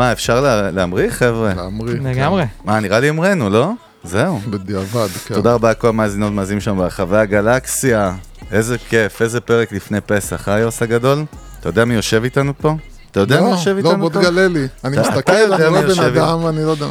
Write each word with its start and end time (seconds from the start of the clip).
מה, 0.00 0.12
אפשר 0.12 0.40
לה- 0.40 0.70
להמריא, 0.70 1.10
חבר'ה? 1.10 1.54
להמריא. 1.54 1.94
לגמרי. 2.00 2.44
מה, 2.64 2.80
נראה 2.80 3.00
לי 3.00 3.08
המראנו, 3.08 3.50
לא? 3.50 3.70
זהו. 4.04 4.40
כן, 4.44 4.50
בדיעבד, 4.50 5.08
כן. 5.26 5.34
תודה 5.34 5.54
רבה 5.54 5.70
לכל 5.70 5.88
המאזינות 5.88 6.28
ומאזינים 6.30 6.60
שם 6.60 6.76
ברחבי 6.76 7.16
הגלקסיה. 7.16 8.14
איזה 8.52 8.76
כיף, 8.78 9.22
איזה 9.22 9.40
פרק 9.40 9.72
לפני 9.72 10.00
פסח, 10.00 10.48
אה, 10.48 10.58
יוס 10.58 10.82
הגדול? 10.82 11.24
אתה 11.60 11.68
יודע 11.68 11.84
מי 11.84 11.94
יושב 11.94 12.24
איתנו 12.24 12.52
פה? 12.58 12.74
אתה 13.10 13.20
יודע 13.20 13.40
מי 13.40 13.46
לא, 13.46 13.54
יושב 13.54 13.70
לא, 13.70 13.76
איתנו 13.78 13.98
בוא 13.98 14.10
פה? 14.10 14.18
תגלה 14.20 14.48
לי. 14.48 14.66
אני 14.84 14.96
מסתכל, 15.00 15.32
אני 15.52 15.66
רואה 15.66 15.82
בן 15.82 16.00
אדם, 16.04 16.46
אני 16.46 16.64
לא 16.64 16.70
יודע. 16.70 16.86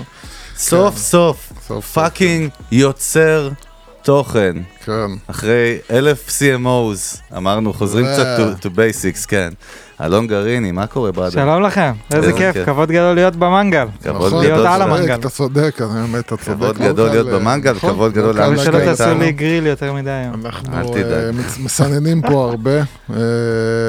סוף 0.57 0.97
סוף, 0.97 1.51
סוף, 1.67 1.91
fucking 1.93 2.49
יוצר 2.71 3.49
תוכן. 4.09 4.53
כן. 4.85 4.91
אחרי 5.27 5.77
אלף 5.91 6.29
CMOs, 6.29 7.35
אמרנו, 7.37 7.73
חוזרים 7.73 8.05
זה- 8.05 8.11
קצת 8.11 8.25
to- 8.37 8.65
to 8.65 8.75
basics, 8.75 9.27
כן. 9.27 9.49
אלון 10.01 10.27
גריני, 10.27 10.71
מה 10.71 10.87
קורה, 10.87 11.11
בראדר? 11.11 11.31
שלום 11.31 11.63
לכם, 11.63 11.91
איזה 12.13 12.27
איזה 12.27 12.37
כיף, 12.37 12.53
כיף. 12.53 12.65
כבוד 12.65 12.91
גדול 12.91 13.13
להיות 13.15 13.35
במנגל. 13.35 13.85
כבוד 14.03 14.15
נכון, 14.27 14.41
להיות 14.43 14.53
גדול. 14.59 14.67
על 14.67 14.81
המנגל. 14.81 15.15
אתה 15.15 15.29
צודק, 15.29 15.75
אז 15.81 15.89
באמת, 15.93 16.25
אתה 16.25 16.37
צודק. 16.37 16.57
כבוד 16.59 16.77
גדול 16.77 17.09
להיות 17.09 17.27
במנגל, 17.27 17.73
נכון, 17.73 17.89
כבוד 17.93 18.13
גדול 18.13 18.33
קל 18.33 18.39
מקווה 18.39 18.47
לאנשים 18.55 18.73
שלא 18.73 18.79
תעשו 18.85 19.03
איתנו. 19.03 19.19
לי 19.19 19.31
גריל 19.31 19.65
יותר 19.67 19.93
מדי 19.93 20.09
היום. 20.09 20.45
אנחנו. 20.45 20.93
אה, 20.95 21.29
מסננים 21.59 22.21
פה 22.21 22.49
הרבה, 22.49 22.71
אה, 23.09 23.15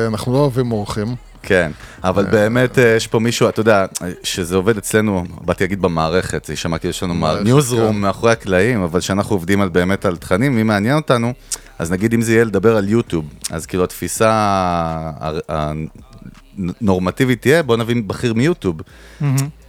אנחנו 0.09 0.33
לא 0.33 0.39
אוהבים 0.39 0.73
אורחים. 0.73 1.15
כן, 1.43 1.71
אבל 2.05 2.25
באמת 2.25 2.79
אה, 2.79 2.95
יש 2.97 3.07
פה 3.07 3.19
מישהו, 3.19 3.49
אתה 3.49 3.61
יודע, 3.61 3.87
שזה 4.23 4.57
עובד 4.57 4.77
אצלנו, 4.77 5.25
באתי 5.41 5.65
להגיד 5.65 5.83
במערכת, 5.83 6.45
זה 6.45 6.53
יישמע 6.53 6.79
כאילו 6.79 6.91
יש 6.91 7.03
לנו 7.03 7.15
ניוזרום 7.45 7.95
כן. 7.95 8.01
מאחורי 8.01 8.33
הקלעים, 8.33 8.83
אבל 8.83 9.01
כשאנחנו 9.01 9.37
עובדים 9.37 9.61
על 9.61 9.69
באמת 9.69 10.05
על 10.05 10.17
תכנים, 10.17 10.57
מי 10.57 10.63
מעניין 10.63 10.97
אותנו, 10.97 11.33
אז 11.79 11.93
נגיד 11.93 12.15
אם 12.15 12.23
זה 12.23 12.33
יהיה 12.33 12.45
לדבר 12.45 12.77
על 12.77 12.89
יוטיוב, 12.89 13.25
אז 13.51 13.67
כאילו 13.67 13.85
התפיסה 13.85 14.31
הנורמטיבית 16.81 17.43
תהיה, 17.43 17.63
בוא 17.63 17.77
נבין 17.77 18.09
בכיר 18.09 18.35
מיוטיוב. 18.35 18.81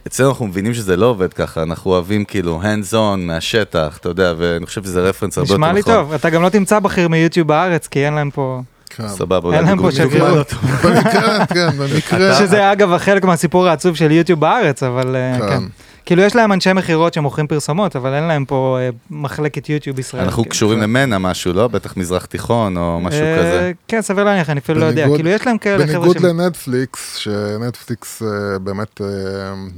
אצלנו 0.06 0.30
אנחנו 0.30 0.46
מבינים 0.46 0.74
שזה 0.74 0.96
לא 0.96 1.06
עובד 1.06 1.32
ככה, 1.32 1.62
אנחנו 1.62 1.90
אוהבים 1.90 2.24
כאילו 2.24 2.62
hands 2.62 2.92
on 2.92 3.16
מהשטח, 3.16 3.98
אתה 4.00 4.08
יודע, 4.08 4.34
ואני 4.38 4.66
חושב 4.66 4.84
שזה 4.84 5.00
רפרנס 5.00 5.38
הרבה 5.38 5.46
יותר 5.46 5.60
נכון. 5.60 5.76
נשמע 5.76 5.92
לי 5.92 5.96
טוב, 5.96 6.12
אתה 6.12 6.30
גם 6.30 6.42
לא 6.42 6.48
תמצא 6.48 6.78
בכיר 6.78 7.08
מיוטיוב 7.08 7.48
בארץ, 7.48 7.86
כי 7.86 8.06
אין 8.06 8.14
להם 8.14 8.30
פה... 8.30 8.62
כן. 8.96 9.08
סבבה, 9.08 9.56
אין 9.56 9.64
להם 9.64 9.82
פה 9.82 9.92
שגרירות. 9.92 10.52
במקרה, 10.84 11.46
כן, 11.46 11.68
במקרה. 11.78 12.34
שזה 12.34 12.72
אגב 12.72 12.98
חלק 12.98 13.24
מהסיפור 13.24 13.68
העצוב 13.68 13.96
של 13.96 14.10
יוטיוב 14.10 14.40
בארץ, 14.40 14.82
אבל 14.82 15.16
אה, 15.16 15.38
כן. 15.40 15.48
כן. 15.48 15.62
כאילו 16.06 16.22
יש 16.22 16.36
להם 16.36 16.52
אנשי 16.52 16.72
מכירות 16.72 17.14
שמוכרים 17.14 17.46
פרסומות, 17.46 17.96
אבל 17.96 18.14
אין 18.14 18.24
להם 18.24 18.44
פה 18.44 18.78
אה, 18.80 18.88
מחלקת 19.10 19.68
יוטיוב 19.68 19.98
ישראל. 19.98 20.22
אנחנו 20.22 20.42
כאילו. 20.42 20.50
קשורים 20.50 20.78
למנה 20.80 21.18
משהו, 21.18 21.52
לא? 21.52 21.68
בטח 21.68 21.96
מזרח 21.96 22.24
תיכון 22.24 22.76
או 22.76 23.00
משהו 23.00 23.20
אה, 23.22 23.38
כזה. 23.38 23.72
כן, 23.88 24.02
סביר 24.02 24.24
להניח, 24.24 24.50
אני 24.50 24.60
אפילו 24.60 24.80
לא 24.80 24.84
יודע. 24.84 25.02
בניגוד- 25.02 25.16
כאילו 25.18 25.30
יש 25.30 25.46
להם 25.46 25.58
כאלה 25.58 25.86
חבר'ה 25.86 25.98
בניגוד 25.98 26.18
שהם... 26.18 26.40
לנטפליקס, 26.40 27.16
שנטפליקס 27.16 28.22
באמת, 28.62 29.00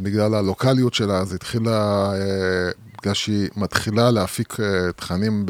בגלל 0.03 0.35
הלוקאליות 0.35 0.95
שלה, 0.95 1.19
אז 1.19 1.35
התחילה, 1.35 2.11
בגלל 3.05 3.15
שהיא 3.15 3.49
מתחילה 3.57 4.11
להפיק 4.11 4.57
אה, 4.61 4.93
תכנים 4.93 5.47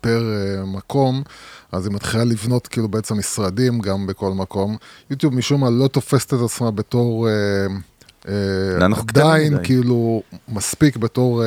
פר 0.00 0.22
אה, 0.32 0.64
מקום, 0.64 1.22
אז 1.72 1.86
היא 1.86 1.94
מתחילה 1.94 2.24
לבנות 2.24 2.66
כאילו 2.66 2.88
בעצם 2.88 3.18
משרדים 3.18 3.78
גם 3.78 4.06
בכל 4.06 4.32
מקום. 4.32 4.76
יוטיוב 5.10 5.34
משום 5.34 5.60
מה 5.60 5.70
לא 5.70 5.88
תופסת 5.88 6.34
את 6.34 6.38
עצמה 6.44 6.70
בתור... 6.70 7.28
אה, 7.28 7.32
קטנים 9.06 9.26
עדיין. 9.26 9.64
כאילו 9.64 10.22
מספיק 10.48 10.96
בתור... 10.96 11.42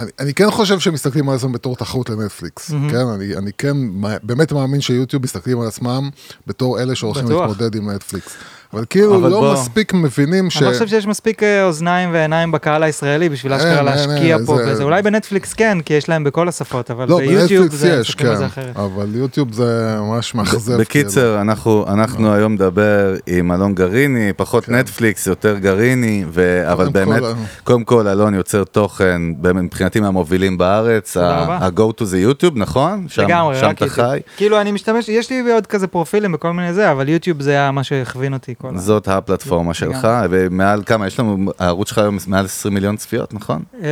אני, 0.00 0.10
אני 0.20 0.34
כן 0.34 0.50
חושב 0.50 0.78
שהם 0.78 0.94
מסתכלים 0.94 1.28
על 1.28 1.36
עצמם 1.36 1.52
בתור 1.52 1.76
תחרות 1.76 2.10
לנטפליקס, 2.10 2.70
מהמם. 2.70 2.90
כן? 2.90 3.06
אני, 3.06 3.36
אני 3.36 3.50
כן 3.58 3.76
באמת 4.22 4.52
מאמין 4.52 4.80
שיוטיוב 4.80 5.22
מסתכלים 5.22 5.60
על 5.60 5.68
עצמם 5.68 6.10
בתור 6.46 6.80
אלה 6.80 6.94
שהולכים. 6.94 7.30
להתמודד 7.30 7.74
עם 7.74 7.90
נטפליקס. 7.90 8.36
אבל 8.74 8.84
כאילו 8.90 9.16
אבל 9.16 9.30
לא 9.30 9.40
בוא- 9.40 9.52
מספיק 9.52 9.94
מבינים 9.94 10.50
ש... 10.50 10.56
אני 10.56 10.66
לא 10.66 10.72
חושב 10.72 10.86
שיש 10.88 11.06
מספיק 11.06 11.42
אה, 11.42 11.64
אוזניים 11.64 12.10
ועיניים 12.12 12.52
בקהל 12.52 12.82
הישראלי 12.82 13.28
בשביל 13.28 13.52
אשכרה 13.52 13.76
אין, 13.76 13.84
להשקיע 13.84 14.36
אין, 14.36 14.46
פה 14.46 14.56
זה- 14.56 14.70
בזה. 14.72 14.82
אולי 14.84 15.02
בנטפליקס 15.02 15.52
כן, 15.52 15.78
כי 15.84 15.94
יש 15.94 16.08
להם 16.08 16.24
בכל 16.24 16.48
השפות, 16.48 16.90
אבל 16.90 17.08
לא, 17.08 17.18
ביוטיוב 17.18 17.74
זה 17.74 17.88
יש, 17.88 18.16
על 18.20 18.36
זה 18.36 18.38
כן, 18.38 18.44
אחרת. 18.44 18.76
אבל 18.76 19.06
יוטיוב 19.14 19.52
זה 19.52 19.96
ממש 20.00 20.34
מאכזב. 20.34 20.66
כאילו. 20.66 20.78
בקיצר, 20.78 21.40
אנחנו, 21.40 21.84
אנחנו 21.88 22.32
היום 22.34 22.52
נדבר 22.52 23.14
עם 23.26 23.52
אלון 23.52 23.74
גריני, 23.74 24.32
פחות 24.36 24.64
כן. 24.64 24.74
נטפליקס, 24.74 25.26
יותר 25.26 25.58
גריני, 25.58 26.24
ו... 26.32 26.62
אבל 26.72 26.84
קודם 26.84 26.92
באמת, 26.92 27.20
כל, 27.20 27.32
קודם 27.64 27.84
כל 27.84 28.08
אלון 28.08 28.34
יוצר 28.34 28.64
תוכן, 28.64 29.22
מבחינתי 29.54 30.00
מהמובילים 30.00 30.58
בארץ. 30.58 31.16
ה-go 31.16 32.00
to 32.00 32.04
זה 32.04 32.18
יוטיוב, 32.18 32.56
נכון? 32.56 33.04
שם, 33.08 33.22
לגמרי, 33.22 33.56
שם 33.56 33.66
רק 33.66 33.76
אתה 33.76 33.84
יוטיוב. 33.84 34.08
חי. 34.08 34.18
כאילו 34.36 34.60
אני 34.60 34.72
משתמש, 34.72 35.08
יש 35.08 35.30
לי 35.30 35.52
עוד 35.52 35.66
כזה 35.66 35.86
פרופילים 35.86 36.32
בכל 36.32 36.52
מיני 36.52 36.72
זה, 36.74 36.90
אבל 36.90 37.08
יוטיוב 37.08 37.42
זה 37.42 37.50
היה 37.50 37.70
מה 37.70 37.84
שהכווין 37.84 38.32
אותי 38.32 38.54
כל 38.62 38.68
ה... 38.74 38.78
זאת 38.78 39.08
הפלטפורמה 39.08 39.74
שלך, 39.74 40.08
ומעל 40.30 40.82
כמה, 40.86 41.06
יש 41.06 41.20
לנו, 41.20 41.52
הערוץ 41.58 41.88
שלך 41.88 41.98
היום 41.98 42.18
מעל 42.26 42.44
20 42.44 42.74
מיליון 42.74 42.96
צפיות, 42.96 43.34
נכון? 43.34 43.62
אה, 43.82 43.88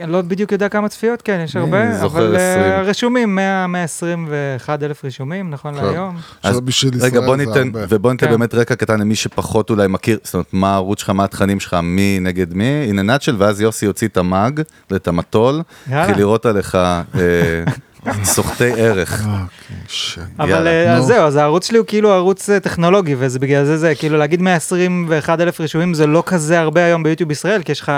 אני 0.00 0.12
לא 0.12 0.22
בדיוק 0.22 0.52
יודע 0.52 0.68
כמה 0.68 0.88
צפיות, 0.88 1.22
כן, 1.22 1.40
יש 1.44 1.56
הרבה, 1.56 2.02
אבל 2.04 2.36
אה, 2.36 2.80
20. 2.80 2.88
רשומים, 2.88 3.34
100, 3.34 3.66
121 3.66 4.82
אלף 4.82 5.04
רישומים, 5.04 5.50
נכון. 5.50 5.74
להיום. 5.74 6.16
אז 6.42 6.60
רגע, 7.00 7.20
בוא 7.20 7.36
זה 7.36 7.46
ניתן, 7.46 7.66
הרבה. 7.66 7.80
ובוא 7.88 8.12
ניתן 8.12 8.26
כן. 8.26 8.32
באמת 8.32 8.54
רקע 8.54 8.74
קטן 8.74 9.00
למי 9.00 9.14
שפחות 9.14 9.70
אולי 9.70 9.88
מכיר, 9.88 10.18
זאת 10.22 10.34
אומרת, 10.34 10.46
מה 10.52 10.72
הערוץ 10.72 11.00
שלך, 11.00 11.10
מה 11.10 11.24
התכנים 11.24 11.60
שלך, 11.60 11.76
מי 11.82 12.18
נגד 12.20 12.54
מי, 12.54 12.86
הנה 12.88 13.02
נאצ'ל, 13.02 13.34
ואז 13.38 13.60
יוסי 13.60 13.86
יוציא 13.86 14.08
את 14.08 14.16
המאג 14.16 14.60
ואת 14.90 15.08
המטול. 15.08 15.62
התחיל 15.90 16.16
לראות 16.18 16.46
עליך 16.46 16.74
אה, 16.74 17.00
סוחטי 18.34 18.72
ערך. 18.76 19.26
אוקיי, 20.38 20.54
אבל 20.54 20.66
אה, 20.66 20.92
אז. 20.92 21.04
זהו, 21.04 21.26
אז 21.26 21.36
הערוץ 21.36 21.68
שלי 21.68 21.78
הוא 21.78 21.86
כאילו 21.86 22.12
ערוץ 22.12 22.50
אה, 22.50 22.60
טכנולוגי, 22.60 23.14
וזה 23.18 23.38
בגלל 23.38 23.64
זה 23.64 23.76
זה, 23.76 23.94
כאילו 23.94 24.18
להגיד 24.18 24.42
121 24.42 25.40
אלף 25.40 25.60
רישומים 25.60 25.94
זה 25.94 26.06
לא 26.06 26.22
כזה 26.26 26.60
הרבה 26.60 26.84
היום 26.84 27.02
ביוטיוב 27.02 27.30
ישראל, 27.30 27.62
כי 27.62 27.72
יש 27.72 27.80
לך 27.80 27.92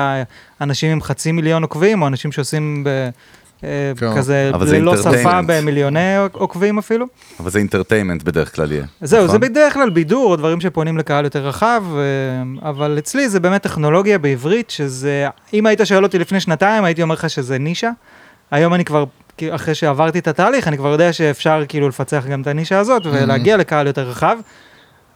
אנשים 0.61 0.93
עם 0.93 1.03
חצי 1.03 1.33
מיליון 1.33 1.63
עוקבים, 1.63 2.03
או 2.03 2.07
אנשים 2.07 2.33
שעושים 2.33 2.85
ב... 2.85 3.09
אה, 3.65 3.93
כן. 3.97 4.17
כזה 4.17 4.51
ללא 4.61 4.97
שפה. 4.97 5.41
במיליוני 5.47 6.17
עוקבים 6.33 6.79
אפילו. 6.79 7.07
אבל 7.41 7.51
זה 7.51 7.59
אינטרטיימנט 7.59 8.23
בדרך 8.23 8.57
כלל 8.57 8.73
יהיה. 8.73 8.85
זהו, 9.01 9.25
נכון? 9.25 9.33
זה 9.33 9.49
בדרך 9.49 9.75
כלל 9.75 9.91
בידור, 9.91 10.31
או 10.31 10.37
דברים 10.37 10.61
שפונים 10.61 10.99
לקהל 10.99 11.25
יותר 11.25 11.47
רחב, 11.47 11.85
אבל 12.63 12.97
אצלי 12.99 13.29
זה 13.29 13.41
באמת 13.41 13.63
טכנולוגיה 13.63 14.19
בעברית, 14.19 14.71
שזה, 14.71 15.29
אם 15.55 15.67
היית 15.67 15.81
שואל 15.85 16.05
אותי 16.05 16.19
לפני 16.19 16.41
שנתיים, 16.41 16.85
הייתי 16.85 17.03
אומר 17.03 17.15
לך 17.15 17.31
שזה 17.31 17.59
נישה. 17.59 17.91
היום 18.51 18.75
אני 18.75 18.85
כבר, 18.85 19.05
אחרי 19.51 19.75
שעברתי 19.75 20.19
את 20.19 20.29
התהליך, 20.29 20.69
אני 20.69 20.77
כבר 20.77 20.89
יודע 20.89 21.13
שאפשר 21.13 21.65
כאילו 21.69 21.89
לפצח 21.89 22.27
גם 22.27 22.43
את 22.43 22.47
הנישה 22.47 22.79
הזאת, 22.79 23.07
ולהגיע 23.07 23.57
לקהל 23.57 23.87
יותר 23.87 24.09
רחב. 24.09 24.39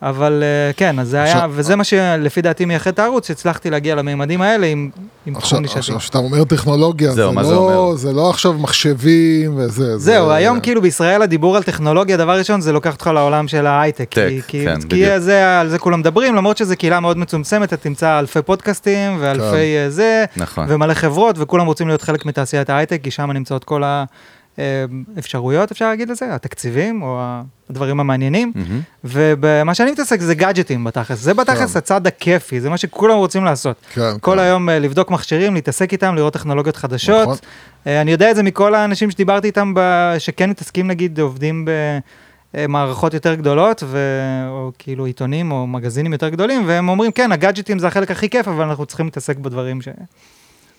אבל 0.03 0.43
אה, 0.43 0.73
כן, 0.73 0.99
אז 0.99 1.09
זה 1.09 1.17
היה, 1.23 1.33
עכשיו- 1.35 1.51
וזה 1.55 1.77
מה 1.77 1.85
שלפי 1.85 2.43
דעתי 2.43 2.65
מייחד 2.65 2.91
את 2.91 2.99
הערוץ, 2.99 3.29
שהצלחתי 3.29 3.71
להגיע 3.71 3.95
לממדים 3.95 4.43
האלה 4.43 4.67
עם, 4.67 4.91
עם 5.27 5.37
עכשיו, 5.37 5.49
תחום 5.51 5.63
נישתי. 5.63 5.79
עכשיו, 5.79 5.99
כשאתה 5.99 6.19
אומר 6.19 6.45
טכנולוגיה, 6.45 7.11
זהו, 7.13 7.29
זה 7.31 7.35
מה 7.35 7.45
זה 7.45 7.53
לא- 7.55 7.83
אומר? 7.85 7.97
זה 7.97 8.13
לא 8.13 8.31
עכשיו 8.31 8.53
מחשבים 8.53 9.57
וזה. 9.57 9.99
זהו, 9.99 10.27
זה- 10.29 10.35
היום 10.35 10.61
כאילו 10.61 10.83
בישראל 10.83 11.23
הדיבור 11.23 11.57
על 11.57 11.63
טכנולוגיה, 11.63 12.17
דבר 12.17 12.39
ראשון 12.39 12.61
זה 12.61 12.73
לוקח 12.73 12.93
אותך 12.93 13.07
לעולם 13.15 13.49
של 13.49 13.67
ההייטק. 13.67 14.09
טק, 14.15 14.29
כי, 14.29 14.41
כי, 14.49 14.65
כן, 14.65 14.81
כי 14.81 14.87
בדיוק. 14.87 15.19
זה, 15.19 15.61
על 15.61 15.69
זה 15.69 15.79
כולם 15.79 16.01
מדברים, 16.01 16.35
למרות 16.35 16.57
שזו 16.57 16.75
קהילה 16.79 17.01
מאוד 17.01 17.19
מצומצמת, 17.19 17.69
אתה 17.69 17.77
תמצא 17.77 18.19
אלפי 18.19 18.43
פודקאסטים 18.43 19.17
ואלפי 19.21 19.41
כן. 19.51 19.57
אה, 19.85 19.91
זה, 19.91 20.25
נכון. 20.37 20.67
ומלא 20.69 20.95
חברות, 20.95 21.37
וכולם 21.39 21.67
רוצים 21.67 21.89
להיות 21.89 22.03
חלק 22.03 22.27
מתעשיית 22.27 22.71
ההייטק, 22.71 23.01
כי 23.03 23.11
שם 23.11 23.31
נמצאות 23.31 23.65
כל 23.65 23.83
האפשרויות, 25.17 25.71
אפשר 25.71 25.89
להגיד 25.89 26.11
לזה, 26.11 26.35
התקציבים 26.35 27.03
או 27.03 27.21
הדברים 27.71 28.01
המעניינים. 28.01 28.53
מהמם. 28.55 28.81
ובמה 29.05 29.75
שאני 29.75 29.91
מתעסק 29.91 30.21
זה 30.21 30.35
גאדג'טים 30.35 30.85
בתכלס, 30.85 31.19
זה 31.19 31.35
בתכלס 31.35 31.73
כן. 31.73 31.79
הצד 31.79 32.07
הכיפי, 32.07 32.61
זה 32.61 32.71
מה 32.71 32.77
שכולם 32.77 33.17
רוצים 33.17 33.45
לעשות. 33.45 33.77
כן, 33.95 34.19
כל 34.21 34.33
כן. 34.33 34.39
היום 34.39 34.69
אה, 34.69 34.79
לבדוק 34.79 35.11
מכשירים, 35.11 35.55
להתעסק 35.55 35.93
איתם, 35.93 36.15
לראות 36.15 36.33
טכנולוגיות 36.33 36.77
חדשות. 36.77 37.23
נכון. 37.23 37.37
אה, 37.87 38.01
אני 38.01 38.13
יודע 38.13 38.31
את 38.31 38.37
זה 38.37 38.43
מכל 38.43 38.75
האנשים 38.75 39.11
שדיברתי 39.11 39.47
איתם, 39.47 39.73
ב- 39.77 40.15
שכן 40.19 40.51
מתעסקים 40.51 40.89
נגיד, 40.89 41.21
עובדים 41.21 41.69
במערכות 42.55 43.15
יותר 43.15 43.35
גדולות, 43.35 43.83
ו... 43.87 43.99
או 44.49 44.73
כאילו 44.79 45.07
עיתונים 45.07 45.53
או 45.53 45.67
מגזינים 45.67 46.13
יותר 46.13 46.29
גדולים, 46.29 46.63
והם 46.67 46.89
אומרים, 46.89 47.13
כן, 47.13 47.33
הגאדג'טים 47.33 47.79
זה 47.79 47.87
החלק 47.87 48.11
הכי 48.11 48.31
כיף, 48.31 48.49
אבל 48.49 48.65
אנחנו 48.65 48.87
צריכים 48.87 49.07
להתעסק 49.07 49.37
בדברים 49.37 49.83
ש... 49.83 49.89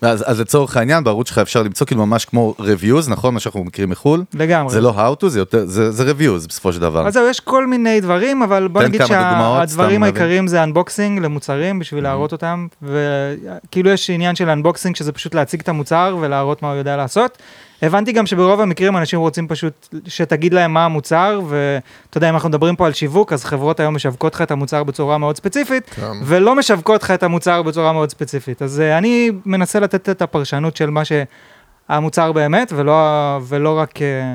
אז, 0.02 0.24
אז 0.26 0.40
לצורך 0.40 0.76
העניין, 0.76 1.04
בערוץ 1.04 1.28
שלך 1.28 1.38
אפשר 1.38 1.62
למצוא 1.62 1.86
כאילו 1.86 2.06
ממש 2.06 2.24
כמו 2.24 2.54
reviews, 2.58 3.10
נכון? 3.10 3.34
מה 3.34 3.40
שאנחנו 3.40 3.64
מכירים 3.64 3.90
מחו"ל? 3.90 4.24
לגמרי. 4.34 4.72
זה 4.72 4.80
לא 4.80 4.94
how 4.96 5.22
to, 5.24 5.28
זה 5.28 5.38
יותר, 5.38 5.66
זה, 5.66 5.90
זה 5.90 6.12
reviews 6.12 6.48
בסופו 6.48 6.72
של 6.72 6.80
דבר. 6.80 7.06
אז 7.06 7.14
זהו, 7.14 7.28
יש 7.28 7.40
כל 7.40 7.66
מיני 7.66 8.00
דברים, 8.00 8.42
אבל 8.42 8.68
בוא 8.68 8.82
נגיד 8.82 9.06
שהדברים 9.06 10.00
להבין. 10.00 10.02
העיקריים 10.02 10.48
זה 10.48 10.62
unboxing 10.62 11.18
למוצרים 11.20 11.78
בשביל 11.78 12.04
להראות 12.04 12.32
אותם, 12.32 12.66
וכאילו 12.82 13.90
יש 13.90 14.10
עניין 14.10 14.34
של 14.34 14.50
unboxing 14.50 14.96
שזה 14.96 15.12
פשוט 15.12 15.34
להציג 15.34 15.60
את 15.60 15.68
המוצר 15.68 16.16
ולהראות 16.20 16.62
מה 16.62 16.68
הוא 16.68 16.76
יודע 16.76 16.96
לעשות. 16.96 17.38
הבנתי 17.86 18.12
גם 18.12 18.26
שברוב 18.26 18.60
המקרים 18.60 18.96
אנשים 18.96 19.20
רוצים 19.20 19.48
פשוט 19.48 19.88
שתגיד 20.06 20.54
להם 20.54 20.74
מה 20.74 20.84
המוצר, 20.84 21.40
ואתה 21.48 22.18
יודע, 22.18 22.28
אם 22.28 22.34
אנחנו 22.34 22.48
מדברים 22.48 22.76
פה 22.76 22.86
על 22.86 22.92
שיווק, 22.92 23.32
אז 23.32 23.44
חברות 23.44 23.80
היום 23.80 23.94
משווקות 23.94 24.34
לך 24.34 24.42
את 24.42 24.50
המוצר 24.50 24.84
בצורה 24.84 25.18
מאוד 25.18 25.36
ספציפית, 25.36 25.90
כן. 25.90 26.12
ולא 26.24 26.56
משווקות 26.56 27.02
לך 27.02 27.10
את 27.10 27.22
המוצר 27.22 27.62
בצורה 27.62 27.92
מאוד 27.92 28.10
ספציפית. 28.10 28.62
אז 28.62 28.80
אה, 28.80 28.98
אני 28.98 29.30
מנסה 29.46 29.80
לתת 29.80 30.08
את 30.08 30.22
הפרשנות 30.22 30.76
של 30.76 30.90
מה 30.90 31.02
שהמוצר 31.04 32.32
באמת, 32.32 32.72
ולא, 32.76 33.38
ולא 33.42 33.78
רק 33.78 34.02
אה, 34.02 34.34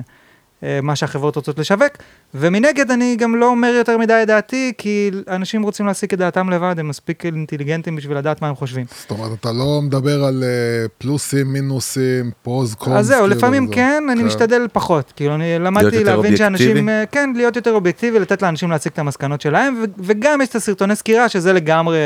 מה 0.84 0.96
שהחברות 0.96 1.36
רוצות 1.36 1.60
לשווק. 1.60 1.94
ומנגד 2.34 2.92
אני 2.92 3.16
גם 3.16 3.36
לא 3.36 3.46
אומר 3.46 3.68
יותר 3.68 3.98
מדי 3.98 4.20
את 4.24 4.28
דעתי, 4.28 4.74
כי 4.78 5.12
אנשים 5.28 5.64
רוצים 5.64 5.86
להסיק 5.86 6.14
את 6.14 6.20
דעתם 6.20 6.50
לבד, 6.50 6.76
הם 6.80 6.88
מספיק 6.88 7.26
אינטליגנטים 7.26 7.96
בשביל 7.96 8.18
לדעת 8.18 8.42
מה 8.42 8.48
הם 8.50 8.56
חושבים. 8.56 8.86
זאת 9.02 9.12
אומרת, 9.12 9.32
אתה 9.40 9.52
לא 9.52 9.82
מדבר 9.84 10.24
על 10.24 10.44
אה, 10.44 10.50
פלוסים, 10.98 11.48
מינוסים, 11.54 12.32
פוז, 12.42 12.76
קונס. 12.76 12.96
אז 12.98 13.06
זהו, 13.08 13.22
כאילו, 13.22 13.36
לפעמים 13.36 13.68
זה- 13.68 13.74
כן, 13.74 14.04
אני 14.12 14.24
משתדל 14.24 14.68
פחות. 14.74 15.14
כאילו, 15.16 15.36
אני 15.36 15.60
למדתי 15.60 16.04
להבין 16.04 16.38
שאנשים, 16.38 16.68
אובייקטיבי? 16.70 16.92
אה, 16.92 17.06
כן, 17.06 17.30
להיות 17.36 17.56
יותר 17.56 17.72
אובייקטיבי, 17.74 18.20
לתת 18.20 18.42
לאנשים 18.42 18.72
להציג 18.72 18.92
את 18.94 19.00
המסקנות 19.00 19.42
שלהם, 19.42 19.84
וגם 19.98 20.42
יש 20.42 20.50
את 20.50 20.56
הסרטוני 20.56 20.96
סקירה, 20.96 21.30
שזה 21.30 21.54
לגמרי 21.54 21.98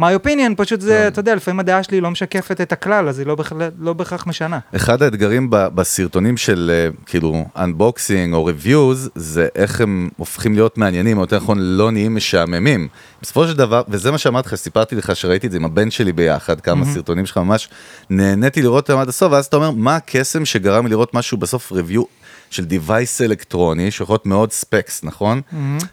my 0.00 0.24
opinion, 0.24 0.54
פשוט 0.56 0.80
כן. 0.80 0.86
זה, 0.86 1.08
אתה 1.08 1.20
יודע, 1.20 1.34
לפעמים 1.34 1.60
הדעה 1.60 1.82
שלי 1.82 2.00
לא 2.00 2.10
משקפת 2.10 2.60
את 2.60 2.72
הכלל, 2.72 3.08
אז 3.08 3.18
היא 3.18 3.26
לא 3.26 3.34
בהכרח- 3.34 3.70
לא 3.78 3.92
בהכרח 3.92 4.26
משנה. 4.26 4.58
אחד 4.76 5.02
האתגרים 5.02 5.50
ב- 5.50 5.66
בסרטונים 5.74 6.36
של 6.36 6.70
אה, 6.74 6.88
כאילו 7.06 7.44
unboxing 7.86 8.34
או 8.34 8.50
reviews 8.50 9.08
זה 9.14 9.48
איך 9.54 9.80
הם 9.80 10.08
הופכים 10.16 10.54
להיות 10.54 10.78
מעניינים 10.78 11.16
או 11.16 11.22
יותר 11.22 11.36
נכון 11.36 11.58
לא 11.60 11.90
נהיים 11.90 12.14
משעממים. 12.14 12.88
בסופו 13.22 13.48
של 13.48 13.56
דבר 13.56 13.82
וזה 13.88 14.10
מה 14.10 14.18
שאמרתי 14.18 14.48
לך 14.48 14.54
סיפרתי 14.54 14.96
לך 14.96 15.16
שראיתי 15.16 15.46
את 15.46 15.52
זה 15.52 15.58
עם 15.58 15.64
הבן 15.64 15.90
שלי 15.90 16.12
ביחד 16.12 16.60
כמה 16.60 16.84
סרטונים 16.94 17.26
שלך 17.26 17.36
ממש 17.36 17.68
נהניתי 18.10 18.62
לראות 18.62 18.90
אותם 18.90 19.00
עד 19.00 19.08
הסוף 19.08 19.32
ואז 19.32 19.46
אתה 19.46 19.56
אומר 19.56 19.70
מה 19.70 19.96
הקסם 19.96 20.44
שגרם 20.44 20.84
לי 20.84 20.90
לראות 20.90 21.14
משהו 21.14 21.38
בסוף 21.38 21.72
review 21.72 22.02
של 22.50 22.64
device 22.70 23.24
אלקטרוני 23.24 23.90
שיכול 23.90 24.14
להיות 24.14 24.26
מאוד 24.26 24.52
ספקס 24.52 25.04
נכון 25.04 25.40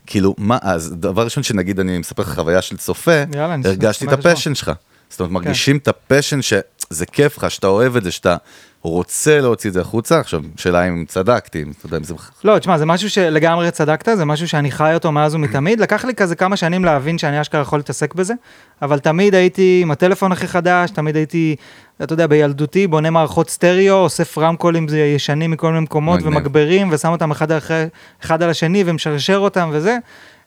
כאילו 0.08 0.36
מה 0.38 0.58
אז 0.62 0.94
דבר 0.98 1.24
ראשון 1.24 1.44
שנגיד 1.44 1.80
אני 1.80 1.98
מספר 1.98 2.24
לך 2.24 2.30
חוויה 2.36 2.62
של 2.62 2.78
צופה 2.78 3.24
יאללה, 3.36 3.56
הרגשתי 3.66 4.06
את. 4.06 4.14
הפשן 4.14 4.56
שלך. 4.56 4.72
זאת 5.10 5.20
אומרת, 5.20 5.32
מרגישים 5.32 5.78
את 5.78 5.88
הפשן 5.88 6.42
שזה 6.42 7.06
כיף 7.12 7.38
לך, 7.38 7.52
שאתה 7.52 7.68
אוהב 7.68 7.96
את 7.96 8.04
זה, 8.04 8.12
שאתה 8.12 8.36
רוצה 8.84 9.42
להוציא 9.42 9.70
את 9.70 9.74
זה 9.74 9.82
החוצה. 9.82 10.20
עכשיו, 10.20 10.42
שאלה 10.58 10.88
אם 10.88 11.06
צדקתי, 11.08 11.64
אם 11.64 11.72
אתה 11.78 11.86
יודע 11.86 11.98
אם 11.98 12.04
זה... 12.04 12.14
לא, 12.44 12.60
תשמע, 12.60 12.78
זה 12.78 12.86
משהו 12.86 13.10
שלגמרי 13.10 13.72
צדקת, 13.72 14.18
זה 14.18 14.26
משהו 14.26 14.48
שאני 14.48 14.72
חי 14.72 14.92
אותו 14.94 15.12
מאז 15.12 15.36
ומתמיד. 15.36 15.80
לקח 15.80 16.06
לי 16.06 16.16
כזה 16.16 16.36
כמה 16.36 16.56
שנים 16.58 16.86
להבין 16.86 17.18
שאני 17.18 17.42
אשכרה 17.42 17.62
יכול 17.62 17.80
להתעסק 17.80 18.16
בזה, 18.16 18.34
אבל 18.82 19.00
תמיד 19.00 19.36
הייתי 19.36 19.80
עם 19.84 19.92
הטלפון 19.92 20.32
הכי 20.32 20.48
חדש, 20.48 20.90
תמיד 20.92 21.16
הייתי, 21.16 21.56
אתה 22.04 22.14
יודע, 22.14 22.28
בילדותי, 22.28 22.88
בונה 22.88 23.10
מערכות 23.10 23.50
סטריאו, 23.50 23.96
אוסף 23.96 24.38
רמקולים 24.38 24.88
ישנים 25.16 25.52
מכל 25.52 25.68
מיני 25.72 25.80
מקומות, 25.80 26.20
מגניב. 26.20 26.34
ומגברים, 26.36 26.90
ושם 26.92 27.10
אותם 27.10 27.32
אחד, 27.32 27.52
אחרי, 27.52 27.86
אחד 28.24 28.44
על 28.44 28.50
השני, 28.50 28.84
ומשרשר 28.86 29.38
אותם 29.38 29.70
וזה. 29.74 29.98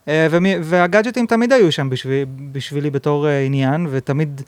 אה, 0.08 0.26
ומי- 0.30 0.56
והגאדג'טים 0.62 1.26
תמיד 1.26 1.52
היו 1.52 1.72
שם 1.72 1.90
בשביל, 1.90 2.24
בשבילי 2.52 2.90
בתור 2.90 3.28
אה, 3.28 3.40
עניין, 3.40 3.86
ותמיד... 3.90 4.42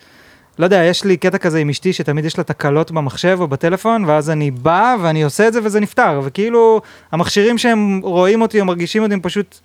לא 0.58 0.64
יודע, 0.64 0.84
יש 0.84 1.05
לי 1.05 1.16
קטע 1.16 1.38
כזה 1.38 1.58
עם 1.58 1.69
אשתי 1.69 1.93
שתמיד 1.93 2.25
יש 2.25 2.38
לה 2.38 2.44
תקלות 2.44 2.90
במחשב 2.90 3.37
או 3.40 3.49
בטלפון, 3.49 4.05
ואז 4.05 4.31
אני 4.31 4.50
בא 4.50 4.96
ואני 5.02 5.22
עושה 5.22 5.49
את 5.49 5.52
זה 5.52 5.60
וזה 5.64 5.81
נפתר, 5.81 6.20
וכאילו 6.25 6.81
המכשירים 7.12 7.58
שהם 7.58 8.00
רואים 8.02 8.43
אותי 8.43 8.60
או 8.60 8.64
מרגישים 8.64 9.02
אותי 9.02 9.14
הם 9.14 9.20
פשוט, 9.20 9.56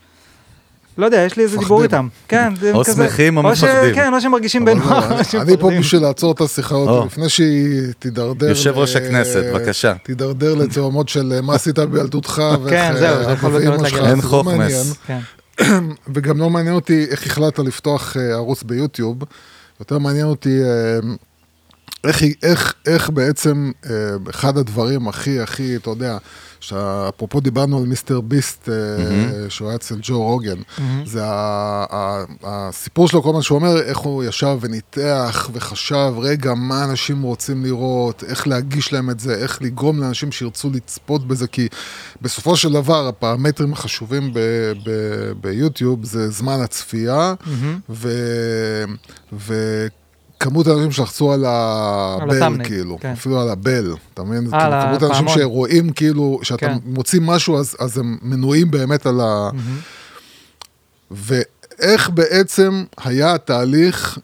לא 0.98 1.06
יודע, 1.06 1.18
יש 1.18 1.38
לי 1.38 1.44
איזה 1.44 1.58
דיבור. 1.58 1.84
איתם. 1.84 2.08
כן, 2.28 2.54
זה 2.60 2.72
או 2.74 2.84
כזה, 2.84 3.04
שמחים 3.04 3.38
או 3.38 3.44
מפחדים. 3.44 3.96
כן, 3.96 4.14
או 4.14 4.22
שמרגישים 4.22 4.68
אבל 4.68 4.74
בנוח, 4.74 5.12
לא, 5.12 5.20
או 5.20 5.24
שהם 5.24 5.42
אני 5.42 5.58
פה. 5.58 5.72
בשביל 5.80 6.02
לעצור 6.02 6.32
את 6.32 6.42
השיחה 6.42 6.76
או. 6.76 6.82
הזאת, 6.82 7.06
לפני 7.06 7.30
שהיא 7.30 7.82
תידרדר... 8.00 8.50
יושב 8.50 8.78
ראש 8.78 8.96
הכנסת, 8.96 9.44
בבקשה. 9.54 9.94
תידרדר 10.04 10.56
לתאומות 10.56 11.10
של 11.10 11.34
אה, 11.36 11.42
מה 11.42 11.56
עשית 11.56 11.80
בילדותך, 11.80 12.42
ואיך 12.64 12.74
כן, 12.74 13.04
אה, 13.04 13.34
יכול 13.34 13.50
אבא 13.50 13.58
ואמא 13.58 13.76
להגיע. 13.76 13.90
שלך, 13.90 14.08
אין 14.08 14.18
לא 14.18 14.22
חוכמס. 14.22 14.94
כן. 15.08 15.20
וגם 16.14 16.40
לא 16.40 16.50
מעניין 16.50 16.76
אותי 16.76 17.06
איך 17.10 17.26
החלטת 17.26 17.60
לפתוח 17.60 18.18
אה, 18.18 18.34
ערוץ 18.34 18.64
ביוטיוב, 18.64 19.18
יותר 19.84 19.98
מעניין 19.98 20.26
אותי 20.26 20.64
אה, 20.64 21.00
איך, 22.04 22.22
איך, 22.44 22.74
איך 22.88 23.10
בעצם 23.10 23.72
אה, 23.90 24.16
אחד 24.30 24.58
הדברים 24.58 25.08
הכי 25.08 25.40
הכי, 25.40 25.76
אתה 25.76 25.90
יודע, 25.90 26.18
שאפרופו 26.68 27.40
דיברנו 27.40 27.78
על 27.78 27.84
מיסטר 27.86 28.22
ביסט, 28.22 28.70
אה, 28.70 28.76
שהוא 29.50 29.68
היה 29.68 29.76
אצל 29.76 29.96
ג'ו 30.02 30.22
רוגן, 30.24 30.58
זה 31.06 31.26
ה- 31.26 31.86
ה- 31.92 32.24
הסיפור 32.44 33.08
שלו, 33.08 33.24
כל 33.24 33.34
מה 33.34 33.42
שהוא 33.42 33.56
אומר, 33.56 33.82
איך 33.82 33.98
הוא 33.98 34.24
ישב 34.24 34.58
וניתח 34.62 35.50
וחשב, 35.54 36.14
רגע, 36.18 36.54
מה 36.54 36.84
אנשים 36.84 37.22
רוצים 37.22 37.64
לראות, 37.66 38.24
איך 38.28 38.48
להגיש 38.48 38.94
להם 38.94 39.10
את 39.10 39.20
זה, 39.20 39.36
איך 39.36 39.62
לגרום 39.62 40.00
לאנשים 40.00 40.32
שירצו 40.32 40.70
לצפות 40.74 41.28
בזה, 41.28 41.48
כי 41.48 41.68
בסופו 42.22 42.58
של 42.58 42.74
דבר, 42.74 43.08
הפרמטרים 43.08 43.74
החשובים 43.74 44.34
ביוטיוב 45.42 46.06
זה 46.06 46.30
זמן 46.30 46.62
הצפייה, 46.62 47.34
ו... 47.90 48.10
ו... 49.34 49.54
כמות 50.44 50.68
האנשים 50.68 50.92
שלחצו 50.92 51.34
על 51.34 51.46
הבל, 51.48 52.64
כאילו, 52.64 52.98
כן. 53.02 53.12
אפילו 53.12 53.42
על 53.42 53.50
הבל, 53.50 53.96
אתה 54.14 54.24
מבין? 54.24 54.54
על 54.54 54.82
כמות 54.82 55.04
האנשים. 55.04 55.28
שרואים, 55.28 55.90
כאילו, 55.90 56.40
שאתה 56.44 56.68
כן. 56.68 56.78
מוציא 56.86 57.20
משהו, 57.22 57.60
אז, 57.60 57.76
אז 57.80 57.98
הם 57.98 58.18
מנויים 58.22 58.72
באמת 58.72 59.06
על 59.06 59.22
ה... 59.22 59.50
ואיך 61.12 62.10
בעצם 62.10 62.84
היה 62.98 63.34
התהליך 63.34 64.18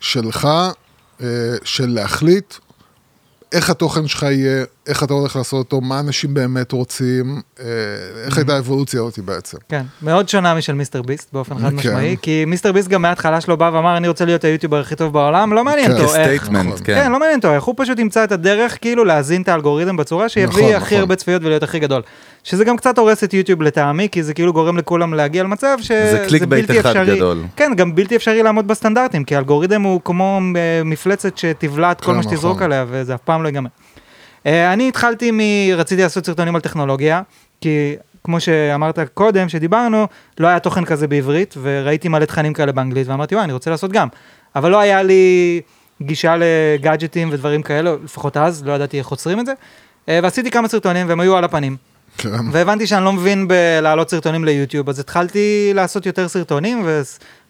שלך, 0.00 0.48
אה, 1.20 1.26
של 1.64 1.86
להחליט 1.86 2.54
איך 3.52 3.70
התוכן 3.70 4.06
שלך 4.06 4.22
יהיה, 4.22 4.64
איך 4.88 5.02
אתה 5.02 5.14
הולך 5.14 5.36
לעשות 5.36 5.58
אותו, 5.58 5.80
מה 5.80 6.00
אנשים 6.00 6.34
באמת 6.34 6.72
רוצים, 6.72 7.40
אה, 7.60 7.64
איך 8.24 8.38
הייתה 8.38 8.54
האבולוציה 8.54 9.00
אותי 9.00 9.22
בעצם. 9.22 9.58
כן, 9.68 9.82
מאוד 10.02 10.28
שונה 10.28 10.54
משל 10.54 10.72
מיסטר 10.72 11.02
ביסט 11.02 11.32
באופן 11.32 11.58
חד 11.58 11.68
כן. 11.68 11.74
משמעי, 11.76 12.16
כי 12.22 12.44
מיסטר 12.44 12.72
ביסט 12.72 12.88
גם 12.88 13.02
מההתחלה 13.02 13.40
שלו 13.40 13.56
בא 13.56 13.70
ואמר 13.74 13.96
אני 13.96 14.08
רוצה 14.08 14.24
להיות 14.24 14.44
היוטיובר 14.44 14.80
הכי 14.80 14.96
טוב 14.96 15.12
בעולם, 15.12 15.52
לא 15.52 15.64
מעניין 15.64 15.86
כן. 15.86 15.92
אותו 15.92 16.14
איך. 16.14 16.30
כ 16.32 16.38
statement, 16.38 16.66
נכון. 16.66 16.78
כן. 16.84 16.94
כן, 16.94 17.12
לא 17.12 17.18
מעניין 17.18 17.38
אותו, 17.38 17.54
איך 17.54 17.64
הוא 17.64 17.74
פשוט 17.78 17.98
ימצא 17.98 18.24
את 18.24 18.32
הדרך 18.32 18.78
כאילו 18.80 19.04
להזין 19.04 19.42
את 19.42 19.48
האלגוריתם 19.48 19.96
בצורה 19.96 20.28
שיביא 20.28 20.48
נכון, 20.48 20.74
הכי 20.74 20.86
נכון. 20.86 20.98
הרבה 20.98 21.16
צפיות 21.16 21.42
ולהיות 21.44 21.62
הכי 21.62 21.78
גדול. 21.78 22.02
שזה 22.44 22.64
גם 22.64 22.76
קצת 22.76 22.98
הורס 22.98 23.24
את 23.24 23.34
יוטיוב 23.34 23.62
לטעמי, 23.62 24.08
כי 24.12 24.22
זה 24.22 24.34
כאילו 24.34 24.52
גורם 24.52 24.76
לכולם 24.76 25.14
להגיע 25.14 25.42
למצב 25.42 25.76
שזה 25.80 26.24
clickbait 26.28 26.66
בלתי 26.66 26.80
אחד 26.80 26.96
אפשרי. 26.96 27.16
גדול. 27.16 27.44
כן, 27.56 27.72
גם 27.76 27.94
בלתי 27.94 28.16
אפשרי 28.16 28.42
לעמוד 28.42 28.68
בסטנדרטים, 28.68 29.24
כי 29.24 29.34
האלגוריתם 29.34 29.82
הוא 29.82 30.00
כמו 30.04 30.40
אה, 30.56 30.84
מפלצת 30.84 31.38
שתבלע 31.38 31.92
את 31.92 32.00
כל 32.00 32.06
כן, 32.06 32.16
מה 32.16 32.22
שתזרוק. 32.22 32.62
עליה, 32.62 32.84
וזה 32.88 33.14
אף 33.14 33.20
פעם 33.20 33.42
לא 33.42 33.48
ייגמר. 33.48 33.68
אה, 34.48 34.72
אני 34.72 34.88
התחלתי 34.88 35.30
מ... 35.30 35.38
רציתי 35.76 36.02
לעשות 36.02 36.26
סרטונים 36.26 36.54
על 36.54 36.60
טכנולוגיה, 36.60 37.22
כי 37.60 37.96
כמו 38.24 38.40
שאמרת 38.40 38.98
קודם, 39.14 39.48
שדיברנו, 39.48 40.06
לא 40.40 40.46
היה 40.46 40.58
תוכן 40.58 40.84
כזה 40.84 41.08
בעברית, 41.08 41.54
וראיתי 41.62 42.08
מלא 42.08 42.24
תכנים 42.24 42.52
כאלה 42.52 42.72
באנגלית, 42.72 43.08
ואמרתי, 43.08 43.34
וואי, 43.34 43.44
אני 43.44 43.52
רוצה 43.52 43.70
לעשות 43.70 43.92
גם. 43.92 44.08
אבל 44.56 44.70
לא 44.70 44.80
היה 44.80 45.02
לי 45.02 45.60
גישה 46.02 46.36
לגאדג'טים 46.38 47.28
ודברים 47.32 47.62
כאלה, 47.62 47.94
לפחות 48.04 48.36
אז, 48.36 48.64
לא 48.66 48.72
ידעתי 48.72 48.98
איך 48.98 49.08
עוצרים 49.08 49.40
את 49.40 49.46
זה. 49.46 49.52
אה, 50.08 50.20
ועשיתי 50.22 50.50
כמה 50.50 50.68
סרטונים, 50.68 51.08
והם 51.08 51.20
היו 51.20 51.36
על 51.36 51.44
הפנים. 51.44 51.76
כן. 52.18 52.28
והבנתי 52.52 52.86
שאני 52.86 53.04
לא 53.04 53.12
מבין 53.12 53.48
בלהעלות 53.48 54.10
סרטונים 54.10 54.44
ליוטיוב, 54.44 54.88
אז 54.88 54.98
התחלתי 54.98 55.70
לעשות 55.74 56.06
יותר 56.06 56.28
סרטונים, 56.28 56.86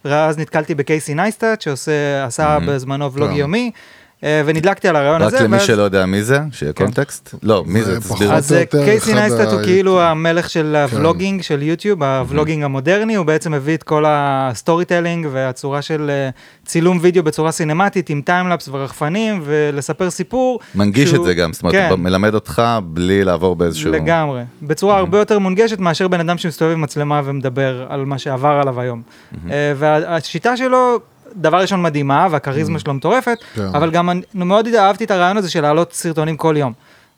ואז- 0.05 0.39
נתקלתי 0.39 0.75
בקייסי 0.75 1.15
נייסטאט, 1.15 1.61
שעשה 1.61 2.59
בזמנו 2.67 3.13
ולוג 3.13 3.31
כן. 3.31 3.37
יומי, 3.37 3.71
אה, 3.75 3.81
ונדלקתי 4.23 4.89
על 4.89 4.97
הרעיון 4.97 5.23
רק 5.23 5.27
הזה. 5.35 5.45
למי 5.45 5.57
ואז- 5.57 5.67
שלא 5.67 5.83
יודע 5.83 6.07
מי 6.07 6.23
זה, 6.23 6.41
שיהיה 6.53 6.73
כן. 6.73 6.85
קונטקסט. 6.85 7.35
לא, 7.43 7.65
מי 7.67 7.83
זה. 7.83 8.01
תסביר. 8.01 8.33
אז 8.35 8.53
אה, 8.53 8.65
קייסי 8.67 9.13
אחד 9.13 9.21
נייסטאט 9.21 9.53
הוא 9.53 9.63
כאילו 9.63 10.01
המלך 10.03 10.51
של 10.51 10.77
ה 10.77 10.84
vlogging 10.84 11.43
של 11.43 11.63
יוטיוב, 11.63 12.03
ה 12.03 12.09
vlogging 12.09 12.63
המודרני, 12.65 13.15
הוא 13.15 13.27
בעצם 13.27 13.55
הביא 13.55 13.75
את 13.75 13.83
כל 13.83 14.05
ה 14.09 14.85
storytelling 14.85 15.27
והצורה 15.33 15.83
של 15.83 16.11
אה, 16.11 16.29
צילום 16.67 16.99
וידאו 17.03 17.23
בצורה 17.23 17.53
סינמטית 17.53 18.11
עם 18.11 18.21
timelapse 18.25 18.69
ורחפנים 18.73 19.41
ולספר 19.45 20.11
סיפור. 20.11 20.61
מנגיש 20.75 21.15
את 21.15 21.25
זה 21.25 21.35
גם, 21.35 21.53
זאת 21.53 21.63
אומרת, 21.63 21.75
כן. 21.75 21.95
מלמד 21.99 22.35
אותך 22.35 22.63
בלי 22.85 23.25
לעבור 23.25 23.57
באיזשהו... 23.57 23.93
לגמרי, 23.93 24.43
בצורה 24.63 24.99
הרבה 24.99 25.19
יותר 25.19 25.39
מונגשת 25.39 25.79
מאשר 25.79 26.09
בן 26.09 26.21
אדם 26.21 26.39
שמסתובב 26.39 26.73
עם 26.73 26.81
מצלמה 26.81 27.23
ומדבר 27.25 27.87
על 27.89 28.05
מה 28.05 28.19
שעבר 28.19 28.59
עליו 28.63 28.81
היום. 28.81 29.03
אה, 29.51 29.73
והשיטה 29.77 30.57
שלו, 30.57 30.99
דבר 31.37 31.61
ראשון 31.61 31.83
מדהימה, 31.83 32.29
והכריזמה 32.31 32.79
שלו 32.79 32.95
מטורפת, 32.95 33.39
כן. 33.55 33.67
אבל 33.75 33.91
גם 33.91 34.11
אני 34.11 34.21
מאוד 34.35 34.69
אהבתי 34.69 35.05
את 35.05 35.11
הרעיון 35.11 35.37
הזה 35.37 35.51
של 35.51 35.61
להעלות 35.61 35.93
סרטונים 35.93 36.37
כל 36.37 36.55
יום. 36.59 36.73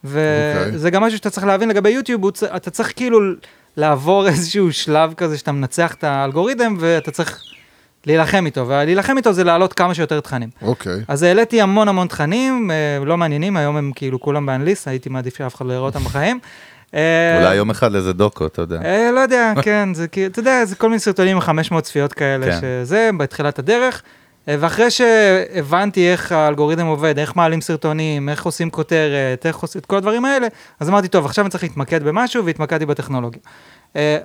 אוקיי. 0.05 0.71
וזה 0.73 0.91
גם 0.91 1.03
משהו 1.03 1.19
שאתה 1.19 1.31
צריך 1.31 1.47
להבין 1.47 1.69
לגבי 1.69 1.91
יוטיוב, 1.91 2.31
אתה 2.57 2.71
צריך 2.71 2.93
כאילו 2.97 3.21
לעבור 3.77 4.27
איזשהו 4.29 4.73
שלב 4.73 5.15
כזה 5.15 5.39
שאתה 5.39 5.53
מנצח 5.53 5.95
את 5.95 6.05
האלגוריתם, 6.05 6.77
ואתה 6.81 7.11
צריך 7.11 7.43
להילחם 8.07 8.47
איתו, 8.47 8.69
ולהילחם 8.69 9.17
איתו 9.17 9.33
זה 9.33 9.45
להעלות 9.45 9.73
כמה 9.73 9.95
שיותר 9.95 10.21
תכנים. 10.21 10.49
אוקיי. 10.63 11.01
אז 11.09 11.23
העליתי 11.23 11.61
המון 11.61 11.89
המון 11.89 12.07
תכנים, 12.07 12.71
אה, 12.71 13.05
לא 13.05 13.17
מעניינים, 13.17 13.57
היום 13.57 13.77
הם 13.77 13.93
כאילו 13.95 14.21
כולם 14.21 14.47
באנליסט, 14.47 14.89
הייתי 14.89 15.09
מעדיף 15.09 15.39
שאף 15.39 15.55
אחד 15.55 15.67
לא 15.67 15.73
יראה 15.73 15.85
אותם 15.85 16.01
בחיים. 16.01 16.39
אה, 16.95 17.39
אולי 17.39 17.55
יום 17.55 17.71
אחד 17.71 17.93
לאיזה 17.93 18.13
דוקו, 18.13 18.47
אתה 18.47 18.63
יודע. 18.63 18.81
אה, 18.85 19.11
לא 19.15 19.21
יודע, 19.21 19.53
כן, 19.63 19.89
זה 19.95 20.09
כאילו, 20.09 20.27
אתה 20.27 20.41
יודע, 20.41 20.65
זה 20.65 20.77
כל 20.77 20.89
מיני 20.89 20.99
סרטונים 20.99 21.37
עם 21.37 21.41
500 21.41 21.85
צפיות 21.85 22.13
כאלה, 22.13 22.47
כן. 22.47 22.59
שזה 22.61 23.11
בתחילת 23.19 23.59
הדרך. 23.59 24.03
אה, 24.49 24.57
ואחרי 24.61 24.91
שהבנתי 24.91 26.13
איך 26.13 26.33
האלגוריתם 26.33 26.87
עובד, 26.87 27.19
איך 27.19 27.37
מעלים 27.37 27.61
סרטונים, 27.61 28.29
איך 28.29 28.45
עושים 28.45 28.71
כותרת, 28.71 29.47
איך 29.47 29.57
עושים 29.57 29.79
את 29.79 29.87
כל 29.87 29.97
הדברים 29.97 30.25
האלה, 30.25 30.47
אז 30.81 30.89
אמרתי, 30.89 31.09
טוב, 31.09 31.25
עכשיו 31.25 31.45
אני 31.45 31.51
צריך 31.51 31.63
להתמקד 31.63 32.03
במשהו, 32.03 32.45
והתמקדתי 32.45 32.87
בטכנולוגיה. 32.87 33.41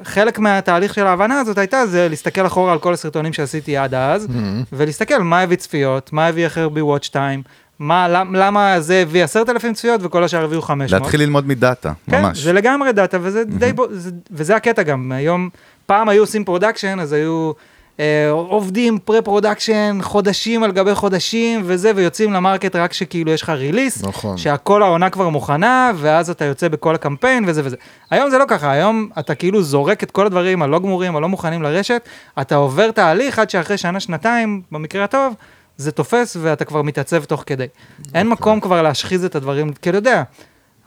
חלק 0.03 0.39
מהתהליך 0.39 0.93
של 0.93 1.07
ההבנה 1.07 1.39
הזאת 1.39 1.57
הייתה 1.57 1.85
זה 1.85 2.09
להסתכל 2.09 2.45
אחורה 2.45 2.71
על 2.73 2.79
כל 2.79 2.93
הסרטונים 2.93 3.33
שעשיתי 3.33 3.77
עד 3.77 3.93
אז, 3.93 4.27
ולהסתכל 4.73 5.17
מה 5.17 5.41
הביא 5.41 5.57
צפיות, 5.57 6.13
מה 6.13 6.27
הביא 6.27 6.45
הכי 6.45 6.59
הרבה 6.59 6.85
וואץ' 6.85 7.07
טיים, 7.07 7.43
מה, 7.79 8.07
למ- 8.07 8.35
למה 8.35 8.79
זה 8.79 8.95
הביא 9.01 9.23
10,000 9.23 9.73
צפיות 9.73 10.01
וכל 10.03 10.23
השאר 10.23 10.43
הביאו 10.43 10.61
500. 10.61 11.01
להתחיל 11.01 11.21
ללמוד 11.21 11.47
מ 11.47 11.55
data, 11.55 11.91
כן, 12.09 12.21
ממש. 12.21 12.37
זה 12.39 12.53
לגמרי 12.53 12.91
data, 12.91 13.17
וזה 13.21 13.43
די, 13.43 13.73
בו- 13.73 13.85
זה, 13.91 14.09
וזה 14.31 14.55
הקטע 14.55 14.83
גם, 14.83 15.11
היום, 15.11 15.49
פעם 15.85 16.09
היו 16.09 16.23
עושים 16.23 16.43
production, 16.45 16.99
אז 16.99 17.13
היו 17.13 17.51
אה, 17.99 18.29
עובדים 18.29 18.99
pre-production 18.99 19.97
חודשים 20.01 20.63
על 20.63 20.71
גבי 20.71 20.95
חודשים 20.95 21.61
וזה, 21.65 21.91
ויוצאים 21.95 22.33
ל 22.33 22.39
market 22.39 22.75
רק 22.75 22.93
שכאילו 22.93 23.31
יש 23.31 23.41
לך 23.41 23.49
release, 23.49 24.03
נכון. 24.03 24.37
שהכל 24.37 24.83
העונה 24.83 25.09
כבר 25.09 25.29
מוכנה, 25.29 25.91
ואז 25.95 26.29
אתה 26.29 26.45
יוצא 26.45 26.67
בכל 26.67 26.95
הקמפיין 26.95 27.43
וזה 27.47 27.61
וזה. 27.65 27.75
היום 28.11 28.29
זה 28.29 28.37
לא 28.37 28.45
ככה, 28.47 28.71
היום 28.71 29.09
אתה 29.19 29.35
כאילו 29.35 29.61
זורק 29.63 30.03
את 30.03 30.11
כל 30.11 30.25
הדברים 30.25 30.61
הלא 30.61 30.79
גמורים, 30.79 31.15
הלא 31.15 31.29
מוכנים 31.29 31.63
לרשת, 31.63 32.01
אתה 32.41 32.55
עובר 32.55 32.91
תהליך 32.91 33.39
עד 33.39 33.49
שאחרי 33.49 33.77
שנה, 33.77 33.99
שנתיים, 33.99 34.61
במקרה 34.71 35.03
הטוב, 35.03 35.33
זה 35.77 35.91
תופס 35.91 36.37
ואתה 36.41 36.65
כבר 36.65 36.81
מתעצב 36.81 37.23
תוך 37.23 37.43
כדי. 37.45 37.65
אין 38.13 38.29
מקום 38.29 38.59
כבר 38.59 38.81
להשחיז 38.81 39.25
את 39.25 39.35
הדברים, 39.35 39.73
כי 39.73 39.89
אתה 39.89 39.97
יודע, 39.97 40.23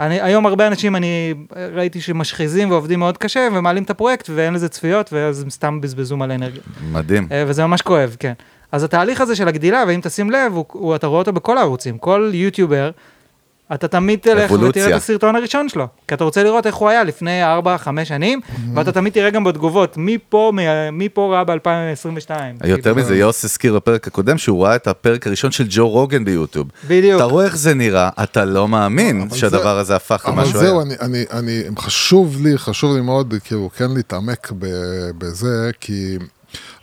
אני, 0.00 0.20
היום 0.20 0.46
הרבה 0.46 0.66
אנשים, 0.66 0.96
אני 0.96 1.34
ראיתי 1.74 2.00
שמשחיזים 2.00 2.70
ועובדים 2.70 2.98
מאוד 2.98 3.18
קשה 3.18 3.48
ומעלים 3.52 3.82
את 3.82 3.90
הפרויקט 3.90 4.30
ואין 4.34 4.54
לזה 4.54 4.68
צפיות 4.68 5.12
ואז 5.12 5.42
הם 5.42 5.50
סתם 5.50 5.80
בזבזו 5.80 6.16
מלא 6.16 6.34
אנרגיה. 6.34 6.60
מדהים. 6.92 7.28
אה, 7.32 7.44
וזה 7.46 7.66
ממש 7.66 7.82
כואב, 7.82 8.16
כן. 8.20 8.32
אז 8.72 8.84
התהליך 8.84 9.20
הזה 9.20 9.36
של 9.36 9.48
הגדילה, 9.48 9.84
ואם 9.88 10.00
תשים 10.02 10.30
לב, 10.30 10.52
הוא, 10.52 10.64
הוא, 10.72 10.96
אתה 10.96 11.06
רואה 11.06 11.18
אותו 11.18 11.32
בכל 11.32 11.58
הערוצים. 11.58 11.98
כל 11.98 12.30
יוטיובר, 12.34 12.90
אתה 13.74 13.88
תמיד 13.88 14.18
תלך 14.22 14.50
אבולוציה. 14.52 14.82
ותראה 14.82 14.96
את 14.96 15.02
הסרטון 15.02 15.36
הראשון 15.36 15.68
שלו. 15.68 15.86
כי 16.08 16.14
אתה 16.14 16.24
רוצה 16.24 16.42
לראות 16.42 16.66
איך 16.66 16.74
הוא 16.74 16.88
היה 16.88 17.04
לפני 17.04 17.40
4-5 17.44 17.44
שנים, 18.04 18.40
ואתה 18.74 18.92
תמיד 18.92 19.12
תראה 19.12 19.30
גם 19.30 19.44
בתגובות, 19.44 19.96
מי 19.96 20.18
פה, 20.28 20.52
מ- 20.54 20.98
מי 20.98 21.08
פה 21.08 21.34
ראה 21.34 21.44
ב-2022. 21.44 22.30
יותר 22.64 22.94
מזה, 22.94 23.16
יוס 23.16 23.44
הזכיר 23.44 23.74
בפרק 23.74 24.06
הקודם 24.06 24.38
שהוא 24.38 24.64
ראה 24.64 24.76
את 24.76 24.86
הפרק 24.88 25.26
הראשון 25.26 25.50
של 25.50 25.64
ג'ו 25.70 25.88
רוגן 25.88 26.24
ביוטיוב. 26.24 26.68
בדיוק. 26.88 27.16
אתה 27.16 27.24
רואה 27.24 27.44
איך 27.44 27.56
זה 27.56 27.74
נראה, 27.74 28.08
אתה 28.22 28.44
לא 28.44 28.68
מאמין 28.68 29.20
אבל 29.28 29.36
שהדבר 29.36 29.74
זה- 29.74 29.80
הזה 29.80 29.96
הפך 29.96 30.26
אבל 30.26 30.42
למשהו 30.42 30.60
היה. 30.60 30.68
זהו, 30.68 30.80
אני, 30.82 30.94
אני, 31.00 31.24
אני, 31.32 31.62
חשוב 31.78 32.46
לי, 32.46 32.58
חשוב 32.58 32.94
לי 32.96 33.00
מאוד, 33.02 33.34
כאילו, 33.44 33.70
כן 33.76 33.90
להתעמק 33.96 34.52
בזה, 35.18 35.70
כי 35.80 36.16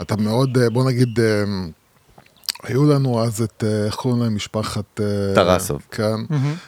אתה 0.01 0.15
מאוד, 0.17 0.57
אה, 0.57 0.69
בוא 0.69 0.83
נגיד, 0.89 1.19
אה, 1.19 1.43
היו 2.65 2.85
לנו 2.85 3.23
אז 3.23 3.41
את, 3.41 3.63
אה, 3.67 3.85
איך 3.85 3.95
קוראים 3.95 4.21
להם, 4.21 4.35
משפחת... 4.35 5.01
אה, 5.01 5.35
טרסוב. 5.35 5.81
כן, 5.91 6.15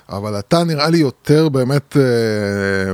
אבל 0.09 0.39
אתה 0.39 0.63
נראה 0.63 0.89
לי 0.89 0.97
יותר 0.97 1.49
באמת 1.49 1.97
אה, 1.97 2.93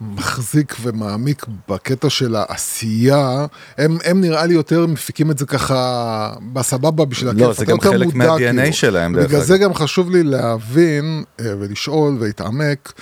מחזיק 0.00 0.76
ומעמיק 0.82 1.46
בקטע 1.68 2.10
של 2.10 2.36
העשייה, 2.36 3.46
הם, 3.78 3.98
הם 4.04 4.20
נראה 4.20 4.46
לי 4.46 4.54
יותר 4.54 4.86
מפיקים 4.86 5.30
את 5.30 5.38
זה 5.38 5.46
ככה 5.46 6.32
בסבבה 6.52 7.04
בשביל 7.04 7.28
הכיף. 7.30 7.42
לא, 7.42 7.52
זה 7.52 7.64
גם 7.64 7.80
חלק 7.80 8.14
מה-DNA 8.14 8.38
כאילו. 8.38 8.72
שלהם, 8.72 9.14
דרך 9.14 9.28
בגלל. 9.28 9.40
זה 9.40 9.58
גם 9.58 9.74
חשוב 9.74 10.10
לי 10.10 10.22
להבין 10.22 11.24
ולשאול 11.40 12.16
ולהתעמק. 12.20 12.92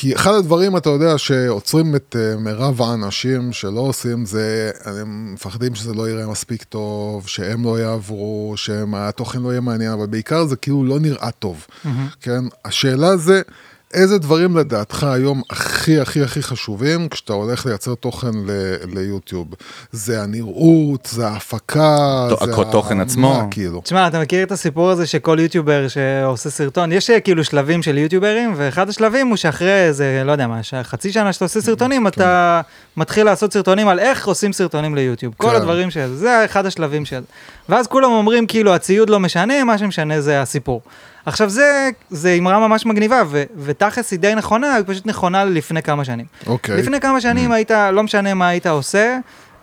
כי 0.00 0.14
אחד 0.14 0.34
הדברים, 0.34 0.76
אתה 0.76 0.88
יודע, 0.88 1.18
שעוצרים 1.18 1.96
את 1.96 2.16
אה, 2.18 2.36
מירב 2.36 2.82
האנשים 2.82 3.52
שלא 3.52 3.80
עושים 3.80 4.26
זה, 4.26 4.70
הם 4.84 5.34
מפחדים 5.34 5.74
שזה 5.74 5.94
לא 5.94 6.08
יראה 6.10 6.26
מספיק 6.26 6.62
טוב, 6.62 7.26
שהם 7.26 7.64
לא 7.64 7.80
יעברו, 7.80 8.52
שהתוכן 8.56 9.42
לא 9.42 9.50
יהיה 9.50 9.60
מעניין, 9.60 9.92
אבל 9.92 10.06
בעיקר 10.06 10.44
זה 10.44 10.56
כאילו 10.56 10.84
לא 10.84 11.00
נראה 11.00 11.30
טוב, 11.30 11.66
כן? 12.20 12.44
השאלה 12.64 13.16
זה, 13.16 13.42
איזה 13.94 14.18
דברים 14.18 14.56
לדעתך 14.56 15.04
היום 15.04 15.42
הכי 15.50 16.00
הכי 16.00 16.22
הכי 16.22 16.42
חשובים 16.42 17.08
כשאתה 17.08 17.32
הולך 17.32 17.66
לייצר 17.66 17.94
תוכן 17.94 18.30
ל- 18.46 18.76
ליוטיוב? 18.98 19.46
זה 19.92 20.22
הנראות, 20.22 21.08
זה 21.12 21.28
ההפקה, 21.28 22.26
טוב, 22.30 22.44
זה 22.44 22.60
התוכן 22.62 23.00
ה- 23.00 23.02
עצמו. 23.02 23.34
מה, 23.34 23.44
כאילו. 23.50 23.80
תשמע, 23.84 24.06
אתה 24.08 24.20
מכיר 24.20 24.42
את 24.42 24.52
הסיפור 24.52 24.90
הזה 24.90 25.06
שכל 25.06 25.38
יוטיובר 25.40 25.88
שעושה 25.88 26.50
סרטון, 26.50 26.92
יש 26.92 27.10
אה, 27.10 27.20
כאילו 27.20 27.44
שלבים 27.44 27.82
של 27.82 27.98
יוטיוברים, 27.98 28.52
ואחד 28.56 28.88
השלבים 28.88 29.26
הוא 29.28 29.36
שאחרי 29.36 29.86
איזה, 29.86 30.22
לא 30.24 30.32
יודע 30.32 30.46
מה, 30.46 30.60
חצי 30.82 31.12
שנה 31.12 31.32
שאתה 31.32 31.44
עושה 31.44 31.60
סרטונים, 31.60 32.06
אתה 32.06 32.60
מתחיל 32.96 33.26
לעשות 33.26 33.52
סרטונים 33.52 33.88
על 33.88 33.98
איך 33.98 34.26
עושים 34.26 34.52
סרטונים 34.52 34.94
ליוטיוב. 34.94 35.34
כל 35.36 35.50
כן. 35.50 35.56
הדברים 35.56 35.90
של 35.90 36.08
זה, 36.08 36.16
זה 36.16 36.44
אחד 36.44 36.66
השלבים 36.66 37.04
של... 37.04 37.20
ואז 37.68 37.86
כולם 37.86 38.10
אומרים 38.10 38.46
כאילו 38.46 38.74
הציוד 38.74 39.10
לא 39.10 39.20
משנה, 39.20 39.64
מה 39.64 39.78
שמשנה 39.78 40.20
זה 40.20 40.42
הסיפור. 40.42 40.80
עכשיו 41.28 41.50
זה, 41.50 41.90
זה 42.10 42.36
אמרה 42.38 42.68
ממש 42.68 42.86
מגניבה, 42.86 43.22
ו- 43.26 43.44
ותכלס 43.56 44.10
היא 44.10 44.18
די 44.18 44.34
נכונה, 44.34 44.74
היא 44.74 44.84
פשוט 44.86 45.06
נכונה 45.06 45.44
לפני 45.44 45.82
כמה 45.82 46.04
שנים. 46.04 46.26
אוקיי. 46.46 46.76
לפני 46.76 47.00
כמה 47.00 47.20
שנים 47.20 47.52
היית, 47.52 47.70
לא 47.70 48.02
משנה 48.02 48.34
מה 48.34 48.48
היית 48.48 48.66
עושה, 48.66 49.18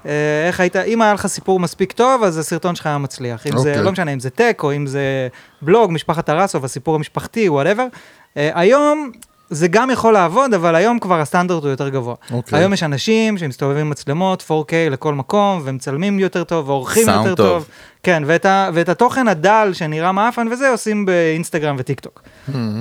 אה, 0.05 0.11
איך 0.47 0.59
היית, 0.59 0.75
אם 0.75 1.01
היה 1.01 1.13
לך 1.13 1.27
סיפור 1.27 1.59
מספיק 1.59 1.91
טוב, 1.91 2.23
אז 2.23 2.37
הסרטון 2.37 2.75
שלך 2.75 2.85
היה 2.85 2.97
מצליח. 2.97 3.47
אם 3.47 3.57
זה, 3.57 3.69
אוקיי. 3.69 3.83
לא 3.83 3.91
משנה, 3.91 4.13
אם 4.13 4.19
זה 4.19 4.29
tech, 4.29 4.59
או 4.63 4.75
אם 4.75 4.87
זה 4.87 5.27
בלוג, 5.61 5.91
משפחת 5.91 6.25
טרסוב, 6.25 6.65
הסיפור 6.65 6.95
המשפחתי, 6.95 7.49
whatever. 7.49 7.87
היום 8.35 9.11
זה 9.49 9.67
גם 9.67 9.89
יכול 9.89 10.13
לעבוד, 10.13 10.53
אבל 10.53 10.75
היום 10.75 10.99
כבר 10.99 11.21
הסטנדרט 11.21 11.63
הוא 11.63 11.69
יותר 11.69 11.89
גבוה. 11.89 12.15
אוקיי. 12.31 12.59
היום 12.59 12.73
יש 12.73 12.83
אנשים 12.83 13.37
שמסתובבים 13.37 13.81
עם 13.81 13.89
מצלמות 13.89 14.43
4K 14.49 14.73
לכל 14.91 15.13
מקום, 15.13 15.61
ומצלמים 15.65 16.19
יותר 16.19 16.43
טוב, 16.43 16.69
ועורכים 16.69 17.09
יותר 17.09 17.35
טוב. 17.35 17.35
טוב. 17.35 17.67
כן, 18.03 18.23
ואת, 18.25 18.45
ה, 18.45 18.69
ואת 18.73 18.89
התוכן 18.89 19.27
הדל 19.27 19.69
שנראה 19.73 20.11
מאפן 20.11 20.47
וזה, 20.51 20.69
עושים 20.69 21.05
באינסטגרם 21.05 21.75
וטיק 21.79 21.99
טוק. 21.99 22.21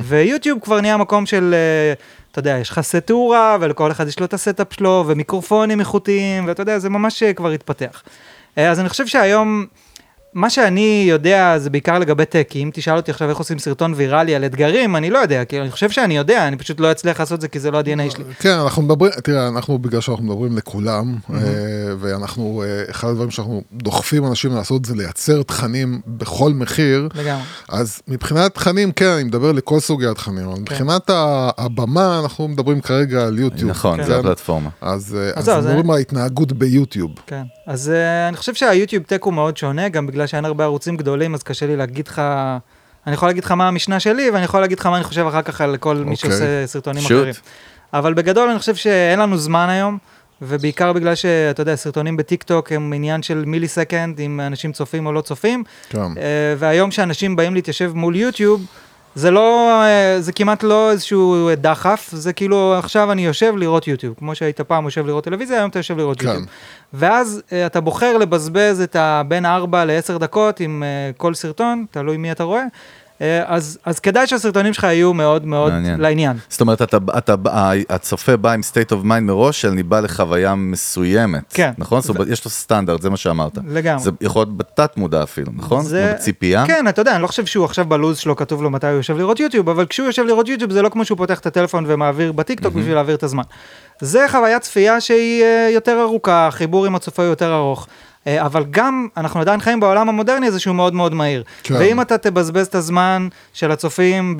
ויוטיוב 0.03 0.61
כבר 0.61 0.81
נהיה 0.81 0.97
מקום 0.97 1.27
של, 1.27 1.55
אה, 1.55 1.93
אתה 2.33 2.39
יודע, 2.39 2.59
יש 2.61 2.71
לך 2.71 2.81
סטורה, 2.81 3.57
ולכל 3.61 3.91
אחד 3.91 4.09
יש 4.09 4.21
לו 4.21 4.27
את 4.27 4.35
ה 4.35 4.41
setup 4.41 4.73
שלו, 4.73 5.05
ומיקרופונים 5.07 5.81
איכותיים, 5.81 6.47
ואתה 6.47 6.63
יודע, 6.63 6.79
זה 6.79 6.91
ממש 6.91 7.23
אה, 7.23 7.33
כבר 7.33 7.51
התפתח. 7.51 8.03
אה, 8.59 8.71
אז 8.71 8.81
אני 8.81 8.89
חושב 8.89 9.07
שהיום, 9.07 9.67
מה 10.35 10.51
שאני 10.51 11.07
יודע 11.09 11.59
זה 11.59 11.71
בעיקר 11.71 11.99
לגבי 11.99 12.25
tech, 12.25 12.47
כי 12.51 12.63
אם 12.63 12.71
תשאל 12.73 12.97
אותי 12.97 13.11
עכשיו 13.11 13.29
איך 13.29 13.39
עושים 13.39 13.59
סרטון 13.59 13.93
ויראלי 13.97 14.35
על 14.35 14.45
אתגרים, 14.45 14.97
אני 14.97 15.11
לא 15.11 15.19
יודע, 15.19 15.45
כי 15.45 15.61
אני 15.61 15.71
חושב 15.71 15.91
שאני 15.91 16.17
יודע, 16.17 16.49
אני 16.49 16.57
פשוט 16.57 16.81
לא 16.81 16.91
אצליח 16.93 17.21
לעשות 17.21 17.41
זה 17.41 17.49
כי 17.49 17.61
זה 17.61 17.71
לא 17.71 17.79
ה-DNA 17.79 18.11
שלי. 18.11 18.25
כן, 18.39 18.51
אנחנו 18.51 18.83
מדברים, 18.83 19.13
תראה, 19.25 19.49
אנחנו 19.49 19.79
בגלל 19.79 20.01
שאנחנו 20.01 20.25
מדברים 20.25 20.57
לכולם, 20.57 21.15
אה, 21.35 21.39
ואנחנו, 21.99 22.63
אה, 22.67 22.91
אחד 22.91 23.09
הדברים 23.09 23.31
שאנחנו 23.31 23.63
דוחפים 23.73 24.27
אנשים 24.27 24.55
לעשות 24.55 24.85
זה 24.85 24.95
לייצר 24.95 25.43
תכנים 25.43 26.01
בכל 26.07 26.53
מחיר, 26.53 27.09
לגמרי. 27.15 27.43
אז 27.69 28.01
מבחינת 28.09 28.55
תכנים, 28.55 28.93
כן, 28.93 29.07
אני 29.07 29.25
מדבר 29.25 29.53
לכל 29.53 29.81
סוגי 29.81 30.07
התכנים, 30.07 30.49
אבל 30.49 30.61
מבחינת 30.61 31.11
ה- 31.11 31.51
הבמה, 31.59 32.21
אנחנו 32.23 32.49
מדברים 32.49 32.81
כרגע 32.81 33.27
על 33.27 33.39
יוטיוב. 33.39 33.71
נכון, 33.71 33.97
כן. 33.97 34.07
זה 34.07 34.19
הפלטפורמה. 34.19 34.69
אז 34.81 35.17
אה, 35.21 35.31
אנחנו 35.37 35.69
מדברים 35.69 35.91
על 35.91 35.97
ההתנהגות 35.97 36.53
ביוטיוב. 36.53 37.11
כן, 37.27 37.43
אז 37.67 37.93
uh, 37.95 38.29
אני 38.29 38.37
חושב 38.37 38.55
שהיוטיוב 38.55 39.05
tech 39.05 39.23
הוא 39.23 39.35
מאוד 39.35 39.57
שונה, 39.57 39.89
גם 39.89 40.07
בגלל 40.07 40.27
שאין 40.27 40.45
הרבה 40.45 40.65
ערוצים 40.65 40.97
גדולים, 40.97 41.35
אז 41.35 41.43
קשה 41.43 41.67
לי 41.67 41.77
להגיד 41.77 42.09
לך, 42.09 42.23
אני 43.07 43.15
יכול 43.15 43.29
להגיד 43.29 43.45
לך 43.45 43.51
מה 43.51 43.69
המשנה 43.69 44.01
שלי, 44.01 44.31
ואני 44.31 44.45
יכול 44.45 44.61
להגיד 44.61 44.79
לך 44.79 44.87
מה 44.87 44.97
אני 44.97 45.05
חושב 45.05 45.27
אחר 45.27 45.43
כך 45.43 45.61
על 45.61 45.77
כל 45.77 45.97
מי 45.97 46.03
אוקיי. 46.03 46.17
שעושה 46.17 46.67
סרטונים 46.67 47.03
short. 47.03 47.13
אחרים. 47.13 47.35
אבל 47.93 48.15
בגדול 48.15 48.49
אני 48.49 48.59
חושב 48.59 48.75
שאין 48.75 49.19
לנו 49.19 49.37
זמן 49.37 49.69
היום, 49.69 49.99
ובעיקר 50.43 50.93
בגלל 50.93 51.15
שאתה 51.15 51.63
יודע, 51.63 51.77
סרטונים 51.77 52.17
בטיק 52.17 52.43
טוק 52.43 52.73
הם 52.73 52.93
עניין 52.93 53.23
של 53.23 53.45
millisecond, 53.47 54.21
אם 54.21 54.41
אנשים 54.41 54.73
צופים 54.73 55.07
או 55.07 55.13
לא 55.13 55.21
צופים. 55.21 55.65
אה, 55.95 56.01
והיום 56.59 56.91
שאנשים 56.91 57.37
באים 57.37 57.55
להתיישב 57.55 57.93
מול 57.95 58.17
יוטיוב, 58.17 58.67
זה 59.15 59.31
לא, 59.31 59.81
אה, 59.83 60.17
זה 60.21 60.33
כמעט 60.33 60.63
לא 60.63 60.91
איזשהו 60.91 61.49
דחף, 61.57 62.09
זה 62.13 62.33
כאילו 62.33 62.75
עכשיו 62.79 63.13
אני 63.13 63.27
יושב 63.27 63.55
לראות 63.57 63.89
יוטיוב, 63.89 64.15
כמו 64.19 64.35
שהיית 64.35 64.61
פעם 64.61 64.85
יושב 64.85 65.07
לראות 65.07 65.25
טלוויזיה, 65.25 65.59
היום 65.59 65.71
אתה 65.71 65.79
יושב 65.79 65.99
לראות 65.99 66.21
כן. 66.21 66.27
יוטיוב. 66.27 66.47
ואז 66.97 67.43
אה, 67.53 67.67
אתה 67.67 67.81
בוחר 67.81 68.19
לבזבז 68.19 68.81
את 68.81 68.97
הבין 68.97 69.47
4 69.47 69.85
ל-10 69.85 70.19
דקות 70.19 70.61
עם 70.61 70.83
אה, 70.83 71.11
כל 71.17 71.35
סרטון, 71.35 71.87
תלוי 71.91 72.17
מי 72.17 72.33
אתה 72.33 72.45
רואה, 72.45 72.61
אה, 72.61 72.67
אז, 73.47 73.79
אז 73.85 74.01
כדאי 74.01 74.27
שהסרטונים 74.27 74.73
שלך 74.73 74.85
יהיו 74.85 75.15
מאוד 75.15 75.47
מאוד 75.47 75.73
מעניין. 75.73 76.01
לעניין. 76.01 76.37
זאת 76.49 76.61
אומרת, 76.61 76.83
אתה, 76.83 76.97
אתה, 77.19 77.35
הצופה 77.91 78.37
בא 78.37 78.53
עם 78.53 78.61
state 78.61 78.93
of 78.93 79.05
mind 79.05 79.21
מראש, 79.21 79.65
אני 79.65 79.83
בא 79.83 80.01
לחוויה 80.01 80.55
מסוימת. 80.55 81.43
כן. 81.55 81.71
נכון? 81.79 82.01
זאת 82.01 82.09
אומרת, 82.17 82.29
יש 82.29 82.45
לו 82.45 82.51
סטנדרט, 82.51 83.03
זה 83.03 83.11
מה 83.11 83.17
שאמרת. 83.17 83.59
לגמרי. 83.69 84.03
זה 84.05 84.11
יכול 84.21 84.41
להיות 84.41 84.57
בתת 84.57 84.97
מודע 84.97 85.23
אפילו, 85.23 85.53
נכון? 85.57 85.83
זה- 85.85 86.13
בציפייה. 86.17 86.65
כן, 86.67 86.89
אתה 86.89 87.01
יודע, 87.01 87.15
אני 87.15 87.23
לא 87.23 87.27
חושב 87.27 87.47
שהוא 87.47 87.65
עכשיו 87.65 87.85
בלוז 87.85 88.19
שלו 88.19 88.37
כתוב 88.37 88.63
לו 88.63 88.71
מתי 88.71 88.87
הוא 88.87 88.97
יושב 88.97 89.17
לראות 89.17 89.41
יוטיוב, 89.41 89.69
אבל 89.69 89.87
כשהוא 89.87 90.07
יושב 90.07 90.23
לראות 90.25 90.49
יוטיוב 90.49 90.73
זה 90.73 90.83
לא 90.83 90.89
כמו 90.89 91.05
שהוא 91.05 91.19
פותח 91.19 91.39
את 91.39 91.47
הטלפון 91.47 91.85
ומעביר 91.89 92.33
בטיקטוק 92.33 92.75
בשביל 92.75 92.95
להעביר 92.95 93.15
את 93.15 93.23
הזמן. 93.23 93.43
זה 94.01 94.27
חוויית 94.31 94.63
צפייה 94.63 95.01
שהיא 95.01 95.43
אה, 95.43 95.71
יותר 95.75 96.01
ארוכה, 96.03 96.47
החיבור 96.47 96.87
עם 96.87 96.95
הצופה 96.95 97.23
יותר 97.23 97.55
ארוך. 97.55 97.87
אה, 98.27 98.47
אבל 98.47 98.65
גם, 98.71 99.09
אנחנו 99.17 99.41
עדיין 99.41 99.61
חיים 99.61 99.81
בעולם 99.81 100.09
המודרני 100.09 100.47
הזה 100.47 100.61
שהוא 100.61 100.77
מאוד 100.77 100.95
מאוד 100.95 101.15
מהיר. 101.15 101.43
כן. 101.63 101.75
ואם 101.75 102.01
אתה 102.01 102.19
תבזבז 102.19 102.67
את 102.67 102.75
הזמן 102.75 103.29
של 103.53 103.71
הצופים 103.71 104.37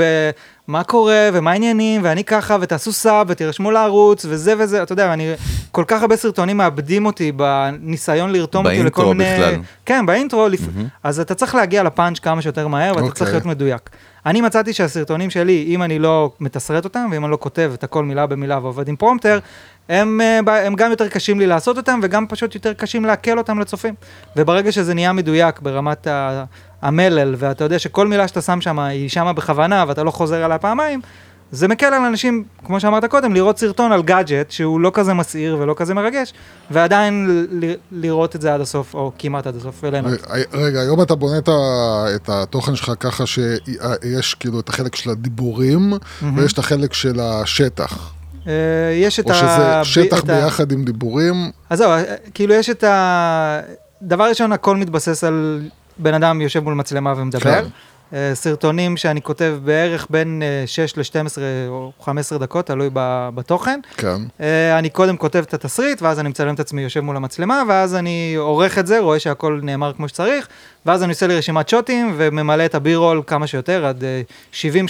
במה 0.69 0.85
קורה 0.85 1.29
ומה 1.33 1.51
העניינים, 1.53 2.01
ואני 2.05 2.25
ככה, 2.25 2.57
ותעשו 2.61 2.93
סאב 2.93 3.27
ותירשמו 3.31 3.71
לערוץ, 3.71 4.27
וזה 4.29 4.55
וזה, 4.59 4.83
אתה 4.83 4.93
יודע, 4.93 5.13
אני, 5.13 5.33
כל 5.71 5.85
כך 5.87 6.03
הרבה 6.03 6.17
סרטונים 6.17 6.57
מאבדים 6.57 7.07
אותי 7.07 7.33
בניסיון 7.33 8.33
לרתום 8.33 8.67
אותי 8.67 8.83
לכל 8.83 9.03
באינטרו 9.03 9.15
מיני... 9.15 9.35
בכלל. 9.35 9.63
כן, 9.87 10.07
באינטרו, 10.07 10.49
לפ... 10.49 10.61
אז 11.03 11.21
אתה 11.21 11.35
צריך 11.35 11.55
להגיע 11.55 11.83
לפאנץ' 11.83 12.19
כמה 12.19 12.43
שיותר 12.43 12.69
מהר, 12.69 12.91
ואתה 12.91 13.01
אוקיי. 13.01 13.15
צריך 13.19 13.31
להיות 13.31 13.47
מדויק. 13.47 13.91
אני 14.27 14.41
מצאתי 14.41 14.73
שהסרטונים 14.73 15.31
שלי, 15.31 15.65
אם 15.69 15.83
אני 15.83 15.99
לא 15.99 16.33
מתסרט 16.41 16.85
אותם, 16.85 17.09
ואם 17.13 17.25
אני 17.25 17.33
לא 17.33 17.39
כותב 17.41 17.71
את 17.75 17.85
הכל 17.85 18.05
מילה 18.05 18.27
במילה 18.27 18.59
ועובד 18.63 18.89
עם 18.89 18.97
פרומפטר, 18.97 19.39
הם, 19.89 20.21
אה, 20.21 20.67
הם 20.67 20.75
גם 20.75 20.91
יותר 20.91 21.09
קשים 21.09 21.41
לי 21.41 21.47
לעשות 21.47 21.77
אותם, 21.77 22.01
וגם 22.03 22.27
פשוט 22.27 22.55
יותר 22.55 22.73
קשים 22.73 23.05
לעכל 23.05 23.39
אותם 23.39 23.59
לצופים. 23.59 23.95
וברגע 24.37 24.73
שזה 24.73 24.95
נהיה 24.95 25.13
מדויק 25.13 25.61
ברמת 25.61 26.07
ה- 26.07 26.45
המלל, 26.85 27.35
ואתה 27.39 27.65
יודע 27.65 27.79
שכל 27.79 28.07
מילה 28.09 28.29
שאתה 28.29 28.41
שם 28.41 28.61
שם 28.61 28.79
היא 28.79 29.09
שמה 29.09 29.33
בכוונה, 29.33 29.85
ואתה 29.89 30.03
לא 30.03 30.11
חוזר 30.11 30.45
עליה 30.45 30.59
פעמיים, 30.59 31.01
זה 31.51 31.69
מקל 31.69 31.87
על 31.87 32.05
אנשים, 32.05 32.45
כמו 32.65 32.81
שאמרת 32.81 33.05
קודם, 33.05 33.35
לראות 33.35 33.59
סרטון 33.59 33.93
על 33.93 34.03
גאדג'ט 34.03 34.51
שהוא 34.51 34.81
לא 34.81 34.91
כזה 34.95 35.15
מסעיר 35.15 35.57
ולא 35.61 35.75
כזה 35.77 35.95
מרגש, 35.95 36.33
ועדיין 36.71 37.47
לראות 37.93 38.37
את 38.37 38.41
זה 38.41 38.55
עד 38.55 38.61
הסוף, 38.61 38.95
או 38.95 39.13
כמעט 39.19 39.47
עד 39.47 39.57
הסוף, 39.57 39.81
וליהנות. 39.83 40.13
רגע, 40.53 40.81
היום 40.81 41.03
אתה 41.03 41.15
בונה 41.15 41.39
את, 41.39 41.49
ה, 41.49 41.53
את 42.15 42.29
התוכן 42.29 42.77
שלך 42.77 42.93
ככה 43.01 43.25
שיש 43.27 44.35
כאילו 44.35 44.61
את 44.61 44.69
החלק 44.69 44.95
של 44.95 45.11
הדיבורים, 45.11 45.93
ויש 46.37 46.53
את 46.53 46.59
החלק 46.59 46.93
של 46.93 47.21
השטח. 47.21 48.13
אה, 48.47 48.53
יש 48.95 49.21
את 49.21 49.31
או 49.31 49.35
שזה 49.35 49.79
ה... 49.81 49.85
שטח 49.85 50.19
ה- 50.19 50.23
ביחד 50.23 50.73
עם 50.73 50.85
דיבורים. 50.85 51.51
אז 51.71 51.79
זהו, 51.79 51.91
אה, 51.91 52.03
כאילו 52.35 52.55
יש 52.55 52.71
את 52.71 52.85
ה... 52.85 53.61
דבר 54.03 54.25
ראשון, 54.29 54.53
הכל 54.53 54.77
מתבסס 54.77 55.25
על 55.25 55.63
בן 55.99 56.15
אדם 56.15 56.41
יושב 56.41 56.65
מול 56.65 56.75
מצלמה 56.75 57.15
ומדבר. 57.17 57.63
כן. 57.63 57.65
אה, 58.13 58.31
סרטונים 58.35 58.97
שאני 58.97 59.23
כותב 59.23 59.59
בערך 59.65 60.07
בין 60.11 60.43
אה, 60.43 60.67
6 60.67 60.97
ל-12 60.97 61.39
או 61.69 61.93
15 62.01 62.39
דקות, 62.39 62.67
תלוי 62.67 62.91
בתוכן. 63.35 63.81
כן. 63.97 64.17
אה, 64.41 64.79
אני 64.79 64.91
קודם 64.91 65.17
כותב 65.17 65.45
את 65.49 65.55
התסריט, 65.55 66.03
ואז 66.03 66.21
אני 66.21 66.29
מצלם 66.29 66.55
את 66.55 66.61
עצמי 66.61 66.83
יושב 66.83 67.01
מול 67.01 67.17
המצלמה, 67.17 67.63
ואז 67.69 67.95
אני 67.95 68.35
עורך 68.39 68.79
את 68.79 68.87
זה, 68.87 68.99
רואה 68.99 69.19
שהכל 69.19 69.61
נאמר 69.63 69.93
כמו 69.93 70.09
שצריך, 70.09 70.49
ואז 70.87 71.03
אני 71.03 71.13
עושה 71.13 71.27
לי 71.27 71.37
רשימת 71.37 71.69
שוטים 71.69 72.15
וממלא 72.17 72.65
את 72.65 72.75
הבירול 72.75 73.23
כמה 73.27 73.47
שיותר, 73.47 73.87
עד 73.87 74.05
אה, 74.05 74.23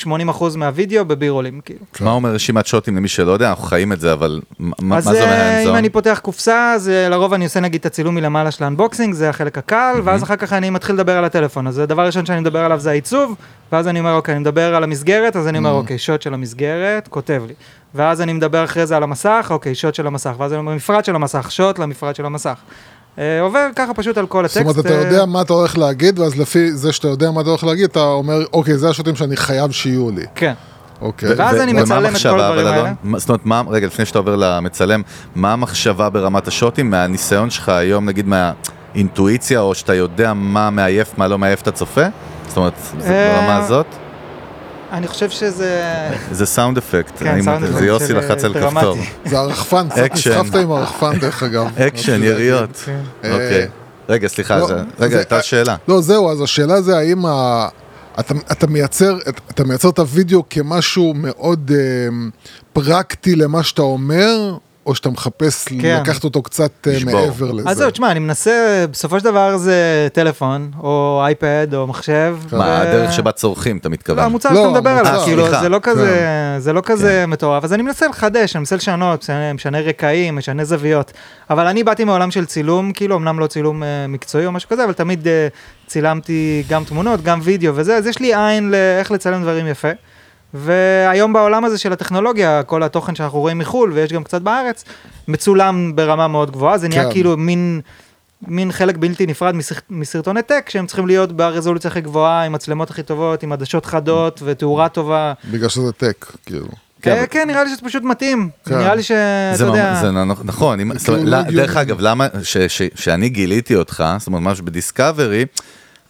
70-80 0.06 0.30
אחוז 0.30 0.56
מהווידאו 0.56 1.04
בבירולים, 1.04 1.60
כאילו. 1.64 1.80
מה 2.00 2.10
אומר 2.10 2.30
רשימת 2.30 2.66
שוטים 2.66 2.96
למי 2.96 3.08
שלא 3.08 3.32
יודע, 3.32 3.50
אנחנו 3.50 3.64
חיים 3.64 3.92
את 3.92 4.00
זה, 4.00 4.12
אבל 4.12 4.40
מה 4.58 4.96
אז 4.96 5.04
זה 5.04 5.10
אומר 5.10 5.32
אה, 5.32 5.56
האנזון? 5.56 5.72
אם 5.72 5.78
אני 5.78 5.90
פותח 5.90 6.20
קופסה, 6.22 6.72
אז 6.72 6.88
אה, 6.88 7.08
לרוב 7.08 7.32
אני 7.32 7.44
עושה 7.44 7.60
נגיד 7.60 7.80
את 7.80 7.86
הצילום 7.86 8.14
מלמעלה 8.14 8.50
של 8.50 8.64
האנבוקסינג, 8.64 9.14
זה 9.14 9.28
החלק 9.28 9.58
הקל, 9.58 10.00
ואז 10.04 10.22
אחר 10.22 10.36
כך 10.36 10.52
אני 10.52 10.70
מתחיל 10.70 10.94
לדבר 10.94 11.18
על 11.18 11.24
הטלפון. 11.24 11.66
אז 11.66 11.78
הדבר 11.78 12.02
הראשון 12.02 12.26
שאני 12.26 12.40
מדבר 12.40 12.64
עליו 12.64 12.80
זה 12.80 12.90
העיצוב, 12.90 13.34
ואז 13.72 13.88
אני 13.88 13.98
אומר, 13.98 14.14
אוקיי, 14.14 14.32
אני 14.32 14.40
מדבר 14.40 14.74
על 14.74 14.84
המסגרת, 14.84 15.36
אז 15.36 15.48
אני 15.48 15.58
אומר, 15.58 15.72
אוקיי, 15.72 15.98
שוט 15.98 16.22
של 16.22 16.34
המסגרת, 16.34 17.08
כותב 17.08 17.42
לי. 17.46 17.54
ואז 17.94 18.20
אני 18.20 18.32
מדבר 18.32 18.64
אחרי 18.64 18.86
זה 18.86 18.96
על 18.96 19.02
המסך, 19.02 19.46
אוקיי, 19.50 19.74
שוט 19.74 19.94
של 19.94 20.06
המסך, 20.06 20.32
ואז 20.38 20.52
אני 20.52 20.58
אומר, 20.58 20.74
מפרט 20.74 21.04
של 21.04 21.14
המסך, 21.14 21.46
שוט 21.50 21.78
למפרט 21.78 22.16
של 22.16 22.26
המסך. 22.26 22.58
אה, 23.18 23.40
עובר 23.40 23.66
ככה 23.76 23.94
פשוט 23.94 24.18
על 24.18 24.26
כל 24.26 24.48
זאת 24.48 24.56
הטקסט. 24.56 24.76
אומרת, 24.76 24.86
אתה 24.86 24.94
אה, 24.94 25.00
יודע 25.00 25.26
מה 25.26 25.42
אתה 25.42 25.52
הולך 25.52 25.78
להגיד, 25.78 26.18
ואז 26.18 26.38
לפי 26.38 26.72
זה 26.72 26.92
שאתה 26.92 27.08
יודע 27.08 27.30
מה 27.30 27.40
אתה 27.40 27.48
הולך 27.50 27.64
להגיד, 27.64 27.84
אתה 27.84 28.00
אומר, 28.00 28.38
אוקיי, 28.52 28.78
זה 28.78 28.88
השוטים 28.88 29.16
שאני 29.16 29.36
חייב 29.36 29.70
שיהיו 29.70 30.10
לי. 30.10 30.24
כן. 30.34 30.52
אוקיי. 31.00 31.34
ואז 31.36 31.60
אני 31.60 31.72
מצלם 31.72 32.16
את 32.16 32.22
כל 32.22 32.40
הדברים 32.40 32.66
האלה. 32.66 32.92
זאת 33.16 33.28
אומרת, 33.28 33.46
מה, 33.46 33.62
רגע, 33.68 33.86
לפני 33.86 34.04
שאתה 34.04 34.18
עובר 34.18 34.36
למצלם, 34.36 35.02
מה 35.34 35.52
המחשבה 35.52 36.10
ברמת 36.10 36.48
השוטים, 36.48 36.90
מהניסיון 36.90 37.50
שלך 37.50 37.68
היום, 37.68 38.06
נגיד 38.06 38.26
מהאינטואיציה, 38.28 39.60
או 39.60 39.74
שאתה 39.74 39.94
יודע 39.94 40.32
מה 40.34 40.70
מעייף, 40.70 41.18
מה 41.18 41.28
לא 41.28 41.38
מעייף 41.38 41.62
את 41.62 41.68
הצופה? 41.68 42.04
זאת 42.48 42.56
אומרת, 42.56 42.72
זה 42.98 43.10
אה, 43.10 43.40
ברמה 43.40 43.56
הזאת? 43.56 43.86
אני 44.92 45.08
חושב 45.08 45.30
שזה... 45.30 45.80
זה 46.32 46.46
sound 46.46 46.78
effect, 46.78 47.12
כן, 47.18 47.42
sound 47.42 47.64
effect 47.64 47.78
זה 47.78 47.86
יוסי 47.86 48.06
של, 48.06 48.18
לחץ 48.18 48.44
על. 48.44 48.54
כפתור. 48.54 48.96
זה 49.24 49.38
הרחפן, 49.38 49.88
קצת 49.88 49.98
אקשן. 49.98 50.40
נסחפת 50.40 50.54
עם 50.60 50.70
הרחפן 50.72 51.18
דרך 51.18 51.42
אגב. 51.42 51.66
אקשן, 51.88 52.12
רציתי 52.12 52.26
יריות. 52.26 52.76
כן. 52.84 53.00
אוקיי. 53.32 53.60
אה, 53.60 53.66
רגע, 54.08 54.28
סליחה, 54.28 54.58
לא, 54.58 54.66
זה- 54.66 54.82
רגע, 55.00 55.16
הייתה 55.16 55.42
שאלה. 55.42 55.76
לא, 55.88 56.00
זהו, 56.00 56.30
אז 56.32 56.40
השאלה 56.40 56.80
זה 56.82 56.96
האם 56.98 57.26
ה... 57.26 57.68
אתה, 58.20 58.34
אתה, 58.52 58.66
מייצר, 58.66 59.18
אתה 59.50 59.64
מייצר 59.64 59.88
את 59.88 59.98
הוידאו 59.98 60.42
כמשהו 60.50 61.12
מאוד 61.16 61.70
אה, 61.74 62.08
פרקטי 62.72 63.36
למה 63.36 63.62
שאתה 63.62 63.82
אומר, 63.82 64.56
או 64.86 64.94
שאתה 64.94 65.10
מחפש 65.10 65.64
כן. 65.68 66.00
לקחת 66.02 66.24
אותו 66.24 66.42
קצת 66.42 66.70
אה, 66.86 66.92
לשבור. 66.92 67.12
מעבר 67.26 67.52
לזה. 67.52 67.70
אז 67.70 67.76
זהו, 67.76 67.90
תשמע, 67.90 68.10
אני 68.10 68.18
מנסה, 68.18 68.84
בסופו 68.90 69.18
של 69.18 69.24
דבר 69.24 69.56
זה 69.56 69.74
טלפון, 70.12 70.70
או 70.82 71.20
אייפד, 71.24 71.74
או 71.74 71.86
מחשב. 71.86 72.36
מה, 72.52 72.58
ו- 72.58 72.62
הדרך 72.88 73.12
שבה 73.12 73.32
צורכים, 73.32 73.76
אתה 73.76 73.88
לא, 73.88 73.92
מתכוון? 73.92 74.24
המוצר 74.24 74.48
לא, 74.52 74.56
שאתה 74.56 74.68
מדבר. 74.70 74.90
עליו, 74.90 75.20
אה, 75.20 75.24
כאילו, 75.24 75.42
סליחה. 75.46 75.60
זה 75.60 75.68
לא 75.68 75.78
כזה, 75.82 76.06
כן. 76.56 76.60
זה 76.60 76.72
לא 76.72 76.80
כזה 76.84 77.24
מטורף, 77.28 77.64
אז 77.64 77.72
אני 77.72 77.82
מנסה 77.82 78.08
לחדש, 78.08 78.56
אני 78.56 78.60
מנסה 78.60 78.76
לשנות, 78.76 79.22
משנה- 79.22 79.52
משנה 79.52 79.80
רקעים, 79.80 80.36
משנה 80.36 80.64
זוויות, 80.64 81.12
אבל 81.50 81.66
אני 81.66 81.84
באתי 81.84 82.04
מעולם 82.04 82.30
של 82.30 82.44
צילום, 82.44 82.92
כאילו, 82.92 83.16
אמנם 83.16 83.38
לא 83.38 83.46
צילום 83.46 83.82
אה, 83.82 84.06
מקצועי 84.08 84.46
או 84.46 84.52
משהו 84.52 84.68
כזה, 84.68 84.84
אבל 84.84 84.92
תמיד 84.92 85.28
אה, 85.28 85.48
צילמתי 85.86 86.64
גם 86.68 86.84
תמונות, 86.84 87.22
גם 87.22 87.40
וידאו 87.42 87.72
וזה, 87.76 87.96
אז 87.96 88.06
יש 88.06 88.18
לי 88.18 88.34
עין 88.34 88.70
לאיך 88.70 89.10
לצלם 89.10 89.42
דברים 89.42 89.66
יפה. 89.66 89.88
והיום 90.54 91.32
בעולם 91.32 91.64
הזה 91.64 91.78
של 91.78 91.92
הטכנולוגיה, 91.92 92.62
כל 92.62 92.82
התוכן 92.82 93.14
שאנחנו 93.14 93.38
רואים 93.40 93.58
מחו"ל, 93.58 93.92
ויש 93.92 94.12
גם 94.12 94.24
קצת 94.24 94.42
בארץ, 94.42 94.84
מצולם 95.28 95.96
ברמה 95.96 96.28
מאוד 96.28 96.50
גבוהה, 96.50 96.78
זה 96.78 96.88
נהיה 96.88 97.04
כן. 97.04 97.10
כאילו 97.10 97.36
מין... 97.36 97.80
מין 98.48 98.72
חלק 98.72 98.96
בלתי 98.96 99.26
נפרד 99.26 99.54
מסר- 99.54 99.74
מסרטוני 99.90 100.42
טק, 100.42 100.66
שהם 100.70 100.86
צריכים 100.86 101.06
להיות 101.06 101.32
ברזולוציה 101.32 101.90
הכי 101.90 102.00
גבוהה, 102.00 102.44
עם 102.44 102.52
מצלמות 102.52 102.90
הכי 102.90 103.02
טובות, 103.02 103.42
עם 103.42 103.52
עדשות 103.52 103.86
חדות 103.86 104.40
ותאורה 104.44 104.88
טובה. 104.88 105.32
בגלל 105.50 105.68
שזה 105.68 105.92
טק, 105.92 106.26
כאילו. 106.46 106.66
כן, 107.02 107.10
אה, 107.10 107.18
אבל- 107.18 107.26
כן, 107.30 107.44
נראה 107.46 107.64
לי 107.64 107.70
שזה 107.70 107.80
פשוט 107.84 108.02
מתאים. 108.02 108.48
כן. 108.64 108.78
נראה 108.78 108.94
לי 108.94 109.02
שאתה 109.02 109.64
יודע... 109.64 109.94
זה 110.02 110.10
נכון, 110.44 110.80
אם, 110.80 110.98
זאת 110.98 111.08
אומרת, 111.08 111.20
כאילו 111.20 111.36
לא 111.36 111.42
לא- 111.50 111.62
דרך. 111.66 111.76
אגב, 111.76 111.96
למה, 112.00 112.26
ש, 112.42 112.56
ש, 112.56 112.82
שאני 112.94 113.28
גיליתי 113.28 113.74
אותך, 113.74 114.04
זאת 114.18 114.26
אומרת, 114.26 114.42
משהו 114.42 114.64
בדיסקאברי, 114.64 115.44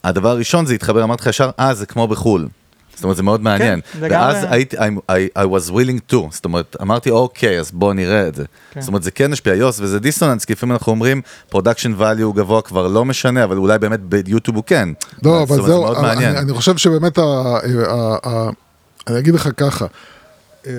הדבר 0.05 0.29
הראשון 0.31 0.67
זה 0.67 0.75
התחבר, 0.75 1.05
אמרתי 1.05 1.23
לך 1.23 1.27
ישר, 1.27 1.51
אה, 1.61 1.75
זה 1.75 1.87
כמו 1.87 2.09
בחו"ל. 2.09 2.49
זאת 2.95 3.05
אומרת, 3.05 3.17
זה 3.17 3.23
מאוד 3.23 3.41
מעניין. 3.41 3.81
לגמרי. 4.01 4.17
ואז 4.17 4.47
הייתי, 4.51 4.77
I, 4.77 4.81
I, 4.81 5.39
I 5.39 5.43
was 5.43 5.71
willing 5.71 6.13
to, 6.13 6.17
זאת 6.31 6.45
אומרת, 6.45 6.77
אמרתי, 6.83 7.11
אוקיי, 7.11 7.61
אז 7.61 7.71
בוא 7.71 7.95
נראה 7.95 8.29
את 8.29 8.35
זה. 8.35 8.45
כן. 8.71 8.81
זאת 8.81 8.89
אומרת, 8.89 9.03
זה 9.03 9.11
כן 9.11 9.33
השפיע, 9.33 9.55
יוס, 9.55 9.81
וזה 9.81 10.01
דיסוננס, 10.01 10.45
כי 10.45 10.53
לפעמים 10.53 10.73
אנחנו 10.73 10.93
אומרים, 10.93 11.23
production 11.51 11.95
value 11.99 12.37
גבוה 12.37 12.63
כבר 12.63 12.89
לא 12.89 13.05
משנה, 13.05 13.45
אבל 13.45 13.57
אולי 13.57 13.79
באמת 13.79 14.01
ביוטיוב 14.01 14.57
הוא 14.57 14.65
כן. 14.67 14.89
לא, 15.23 15.43
אבל 15.43 15.53
אומרת, 15.53 15.67
זה 15.67 15.73
זהו, 15.73 15.83
מאוד 15.83 15.97
אני, 15.97 16.07
מעניין. 16.07 16.37
אני 16.37 16.53
חושב 16.53 16.77
שבאמת, 16.77 17.19
ה, 17.19 17.23
ה, 17.23 18.17
ה, 18.27 18.51
אני 19.07 19.19
אגיד 19.19 19.35
לך 19.35 19.49
ככה, 19.57 19.87
אמ, 20.67 20.73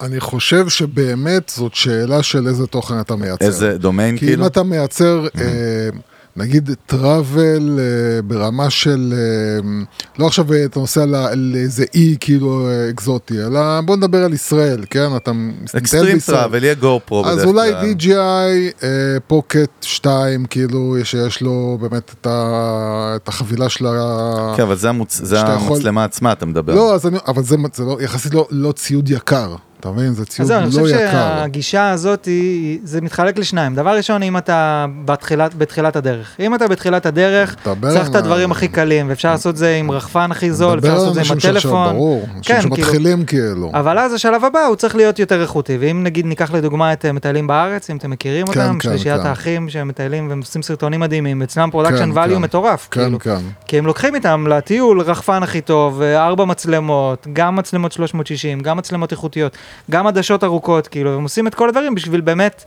אני 0.00 0.20
חושב 0.20 0.68
שבאמת 0.68 1.52
זאת 1.56 1.74
שאלה 1.74 2.22
של 2.22 2.48
איזה 2.48 2.66
תוכן 2.66 3.00
אתה 3.00 3.16
מייצר. 3.16 3.44
איזה 3.44 3.78
דומיין, 3.78 4.18
כי 4.18 4.26
כאילו? 4.26 4.42
אם 4.42 4.46
אתה 4.46 4.62
מייצר, 4.62 5.26
אה, 5.40 5.88
נגיד 6.36 6.70
travel 6.86 7.78
אה, 7.78 8.22
ברמה 8.22 8.70
של, 8.70 9.14
אה, 9.16 9.82
לא 10.18 10.26
עכשיו 10.26 10.52
אה, 10.52 10.64
אתה 10.64 10.80
נוסע 10.80 11.04
לאיזה 11.34 11.84
אי 11.94 12.16
כאילו 12.20 12.68
אקזוטי, 12.90 13.34
אלא 13.46 13.80
בוא 13.80 13.96
נדבר 13.96 14.24
על 14.24 14.32
ישראל, 14.32 14.84
כן? 14.90 15.16
אתה 15.16 15.32
אקסטרים 15.78 16.14
בישראל. 16.14 16.38
travel, 16.38 16.64
יהיה 16.64 16.74
GoPro 16.74 17.26
אז 17.26 17.44
אולי 17.44 17.70
DJI 17.72 18.84
Pocket 19.26 19.70
2, 19.82 20.46
כאילו, 20.46 20.96
שיש 21.04 21.40
לו 21.40 21.78
באמת 21.80 22.12
את, 22.20 22.26
ה, 22.26 23.12
את 23.16 23.28
החבילה 23.28 23.68
של 23.68 23.86
ה... 23.86 24.54
כן, 24.56 24.62
אבל 24.62 24.76
זה 24.76 24.90
המוצ- 24.90 25.24
זה 25.24 25.40
המצלמה 25.40 26.04
עצמה, 26.04 26.32
אתה 26.32 26.46
מדבר. 26.46 26.74
לא, 26.74 26.96
אני, 27.04 27.18
אבל 27.26 27.42
זה, 27.42 27.56
זה 27.74 27.84
לא, 27.84 27.98
יחסית 28.00 28.34
לא, 28.34 28.46
לא 28.50 28.72
ציוד 28.72 29.10
יקר, 29.10 29.54
אתה 29.84 29.92
מבין? 29.92 30.12
זה 30.12 30.22
אז 30.22 30.28
ציוד 30.28 30.48
זהו, 30.48 30.58
אני 30.58 30.66
לא 30.66 30.70
חושב 30.82 30.94
יקר. 30.94 31.10
שהגישה 31.12 31.90
הזאת, 31.90 32.24
היא- 32.24 32.78
זה 32.84 33.00
מתחלק 33.00 33.38
לשניים. 33.38 33.74
דבר 33.74 33.96
ראשון, 33.96 34.22
אם 34.22 34.36
אתה 34.36 34.86
בתחילת, 35.04 35.54
בתחילת 35.54 35.96
הדרך. 35.96 36.36
אם 36.40 36.54
אתה 36.54 36.68
בתחילת 36.68 37.06
הדרך, 37.06 37.56
דבר 37.66 37.90
צריך 37.90 38.08
את 38.10 38.14
על 38.14 38.20
הדברים 38.20 38.50
הכי 38.52 38.68
קלים, 38.68 39.08
ואפשר 39.08 39.30
לעשות 39.30 39.56
זה 39.56 39.76
עם 39.76 39.90
רחפן 39.90 40.30
הכי 40.30 40.52
זול, 40.52 40.78
אפשר 40.78 40.88
דבר 40.88 40.94
לעשות 40.94 41.08
על 41.08 41.14
זה 41.14 41.20
עם 41.20 41.32
אנשים 41.32 41.40
שעכשיו, 41.52 41.70
הטלפון. 41.70 41.92
ברור, 41.96 42.22
אנשים 42.36 42.42
כן, 42.42 42.60
כאילו- 42.60 42.76
שמתחילים 42.76 43.24
כאילו. 43.24 43.70
אבל 43.74 43.98
אז 43.98 44.12
השלב 44.12 44.44
הבא 44.44 44.66
הוא 44.66 44.76
צריך 44.76 44.96
להיות 44.96 45.18
יותר 45.18 45.42
איכותי, 45.42 45.76
ואם 45.80 46.02
נגיד 46.04 46.26
ניקח 46.26 46.52
לדוגמה 46.52 46.92
את 46.92 47.04
אה, 47.04 47.12
מטיילים 47.12 47.46
בארץ, 47.46 47.90
אם 47.90 47.96
אתם 47.96 48.10
מכירים 48.10 48.46
כן, 48.46 48.60
אותם, 48.60 48.78
כן, 48.78 48.88
שלישיית 48.90 49.20
כן. 49.20 49.26
האחים 49.26 49.68
שהם 49.70 49.88
מטיילים 49.88 50.28
והם 50.28 50.38
עושים 50.40 50.62
סרטונים 50.62 51.00
מדהימים, 51.00 51.42
אצלם 51.42 51.68
production 51.70 52.12
כן, 52.12 52.18
value 52.18 52.30
כן. 52.34 52.36
מטורף, 52.36 52.88
כן, 52.90 53.00
כאילו. 53.02 53.18
כן. 53.20 53.36
כי 53.66 53.78
הם 53.78 53.86
לוקחים 53.86 54.14
איתם 54.14 54.46
לטיול 54.50 55.00
רחפן 55.00 55.42
הכי 55.42 55.60
טוב, 55.60 56.02
ארבע 56.02 56.44
מצלמות, 56.44 57.26
גם 57.32 57.56
מצלמות 57.56 57.92
360, 57.92 58.60
גם 58.60 58.76
מצלמות 58.76 59.12
איכותיות, 59.12 59.56
גם 59.90 60.06
עדשות 60.06 60.44
ארוכות, 60.44 60.88
כאילו, 60.88 61.14
הם 61.14 61.22
עושים 61.22 61.46
את 61.46 61.54
כל 61.54 61.68
הדברים 61.68 61.94
בשביל 61.94 62.20
באמת 62.20 62.64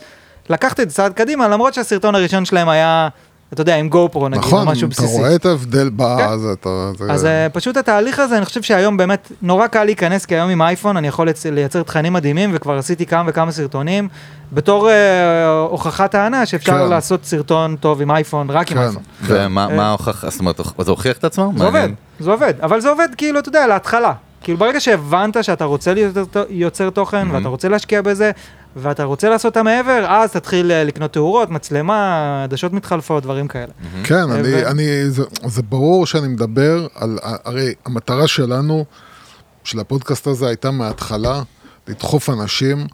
לקחת 0.50 0.80
את 0.80 0.90
זה 0.90 0.96
צעד 0.96 1.14
קדימה, 1.14 1.48
למרות 1.48 1.74
שהסרטון 1.74 2.16
הראשון 2.16 2.46
שלהם 2.46 2.70
היה 2.70 3.08
אתה 3.54 3.62
יודע, 3.62 3.76
עם 3.76 3.90
גו 3.90 4.10
פרו 4.12 4.30
נגיד, 4.30 4.44
או 4.44 4.48
נכון, 4.48 4.68
משהו 4.68 4.88
אתה 4.88 4.96
בסיסי. 4.96 5.18
רואה 5.20 5.36
את 5.36 5.46
ההבדל 5.46 5.90
כן. 5.90 5.94
בזה, 5.98 6.52
אתה... 6.54 6.92
זה- 6.98 7.12
אז 7.12 7.26
אה, 7.26 7.48
פשוט 7.54 7.78
התהליך 7.78 8.20
הזה, 8.20 8.38
אני 8.38 8.46
חושב 8.46 8.62
שהיום 8.62 8.98
באמת 8.98 9.32
נורא 9.42 9.68
קל 9.68 9.84
להיכנס, 9.84 10.26
כי 10.26 10.36
היום 10.36 10.50
עם 10.50 10.62
אייפון 10.62 10.98
אני 10.98 11.08
יכול 11.08 11.28
לייצר 11.52 11.84
תכנים 11.84 12.14
מדהימים, 12.14 12.50
וכבר 12.54 12.78
עשיתי 12.78 13.06
כמה 13.06 13.24
וכמה 13.28 13.52
סרטונים, 13.52 14.08
בתור 14.54 14.90
אה, 14.90 15.50
הוכחת 15.70 16.12
טענה 16.12 16.46
שאפשר 16.46 16.72
כן. 16.84 16.90
לעשות 16.90 17.26
סרטון 17.26 17.76
טוב 17.76 18.02
עם 18.02 18.12
אייפון, 18.12 18.50
רק 18.50 18.72
עם 18.72 18.78
כן. 18.78 18.84
אייפון. 18.84 19.04
ומה 19.22 19.68
אה. 19.72 19.82
ההוכחה, 19.86 20.30
זאת 20.30 20.40
אומרת, 20.40 20.60
זה 20.80 20.92
הוכיח 20.92 21.18
את 21.18 21.24
עצמו? 21.24 21.52
זה 21.58 21.66
עובד. 21.66 21.90
זה 22.20 22.32
עובד, 22.32 22.54
אבל 22.62 22.80
זה 22.82 22.90
עובד 22.90 23.10
כאילו, 23.18 23.40
אתה 23.40 23.50
יודע, 23.50 23.68
להתחלה. 23.68 24.14
כאילו 24.44 24.58
ברגע 24.58 24.80
שהבנת 24.80 25.44
שאתה 25.44 25.66
רוצה 25.66 25.94
להיות 25.94 26.16
יוצר- 26.16 26.46
יוצר 26.50 26.90
תוכן, 26.90 27.28
ואתה 27.32 27.48
רוצה 27.48 27.68
להשקיע 27.70 28.02
בזה, 28.02 28.32
ואתה 28.76 29.04
רוצה 29.04 29.30
לעשות 29.30 29.52
את 29.52 29.58
המעבר, 29.58 30.06
אז 30.10 30.32
תתחיל 30.32 30.72
אה, 30.72 30.84
לקנות 30.84 31.14
תאורות, 31.14 31.50
מצלמה, 31.50 32.14
עדשות 32.44 32.74
מתחלפות, 32.74 33.24
דברים 33.24 33.48
כאלה. 33.48 33.72
כן, 34.04 34.16
אני, 34.32 34.54
ו- 34.54 34.68
אני, 34.68 35.10
זה, 35.10 35.24
זה 35.46 35.62
ברור 35.62 36.06
שאני 36.06 36.28
מדבר 36.28 36.88
על, 36.96 37.18
הרי 37.46 37.74
המטרה 37.86 38.28
שלנו, 38.28 38.86
של 39.64 39.80
הפודקאסט 39.80 40.28
הזה, 40.28 40.48
הייתה 40.48 40.72
מההתחלה 40.72 41.42
לדחוף 41.88 42.30
אנשים 42.30 42.78
אה, 42.80 42.86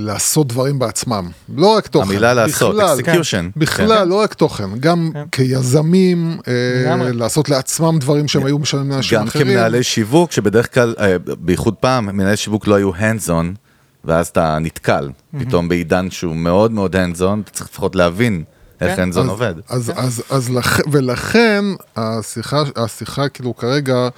לעשות 0.00 0.46
דברים 0.48 0.78
בעצמם. 0.78 1.28
לא 1.56 1.66
רק 1.76 1.86
תוכן. 1.86 2.08
המילה 2.08 2.34
לעשות, 2.34 2.74
בכלל, 2.76 2.98
execution. 2.98 3.52
בכלל, 3.56 4.08
לא 4.08 4.14
רק 4.20 4.34
תוכן, 4.34 4.78
גם 4.80 5.10
כן. 5.14 5.22
כיזמים, 5.32 6.36
אה. 6.48 7.12
לעשות 7.12 7.48
לעצמם 7.48 7.98
דברים 8.00 8.28
שהם 8.28 8.46
היו 8.46 8.58
משלמים 8.58 8.90
לאנשים 8.90 9.18
גם 9.18 9.26
אחרים. 9.26 9.46
כמנהלי 9.46 9.82
שיווק, 9.82 10.32
שבדרך 10.32 10.74
כלל, 10.74 10.94
אה, 10.98 11.16
בייחוד 11.38 11.74
פעם, 11.74 12.06
מנהלי 12.06 12.36
שיווק 12.36 12.66
לא 12.66 12.74
היו 12.74 12.90
hands 12.94 13.28
on, 13.28 13.56
ואז 14.04 14.26
אתה 14.26 14.58
נתקל, 14.60 15.10
פתאום 15.38 15.68
בעידן 15.68 16.10
שהוא 16.10 16.36
מאוד 16.36 16.72
מאוד 16.72 16.96
hands 16.96 17.18
on, 17.20 17.40
אתה 17.44 17.50
צריך 17.50 17.68
לפחות 17.70 17.96
להבין 17.96 18.44
איך 18.80 18.96
כן. 18.96 19.10
hands 19.10 19.14
on 19.14 19.18
אז- 19.20 19.28
עובד. 19.28 19.54
אז, 19.68 19.92
אז, 19.96 20.22
אז 20.30 20.50
לכ... 20.50 20.80
ולכן 20.92 21.64
השיחה, 21.96 22.62
השיחה 22.76 23.28
כאילו 23.28 23.56
כרגע, 23.56 24.08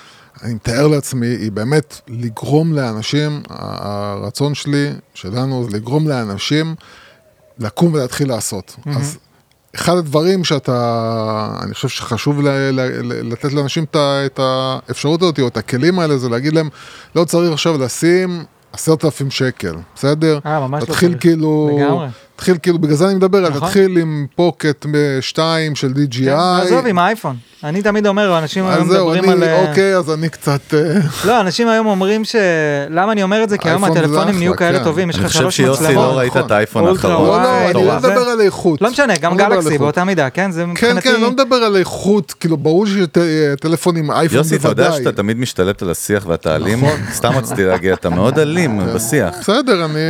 אני 0.42 0.55
מתאר 0.55 0.87
לעצמי, 0.87 1.27
היא 1.27 1.53
באמת 1.53 2.01
לגרום 2.09 2.73
לאנשים, 2.73 3.42
הרצון 3.51 4.55
שלי, 4.55 4.90
שלנו, 5.14 5.64
זה 5.64 5.77
לגרום 5.77 6.09
לאנשים 6.09 6.75
לקום 7.59 7.94
ולהתחיל 7.94 8.29
לעשות. 8.29 8.77
אז 8.97 9.18
אחד 9.77 9.97
הדברים 9.97 10.44
שאתה, 10.44 11.59
אני 11.62 11.75
חושב 11.75 11.88
שחשוב 11.88 12.40
ל, 12.40 12.49
ל, 12.49 12.81
ל, 12.81 13.33
לתת 13.33 13.53
לאנשים 13.53 13.85
את, 13.85 13.97
את 14.27 14.40
האפשרות 14.42 15.23
הזאת, 15.23 15.40
או 15.40 15.49
את 15.49 15.57
הכלים 15.57 15.99
האלה, 15.99 16.18
זה 16.18 16.29
להגיד 16.29 16.53
להם, 16.53 16.68
לא 17.16 17.25
צריך 17.25 17.53
עכשיו 17.53 17.79
לשים 17.79 18.44
עשרת 18.73 19.05
אלפים 19.05 19.31
שקל, 19.31 19.75
בסדר? 19.94 20.38
אה, 20.47 20.68
ממש 20.68 20.81
לא 20.81 20.87
תתחיל 20.87 21.11
צריך. 21.11 21.23
כאילו, 21.23 21.79
לגמרי. 21.79 22.09
תתחיל 22.37 22.57
כאילו, 22.62 22.79
בגלל 22.79 22.97
זה 22.97 23.07
אני 23.07 23.14
מדבר, 23.14 23.49
נכון. 23.49 23.68
תתחיל 23.68 23.99
עם 23.99 24.27
פוקט 24.37 24.87
2 25.20 25.75
של 25.75 25.92
DJI. 25.92 26.25
כן, 26.25 26.31
עזוב, 26.62 26.87
עם 26.87 26.99
האייפון. 26.99 27.37
אני 27.64 27.83
תמיד 27.83 28.07
אומר, 28.07 28.38
אנשים 28.38 28.66
היום 28.66 28.88
מדברים 28.88 29.25
אני, 29.25 29.33
על... 29.33 29.42
אה, 29.44 29.68
אוקיי, 29.68 29.97
אז 29.97 30.11
אני 30.11 30.29
קצת... 30.29 30.75
אה, 30.75 31.01
לא, 31.25 31.40
אנשים 31.40 31.68
היום 31.68 31.87
אומרים 31.87 32.25
ש... 32.25 32.37
למה 32.90 33.12
אני 33.12 33.23
אומר 33.23 33.44
את 33.44 33.49
זה? 33.49 33.59
כי 33.59 33.68
היום 33.68 33.85
הטלפונים 33.85 34.38
נהיו 34.38 34.57
כאלה 34.57 34.79
כן. 34.79 34.85
טובים, 34.85 35.11
יש 35.11 35.16
אני 35.16 35.25
לך 35.25 35.29
חושב 35.29 35.40
שלוש 35.40 35.57
שיוסי 35.57 35.83
לא 35.83 35.88
מצלמות. 35.88 36.16
ראית 36.16 36.37
את 36.37 36.51
האייפון 36.51 36.87
האחרון. 36.87 37.29
לא, 37.29 37.42
לא, 37.42 37.70
אני 37.70 37.87
לא 37.87 37.97
מדבר 37.97 38.29
על 38.29 38.40
איכות. 38.40 38.83
לא 38.83 38.90
משנה, 38.90 39.16
גם 39.16 39.38
לא 39.38 39.49
גלקסי. 39.49 39.79
באותה 39.79 40.05
מידה, 40.05 40.31
כן? 40.31 40.51
זה 40.51 40.62
כן, 40.62 40.70
מבחינתי... 40.70 41.09
כן, 41.09 41.20
לא 41.20 41.31
מדבר 41.31 41.57
על 41.57 41.77
איכות, 41.77 42.35
כאילו, 42.40 42.57
ברור 42.57 42.87
שטלפון 42.87 43.97
עם 43.97 44.11
אייפון 44.11 44.38
יוסי, 44.38 44.57
אתה 44.57 44.68
יודע 44.68 44.83
בוודאי. 44.83 45.05
שאתה 45.05 45.16
תמיד 45.16 45.38
משתלט 45.38 45.83
על 45.83 45.90
השיח 45.90 46.27
ואתה 46.27 46.57
אלים? 46.57 46.85
נכון. 46.85 46.99
סתם 47.12 47.33
רציתי 47.37 47.64
להגיד, 47.64 47.92
אתה 47.92 48.11
מאוד 48.11 48.38
אלים 48.38 48.81
בשיח. 48.94 49.35
בסדר, 49.40 49.85
אני... 49.85 50.01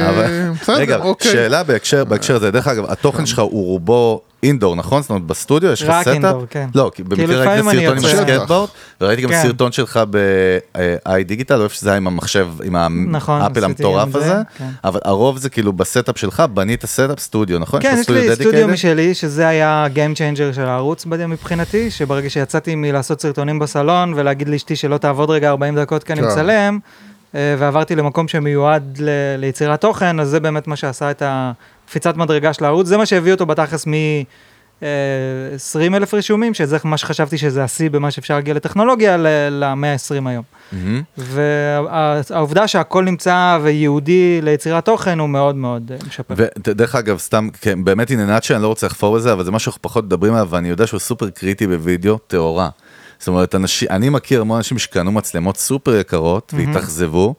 רגע, 0.69 0.97
אוקיי. 0.97 1.33
שאלה 1.33 1.63
בהקשר 1.63 2.05
בהקשר 2.14 2.37
הזה, 2.37 2.50
דרך 2.50 2.68
אגב, 2.68 2.85
התוכן 2.90 3.27
שלך 3.27 3.38
הוא 3.38 3.66
רובו 3.66 4.20
indoor, 4.43 4.77
נכון? 4.77 5.03
זאת 5.03 5.11
אומרת, 5.11 5.22
בסטודיו 5.24 5.72
יש 5.72 5.83
לך 5.83 5.88
רק 5.88 6.03
setup? 6.03 6.14
indoor, 6.14 6.45
כן. 6.50 6.68
לא, 6.74 6.90
כי 6.94 7.03
כאילו, 7.05 7.16
במקרה 7.16 7.44
ראיתי 7.44 7.62
סרטון 7.70 7.98
עם 7.98 8.05
הסקטבורד, 8.05 8.68
וראיתי 9.00 9.22
גם 9.22 9.29
כן. 9.31 9.42
סרטון 9.42 9.72
שלך 9.72 10.00
ב-iDigital, 10.11 11.59
או 11.59 11.64
איפה 11.64 11.74
שזה 11.74 11.90
היה 11.90 11.96
עם 11.96 12.07
המחשב, 12.07 12.48
עם 12.64 12.77
נכון, 13.16 13.40
האפל 13.40 13.50
עשיתי 13.64 13.64
המטורף 13.64 14.14
הזה, 14.14 14.35
כן. 14.59 14.68
אבל 14.85 15.00
הרוב 15.05 15.38
זה 15.38 15.50
כאילו 15.50 15.72
ב 15.73 15.80
setup 15.80 16.19
שלך, 16.18 16.42
בנית 16.55 16.87
setup 16.87 17.19
סטודיו, 17.20 17.59
נכון? 17.59 17.83
כן, 17.83 17.96
יש 18.00 18.09
לי 18.09 18.35
סטודיו? 18.35 18.68
משלי, 18.68 19.14
שזה 19.14 19.48
היה 19.48 19.87
Game 19.94 20.16
Changer 20.16 20.55
של 20.55 20.64
הערוץ 20.64 21.07
מבחינתי, 21.07 21.90
שברגע 21.90 22.31
שיצאתי 22.31 22.74
מלעשות 22.74 23.20
סרטונים 23.20 23.59
בסלון 23.59 24.12
ולהגיד 24.16 24.48
לאשתי 24.48 24.77
שלא 24.77 24.98
תעבוד 24.98 25.31
רגע 25.31 25.48
40 25.50 25.79
דקות 25.79 26.05
כי 26.05 26.12
אני 26.12 26.20
כן. 26.20 26.27
מצלם, 26.29 26.79
אה, 27.35 27.55
ועברתי 27.59 27.96
למקום 27.96 28.29
שמיועד 28.29 28.96
ל- 29.00 29.09
ליצירת 29.38 29.81
תוכן, 29.81 30.20
אז 30.20 30.29
זה 30.29 30.40
באמת 30.40 30.66
מה 30.66 30.77
שעשה 30.77 31.11
את 31.11 31.22
הקפיצת 31.85 32.16
מדרגה 32.16 32.53
של 32.53 32.64
הערוץ, 32.64 32.87
זה 32.87 32.97
מה 32.97 33.07
שהביא 33.07 33.33
אותו 33.33 33.47
בתכלס 33.47 33.87
מ... 33.87 33.92
20 35.55 35.94
אלף 35.94 36.14
רישומים, 36.14 36.55
שזה 36.55 36.77
מה 36.85 36.97
שחשבתי 36.97 37.38
שזה 37.38 37.64
השיא 37.64 37.90
במה 37.90 38.11
שאפשר 38.11 38.35
להגיע 38.35 38.55
לטכנולוגיה, 38.55 39.16
ל-120 39.51 40.29
היום. 40.29 40.44
מהמם. 40.73 41.03
והעובדה 41.18 42.68
שהכל 42.68 43.05
נמצא 43.05 43.59
וייעודי 43.62 44.40
ליצירת 44.42 44.85
תוכן 44.85 45.18
הוא 45.18 45.29
מאוד 45.29 45.57
מאוד 45.57 45.92
אה, 45.92 46.07
משפר. 46.09 46.35
ודרך 46.37 46.94
אגב, 46.94 47.18
סתם, 47.18 47.49
כן, 47.61 47.85
באמת 47.85 48.11
עניינת 48.11 48.44
שאני 48.44 48.62
לא 48.62 48.68
רוצה 48.68 48.87
לחפור 48.87 49.16
בזה, 49.16 49.33
אבל 49.33 49.44
זה 49.44 49.51
משהו 49.51 49.64
שאנחנו 49.64 49.83
פחות 49.83 50.05
מדברים 50.05 50.35
עליו, 50.35 50.49
ואני 50.51 50.68
יודע 50.68 50.87
שהוא 50.87 51.01
סופר 51.01 51.31
קריטי 51.31 51.66
בווידאו, 51.66 52.18
טהורה. 52.18 52.68
זאת 53.18 53.29
אומרת, 53.29 53.55
אנשים, 53.55 53.88
אני 53.90 54.09
מכיר 54.09 54.40
המון 54.40 54.57
אנשים 54.57 54.79
שקנו 54.79 55.12
מצלמות 55.12 55.57
סופר 55.57 55.94
יקרות 55.94 56.55
והתאכזבו, 56.57 57.35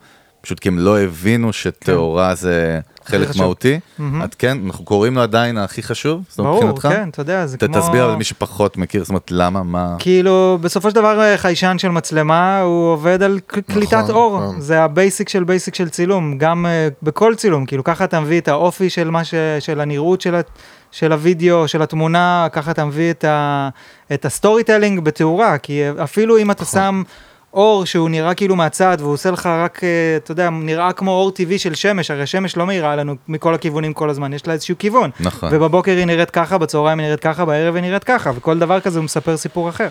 פשוט 0.46 0.60
כי 0.60 0.70
הם 0.70 0.80
לא 0.80 1.00
הבינו 1.00 1.54
שטהורה 1.54 2.36
זה 2.36 2.80
חלק 3.06 3.28
חשוב. 3.28 3.42
מהותי. 3.42 3.80
את 4.24 4.36
כן, 4.36 4.58
אנחנו 4.66 4.86
קוראים 4.86 5.16
לו 5.16 5.22
עדיין 5.22 5.58
הכי 5.58 5.84
חשוב? 5.84 6.24
זאת 6.30 6.40
אומרת, 6.40 6.54
ברור, 6.54 6.72
מבחינתך? 6.72 6.98
כן, 6.98 7.10
אתה 7.10 7.22
יודע, 7.22 7.46
זה 7.46 7.58
ת- 7.58 7.64
כמו... 7.64 7.80
תסביר 7.82 8.08
למי 8.08 8.24
שפחות 8.24 8.78
מכיר, 8.78 9.02
זאת 9.04 9.10
אומרת, 9.10 9.32
למה, 9.32 9.64
מה... 9.64 9.96
כאילו, 10.00 10.58
בסופו 10.62 10.90
של 10.90 10.96
דבר 10.96 11.22
אה, 11.22 11.38
חיישן 11.38 11.76
של 11.80 11.90
מצלמה, 11.90 12.60
הוא 12.62 12.92
עובד 12.94 13.24
על 13.24 13.40
ק- 13.48 13.60
קליטת 13.72 14.10
אור. 14.10 14.38
נכון. 14.42 14.62
זה 14.62 14.84
ה 14.84 14.91
basic 14.91 15.30
של 15.30 15.44
basic 15.44 15.76
של 15.76 15.90
צילום, 15.90 16.38
גם 16.38 16.66
אה, 16.66 16.88
בכל 17.04 17.36
צילום, 17.36 17.66
כאילו, 17.66 17.84
ככה 17.84 18.04
אתה 18.04 18.20
מביא 18.20 18.40
את 18.42 18.48
האופי 18.48 18.90
של 18.90 19.10
מה 19.10 19.24
ש... 19.24 19.34
של 19.60 19.82
הנראות 19.82 20.22
של, 20.22 20.36
ה... 20.36 20.42
של 20.92 21.12
הוידאו, 21.14 21.68
של 21.68 21.82
התמונה, 21.82 22.48
ככה 22.52 22.72
אתה 22.72 22.86
מביא 22.86 23.12
את, 23.12 23.24
ה... 23.24 23.70
את 24.14 24.26
ה 24.26 24.64
storytelling 24.64 25.00
בתאורה, 25.00 25.58
כי 25.58 25.82
אפילו 26.04 26.38
אם 26.38 26.52
אתה 26.52 26.64
נכון. 26.64 26.80
שם... 26.82 27.04
אור 27.56 27.86
שהוא 27.86 28.10
נראה 28.10 28.34
כאילו 28.34 28.56
מהצד 28.56 28.98
והוא 29.00 29.14
עושה 29.14 29.32
לך 29.32 29.46
רק, 29.46 29.80
אה, 29.84 29.90
אתה 30.18 30.32
יודע, 30.32 30.50
נראה 30.50 30.92
כמו 30.94 31.12
אור 31.12 31.32
טבעי 31.32 31.60
של 31.60 31.76
שמש, 31.76 32.12
הרי 32.12 32.28
שמש 32.28 32.58
לא 32.58 32.66
מאירה 32.66 32.96
לנו 32.96 33.16
מכל 33.28 33.54
הכיוונים 33.54 33.94
כל 33.94 34.10
הזמן, 34.10 34.34
יש 34.34 34.48
לה 34.48 34.54
איזשהו 34.54 34.76
כיוון. 34.80 35.10
נכון. 35.20 35.50
ובבוקר 35.52 35.92
היא 35.92 36.06
נראית 36.06 36.32
ככה, 36.32 36.58
בצהריים 36.58 37.00
היא 37.00 37.06
נראית 37.06 37.20
ככה, 37.20 37.46
בערב 37.46 37.76
היא 37.76 37.82
נראית 37.84 38.04
ככה, 38.04 38.32
וכל 38.36 38.60
דבר 38.60 38.80
כזה 38.80 39.00
הוא 39.00 39.06
מספר 39.06 39.38
סיפור 39.38 39.70
אחר. 39.70 39.88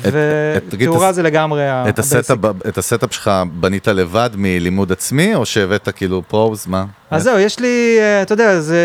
ותאורה 0.00 1.12
זה 1.12 1.22
לגמרי 1.22 1.68
ה- 1.68 1.84
את 1.88 1.98
ה 1.98 2.01
basic. 2.01 2.18
ה 2.18 2.21
setup, 2.21 2.38
את 2.68 2.78
ה 2.78 2.84
setup 2.84 3.12
שלך 3.14 3.30
בנית 3.52 3.88
לבד 3.88 4.30
מלימוד 4.36 4.92
עצמי, 4.92 5.34
או 5.34 5.46
שהבאת 5.46 5.88
כאילו 5.96 6.22
pros, 6.28 6.66
מה? 6.66 6.84
אז 7.14 7.22
זהו, 7.22 7.38
יש 7.38 7.60
לי, 7.60 7.96
אה, 8.00 8.22
אתה 8.22 8.32
יודע, 8.32 8.60
זה 8.60 8.80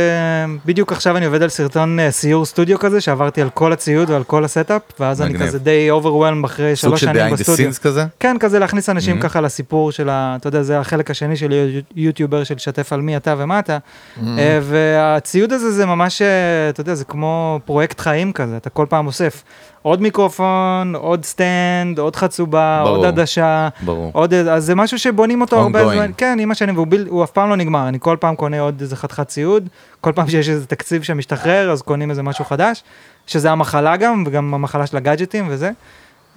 בדיוק 0.66 0.92
עכשיו 0.92 1.18
אני 1.18 1.26
עובד 1.26 1.44
על 1.44 1.50
סרטון 1.50 2.00
אה, 2.00 2.12
סיור 2.12 2.46
סטודיו 2.46 2.80
כזה, 2.80 3.02
שעברתי 3.02 3.42
על 3.42 3.50
כל 3.50 3.74
הציוד 3.74 4.10
ועל 4.10 4.24
כל 4.24 4.46
ה 4.46 4.51
setup, 4.51 4.82
ואז 5.00 5.22
אני. 5.22 5.40
כזה 5.40 5.60
די 5.60 5.90
overwhelmed 5.92 6.44
אחרי 6.44 6.76
סוג 6.76 6.90
שלוש 6.90 7.02
של 7.02 7.08
שנים 7.08 7.22
behind 7.28 7.38
the 7.38 7.40
בסטודיו. 7.40 7.70
scenes 7.70 7.80
כזה? 7.80 8.06
כן, 8.20 8.36
כזה 8.40 8.60
להכניס 8.60 8.90
אנשים 8.90 9.18
Mhm. 9.20 9.22
ככה 9.24 9.42
לסיפור 9.42 9.92
של 9.92 10.10
ה... 10.10 10.36
אתה 10.40 10.48
יודע, 10.48 10.62
זה 10.62 10.80
החלק 10.80 11.12
השני 11.12 11.36
של 11.38 11.52
יו- 11.52 11.82
יוטיובר 11.96 12.44
של 12.44 12.58
שתף 12.58 12.94
על 12.94 13.02
מי 13.02 13.18
אתה 13.18 13.36
ומה 13.38 13.60
אתה. 13.60 13.78
אה, 14.38 14.60
והציוד 14.62 15.54
הזה 15.54 15.72
זה 15.72 15.86
ממש, 15.86 16.22
אתה 16.70 16.82
יודע, 16.82 16.96
זה 16.96 17.06
כמו 17.06 17.30
פרויקט 17.66 18.00
חיים 18.00 18.32
כזה, 18.34 18.58
אתה 18.58 18.70
כל 18.70 18.86
פעם 18.90 19.08
אוסף 19.08 19.44
עוד 19.82 20.02
מיקרופון, 20.02 20.94
עוד 20.96 21.26
stand, 21.26 22.00
עוד 22.00 22.16
חצובה, 22.16 22.82
ברור. 22.86 22.96
עוד 22.98 23.06
עדשה. 23.06 23.70
ברור. 23.82 24.12
עוד, 24.14 24.34
אז 24.34 24.66
זה 24.66 24.76
משהו 24.76 25.00
שבונים 25.00 25.42
אותו 25.42 25.60
הרבה 25.62 25.82
Ongoing. 25.84 25.94
זמן, 25.94 26.12
כן, 26.18 26.38
עם 26.42 26.52
השנים, 26.52 26.76
והוא 26.76 26.88
בל, 26.88 27.08
אף 27.24 27.32
פעם 27.32 27.50
לא 27.50 27.56
נגמר, 27.56 27.88
אני 27.88 27.98
כל 28.02 28.18
פעם 28.20 28.36
קונה 28.36 28.60
עוד 28.60 28.82
איזה 28.82 28.96
חתיכת 28.96 29.28
ציוד, 29.28 29.70
כל 30.02 30.12
פעם 30.16 30.30
שיש 30.30 30.50
איזה 30.50 30.66
תקציב 30.66 31.04
שמשתחרר, 31.04 31.72
אז 31.72 31.82
קונים 31.82 32.10
איזה 32.10 32.24
משהו 32.24 32.46
חדש, 32.46 32.84
שזה 33.28 33.52
המחלה 33.52 33.98
גם, 33.98 34.24
וגם 34.28 34.54
המחלה 34.54 34.88
של 34.88 34.98
הגאדג'טים 34.98 35.46
וזה. 35.50 35.72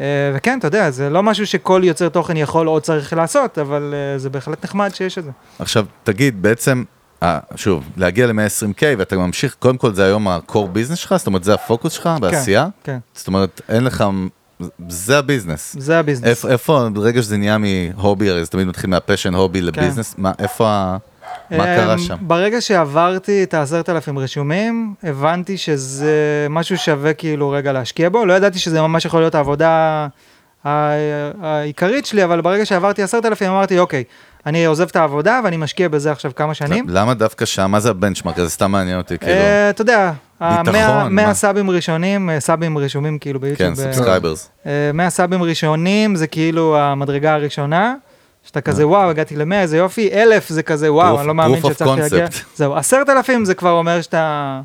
אה, 0.01 0.07
וכן, 0.35 0.59
אתה 0.59 0.67
יודע, 0.67 0.91
זה 0.91 1.11
לא 1.11 1.23
משהו 1.23 1.47
שכל 1.47 1.81
יוצר 1.85 2.09
תוכן 2.09 2.37
יכול 2.37 2.69
או 2.69 2.81
צריך 2.81 3.13
לעשות, 3.13 3.59
אבל 3.59 3.95
אה, 4.15 4.19
זה 4.19 4.31
בהחלט 4.31 4.65
נחמד 4.65 4.95
שיש 4.95 5.19
את 5.19 5.25
זה. 5.25 5.31
עכשיו, 5.59 5.87
תגיד, 6.05 6.43
בעצם, 6.43 6.85
אה, 7.23 7.39
שוב, 7.57 7.89
להגיע 7.97 8.27
ל-120K 8.27 8.83
ואתה 8.99 9.17
ממשיך, 9.17 9.57
קודם 9.59 9.77
כל 9.79 9.95
זה 9.95 10.05
היום 10.05 10.29
ה-core 10.29 10.67
business 10.73 10.99
שלך, 10.99 11.15
זאת 11.17 11.27
אומרת, 11.27 11.45
זה 11.45 11.55
הפוקוס 11.55 11.93
שלך 11.93 12.11
בעשייה? 12.21 12.69
כן, 12.85 12.99
זאת 13.15 13.27
אומרת, 13.27 13.61
אין 13.69 13.85
לך, 13.85 14.05
זה 14.89 15.19
ה 15.19 15.25
business. 15.25 15.77
זה 15.79 15.99
ה 15.99 16.02
business. 16.02 16.27
איפה, 16.29 16.49
איפה, 16.49 16.89
ברגע 16.93 17.23
שזה 17.23 17.37
נהיה 17.37 17.57
מ 17.59 17.69
hobby, 17.69 18.31
הרי 18.31 18.45
זה 18.45 18.51
תמיד 18.51 18.67
מתחיל 18.67 18.91
מה 18.91 19.01
passion 19.01 19.35
hobby 19.35 19.61
ל 19.61 19.66
business, 19.66 20.15
מה, 20.19 20.33
איפה, 20.39 20.69
ה- 20.69 20.97
מה 21.51 21.65
קרה 21.65 21.95
אמ, 21.95 21.99
שם? 21.99 22.17
ברגע 22.21 22.61
שעברתי 22.61 23.43
את 23.43 23.55
העשרת 23.55 23.89
אלפים 23.89 24.19
רשומים, 24.19 24.95
הבנתי 25.03 25.59
שזה 25.59 26.47
משהו 26.51 26.79
שווה 26.79 27.13
כאילו 27.13 27.51
רגע 27.51 27.73
להשקיע 27.73 28.09
בו, 28.09 28.27
לא 28.27 28.33
ידעתי 28.33 28.59
שזה 28.59 28.81
ממש 28.81 29.05
יכול 29.05 29.21
להיות 29.21 29.35
העבודה 29.35 30.07
העיקרית 30.65 32.07
שלי, 32.07 32.25
אבל 32.25 32.41
ברגע 32.41 32.67
שעברתי 32.67 33.03
עשרת 33.03 33.25
אלפים 33.27 33.51
אמרתי, 33.51 33.79
אוקיי, 33.79 34.05
אני 34.47 34.65
עוזב 34.65 34.87
את 34.89 34.97
העבודה 34.97 35.41
ואני 35.45 35.57
משקיע 35.57 35.89
בזה 35.89 36.13
עכשיו 36.13 36.35
כמה 36.37 36.55
שנים. 36.55 36.85
למה 36.89 37.15
דווקא 37.15 37.45
שם? 37.45 37.71
מה 37.71 37.81
זה 37.81 37.91
ה 37.91 37.95
benchmark? 37.95 38.37
זה 38.37 38.51
סתם 38.51 38.71
מעניין 38.71 38.99
אותי, 38.99 39.19
כאילו. 39.19 39.33
אה, 39.33 39.71
אתה 39.71 39.83
יודע, 39.83 40.13
ביטחון, 40.41 41.15
100 41.15 41.27
מה? 41.27 41.35
סאבים 41.35 41.71
ראשונים, 41.71 42.31
אה, 42.31 42.41
סאבים 42.41 42.79
רשומים 42.79 43.19
כאילו 43.19 43.41
ביוטיוב. 43.41 43.69
כן, 43.69 43.75
subscribers. 43.75 44.51
אה, 44.67 44.91
100 44.95 45.11
סאבים 45.11 45.43
ראשונים 45.43 46.17
זה 46.17 46.27
כאילו 46.27 46.79
המדרגה 46.79 47.35
הראשונה, 47.35 47.95
שאתה 48.45 48.61
כזה 48.61 48.87
וואו 48.87 49.11
הגעתי 49.11 49.37
ל-100 49.37 49.55
איזה 49.55 49.77
יופי, 49.77 50.11
אלף 50.13 50.49
זה 50.49 50.63
כזה 50.63 50.93
וואו 50.93 51.19
אני 51.19 51.27
לא 51.27 51.35
מאמין 51.35 51.63
שהצלחתי 51.63 52.01
להגיע. 52.01 52.27
זהו, 52.55 52.77
עשרת 52.77 53.09
אלפים 53.09 53.45
זה 53.45 53.55
כבר 53.55 53.71
אומר 53.71 54.03
שאתה, 54.03 54.61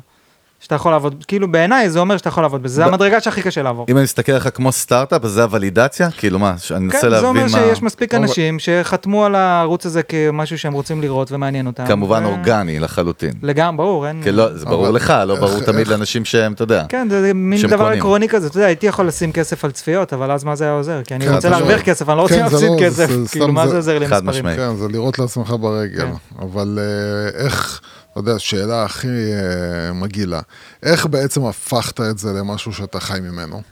שאתה 0.60 0.74
יכול 0.74 0.92
לעבוד, 0.92 1.24
כאילו 1.28 1.52
בעיניי 1.52 1.90
זה 1.90 1.98
אומר 1.98 2.16
שאתה 2.16 2.28
יכול 2.28 2.42
לעבוד 2.44 2.62
בזה, 2.62 2.74
זה 2.74 2.84
המדרגה 2.84 3.20
שהכי 3.20 3.42
קשה 3.42 3.62
לעבור. 3.62 3.86
אם 3.88 3.96
אני 3.96 4.04
מסתכל 4.04 4.32
עליך 4.32 4.48
כמו 4.54 4.72
סטארט-אפ, 4.72 5.24
אז 5.24 5.30
זה 5.30 5.42
הוולידציה? 5.42 6.10
כאילו 6.10 6.38
מה, 6.38 6.54
שאני 6.58 6.84
מנסה 6.84 6.96
כן, 6.96 7.00
זה 7.00 7.08
להבין 7.08 7.26
אומר 7.28 7.42
מה... 7.42 7.48
שיש 7.48 7.82
מספיק 7.82 8.14
אנשים 8.14 8.58
שחתמו 8.58 9.24
על 9.24 9.34
הערוץ 9.34 9.86
הזה 9.86 10.02
כמשהו 10.02 10.58
שהם 10.58 10.72
רוצים 10.72 11.00
לראות 11.02 11.32
ומעניין 11.32 11.66
אותם. 11.66 11.86
כמובן 11.86 12.24
ו- 12.24 12.28
אורגני 12.28 12.78
לחלוטין. 12.80 13.32
לגמרי, 13.42 13.76
ברור, 13.76 14.06
אין... 14.08 14.20
כן, 14.24 14.34
לא, 14.34 14.56
זה 14.56 14.64
ברור 14.64 14.86
אבל 14.88 14.96
לך, 14.96 15.14
לא 15.26 15.34
ברור 15.34 15.60
תמיד 15.60 15.88
לאנשים 15.88 16.24
שהם, 16.24 16.52
אתה 16.52 16.62
יודע. 16.62 16.84
כן, 16.88 17.06
זה 17.10 17.32
מין 17.34 17.66
דבר. 17.66 17.86
עקרוני 17.86 18.28
כזה, 18.28 18.46
אתה 18.46 18.56
יודע, 18.56 18.66
הייתי 18.66 18.86
יכול 18.86 19.06
לשים 19.06 19.32
כסף 19.32 19.64
על 19.64 19.70
צפיות, 19.70 20.12
אבל 20.12 20.30
אז 20.30 20.44
מה 20.44 20.56
זה 20.56 20.64
היה 20.64 20.72
עוזר? 20.72 21.00
כי 21.04 21.14
אני 21.14 21.24
כן, 21.26 21.34
רוצה 21.34 21.48
אתה 21.48 21.56
להרוויח 21.56 21.78
לא- 21.78 21.84
כסף, 21.84 22.08
אני 22.08 22.16
לא 22.16 22.22
רוצה 22.22 22.34
כן, 22.34 22.42
להפסיד 22.42 22.68
לא- 22.70 22.76
כסף, 22.80 23.10
כאילו, 23.32 23.52
מה 23.52 23.68
זה- 23.68 23.76
עוזר 23.76 23.98
לי 23.98 24.06
מספרים? 24.06 24.44
כן, 24.56 24.76
זה 24.76 24.88
לראות 24.88 25.18
לעצמך 25.18 25.50
ברגל. 25.60 26.00
כן. 26.00 26.12
אבל 26.42 26.78
אה, 26.82 27.44
איך, 27.44 27.80
אתה 28.18 28.30
יודע, 28.30 28.38
שאלה 28.38 28.84
הכי 28.84 29.08
אה, 29.08 29.92
מגעילה, 29.92 30.40
איך 30.82 31.06
בעצם 31.06 31.44
הפכת 31.44 32.00
את 32.00 32.18
זה 32.18 32.32
למשהו 32.32 32.72
שאתה 32.72 33.00
חי 33.00 33.18
ממנו? 33.20 33.62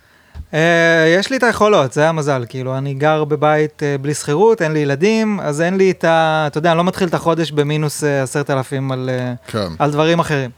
אה, 0.54 1.14
יש 1.18 1.30
לי 1.30 1.36
את 1.36 1.42
היכולות, 1.42 1.92
זה 1.92 2.08
המזל, 2.08 2.44
כאילו, 2.48 2.78
אני 2.78 2.94
גר 2.94 3.24
בבית 3.24 3.82
אה, 3.82 3.98
בלי 3.98 4.14
שכירות, 4.14 4.62
אין 4.62 4.72
לי 4.72 4.78
ילדים, 4.78 5.40
אז 5.40 5.60
אין 5.60 5.76
לי 5.76 5.90
את 5.90 6.04
ה... 6.04 6.44
אתה 6.46 6.58
יודע, 6.58 6.70
אני 6.70 6.78
לא 6.78 6.84
מתחיל 6.84 7.08
את 7.08 7.14
החודש 7.14 7.50
במינוס 7.50 8.04
עשרת 8.04 8.50
אלפים 8.50 8.92
על... 8.92 9.10
כן. 9.46 9.68
על 9.78 9.90
דברים 9.90 10.18
אחרים. 10.18 10.50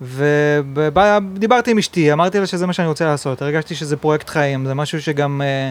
ודיברתי 0.00 1.70
עם 1.70 1.78
אשתי, 1.78 2.12
אמרתי 2.12 2.40
לה 2.40 2.46
שזה 2.46 2.66
מה 2.66 2.72
שאני 2.72 2.88
רוצה 2.88 3.04
לעשות, 3.04 3.42
הרגשתי 3.42 3.74
שזה 3.74 3.96
פרויקט 3.96 4.28
חיים, 4.28 4.66
זה 4.66 4.74
משהו 4.74 5.02
שגם, 5.02 5.42
אה, 5.42 5.70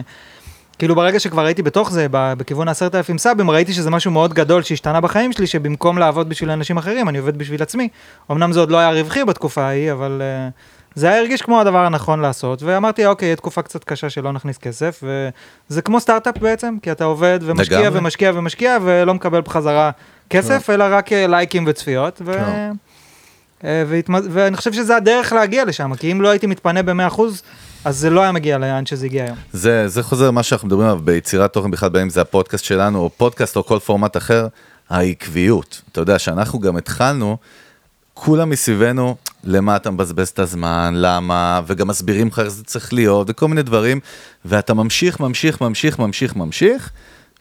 כאילו 0.78 0.94
ברגע 0.94 1.20
שכבר 1.20 1.44
הייתי 1.44 1.62
בתוך 1.62 1.90
זה, 1.90 2.06
בכיוון 2.10 2.68
העשרת 2.68 2.94
אלפים 2.94 3.18
סאבים, 3.18 3.50
ראיתי 3.50 3.72
שזה 3.72 3.90
משהו 3.90 4.10
מאוד 4.10 4.34
גדול 4.34 4.62
שהשתנה 4.62 5.00
בחיים 5.00 5.32
שלי, 5.32 5.46
שבמקום 5.46 5.98
לעבוד 5.98 6.28
בשביל 6.28 6.50
אנשים 6.50 6.76
אחרים, 6.76 7.08
אני 7.08 7.18
עובד 7.18 7.38
בשביל 7.38 7.62
עצמי. 7.62 7.88
אמנם 8.30 8.52
זה 8.52 8.60
עוד 8.60 8.70
לא 8.70 8.78
היה 8.78 8.90
רווחי 8.90 9.24
בתקופה 9.24 9.62
ההיא, 9.62 9.92
אבל 9.92 10.22
אה, 10.24 10.48
זה 10.94 11.08
היה 11.08 11.18
הרגיש 11.18 11.42
כמו 11.42 11.60
הדבר 11.60 11.86
הנכון 11.86 12.20
לעשות, 12.20 12.62
ואמרתי, 12.62 13.06
אוקיי, 13.06 13.26
יהיה 13.26 13.36
תקופה 13.36 13.62
קצת 13.62 13.84
קשה 13.84 14.10
שלא 14.10 14.32
נכניס 14.32 14.58
כסף, 14.58 15.02
וזה 15.70 15.82
כמו 15.82 16.00
סטארט-אפ 16.00 16.38
בעצם, 16.38 16.76
כי 16.82 16.92
אתה 16.92 17.04
עובד 17.04 17.38
ומשקיע 17.42 17.80
לגמרי. 17.80 17.98
ומשקיע 17.98 18.32
ומשקיע, 18.34 18.78
ולא 18.82 19.14
מקבל 19.14 19.40
בחזרה 19.40 19.90
כסף, 20.30 20.70
אלא 20.70 20.84
רק 20.90 21.12
אה, 21.12 21.26
לייקים 21.26 21.64
וצפיות, 21.66 22.22
ו... 22.24 22.32
כן. 22.32 22.72
אה. 23.64 23.82
ואני 24.08 24.56
חושב 24.56 24.72
שזה 24.72 24.96
הדרך 24.96 25.32
להגיע 25.32 25.64
לשם, 25.64 25.94
כי 25.94 26.12
אם 26.12 26.20
לא 26.20 26.28
הייתי 26.28 26.46
מתפנה 26.46 26.82
ב-100%, 26.82 27.20
אז 27.86 27.98
זה 27.98 28.10
לא 28.10 28.20
היה 28.20 28.32
מגיע 28.32 28.58
לאן 28.58 28.86
שזה 28.86 29.06
הגיע 29.06 29.24
היום. 29.24 29.36
זה, 29.52 29.88
זה 29.88 30.02
חוזר 30.02 30.26
למה 30.26 30.42
שאנחנו 30.42 30.68
מדברים 30.68 30.88
עליו 30.88 31.00
ביצירת 31.04 31.52
תוכן 31.52 31.70
בכלל, 31.70 31.88
בין 31.88 32.02
אם 32.02 32.10
זה 32.10 32.20
הפודקאסט 32.20 32.64
שלנו, 32.64 32.98
או 32.98 33.10
פודקאסט 33.16 33.56
או 33.56 33.64
כל 33.64 33.78
פורמט 33.78 34.16
אחר, 34.16 34.46
העקביות. 34.88 35.82
אתה 35.92 36.00
יודע 36.00 36.18
שאנחנו 36.18 36.60
גם 36.60 36.76
התחלנו, 36.76 37.36
כולם 38.14 38.50
מסביבנו, 38.50 39.16
למה 39.44 39.76
אתה 39.76 39.90
מבזבז 39.90 40.28
את 40.28 40.38
הזמן, 40.38 40.94
למה, 40.96 41.60
וגם 41.66 41.88
מסבירים 41.88 42.28
לך 42.28 42.38
איך 42.38 42.48
זה 42.48 42.64
צריך 42.64 42.92
להיות, 42.92 43.26
וכל 43.30 43.48
מיני 43.48 43.62
דברים, 43.62 44.00
ואתה 44.44 44.74
ממשיך, 44.74 45.20
ממשיך, 45.20 45.60
ממשיך, 45.60 45.98
ממשיך, 45.98 46.36
ממשיך, 46.36 46.90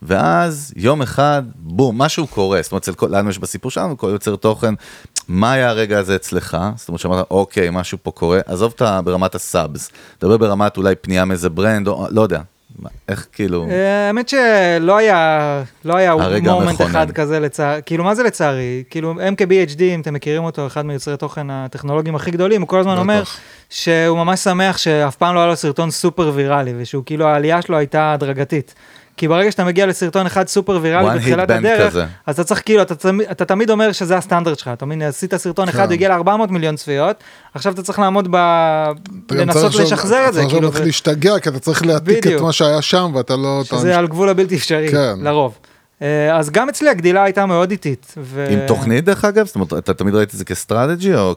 ואז 0.01 0.73
יום 0.75 1.01
אחד, 1.01 1.43
בום, 1.55 2.01
משהו 2.01 2.27
קורה. 2.27 2.61
זאת 2.61 2.71
אומרת, 2.71 3.03
לנו 3.09 3.29
יש 3.29 3.39
בסיפור 3.39 3.71
שלנו, 3.71 3.97
כל 3.97 4.07
יוצר 4.07 4.35
תוכן, 4.35 4.73
מה 5.27 5.53
היה 5.53 5.69
הרגע 5.69 5.99
הזה 5.99 6.15
אצלך? 6.15 6.57
זאת 6.75 6.87
אומרת, 6.87 6.99
שאמרת, 6.99 7.25
אוקיי, 7.31 7.69
משהו 7.71 7.97
פה 8.03 8.11
קורה, 8.11 8.39
עזוב 8.45 8.73
את 8.75 8.81
ברמת 9.03 9.35
הסאבס, 9.35 9.91
דבר 10.21 10.37
ברמת 10.37 10.77
אולי 10.77 10.95
פנייה 10.95 11.25
מאיזה 11.25 11.49
ברנד, 11.49 11.87
או 11.87 12.07
לא 12.11 12.21
יודע, 12.21 12.41
איך 13.09 13.27
כאילו... 13.33 13.67
אה, 13.69 14.07
האמת 14.07 14.29
שלא 14.29 14.97
היה, 14.97 15.63
לא 15.85 15.95
היה 15.97 16.15
מומנט. 16.41 16.81
אחד 16.81 17.11
כזה 17.11 17.39
לצערי, 17.39 17.81
כאילו 17.85 18.03
מה 18.03 18.15
זה 18.15 18.23
לצערי? 18.23 18.83
כאילו 18.89 19.13
MKBHD, 19.13 19.81
אם 19.81 20.01
אתם 20.01 20.13
מכירים 20.13 20.43
אותו, 20.43 20.67
אחד 20.67 20.85
מיוצרי 20.85 21.17
תוכן 21.17 21.49
הטכנולוגיים 21.49 22.15
הכי 22.15 22.31
גדולים, 22.31 22.61
הוא 22.61 22.67
כל 22.67 22.79
הזמן 22.79 22.97
אומר. 22.97 23.23
שהוא 23.69 24.17
ממש 24.17 24.39
שמח 24.39 24.77
שאף 24.77 25.15
פעם 25.15 25.35
לא 25.35 25.39
היה 25.39 25.47
לו 25.47 25.55
סרטון 25.55 25.91
סופר 25.91 26.31
ויראלי, 26.35 26.73
ושהוא 26.77 27.03
כאילו 27.05 27.27
העלייה 27.27 27.61
שלו 27.61 27.77
הייתה 27.77 28.13
הדרגתית. 28.13 28.75
כי 29.17 29.27
ברגע 29.27 29.51
שאתה 29.51 29.63
מגיע 29.63 29.85
לסרטון 29.85 30.25
אחד 30.25 30.47
סופר 30.47 30.79
ויראלי 30.81 31.19
בתחילת 31.19 31.49
הדרך, 31.49 31.87
כזה. 31.87 32.05
אז 32.25 32.33
אתה 32.35 32.43
צריך 32.43 32.61
כאילו, 32.65 32.81
אתה, 32.81 32.95
תמ- 32.95 33.31
אתה 33.31 33.45
תמיד 33.45 33.69
אומר 33.69 33.91
שזה 33.91 34.17
הסטנדרט 34.17 34.59
שלך, 34.59 34.69
אתה 34.73 34.85
מבין, 34.85 35.01
עשית 35.01 35.35
סרטון 35.35 35.69
אחד, 35.69 35.85
כן. 35.87 35.91
הגיע 35.93 36.17
ל-400 36.17 36.29
מיליון 36.49 36.75
צפיות, 36.75 37.15
עכשיו 37.53 37.73
אתה 37.73 37.83
צריך 37.83 37.99
לעמוד 37.99 38.27
ב... 38.31 38.35
אתה 38.35 39.35
לנסות 39.35 39.71
צריך 39.71 39.83
לשחזר 39.83 40.27
את 40.27 40.33
זה, 40.33 40.39
אתה 40.39 40.49
כאילו, 40.49 40.57
עכשיו 40.59 40.69
מתחיל 40.69 40.85
להשתגע, 40.85 41.39
כי 41.39 41.49
אתה 41.49 41.59
צריך 41.59 41.85
להעתיק 41.85 42.27
את. 42.27 42.41
מה 42.41 42.51
שהיה 42.51 42.81
שם, 42.81 43.11
ואתה 43.15 43.35
לא... 43.35 43.61
אתה- 43.67 43.77
שזה 43.77 43.97
על 43.97 44.07
גבול 44.07 44.29
הבלתי 44.29 44.55
אפשרי, 44.55 44.91
כן. 44.91 45.13
לרוב. 45.21 45.57
אה, 46.01 46.37
אז 46.37 46.49
גם 46.49 46.69
אצלי 46.69 46.89
הגדילה 46.89 47.23
הייתה 47.23 47.45
מאוד 47.45 47.71
איטית. 47.71 48.13
ו... 48.17 48.47
עם 48.49 48.59
תוכנית 48.67 49.05
דרך 49.05 49.25
אגב? 49.25 49.45
זאת 49.45 49.55
אומרת, 49.55 49.73
אתה 49.73 49.93
תמיד 49.93 50.15
ראית 50.15 50.33
את 50.33 50.37
זה 50.37 50.45
כ 50.45 50.59
strategy 50.59 51.15
או 51.15 51.35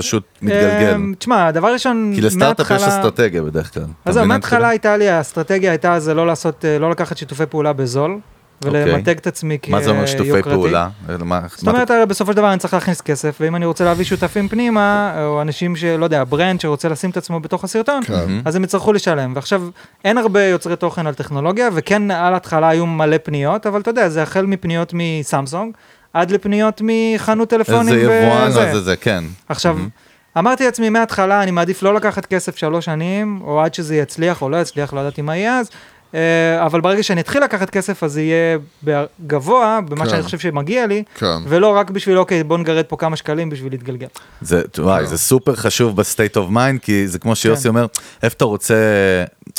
כפשוט 0.00 0.24
מתגלגל? 0.42 0.92
אה, 0.92 1.14
תשמע, 1.18 1.50
דבר 1.50 1.72
ראשון, 1.72 2.12
כי 2.14 2.20
לסטארט-אפ 2.20 2.70
יש 2.70 2.82
אסטרטגיה 2.82 3.42
בדרך 3.42 3.74
כלל. 3.74 3.84
אז 4.04 4.14
זהו, 4.14 4.26
מההתחלה? 4.26 4.68
הייתה 4.68 4.96
לי, 4.96 5.08
האסטרטגיה 5.08 5.70
הייתה 5.70 6.00
זה 6.00 6.14
לא 6.14 6.26
לעשות, 6.26 6.64
אה, 6.64 6.78
לא 6.78 6.90
לקחת 6.90 7.16
שיתופי 7.16 7.46
פעולה 7.46 7.72
בזול, 7.72 8.18
ולמתג 8.64 9.16
את 9.16 9.26
עצמי 9.26 9.58
כיוקרתי. 9.62 9.70
מה 9.70 9.84
זה 9.84 9.90
אומר 9.90 10.06
שיתופי 10.06 10.42
פעולה? 10.42 10.88
זאת 11.56 11.68
אומרת, 11.68 11.90
בסופו 12.08 12.32
של 12.32 12.36
דבר 12.36 12.50
אני 12.50 12.58
צריך 12.58 12.74
להכניס 12.74 13.00
כסף, 13.00 13.36
ואם 13.40 13.56
אני 13.56 13.66
רוצה 13.66 13.84
להביא 13.84 14.04
שותפים 14.04 14.48
פנימה, 14.48 15.12
או 15.24 15.42
אנשים 15.42 15.76
שלא 15.76 16.04
יודע, 16.04 16.24
brand 16.28 16.60
שרוצה 16.60 16.88
לשים 16.88 17.10
את 17.10 17.16
עצמו 17.16 17.40
בתוך 17.40 17.64
הסרטון, 17.64 18.02
כן. 18.02 18.40
אז 18.44 18.56
הם 18.56 18.64
יצטרכו 18.64 18.92
לשלם. 18.92 19.32
ועכשיו, 19.34 19.62
אין 20.04 20.18
הרבה 20.18 20.42
יוצרי 20.42 20.76
תוכן 20.76 21.06
על 21.06 21.14
טכנולוגיה, 21.14 21.68
וכן 21.74 22.10
על 22.10 22.32
ההתחלה 22.32 22.68
היו 22.68 22.86
מלא 22.86 23.16
פניות, 23.22 23.66
אבל 23.66 23.80
אתה 23.80 23.90
יודע, 23.90 24.08
זה 24.08 24.22
החל 24.22 24.46
מפניות 24.46 24.92
מסמסונג, 24.94 25.74
עד 26.12 26.30
לפניות 26.30 26.82
מחנות 26.84 27.48
טלפונים. 27.48 27.94
איזה 27.94 28.00
יבואן, 28.00 28.48
וזה. 28.48 28.72
זה 28.72 28.80
זה, 28.80 28.96
כן. 28.96 29.24
עכשיו, 29.48 29.78
אמרתי 30.38 30.64
לעצמי 30.64 30.88
מההתחלה, 30.88 31.42
אני 31.42 31.50
מעדיף 31.50 31.82
לא 31.82 31.94
לקחת 31.94 32.26
כסף 32.26 32.56
שלוש 32.56 32.84
שנים, 32.84 33.40
או 33.42 33.60
עד 33.60 33.74
שזה 33.74 33.96
יצליח 33.96 34.42
או 34.42 34.48
לא 34.48 34.56
יצליח, 34.56 34.92
לא 34.92 35.00
ידעתי 35.00 35.22
מה 35.22 35.36
יהיה 35.36 35.58
אז, 35.58 35.70
אה, 36.14 36.66
אבל 36.66 36.80
ברגע 36.80 37.02
שאני 37.02 37.20
אתחיל 37.20 37.44
לקחת 37.44 37.70
כסף, 37.70 38.02
אז 38.02 38.12
זה 38.12 38.22
יהיה 38.22 38.58
גבוה 39.26 39.80
במה 39.88 40.04
כן. 40.04 40.10
שאני 40.10 40.22
חושב 40.22 40.38
שמגיע 40.38 40.86
לי, 40.86 41.02
כן. 41.14 41.36
ולא 41.48 41.76
רק 41.76 41.90
בשביל, 41.90 42.18
אוקיי, 42.18 42.44
בוא 42.44 42.58
נגרד 42.58 42.84
פה 42.84 42.96
כמה 42.96 43.16
שקלים 43.16 43.50
בשביל 43.50 43.72
להתגלגל. 43.72 44.06
זה, 44.40 44.62
וואי, 44.78 45.06
זה 45.06 45.18
סופר 45.18 45.54
חשוב 45.54 45.96
בסטייט 45.96 46.36
אוף 46.36 46.50
מיינד, 46.50 46.80
כי 46.80 47.08
זה 47.08 47.18
כמו 47.18 47.36
שיוסי 47.36 47.62
כן. 47.62 47.68
אומר, 47.68 47.86
איפה 48.22 48.34
אתה 48.36 48.44
רוצה 48.44 48.74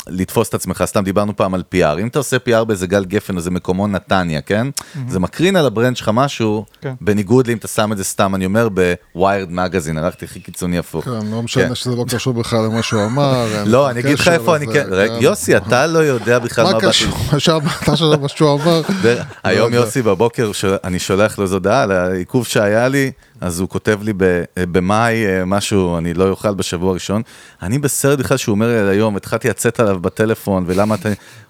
לתפוס 0.08 0.48
את 0.48 0.54
עצמך, 0.54 0.82
סתם 0.86 1.04
דיברנו 1.04 1.36
פעם 1.36 1.54
על 1.54 1.62
PR, 1.74 2.00
אם 2.00 2.06
אתה 2.06 2.18
עושה 2.18 2.36
PR 2.36 2.64
באיזה 2.64 2.86
גל 2.86 3.04
גפן, 3.04 3.36
איזה 3.36 3.50
מקומון 3.50 3.86
נתניה, 3.86 4.40
כן? 4.40 4.66
זה 5.08 5.18
מקרין 5.20 5.56
על 5.56 5.66
ה 5.66 5.71
brand 5.71 5.96
שלך 5.96 6.10
משהו, 6.14 6.64
כן. 6.80 6.94
בניגוד 7.00 7.46
לאם 7.46 7.56
אתה 7.56 7.68
שם 7.68 7.92
את 7.92 7.96
זה 7.96 8.04
סתם, 8.04 8.34
אני 8.34 8.44
אומר, 8.46 8.68
ב 9.14 9.20
Wired 9.20 9.50
Magazine, 9.52 9.98
הלכתי 9.98 10.24
הכי 10.24 10.40
קיצוני 10.40 10.78
הפוך. 10.78 11.04
כן, 11.04 11.10
לא 11.30 11.42
משנה 11.42 11.68
כן. 11.68 11.74
שזה 11.74 11.90
לא 11.96 12.04
קשור 12.08 12.34
בכלל 12.34 12.64
למה 12.64 12.82
שהוא 12.82 13.04
אמר. 13.04 13.46
לא, 13.66 13.90
אני 13.90 14.00
אגיד 14.00 14.18
לך 14.18 14.28
איפה 14.28 14.56
אני 14.56 14.66
לזה, 14.66 14.74
כן, 14.74 14.86
רגע, 14.90 15.14
כן. 15.14 15.22
יוסי, 15.22 15.56
אתה 15.56 15.86
לא 15.86 15.98
יודע 15.98 16.38
בכלל 16.38 16.64
מה 16.64 16.72
מה. 16.72 16.80
קשור? 16.80 17.18
מה 17.32 17.40
שאמרת 17.40 17.88
עכשיו, 17.88 18.18
מה 18.20 18.28
שהוא 18.28 18.60
אמר? 18.62 18.82
זה- 19.02 19.22
היום 19.44 19.72
לא. 19.72 19.76
יוסי 19.76 20.02
בבוקר, 20.02 20.50
אני 20.84 20.98
שולח 20.98 21.38
לו 21.38 21.44
איזו 21.44 21.54
הודעה 21.56 21.82
על 21.82 21.92
העיכוב 21.92 22.46
שהיה 22.46 22.88
לי, 22.88 23.10
אז 23.42 23.60
הוא 23.60 23.68
כותב 23.68 23.98
לי 24.02 24.12
ב- 24.16 24.42
במאי 24.56 25.26
אה, 25.26 25.44
משהו, 25.44 25.98
אני 25.98 26.14
לא 26.14 26.28
אוכל 26.28 26.54
בשבוע 26.54 26.90
הראשון. 26.90 27.22
אני 27.62 27.78
בסרט 27.78 28.18
בכלל 28.18 28.36
שהוא 28.36 28.52
אומר 28.52 28.66
לי 28.68 28.78
על 28.78 28.88
היום, 28.88 29.16
התחלתי 29.16 29.48
לצאת 29.48 29.80
עליו 29.80 30.00
בטלפון, 30.00 30.64
ולמה 30.66 30.94
אתה... 30.94 31.08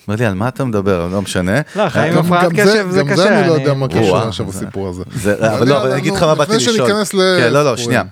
אומר 0.08 0.18
לי, 0.18 0.26
על 0.26 0.34
מה 0.34 0.48
אתה 0.48 0.64
מדבר? 0.64 1.08
לא 1.12 1.22
משנה. 1.22 1.60
לא, 1.76 1.88
חיים 1.88 2.12
גם- 2.12 2.18
עם 2.18 2.24
הפרעת 2.24 2.52
גם 2.52 2.66
זה- 2.66 2.72
קשב 2.72 2.86
זה 2.90 2.98
גם 3.00 3.06
קשה. 3.06 3.16
זה 3.16 3.38
אני 3.40 3.48
לא 3.48 3.52
יודע 3.52 3.74
מה 3.74 3.88
קשור 3.88 4.18
עכשיו 4.18 4.46
בסיפור 4.46 4.88
הזה. 4.88 5.02
זה, 5.14 5.52
אבל 5.56 5.68
לא, 5.68 5.80
אבל 5.80 5.90
אני 5.90 6.00
אגיד 6.00 6.12
לך 6.12 6.22
מה 6.22 6.34
באתי 6.34 6.52
לפני 6.56 6.72
לשאול. 6.72 6.76
שניכנס 6.88 7.10
כן, 7.12 7.52
לא, 7.52 7.64
לא. 7.64 7.76
שנייה. 7.76 8.02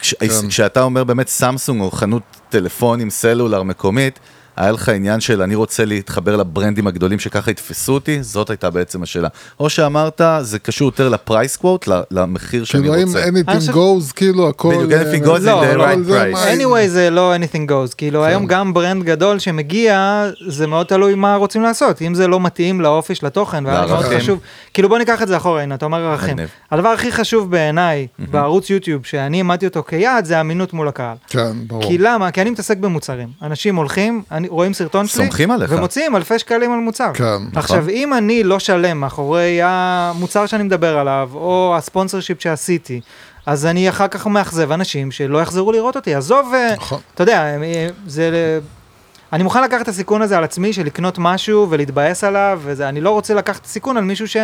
כן. 0.00 0.26
כשאתה 0.48 0.82
אומר 0.82 1.04
באמת 1.04 1.28
סמסונג 1.28 1.80
או 1.80 1.90
חנות 1.90 2.22
טלפונים 2.48 3.10
סלולר 3.10 3.62
מקומית, 3.62 4.18
היה 4.56 4.72
לך 4.72 4.88
עניין 4.88 5.20
של 5.20 5.42
אני 5.42 5.54
רוצה 5.54 5.84
להתחבר 5.84 6.36
לברנדים 6.36 6.86
הגדולים 6.86 7.18
שככה 7.18 7.50
יתפסו 7.50 7.92
אותי, 7.94 8.22
זאת 8.22 8.50
הייתה 8.50 8.70
בעצם 8.70 9.02
השאלה. 9.02 9.28
או 9.60 9.70
שאמרת, 9.70 10.20
זה 10.40 10.58
קשור 10.58 10.86
יותר 10.88 11.08
לפרייס 11.08 11.56
קוואט, 11.56 11.88
למחיר 12.10 12.64
שאני 12.64 12.82
כאילו 12.88 13.02
רוצה. 13.06 13.22
אני 13.24 13.40
anything 13.40 13.56
חושב- 13.60 13.72
goes, 13.72 14.12
כאילו 14.16 14.48
הכל... 14.48 14.74
בדיוק, 14.76 14.92
אה, 14.92 15.02
anything 15.12 15.24
goes 15.24 15.38
in 15.40 15.42
the 15.70 15.74
לא, 15.76 15.86
right 15.86 15.98
זה 16.02 16.32
price. 16.32 16.58
anyway 16.58 16.88
זה 16.88 17.10
לא 17.10 17.34
anything 17.36 17.70
goes, 17.70 17.94
כאילו 17.96 18.20
כן. 18.20 18.26
היום 18.26 18.46
גם 18.46 18.74
ברנד 18.74 19.02
גדול 19.04 19.38
שמגיע, 19.38 20.24
זה 20.48 20.66
מאוד 20.66 20.86
תלוי 20.86 21.14
מה 21.14 21.36
רוצים 21.36 21.62
לעשות, 21.62 22.02
אם 22.02 22.14
זה 22.14 22.26
לא 22.28 22.40
מתאים 22.40 22.80
לאופי 22.80 23.14
של 23.14 23.26
התוכן, 23.26 23.66
והיה 23.66 23.80
לי 23.80 23.86
מאוד 23.86 24.00
לערכים. 24.00 24.18
חשוב, 24.20 24.38
כאילו 24.74 24.88
בוא 24.88 24.98
ניקח 24.98 25.22
את 25.22 25.28
זה 25.28 25.36
אחורה, 25.36 25.62
הנה 25.62 25.74
אתה 25.74 25.84
אומר 25.84 25.98
ערכים. 26.04 26.36
הדבר 26.70 26.88
הכי 26.88 27.12
חשוב 27.12 27.50
בעיניי 27.50 28.06
בערוץ 28.18 28.70
יוטיוב 28.70 29.06
שאני 29.06 29.36
העמדתי 29.36 29.66
אותו 29.66 29.82
כיעד 29.88 30.24
זה 30.24 30.40
אמינות 30.40 30.72
מול 30.72 30.88
הקהל. 30.88 31.16
כן, 31.28 31.52
ברור. 31.66 31.82
כי 31.88 31.98
למה? 31.98 32.30
כי 32.30 32.42
אני 32.42 32.50
מתעסק 32.50 32.76
במוצרים. 32.76 33.28
אנשים 33.42 33.76
הולכים, 33.76 34.22
אני, 34.32 34.45
רואים 34.48 34.74
סרטון 34.74 35.06
שלי, 35.06 35.24
סומכים 35.24 35.50
עליך. 35.50 35.72
ומוציאים 35.72 36.16
אלפי 36.16 36.38
שקלים 36.38 36.72
על 36.72 36.78
מוצר. 36.78 37.10
כן. 37.14 37.38
עכשיו, 37.54 37.88
אם 37.88 38.14
אני 38.14 38.44
לא 38.44 38.58
שלם 38.58 39.00
מאחורי 39.00 39.60
המוצר 39.62 40.46
שאני 40.46 40.62
מדבר 40.62 40.98
עליו, 40.98 41.30
או 41.34 41.74
הספונסר 41.76 42.20
שיפ 42.20 42.42
שעשיתי, 42.42 43.00
אז 43.46 43.66
אני 43.66 43.88
אחר 43.88 44.08
כך 44.08 44.26
מאכזב 44.26 44.72
אנשים 44.72 45.10
שלא 45.10 45.42
יחזרו 45.42 45.72
לראות 45.72 45.96
אותי. 45.96 46.14
עזוב, 46.14 46.52
אה, 46.54 46.74
נכון. 46.76 47.00
אתה 47.14 47.22
יודע, 47.22 47.42
אה, 47.62 47.88
זה... 48.06 48.60
אני 49.32 49.42
מוכן 49.42 49.64
לקחת 49.64 49.82
את 49.82 49.88
הסיכון 49.88 50.22
הזה 50.22 50.38
על 50.38 50.44
עצמי 50.44 50.72
של 50.72 50.84
לקנות 50.86 51.18
משהו 51.18 51.66
ולהתבאס 51.70 52.24
עליו, 52.24 52.60
ואני 52.64 53.00
לא 53.00 53.10
רוצה 53.10 53.34
לקחת 53.34 53.64
סיכון 53.66 53.96
על 53.96 54.04
מישהו 54.04 54.28
ש... 54.28 54.36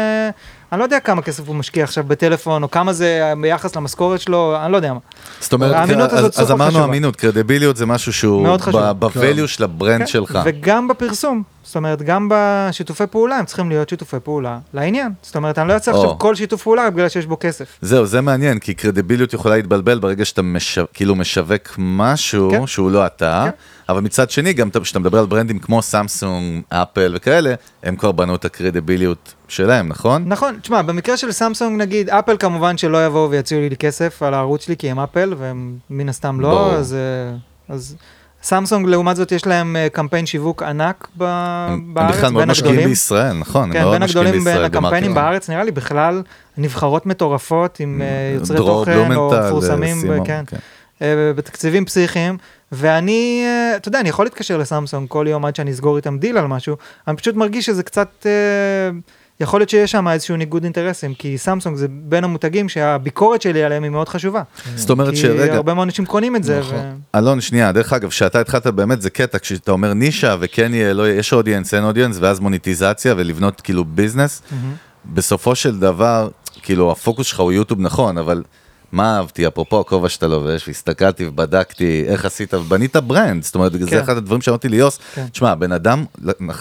אני 0.72 0.78
לא 0.78 0.84
יודע 0.84 1.00
כמה 1.00 1.22
כסף 1.22 1.48
הוא 1.48 1.56
משקיע 1.56 1.84
עכשיו 1.84 2.04
בטלפון, 2.04 2.62
או 2.62 2.70
כמה 2.70 2.92
זה 2.92 3.32
ביחס 3.40 3.76
למשכורת 3.76 4.20
שלו, 4.20 4.56
אני 4.64 4.72
לא 4.72 4.76
יודע 4.76 4.92
מה. 4.92 4.98
זאת 5.40 5.52
אומרת, 5.52 5.74
האמינות 5.74 6.10
אז- 6.12 6.18
הזאת 6.18 6.30
אז 6.34 6.40
סופר 6.40 6.52
אמרנו 6.54 6.70
חשובה. 6.70 6.84
אמינות, 6.84 7.16
קרדיביליות 7.16 7.76
זה 7.76 7.86
משהו 7.86 8.12
שהוא 8.12 8.42
מאוד 8.42 8.60
חשוב. 8.60 8.80
ב-value 8.98 9.46
של 9.46 9.64
ה 9.64 9.70
brand 9.70 9.98
כן, 10.00 10.06
שלך. 10.06 10.38
וגם 10.44 10.88
בפרסום, 10.88 11.42
זאת 11.64 11.76
אומרת, 11.76 12.02
גם 12.02 12.28
בשיתופי 12.30 13.04
פעולה, 13.10 13.36
הם 13.36 13.44
צריכים 13.44 13.68
להיות 13.68 13.88
שיתופי 13.88 14.16
פעולה 14.24 14.58
לעניין. 14.74 15.12
זאת 15.22 15.36
אומרת, 15.36 15.58
אני 15.58 15.68
לא 15.68 15.72
או. 15.72 15.76
עכשיו 15.76 16.18
כל 16.18 16.34
שיתוף 16.34 16.62
פעולה 16.62 16.90
בגלל 16.90 17.08
שיש 17.08 17.26
בו 17.26 17.36
כסף. 17.40 17.78
זהו, 17.80 18.06
זה 18.06 18.20
מעניין, 18.20 18.58
כי 18.58 18.74
קרדיביליות 18.74 19.32
יכולה 19.32 19.56
להתבלבל 19.56 19.98
ברגע 19.98 20.24
שאתה 20.24 20.42
משו... 20.42 20.82
כאילו 20.92 21.14
משווק 21.14 21.74
משהו 21.78 22.50
כן. 22.50 22.66
שהוא 22.66 22.90
לא 22.90 23.06
אתה, 23.06 23.44
כן. 23.44 23.50
אבל 23.88 24.00
מצד 24.00 24.30
שני, 24.30 24.52
גם 24.52 24.70
כשאתה 24.82 24.98
מדבר 24.98 25.18
על 25.18 25.26
ברנדים 25.26 25.58
כמו 25.58 25.82
סמסונג, 25.82 26.62
אפל 26.68 27.12
וכאלה, 27.16 27.54
הם 27.82 27.96
כבר 27.96 28.12
בנו 28.12 28.34
את 28.34 28.44
הקרדיביליות 28.44 29.34
שלהם, 29.48 29.88
נכון? 29.88 30.24
נכון, 30.26 30.58
תשמע, 30.62 30.82
במקרה 30.82 31.16
של 31.16 31.32
סמסונג 31.32 31.80
נגיד, 31.80 32.10
אפל 32.10 32.36
כמובן 32.36 32.78
שלא 32.78 33.06
יבואו 33.06 33.30
ויציעו 33.30 33.60
לי 33.60 33.76
כסף 33.76 34.22
על 34.22 34.34
הערוץ 34.34 34.64
שלי 34.64 34.76
כי 34.76 34.90
הם 34.90 35.00
אפל, 35.00 35.34
והם 35.38 35.76
מן 35.90 36.08
הסתם 36.08 36.40
לא, 36.40 36.48
ברור. 36.48 36.72
אז, 36.72 36.94
אה, 36.94 37.74
אז 37.74 37.96
סמסונג 38.42 38.86
לעומת 38.86 39.16
זאת 39.16 39.32
יש 39.32 39.46
להם 39.46 39.76
אה, 39.76 39.88
קמפיין 39.92 40.26
שיווק 40.26 40.62
ענק 40.62 41.08
ב- 41.16 41.22
הם 41.22 41.72
הם 41.72 41.94
בארץ, 41.94 42.14
בכלל 42.16 42.30
מאוד 42.30 42.44
משקיעים 42.44 42.70
הגדולים. 42.72 42.88
בישראל, 42.88 43.32
נכון, 43.32 43.62
הם 43.62 43.72
כן, 43.72 43.82
מאוד 43.82 43.92
בין 43.92 44.02
משקיעים 44.02 44.26
הגדולים 44.26 44.44
בין 44.44 44.54
בישראל 44.54 44.64
הקמפיינים. 44.64 45.14
בארץ, 45.14 45.50
נראה 45.50 45.64
לי 45.64 45.70
בכלל 45.70 46.22
נבחרות 46.58 47.06
מטורפות 47.06 47.80
עם 47.80 48.02
אה, 48.02 48.06
יוצרי 48.34 48.56
דרור 48.56 48.84
תוכן 48.84 49.14
או 49.14 49.30
מפורסמים, 49.46 50.24
כן, 50.24 50.44
כן. 50.46 50.56
אה, 51.02 51.32
בתקציבים 51.36 51.84
פסיכיים, 51.84 52.38
ואני, 52.72 53.42
אה, 53.46 53.76
אתה 53.76 53.88
יודע, 53.88 54.00
אני 54.00 54.08
יכול 54.08 54.26
להתקשר 54.26 54.56
לסמסונג 54.56 55.08
כל 55.08 55.26
יום 55.28 55.44
עד 55.44 55.56
שאני 55.56 55.70
אסגור 55.70 55.96
איתם 55.96 56.18
דיל 56.18 56.38
על 56.38 56.46
משהו, 56.46 56.76
אני 57.08 57.16
פשוט 57.16 57.34
מרגיש 57.36 57.66
שזה 57.66 57.82
קצת, 57.82 58.26
אה, 58.26 58.98
יכול 59.42 59.60
להיות 59.60 59.70
שיש 59.70 59.90
שם 59.90 60.08
איזשהו 60.08 60.36
ניגוד 60.36 60.64
אינטרסים, 60.64 61.14
כי 61.14 61.38
סמסונג 61.38 61.76
זה 61.76 61.86
בין 61.90 62.24
המותגים 62.24 62.68
שהביקורת 62.68 63.42
שלי 63.42 63.64
עליהם 63.64 63.82
היא 63.82 63.90
מאוד 63.90 64.08
חשובה. 64.08 64.42
זאת 64.76 64.90
אומרת 64.90 65.10
כי 65.10 65.16
שרגע, 65.16 65.54
הרבה 65.54 65.74
מאוד 65.74 65.86
אנשים 65.86 66.06
קונים 66.06 66.36
את 66.36 66.44
זה, 66.44 66.60
נכון. 66.60 66.78
ו... 67.14 67.18
אלון, 67.18 67.40
שנייה, 67.40 67.72
דרך 67.72 67.92
אגב, 67.92 68.08
כשאתה 68.08 68.40
התחלת 68.40 68.66
באמת 68.66 69.02
זה 69.02 69.10
קטע, 69.10 69.38
כשאתה 69.38 69.72
אומר 69.72 69.94
נישה 69.94 70.36
וכן 70.40 70.74
יהיה, 70.74 70.92
לא, 70.92 71.02
יהיה, 71.02 71.18
יש 71.18 71.32
audience, 71.32 71.74
אין 71.74 71.84
audience, 71.84 72.16
ואז 72.20 72.40
מוניטיזציה 72.40 73.14
ולבנות 73.16 73.60
כאילו 73.60 73.84
business, 73.84 74.42
בסופו 75.06 75.54
של 75.54 75.78
דבר, 75.78 76.28
כאילו 76.62 76.92
הפוקוס 76.92 77.26
שלך 77.26 77.40
הוא 77.40 77.52
יוטיוב 77.52 77.80
נכון, 77.80 78.18
אבל 78.18 78.42
מה 78.92 79.16
אהבתי, 79.16 79.46
אפרופו 79.46 79.80
הכובע 79.80 80.08
שאתה 80.08 80.26
לובש, 80.26 80.68
והסתכלתי 80.68 81.26
ובדקתי 81.26 82.04
איך 82.06 82.24
עשית, 82.24 82.54
ובנית 82.54 82.96
brand, 82.96 83.42
זאת 83.42 83.54
אומרת, 83.54 83.72
זה 83.72 83.90
כן. 83.90 83.98
אחד 83.98 84.16
הדברים 84.16 84.40
שאמרתי 84.40 84.68
ליוסי, 84.68 84.98
כן. 85.14 85.26
תשמע, 85.32 85.54
בן 85.54 85.72
אדם, 85.72 86.04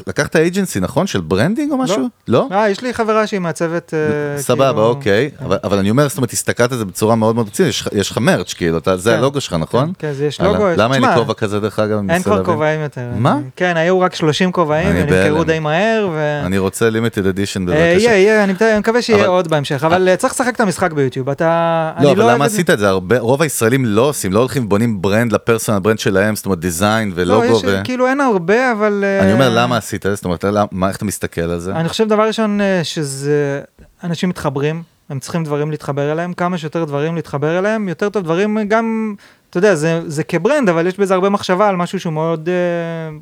לקחת 0.07 0.35
agency, 0.35 0.79
נכון? 0.79 1.07
של 1.07 1.21
branding 1.21 1.71
או 1.71 1.77
משהו? 1.77 2.07
לא? 2.27 2.47
אה, 2.51 2.69
יש 2.69 2.81
לי 2.81 2.93
חברה 2.93 3.27
שהיא 3.27 3.39
מעצבת... 3.39 3.93
אה, 3.93 4.41
סבבה, 4.41 4.65
כאילו- 4.71 4.85
אוקיי, 4.87 5.29
אבל, 5.45 5.57
אבל 5.63 5.77
אני 5.77 5.89
אומר, 5.89 6.07
זאת 6.09 6.17
אומרת, 6.17 6.31
הסתכלת 6.33 6.71
על 6.71 6.77
זה 6.77 6.85
בצורה 6.85 7.15
מאוד 7.15 7.35
מאוד 7.35 7.47
רצינית, 7.47 7.69
יש 7.69 7.87
יש 7.93 8.11
לך 8.11 8.17
merch, 8.17 8.53
כאילו, 8.53 8.77
אתה, 8.77 8.97
זה 8.97 9.09
כן. 9.11 9.17
הלוגו 9.17 9.41
שלך, 9.41 9.53
נכון? 9.53 9.93
כן, 9.99 10.13
זה 10.13 10.25
יש. 10.25 10.41
לוגו. 10.41 10.65
למה 10.77 10.95
אין 10.95 11.03
לי 11.03 11.15
כובע 11.15 11.33
כזה, 11.33 11.59
דרך 11.59 11.79
אגב? 11.79 11.97
אני 11.97 12.13
אין 12.13 12.23
כבר. 12.23 12.43
כובעים 12.45 12.81
יותר. 12.81 13.01
מה? 13.15 13.37
כן, 13.55 13.77
היו 13.77 13.99
רק 13.99 14.15
30 14.15 14.51
כובעים, 14.51 14.87
אני 14.87 14.99
הם 14.99 15.05
נמכרו 15.09 15.33
בהלם. 15.35 15.43
די 15.43 15.59
מהר, 15.59 16.09
ו... 16.13 16.41
אני 16.45 16.57
רוצה 16.57 16.89
limited 16.89 17.27
edition 17.27 17.61
אה, 17.61 17.65
בבקשה. 17.65 17.79
יהיה, 18.09 18.17
יהיה, 18.17 18.43
אני 18.43 18.53
מת- 18.53 18.61
אני 18.61 18.79
מקווה 18.79 19.01
שיהיה 19.01 19.19
אבל- 19.19 19.27
עוד 19.27 19.47
בהמשך, 19.47 19.83
אבל 19.83 20.15
צריך 20.15 20.33
לשחק 20.33 20.55
את 20.55 20.59
המשחק 20.59 20.91
ביוטיוב, 20.93 21.29
אתה... 21.29 21.91
לא, 22.01 22.15
אבל 22.21 22.29
אוהב 22.29 22.35
למה 22.35 22.45
את 22.45 22.49
זה. 22.49 22.55
עשית 22.55 22.69
את 22.69 22.79
זה? 22.79 22.89
הרבה, 22.89 23.19
רוב 23.19 23.41
הישראלים 23.41 23.85
לא 23.85 24.01
עושים, 24.01 24.33
לא 24.33 24.39
הולכים 24.39 24.65
ובונים 24.65 25.01
brand 25.01 25.31
ל 25.31 25.36
personal 25.36 25.79
brand 25.79 25.99
שלהם, 25.99 26.35
זאת 26.35 26.45
אומרת 26.45 26.59
design 26.59 27.09
לא, 27.09 27.13
ולוגו 27.15 27.43
יש, 27.57 27.63
ו... 27.65 27.81
כאילו 27.83 28.07
אין 28.07 28.21
הרבה, 28.21 28.71
אבל... 28.71 29.03
אה, 29.03 29.19
אני 29.23 29.33
אומר, 29.33 29.49
למה 29.55 29.77
עשית 29.77 30.05
את 30.05 30.11
זה? 30.11 30.15
זאת 30.15 30.25
אומרת, 30.25 30.43
למה- 30.43 30.65
מה, 30.71 30.87
איך 30.87 30.97
אתה 30.97 31.05
מסתכל 31.05 31.41
על 31.41 31.59
זה? 31.59 31.71
אני 31.75 31.89
חושב 31.89 32.07
דבר 32.07 32.27
ראשון 32.27 32.61
אה, 32.61 32.83
שזה... 32.83 33.61
אנשים 34.03 34.29
מתחברים, 34.29 34.83
הם 35.09 35.19
צריכים 35.19 35.43
דברים 35.43 35.71
להתחבר 35.71 36.11
אליהם, 36.11 36.33
כמה 36.33 36.57
שיותר 36.57 36.83
דברים 36.85 37.15
להתחבר 37.15 37.59
אליהם, 37.59 37.89
יותר 37.89 38.09
טוב 38.09 38.23
דברים 38.23 38.57
אה, 38.57 38.63
גם, 38.63 39.15
אתה 39.49 39.57
יודע, 39.57 39.75
זה, 39.75 40.01
זה 40.07 40.23
כ 40.23 40.35
brand, 40.35 40.69
אבל 40.69 40.87
יש 40.87 40.99
בזה 40.99 41.13
הרבה 41.13 41.29
מחשבה 41.29 41.67
על 41.69 41.75
משהו 41.75 41.99
שהוא 41.99 42.13
מאוד 42.13 42.49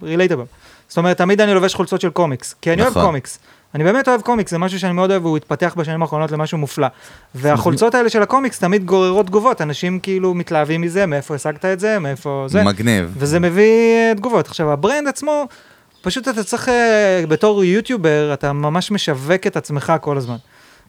relatable. 0.03 0.43
זאת 0.87 0.97
אומרת, 0.97 1.17
תמיד 1.17 1.41
אני 1.41 1.53
לובש 1.53 1.75
חולצות 1.75 2.01
של 2.01 2.09
קומיקס, 2.09 2.55
כי 2.61 2.73
אני 2.73 2.81
אוהב 2.81 2.91
נכון. 2.91 3.05
קומיקס. 3.05 3.39
אני 3.75 3.83
באמת 3.83 4.07
אוהב 4.07 4.21
קומיקס, 4.21 4.51
זה 4.51 4.57
משהו 4.57 4.79
שאני 4.79 4.93
מאוד 4.93 5.11
אוהב, 5.11 5.25
והוא 5.25 5.37
התפתח 5.37 5.73
בשנים 5.77 6.01
האחרונות 6.01 6.31
למשהו 6.31 6.57
מופלא. 6.57 6.87
והחולצות 7.35 7.95
האלה 7.95 8.09
של 8.09 8.21
הקומיקס 8.21 8.59
תמיד 8.59 8.85
גוררות 8.85 9.25
תגובות, 9.25 9.61
אנשים 9.61 9.99
כאילו 9.99 10.33
מתלהבים 10.33 10.81
מזה, 10.81 11.05
מאיפה 11.05 11.35
השגת 11.35 11.65
את 11.65 11.79
זה, 11.79 11.99
מאיפה 11.99 12.45
זה. 12.47 12.63
מגניב. 12.63 13.15
וזה 13.17 13.39
מביא 13.39 13.63
אה, 13.63 14.13
תגובות. 14.15 14.47
עכשיו, 14.47 14.71
ה 14.71 14.77
brand 14.77 15.07
עצמו, 15.07 15.47
פשוט 16.01 16.27
אתה 16.27 16.43
צריך, 16.43 16.69
אה, 16.69 17.23
בתור 17.27 17.63
יוטיובר, 17.63 18.33
אתה 18.33 18.53
ממש 18.53 18.91
משווק 18.91 19.47
את 19.47 19.57
עצמך 19.57 19.93
כל 20.01 20.17
הזמן. 20.17 20.35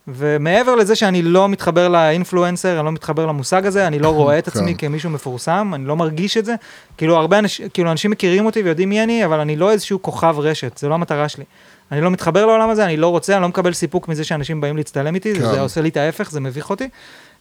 ומעבר 0.09 0.75
לזה 0.75 0.95
שאני 0.95 1.23
לא 1.23 1.49
מתחבר 1.49 1.89
ל 1.89 1.96
influencer, 1.96 2.77
אני 2.77 2.85
לא 2.87 2.93
מתחבר 2.93 3.27
למושג 3.27 3.67
הזה, 3.67 3.87
אני 3.87 3.99
לא 3.99 4.09
רואה 4.09 4.39
את 4.39 4.49
עצמי 4.49 4.75
כן. 4.75 4.87
כמישהו 4.87 5.11
מפורסם, 5.11 5.73
אני 5.75 5.85
לא 5.85 5.97
מרגיש 5.97 6.37
את 6.37 6.45
זה. 6.45 6.55
כאילו, 6.97 7.17
הרבה 7.17 7.39
אנשים, 7.39 7.69
כאילו, 7.69 7.91
אנשים 7.91 8.11
מכירים 8.11 8.47
אותי 8.47 8.63
ויודעים 8.63 8.89
מי 8.89 9.03
אני, 9.03 9.25
אבל 9.25 9.41
אני 9.41 9.57
לא 9.57 9.71
איזשהו 9.71 10.03
כוכב 10.03 10.35
רשת, 10.39 10.79
זה 10.79 10.89
לא 10.89 10.95
המטרה 10.95 11.29
שלי. 11.29 11.45
אני 11.93 12.01
לא 12.01 12.11
מתחבר 12.11 12.47
לעולם 12.47 12.71
הזה, 12.71 12.85
אני 12.85 12.97
לא 12.97 13.09
רוצה, 13.09 13.35
אני 13.35 13.43
לא 13.43 13.49
מקבל 13.49 13.73
סיפוק 13.73 14.09
מזה 14.09 14.25
שאנשים 14.25 14.61
באים 14.61 14.77
להצטלם 14.77 15.15
איתי, 15.15 15.35
כן. 15.35 15.41
זה 15.41 15.61
עושה 15.61 15.81
לי 15.81 15.89
את 15.89 15.97
ההפך, 15.97 16.31
זה 16.31 16.41
מביך 16.41 16.71
אותי. 16.71 16.89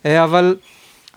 אה, 0.05 0.23
אבל, 0.23 0.55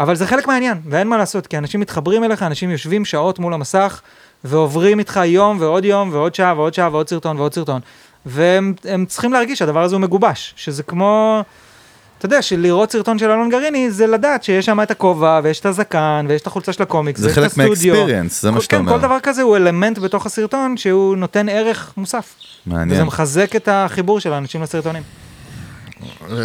אבל 0.01 0.17
זה 0.17 0.27
חלק 0.27 0.47
מהעניין, 0.47 0.81
ואין 0.89 1.09
מה 1.09 1.17
לעשות, 1.17 1.47
כי 1.47 1.59
אנשים 1.59 1.81
מתחברים 1.81 2.25
אליך, 2.25 2.43
אנשים 2.43 2.71
יושבים 2.71 3.05
שעות 3.05 3.39
מול 3.39 3.55
המסך, 3.55 4.01
ועוברים 4.45 4.99
איתך 4.99 5.21
יום 5.25 5.57
ועוד 5.61 5.85
יום 5.85 6.11
ועוד 6.13 6.35
שעה 6.35 6.55
ועוד 6.57 6.75
שעה 6.75 6.89
ועוד 6.93 7.09
סרטון 7.09 7.39
ועוד 7.39 7.55
סרטון. 7.55 7.81
והם 8.27 8.75
הם 8.85 9.07
צריכים 9.07 9.33
להרגיש 9.33 9.59
שהדבר 9.59 9.83
הזה 9.83 9.95
הוא 9.95 10.03
מגובש, 10.03 10.55
שזה 10.57 10.83
כמו, 10.83 11.43
אתה 12.19 12.27
יודע, 12.27 12.43
שלראות 12.43 12.93
סרטון 12.93 13.19
של 13.19 13.31
אלון 13.31 13.49
גריני 13.49 13.91
זה 13.91 14.07
לדעת 14.07 14.45
שיש 14.45 14.67
שם 14.67 14.81
את 14.83 14.91
הכובע 14.91 15.41
ויש 15.43 15.61
את 15.61 15.67
הזקן 15.67 16.27
ויש 16.29 16.41
את 16.43 16.47
החולצה 16.47 16.73
של 16.73 16.83
הקומיקס 16.83 17.21
זה 17.21 17.27
ויש 17.27 17.39
את 17.39 17.43
חלק. 17.43 17.57
מהאקספיריאנס, 17.57 18.43
זה 18.43 18.51
מה 18.51 18.61
שאתה 18.61 18.77
כן, 18.77 18.81
אומר. 18.83 18.93
כל 18.93 19.01
דבר 19.01 19.19
כזה 19.23 19.43
הוא 19.43 19.57
אלמנט 19.57 19.99
בתוך 19.99 20.27
הסרטון 20.27 20.77
שהוא 20.77 21.17
נותן 21.17 21.49
ערך 21.49 21.93
מוסף. 21.97 22.35
וזה 22.67 22.77
מעניין. 22.77 23.03
מחזק 23.05 23.57
את 23.57 23.69
החיבור 23.73 24.21
של 24.21 24.33
האנשים 24.33 24.63
לסרטונים. 24.63 25.03
אה, 26.31 26.37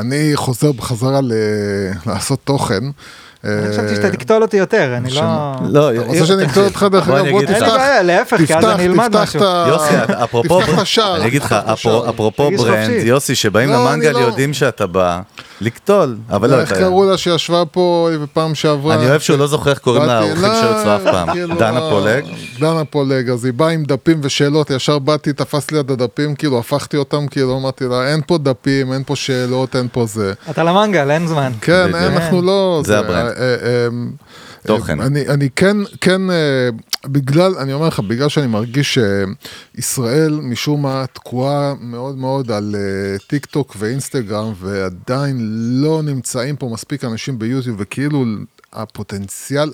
אני 0.00 0.32
חוזר 0.34 0.72
בחזרה 0.72 1.20
ל- 1.20 1.32
לעשות 2.06 2.38
תוכן. 2.44 2.82
אני 3.44 3.72
חשבתי 3.72 3.90
אה, 3.90 3.94
שאתה 3.96 4.10
תקטול 4.10 4.42
אותי 4.42 4.56
יותר, 4.56 4.94
אני 4.96 5.10
לא... 5.10 5.22
לא, 5.70 5.92
אתה 5.92 6.00
רוצה 6.00 6.26
שאני 6.26 6.44
אקטול 6.44 6.64
אותך 6.64 6.86
דרך 6.92 7.08
אגב? 7.08 7.16
אני 7.16 7.30
בוא 7.32 7.42
תפתח, 7.42 7.76
להפך, 8.02 8.36
כי 8.36 8.42
אז 8.42 8.48
תפתח, 8.48 8.74
אני 8.74 8.86
אלמד 8.86 9.08
תפתח 9.08 9.22
משהו. 9.22 9.40
את 9.40 9.44
ה... 9.46 9.64
יוסי, 9.68 9.94
אפרופו, 10.24 10.60
תפתח 10.60 10.74
את 10.74 10.78
השער. 10.78 11.16
אני 11.16 11.26
אגיד 11.26 11.42
לך, 11.42 11.52
תפתח. 11.52 11.84
אפרופו 12.08 12.50
ברנד. 12.56 12.90
יוסי, 13.04 13.34
שבאים 13.34 13.68
לא, 13.68 13.84
למנגל 13.84 14.10
לא- 14.10 14.18
יודעים 14.18 14.54
שאתה 14.54 14.86
בא 14.86 15.20
לקטול, 15.60 16.16
אבל 16.30 16.50
לא, 16.50 16.60
איך 16.60 16.72
קראו 16.72 17.10
לה 17.10 17.18
שישבה 17.18 17.64
פה 17.64 18.08
בפעם 18.22 18.54
שעברה? 18.54 18.94
אני 18.94 19.06
אוהב 19.06 19.20
שהוא 19.20 19.38
לא 19.38 19.46
זוכר 19.46 19.70
איך 19.70 19.78
קוראים 19.78 20.02
לאורחים 20.02 20.36
שהיו 20.36 20.80
אצלו 20.80 20.96
אף 20.96 21.02
פעם. 21.02 21.32
כאילו, 21.32 21.54
דנה 21.54 21.80
פולג. 21.80 22.24
דנה 22.60 22.84
פולג, 22.84 23.30
אז 23.30 23.44
היא 23.44 23.52
באה 23.52 23.68
עם 23.68 23.84
דפים 23.84 24.20
ושאלות, 24.22 24.70
ישר 24.70 24.98
באתי, 24.98 25.32
תפס 25.32 25.70
לי 25.70 25.80
את 25.80 25.90
הדפים, 25.90 26.34
כאילו 26.34 26.58
הפכתי 26.58 26.96
אותם, 26.96 27.26
כאילו 27.26 27.58
אמרתי 27.58 27.84
לה, 27.84 28.12
אין 28.12 28.20
פה 28.26 28.38
דפים, 28.38 28.92
אין 28.92 29.02
פה 29.06 29.16
שאלות, 29.16 29.76
אין 29.76 29.88
פה 29.92 30.06
זה. 30.06 30.32
אתה 30.50 30.62
למנגל, 30.62 31.10
אין 31.10 31.26
זמן. 31.26 31.52
כן. 31.60 31.94
אנחנו 31.94 32.42
לא... 32.42 32.82
זה 32.84 32.98
ה 32.98 33.02
brand. 33.02 33.26
אה, 33.26 33.42
אה, 33.42 33.56
אה, 33.64 33.88
תוכן. 34.66 35.00
אני, 35.00 35.28
אני 35.28 35.48
כן, 35.56 35.76
כן, 36.00 36.30
אה, 36.30 36.68
בגלל, 37.06 37.54
אני 37.54 37.72
אומר 37.72 37.88
לך, 37.88 38.00
בגלל 38.00 38.28
שאני 38.28 38.46
מרגיש 38.46 38.98
שישראל 39.74 40.40
משום 40.42 40.82
מה 40.82 41.04
תקועה 41.12 41.74
מאוד 41.80 42.18
מאוד 42.18 42.50
על 42.50 42.74
אה, 42.78 43.18
טיק 43.26 43.46
טוק 43.46 43.76
ואינסטגרם, 43.78 44.52
ועדיין 44.56 45.36
לא 45.82 46.02
נמצאים 46.02 46.56
פה 46.56 46.68
מספיק 46.72 47.04
אנשים 47.04 47.38
ביוטיוב, 47.38 47.76
וכאילו 47.80 48.24
הפוטנציאל... 48.72 49.72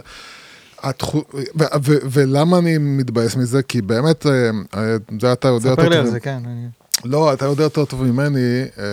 התחו... 0.82 1.22
ו- 1.34 1.64
ו- 1.84 1.98
ולמה 2.10 2.58
אני 2.58 2.78
מתבאס 2.78 3.36
מזה? 3.36 3.62
כי 3.62 3.82
באמת, 3.82 4.26
אה, 4.26 4.50
אה, 4.74 4.96
זה 5.20 5.32
אתה 5.32 5.48
יודע 5.48 5.72
ספר 5.72 5.88
לי 5.88 5.96
על 5.96 6.06
זה, 6.06 6.20
כן. 6.20 6.42
לא, 7.04 7.32
אתה 7.32 7.44
יודע 7.44 7.62
יותר 7.62 7.84
טוב 7.84 8.02
ממני, 8.04 8.64
אה, 8.78 8.84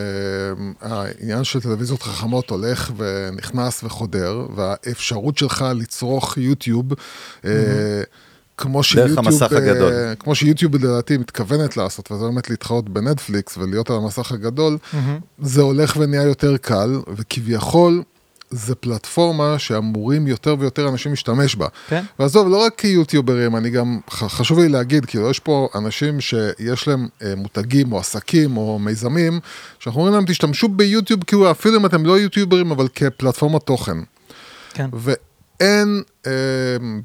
העניין 0.82 1.44
של 1.44 1.62
טלוויזיות 1.62 2.04
חכמות 2.04 2.50
הולך 2.50 2.92
ונכנס 2.98 3.84
וחודר, 3.84 4.46
והאפשרות 4.56 5.38
שלך 5.38 5.66
לצרוך 5.76 6.38
יוטיוב, 6.38 6.86
אה, 7.46 7.52
כמו 8.58 8.84
שיוטיוב, 8.84 9.20
המסך 9.20 9.54
אה, 9.54 9.58
הגדול. 9.58 9.94
כמו 10.20 10.36
שיוטיוב 10.36 10.76
לדעתי 10.76 11.18
מתכוונת 11.18 11.78
לעשות, 11.78 12.12
וזה 12.12 12.26
באמת 12.26 12.50
להתחרות 12.50 12.90
בנטפליקס 12.90 13.58
ולהיות 13.58 13.90
על 13.90 13.96
המסך 13.96 14.32
הגדול, 14.32 14.78
זה 15.42 15.62
הולך 15.62 15.98
ונהיה 16.00 16.24
יותר 16.24 16.58
קל, 16.58 17.00
וכביכול, 17.16 18.04
זה 18.52 18.76
פלטפורמה 18.76 19.60
שאמורים 19.60 20.28
יותר 20.28 20.56
ויותר 20.60 20.90
אנשים 20.90 21.12
להשתמש 21.12 21.56
בה. 21.56 21.68
כן. 21.88 22.04
ועזוב, 22.20 22.50
לא 22.50 22.58
רק 22.58 22.76
כיוטיוברים, 22.78 23.56
אני 23.56 23.70
גם, 23.70 24.00
חשוב 24.10 24.60
לי 24.60 24.70
להגיד, 24.70 25.06
כאילו, 25.06 25.30
יש 25.30 25.40
פה 25.40 25.70
אנשים 25.76 26.22
שיש 26.22 26.88
להם 26.88 27.08
אה, 27.24 27.34
מותגים 27.36 27.94
או 27.94 28.00
עסקים 28.00 28.58
או 28.58 28.80
מיזמים, 28.80 29.40
שאנחנו 29.80 30.02
אומרים 30.02 30.16
להם, 30.16 30.26
תשתמשו 30.28 30.68
ביוטיוב, 30.68 31.24
כאילו, 31.24 31.52
אפילו 31.52 31.80
אם 31.80 31.86
אתם 31.86 32.06
לא 32.06 32.20
יוטיוברים, 32.20 32.72
אבל 32.72 32.88
כפלטפורמת 32.96 33.64
תוכן. 33.64 33.98
כן. 34.74 34.90
ואין, 35.62 36.02
אה, 36.28 36.32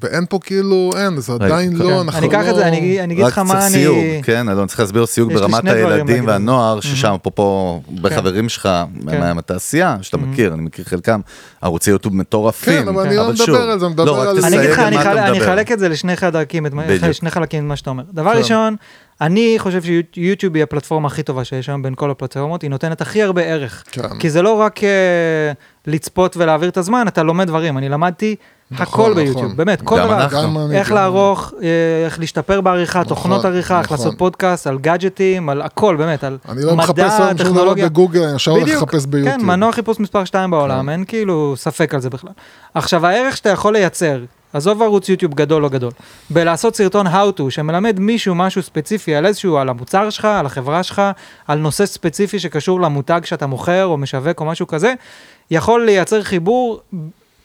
ואין 0.03 0.25
פה 0.29 0.39
כאילו, 0.43 0.91
אין, 0.97 1.19
זה 1.19 1.33
עדיין 1.33 1.71
כן. 1.71 1.83
לא, 1.83 2.01
אנחנו 2.01 2.19
אני 2.19 2.27
אקח 2.27 2.49
את 2.49 2.55
זה, 2.55 2.61
לא- 2.61 2.67
אני 2.67 3.01
אני 3.01 3.13
אגיד 3.13 3.25
רק 3.25 3.31
לך 3.31 3.37
מה 3.39 3.45
צריך 3.53 3.63
אני... 3.63 3.69
סיוג, 3.81 3.97
כן, 4.23 4.49
אלון, 4.49 4.67
צריך 4.67 4.79
להסביר 4.79 5.05
סיוג 5.05 5.31
יש 5.31 5.35
לי 5.35 5.41
ברמת 5.41 5.61
שני 5.61 5.71
דברים 5.71 5.87
הילדים 5.91 6.27
והנוער, 6.27 6.79
ששם 6.79 7.13
אפרופו 7.21 7.81
בחברים 8.01 8.49
שלך 8.49 8.69
כן. 9.09 9.19
מה- 9.19 9.33
מהתעשייה, 9.33 9.97
שאתה 10.01 10.17
מכיר, 10.17 10.53
אני 10.53 10.61
מכיר 10.61 10.85
חלקם, 10.85 11.19
ערוצי 11.61 11.91
יוטיוב 11.91 12.15
מטורפים. 12.15 12.81
כן, 12.83 12.87
אבל 12.87 13.07
אני 13.07 13.15
לא 13.15 13.35
שוב, 13.35 13.49
מדבר 13.49 13.69
על 13.71 13.79
זה, 13.79 13.85
אני 13.85 13.93
מדבר 13.93 14.05
לא, 14.05 14.21
רק 14.21 14.27
על- 14.27 14.45
אני 14.45 14.57
אגיד 14.59 14.69
לך, 14.69 14.79
על 14.79 14.85
אני 14.85 14.95
מה 14.95 15.01
אתה 15.01 15.09
חל- 15.11 15.17
אני 15.17 15.31
מדבר. 15.39 15.45
אחלק 15.53 15.71
את 15.71 15.79
זה 15.79 15.89
לשני 15.89 16.15
חלקים, 16.15 16.65
את 16.65 16.73
מה- 16.73 16.83
בדיוק. 16.83 17.03
לשני 17.03 17.29
חלקים 17.31 17.63
את 17.63 17.69
מה 17.69 17.75
שאתה 17.75 17.89
אומר. 17.89 18.03
דבר 18.13 18.31
כן. 18.33 18.37
ראשון, 18.37 18.75
אני 19.21 19.55
חושב 19.57 19.81
שיוטיוב 20.13 20.55
היא 20.55 20.63
הפלטפורמה 20.63 21.07
הכי 21.07 21.23
טובה 21.23 21.43
שיש 21.43 21.69
היום 21.69 21.81
בין 21.81 21.93
כל 21.95 22.11
הפלטפורמות, 22.11 22.61
היא 22.61 22.69
נותנת 22.69 23.01
הכי 23.01 23.23
הרבה 23.23 23.41
ערך. 23.41 23.83
כן. 23.91 24.19
כי 24.19 24.29
זה 24.29 24.41
לא 24.41 24.53
רק 24.53 24.83
אה, 24.83 24.89
לצפות 25.87 26.37
ולהעביר 26.37 26.69
את 26.69 26.77
הזמן, 26.77 27.05
אתה 27.07 27.23
לומד 27.23 27.47
דברים. 27.47 27.77
אני 27.77 27.89
למדתי 27.89 28.35
נכון, 28.71 28.85
הכל 28.87 29.13
ביוטיוב, 29.13 29.43
נכון. 29.45 29.57
באמת, 29.57 29.81
כל 29.81 29.99
דבר. 29.99 30.21
איך 30.71 30.89
גם- 30.89 30.95
לערוך, 30.95 31.53
אה, 31.61 31.67
איך 32.05 32.19
להשתפר 32.19 32.61
בעריכה, 32.61 32.99
נכון, 32.99 33.09
תוכנות 33.09 33.45
עריכה, 33.45 33.77
איך 33.79 33.85
נכון. 33.85 33.97
לעשות 33.97 34.17
פודקאסט, 34.17 34.67
על 34.67 34.77
גאדג'טים, 34.79 35.49
על 35.49 35.61
הכל, 35.61 35.95
באמת, 35.95 36.23
על 36.23 36.37
אני 36.49 36.63
לא 36.63 36.75
מחפש 36.75 36.89
מדע, 36.89 37.03
היום 37.17 37.27
שום 37.27 37.33
דבר 37.37 37.49
טכנולוגיה. 37.49 37.89
בגוגל, 37.89 38.23
אני 38.23 38.35
ישר 38.35 38.51
הולך 38.51 38.67
לחפש 38.69 39.05
ביוטיוב. 39.05 39.35
כן, 39.39 39.45
מנוע 39.45 39.71
חיפוש 39.71 39.99
מספר 39.99 40.25
2 40.25 40.51
בעולם, 40.51 40.83
כן. 40.85 40.89
אין 40.89 41.05
כאילו 41.07 41.53
ספק 41.57 41.93
על 41.93 41.99
זה 42.01 42.09
בכלל. 42.09 42.31
עכשיו, 42.73 43.05
הערך 43.05 43.37
שאתה 43.37 43.49
יכול 43.49 43.73
לייצר, 43.73 44.19
עזוב 44.53 44.81
ערוץ 44.81 45.09
יוטיוב 45.09 45.33
גדול 45.33 45.61
לא 45.61 45.69
גדול, 45.69 45.91
בלעשות 46.29 46.75
סרטון 46.75 47.07
how 47.07 47.39
to 47.39 47.43
שמלמד 47.49 47.99
מישהו 47.99 48.35
משהו 48.35 48.63
ספציפי 48.63 49.15
על 49.15 49.25
איזשהו, 49.25 49.57
על 49.57 49.69
המוצר 49.69 50.09
שלך, 50.09 50.25
על 50.25 50.45
החברה 50.45 50.83
שלך, 50.83 51.01
על 51.47 51.59
נושא 51.59 51.85
ספציפי 51.85 52.39
שקשור 52.39 52.81
למותג 52.81 53.21
שאתה 53.23 53.47
מוכר 53.47 53.85
או 53.85 53.97
משווק 53.97 54.39
או 54.39 54.45
משהו 54.45 54.67
כזה, 54.67 54.93
יכול 55.51 55.85
לייצר 55.85 56.23
חיבור 56.23 56.81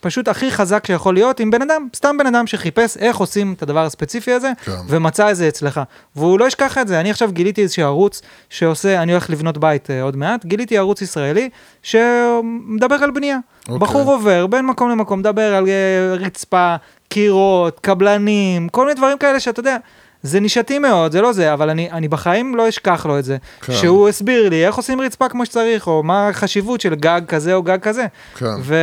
פשוט 0.02 0.28
הכי 0.28 0.50
חזק 0.50 0.86
שיכול 0.86 1.14
להיות 1.14 1.40
עם 1.40 1.50
בן 1.50 1.62
אדם, 1.62 1.88
סתם 1.96 2.16
בן 2.18 2.26
אדם 2.26 2.46
שחיפש 2.46 2.96
איך 2.96 3.16
עושים 3.16 3.52
את 3.52 3.62
הדבר 3.62 3.84
הספציפי 3.84 4.32
הזה, 4.32 4.52
כן. 4.64 4.72
ומצא 4.88 5.30
את 5.30 5.36
זה 5.36 5.48
אצלך. 5.48 5.80
והוא 6.16 6.38
לא 6.38 6.44
ישכח 6.44 6.78
את 6.78 6.88
זה, 6.88 7.00
אני 7.00 7.10
עכשיו 7.10 7.32
גיליתי 7.32 7.62
איזשהו 7.62 7.84
ערוץ 7.84 8.22
שעושה, 8.50 9.02
אני 9.02 9.12
הולך 9.12 9.30
לבנות 9.30 9.58
בית 9.58 9.90
אה, 9.90 10.02
עוד 10.02 10.16
מעט, 10.16 10.44
גיליתי 10.44 10.78
ערוץ 10.78 11.02
ישראלי 11.02 11.48
שמדבר 11.82 12.94
על 12.94 13.10
בנייה. 13.10 13.38
אוקיי. 13.62 13.78
בחור 13.78 14.12
עובר 14.12 14.46
בין 14.46 14.66
מקום 14.66 14.90
למקום, 14.90 15.18
מדבר 15.18 15.54
על 15.54 15.68
אה, 15.68 16.14
רצפה, 16.14 16.76
קירות, 17.08 17.80
קבלנים, 17.80 18.68
כל 18.68 18.84
מיני 18.84 18.94
דברים 18.94 19.18
כאלה 19.18 19.40
שאתה 19.40 19.60
יודע. 19.60 19.76
זה 20.22 20.40
נישתי 20.40 20.78
מאוד, 20.78 21.12
זה 21.12 21.20
לא 21.20 21.32
זה, 21.32 21.52
אבל 21.52 21.70
אני, 21.70 21.90
אני 21.90 22.08
בחיים 22.08 22.56
לא 22.56 22.68
אשכח 22.68 23.06
לו 23.06 23.18
את 23.18 23.24
זה. 23.24 23.36
כן. 23.60 23.72
שהוא 23.72 24.08
הסביר 24.08 24.48
לי 24.48 24.66
איך 24.66 24.74
עושים 24.74 25.00
רצפה 25.00 25.28
כמו 25.28 25.46
שצריך, 25.46 25.86
או 25.86 26.02
מה 26.02 26.28
החשיבות 26.28 26.80
של 26.80 26.94
גג 26.94 27.20
כזה 27.28 27.54
או 27.54 27.62
גג 27.62 27.78
כזה. 27.82 28.06
כן. 28.36 28.46
ו... 28.62 28.76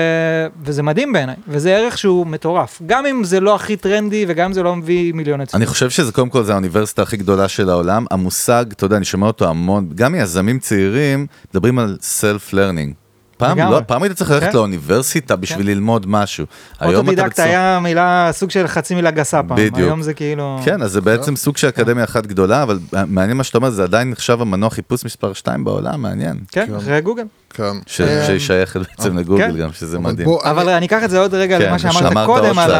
וזה 0.63 0.83
מדהים 0.83 1.13
בעיניי, 1.13 1.35
וזה 1.47 1.75
ערך 1.75 1.97
שהוא 1.97 2.27
מטורף. 2.27 2.81
גם 2.85 3.05
אם 3.05 3.23
זה 3.23 3.39
לא 3.39 3.55
הכי 3.55 3.77
טרנדי, 3.77 4.25
וגם 4.27 4.45
אם 4.45 4.53
זה 4.53 4.63
לא 4.63 4.75
מביא 4.75 5.13
מיליוני 5.13 5.45
צפיות. 5.45 5.61
אני 5.61 5.65
חושב 5.65 5.89
שזה 5.89 6.11
קודם 6.11 6.29
כל 6.29 6.43
זה 6.43 6.51
האוניברסיטה 6.51 7.01
הכי 7.01 7.17
גדולה 7.17 7.47
של 7.47 7.69
העולם, 7.69 8.05
המושג, 8.11 8.65
אתה 8.71 8.85
יודע, 8.85 8.97
אני 8.97 9.05
שומע 9.05 9.27
אותו 9.27 9.47
המון, 9.49 9.89
גם 9.95 10.11
מיזמים 10.11 10.59
צעירים 10.59 11.27
מדברים 11.53 11.79
על 11.79 11.97
self 12.01 12.53
learning. 12.53 12.93
פעם. 13.39 13.57
לא, 13.59 13.81
פעם 13.87 14.03
היית 14.03 14.13
צריך 14.13 14.31
ללכת 14.31 14.47
כן. 14.47 14.53
לאוניברסיטה 14.55 15.35
בשביל 15.35 15.67
ללמוד 15.69 16.05
משהו. 16.07 16.45
היום 16.79 16.91
אתה 16.91 16.99
אוטודידקט 16.99 17.39
היה 17.39 17.79
מילה, 17.83 18.29
סוג 18.31 18.51
של 18.51 18.67
חצי 18.67 18.95
מילה 18.95 19.11
גסה 19.11 19.43
פעם. 19.43 19.57
בדיוק. 19.57 19.77
היום 19.77 20.01
זה 20.01 20.13
כאילו... 20.13 20.59
כן, 20.65 20.81
אז 20.81 20.91
זה 20.91 21.01
בעצם 21.01 21.35
סוג 21.35 21.57
של 21.57 21.69
אקדמיה 21.69 22.03
אחת 22.03 22.25
גדולה, 22.25 22.63
אבל 22.63 22.79
מעניין 23.07 23.37
מה 23.37 23.43
שאתה 23.43 23.57
אומר, 23.57 23.69
זה 23.69 23.83
עדיין 23.83 24.09
נחשב 24.09 24.41
המנוע 24.41 24.69
חיפוש 24.69 25.05
מספר 25.05 25.33
2 25.33 25.63
בעולם, 25.63 26.01
מעניין. 26.01 26.37
כן, 26.51 26.65
כן. 26.67 26.75
אחרי 26.75 27.01
גוגל. 27.01 27.23
כן. 27.49 27.63
ש- 27.85 28.01
אה, 28.01 28.63
בעצם 28.97 29.17
לגוגל 29.17 29.51
כן. 29.51 29.57
גם, 29.57 29.73
שזה 29.73 29.99
מדהים. 29.99 30.29
אבל 30.43 30.69
אני 30.69 30.85
אקח 30.85 31.03
את 31.03 31.09
זה 31.09 31.19
עוד 31.19 31.33
רגע 31.33 31.57
כן, 31.59 31.65
למה 31.69 31.79
שאמרת 31.79 32.25
קודם 32.25 32.59
על. 32.59 32.71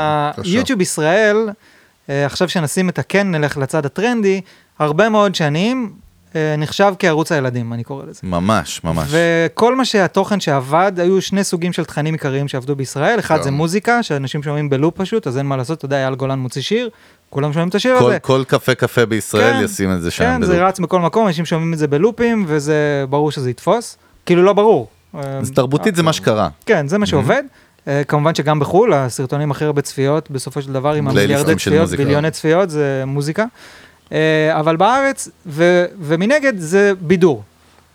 היוטיוב 0.43 0.82
ישראל, 0.82 1.49
אה, 2.10 2.26
עכשיו 2.26 2.49
שנשים 2.49 2.89
את 2.89 2.99
הכן 2.99 3.32
נלך 3.32 3.57
לצד 3.57 3.86
הטרנדי, 3.86 4.41
הרבה 4.80 5.10
מאוד 5.10 5.36
שנים 5.36 5.91
נחשב 6.57 6.93
כערוץ 6.99 7.32
הילדים, 7.32 7.73
אני 7.73 7.84
קורא 7.84 8.03
לזה. 8.05 8.19
ממש, 8.23 8.82
ממש. 8.84 9.07
וכל 9.11 9.75
מה 9.75 9.86
שהתוכן 9.86 10.39
שעבד, 10.39 10.91
היו 10.97 11.21
שני 11.21 11.43
סוגים 11.43 11.73
של 11.73 11.86
תכנים 11.86 12.13
עיקריים 12.13 12.47
שעבדו 12.47 12.75
בישראל, 12.75 13.19
אחד. 13.19 13.41
זה 13.41 13.51
מוזיקה, 13.51 14.03
שאנשים 14.03 14.43
שומעים 14.43 14.69
בלופ 14.69 14.97
פשוט, 14.97 15.27
אז 15.27 15.38
אין 15.38 15.45
מה 15.45 15.57
לעשות, 15.57 15.77
אתה 15.77 15.86
יודע, 15.86 15.97
אייל 15.97 16.15
גולן 16.15 16.39
מוציא 16.39 16.61
שיר, 16.61 16.89
כולם 17.30 17.53
שומעים 17.53 17.69
את 17.69 17.75
השיר 17.75 17.99
כל- 17.99 18.05
הזה. 18.05 18.19
כל 18.19 18.43
קפה 18.47 18.75
קפה 18.75 19.05
בישראל 19.05 19.53
כן, 19.53 19.63
ישים 19.63 19.93
את 19.93 20.01
זה 20.01 20.11
שם. 20.11 20.23
כן, 20.23 20.39
בלופ. 20.39 20.51
זה 20.51 20.65
רץ 20.67 20.80
בכל 20.80 20.99
מקום, 20.99 21.27
אנשים 21.27 21.45
שומעים 21.45 21.73
את 21.73 21.77
זה 21.77 21.88
בלופים, 21.88 22.45
וזה 22.47 22.75
ברור 23.09 23.32
שזה 23.32 23.49
יתפוס. 23.49 23.97
כאילו 24.25 24.43
לא 24.43 24.53
ברור. 24.53 24.88
אז 25.13 25.51
תרבותית 25.51 25.95
זה 25.95 26.03
מה 26.03 26.13
שקרה. 26.13 26.49
כן, 26.65 26.88
זה 26.88 26.97
מה 26.97 27.05
שעובד. 27.05 27.43
אה, 27.88 28.03
כמובן 28.07 28.36
שגם 28.36 28.59
בחו"ל, 28.59 28.93
הסרטונים 28.93 29.51
הכי 29.51 29.65
הרבה 29.65 29.82
צפיות, 29.82 30.32
בסופו 30.32 30.61
של 30.61 30.73
דבר 30.73 30.93
עם 30.93 31.07
המיליארדי 31.07 31.55
צפיות. 31.55 31.89
ביליוני 31.89 32.32
צפיות, 32.32 32.69
זה 32.69 33.03
מוזיקה. 33.07 33.45
אה, 34.12 34.60
אבל 34.60 34.76
בארץ, 34.76 35.30
ו- 35.45 35.86
ומנגד 35.99 36.53
זה 36.57 36.93
בידור. 37.01 37.43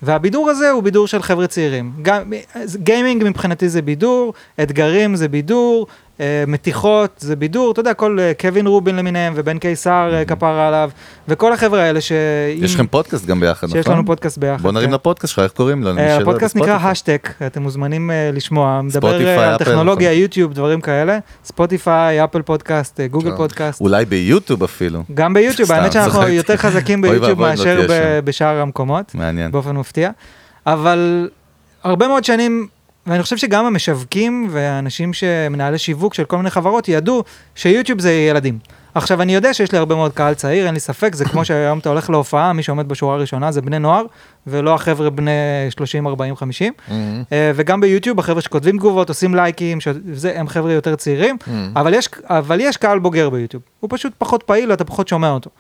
והבידור 0.03 0.51
הזה 0.51 0.71
הוא 0.71 0.83
בידור 0.83 1.07
של 1.07 1.23
חבר'ה 1.23 1.47
צעירים. 1.47 1.93
גם, 2.03 2.33
גיימינג 2.75 3.25
מבחינתי 3.25 3.69
זה 3.69 3.83
בידור, 3.83 4.35
אתגרים 4.63 5.17
זה 5.17 5.29
בידור, 5.29 5.87
אה, 5.87 6.14
מתיחות 6.47 7.11
זה 7.19 7.37
בידור, 7.37 7.73
אתה 7.73 7.81
יודע, 7.81 7.95
כל 7.95 8.19
אה, 8.21 8.33
קווין 8.41 8.67
רובין 8.67 8.97
למיניהם 8.97 9.33
ובן 9.37 9.59
קיסר 9.59 10.11
אה, 10.13 10.25
כפרה 10.25 10.69
עליו, 10.69 10.91
וכל 11.29 11.53
החבר'ה 11.53 11.83
האלה 11.83 12.01
ש... 12.01 12.13
יש 12.57 12.75
לכם 12.75 12.87
פודקאסט 12.87 13.27
גם 13.27 13.41
ביחד, 13.41 13.67
נכון? 13.67 13.83
שיש 13.83 13.89
לנו 13.91 14.07
פודקאסט 14.07 14.39
ביחד. 14.39 14.63
בוא 14.63 14.73
נרים 14.73 14.89
כן. 14.89 14.95
לפודקאסט 14.95 15.33
שלך, 15.35 15.45
איך 15.45 15.53
קוראים 15.53 15.87
אה, 15.87 15.93
שלא, 16.17 16.23
הפודקאסט 16.23 16.57
נקרא. 16.57 16.77
השטק, 16.77 17.29
אתם 17.47 17.63
מוזמנים 17.63 18.11
אה, 18.11 18.31
לשמוע, 18.33 18.81
מדבר 18.83 19.27
אה, 19.27 19.51
על 19.51 19.59
טכנולוגיה, 19.59 20.11
נכון. 20.11 20.23
יוטיוב, 20.23 20.53
דברים 20.53 20.81
כאלה, 20.81 21.19
ספוטיפיי, 21.45 22.25
אפל 22.25 22.43
פודקאסט, 22.43 23.01
אה, 23.01 23.07
גוגל. 23.07 23.37
פודקאסט, 23.37 23.81
אולי 23.81 24.05
ביוטיוב 24.05 24.63
אפילו. 24.63 25.03
גם 25.15 25.35
ביוטיוב, 25.35 25.73
האמת 25.73 25.93
שאנחנו. 25.93 26.29
יותר 26.29 26.57
חזקים 26.57 27.03
ביוטיוב 27.03 27.41
לא 27.41 27.49
מאשר. 27.49 27.87
בשאר 28.25 28.61
המקומות. 28.61 29.15
באופן 29.51 29.77
מפתיע, 29.77 30.11
אבל 30.67 31.29
הרבה 31.85 32.09
מאוד 32.09 32.25
שנים, 32.25 32.67
ואני 33.07 33.23
חושב 33.23 33.37
שגם 33.37 33.67
המשווקים 33.67 34.49
והאנשים 34.51 35.13
שמנהלי 35.13 35.79
שיווק 35.79 36.15
של 36.15 36.25
כל 36.25 36.37
מיני 36.37 36.51
חברות 36.51 36.89
ידעו 36.89 37.25
שיוטיוב 37.55 38.01
זה 38.01 38.13
ילדים. 38.13 38.59
עכשיו 38.95 39.23
אני 39.23 39.35
יודע 39.35 39.55
שיש 39.55 39.73
לי 39.73 39.79
הרבה 39.79 39.95
מאוד 39.95 40.13
קהל 40.13 40.35
צעיר, 40.35 40.67
אין 40.67 40.75
לי 40.75 40.81
ספק, 40.81 41.15
זה 41.15 41.25
כמו 41.25 41.45
שהיום 41.45 41.79
אתה 41.79 41.89
הולך 41.89 42.11
להופעה, 42.11 42.53
מי 42.53 42.63
שעומד 42.63 42.89
בשורה 42.89 43.15
הראשונה 43.15 43.53
זה 43.53 43.63
בני 43.63 43.79
נוער, 43.79 44.05
ולא 44.47 44.75
החבר'ה 44.75 45.11
בני 45.11 45.31
30, 45.71 46.07
40, 46.07 46.37
50. 46.37 46.73
אה, 47.33 47.53
וגם 47.55 47.81
ביוטיוב, 47.81 48.19
החבר'ה 48.19 48.41
שכותבים 48.41 48.77
תגובות, 48.77 49.09
עושים 49.09 49.35
לייקים, 49.35 49.81
שזה, 49.81 50.33
הם 50.41 50.49
חבר'ה 50.49 50.73
יותר 50.73 50.97
צעירים, 50.97 51.37
אבל, 51.77 51.95
יש, 51.95 52.09
אבל 52.25 52.61
יש 52.61 52.77
קהל 52.77 52.99
בוגר 52.99 53.31
ביוטיוב. 53.31 53.63
הוא 53.81 53.91
פשוט 53.93 54.13
פחות 54.19 54.43
פעיל, 54.43 54.73
אתה 54.73 54.85
פחות 54.85 55.09
שומע 55.09 55.31
אותו. 55.31 55.51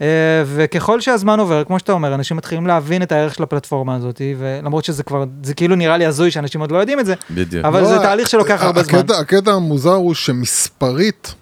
אה, 0.00 0.06
וככל 0.46 1.00
שהזמן 1.00 1.40
עובר, 1.40 1.64
כמו 1.64 1.78
שאתה 1.78 1.92
אומר, 1.92 2.14
אנשים 2.14 2.36
מתחילים 2.36 2.66
להבין 2.66 3.02
את 3.02 3.12
הערך 3.12 3.34
של 3.34 3.42
הפלטפורמה 3.42 3.94
הזאת, 3.96 4.20
ולמרות 4.38 4.84
שזה 4.84 5.02
כבר, 5.02 5.24
זה 5.42 5.54
כאילו 5.54 5.76
נראה 5.76 5.96
לי 5.96 6.06
הזוי 6.06 6.30
שאנשים 6.30 6.60
עוד 6.60 6.72
לא 6.72 6.78
יודעים 6.78 7.00
את 7.00 7.06
זה, 7.06 7.14
בדיוק. 7.30 7.64
אבל 7.64 7.80
לא, 7.80 7.88
זה 7.88 7.98
תהליך 7.98 8.28
שלוקח 8.30 8.62
ה- 8.62 8.66
הרבה 8.66 8.82
זמן. 8.82 8.98
הקטע 9.20 9.52
המוזר 9.52 9.94
הוא 9.94 10.14
שמספרית, 10.14 11.34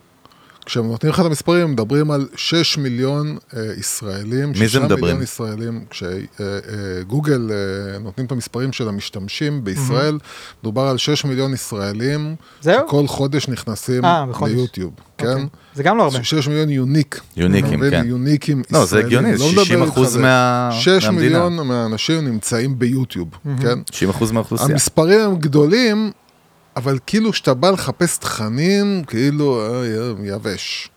כשהם 0.67 0.87
נותנים 0.87 1.13
לך 1.13 1.21
את 1.21 1.25
המספרים, 1.25 1.71
מדברים 1.73 2.11
על 2.11 2.29
6 2.37 2.79
מיליון 2.79 3.37
אה, 3.57 3.63
ישראלים. 3.79 4.53
מי 4.59 4.69
זה 4.69 4.81
מדברים? 4.81 5.05
מיליון 5.05 5.23
ישראלים, 5.23 5.85
כשגוגל 5.91 7.51
אה, 7.51 7.99
נותנים 7.99 8.27
את 8.27 8.33
המספרים 8.33 8.73
של 8.73 8.89
המשתמשים 8.89 9.65
בישראל, 9.65 10.19
מדובר 10.63 10.83
על 10.83 10.99
6 10.99 11.25
מיליון 11.25 11.53
ישראלים, 11.55 12.35
זהו? 12.61 12.81
שכל 12.89 13.07
חודש 13.07 13.49
נכנסים 13.49 14.05
אה, 14.05 14.27
בחודש. 14.27 14.53
ליוטיוב, 14.53 14.93
כן? 15.19 15.27
אוקיי. 15.29 15.47
זה 15.75 15.83
גם 15.83 15.97
לא 15.99 16.03
הרבה. 16.03 16.25
6 16.25 16.49
מיליון 16.49 16.69
יוניק. 16.71 17.21
יוניקים? 17.37 17.81
כן. 17.91 18.03
יוניקים 18.07 18.63
לא, 18.71 18.79
זה 18.79 18.85
ישראלים. 18.85 19.07
הגיוני, 19.07 19.37
זה 19.37 19.45
לא 19.45 19.51
מדבר 19.51 19.65
60 19.65 19.83
איתך 19.83 19.93
אחוז 19.93 20.17
מה- 20.17 20.69
6 20.73 20.89
מהמדינה. 21.05 21.13
מיליון 21.49 21.67
מהאנשים 21.69 22.25
נמצאים 22.25 22.79
ביוטיוב, 22.79 23.29
כן? 23.63 23.79
90% 23.91 24.33
מהאוכלוסייה. 24.33 24.71
המספרים 24.73 25.21
הם 25.21 25.37
גדולים, 25.37 26.11
אבל 26.77 26.99
כאילו 27.07 27.33
כשאתה 27.33 27.55
בא 27.55 27.71
לחפש 27.71 28.19
תכנים, 28.19 29.03
כאילו, 29.07 29.61
אה, 29.61 29.85
יבש. 30.25 30.89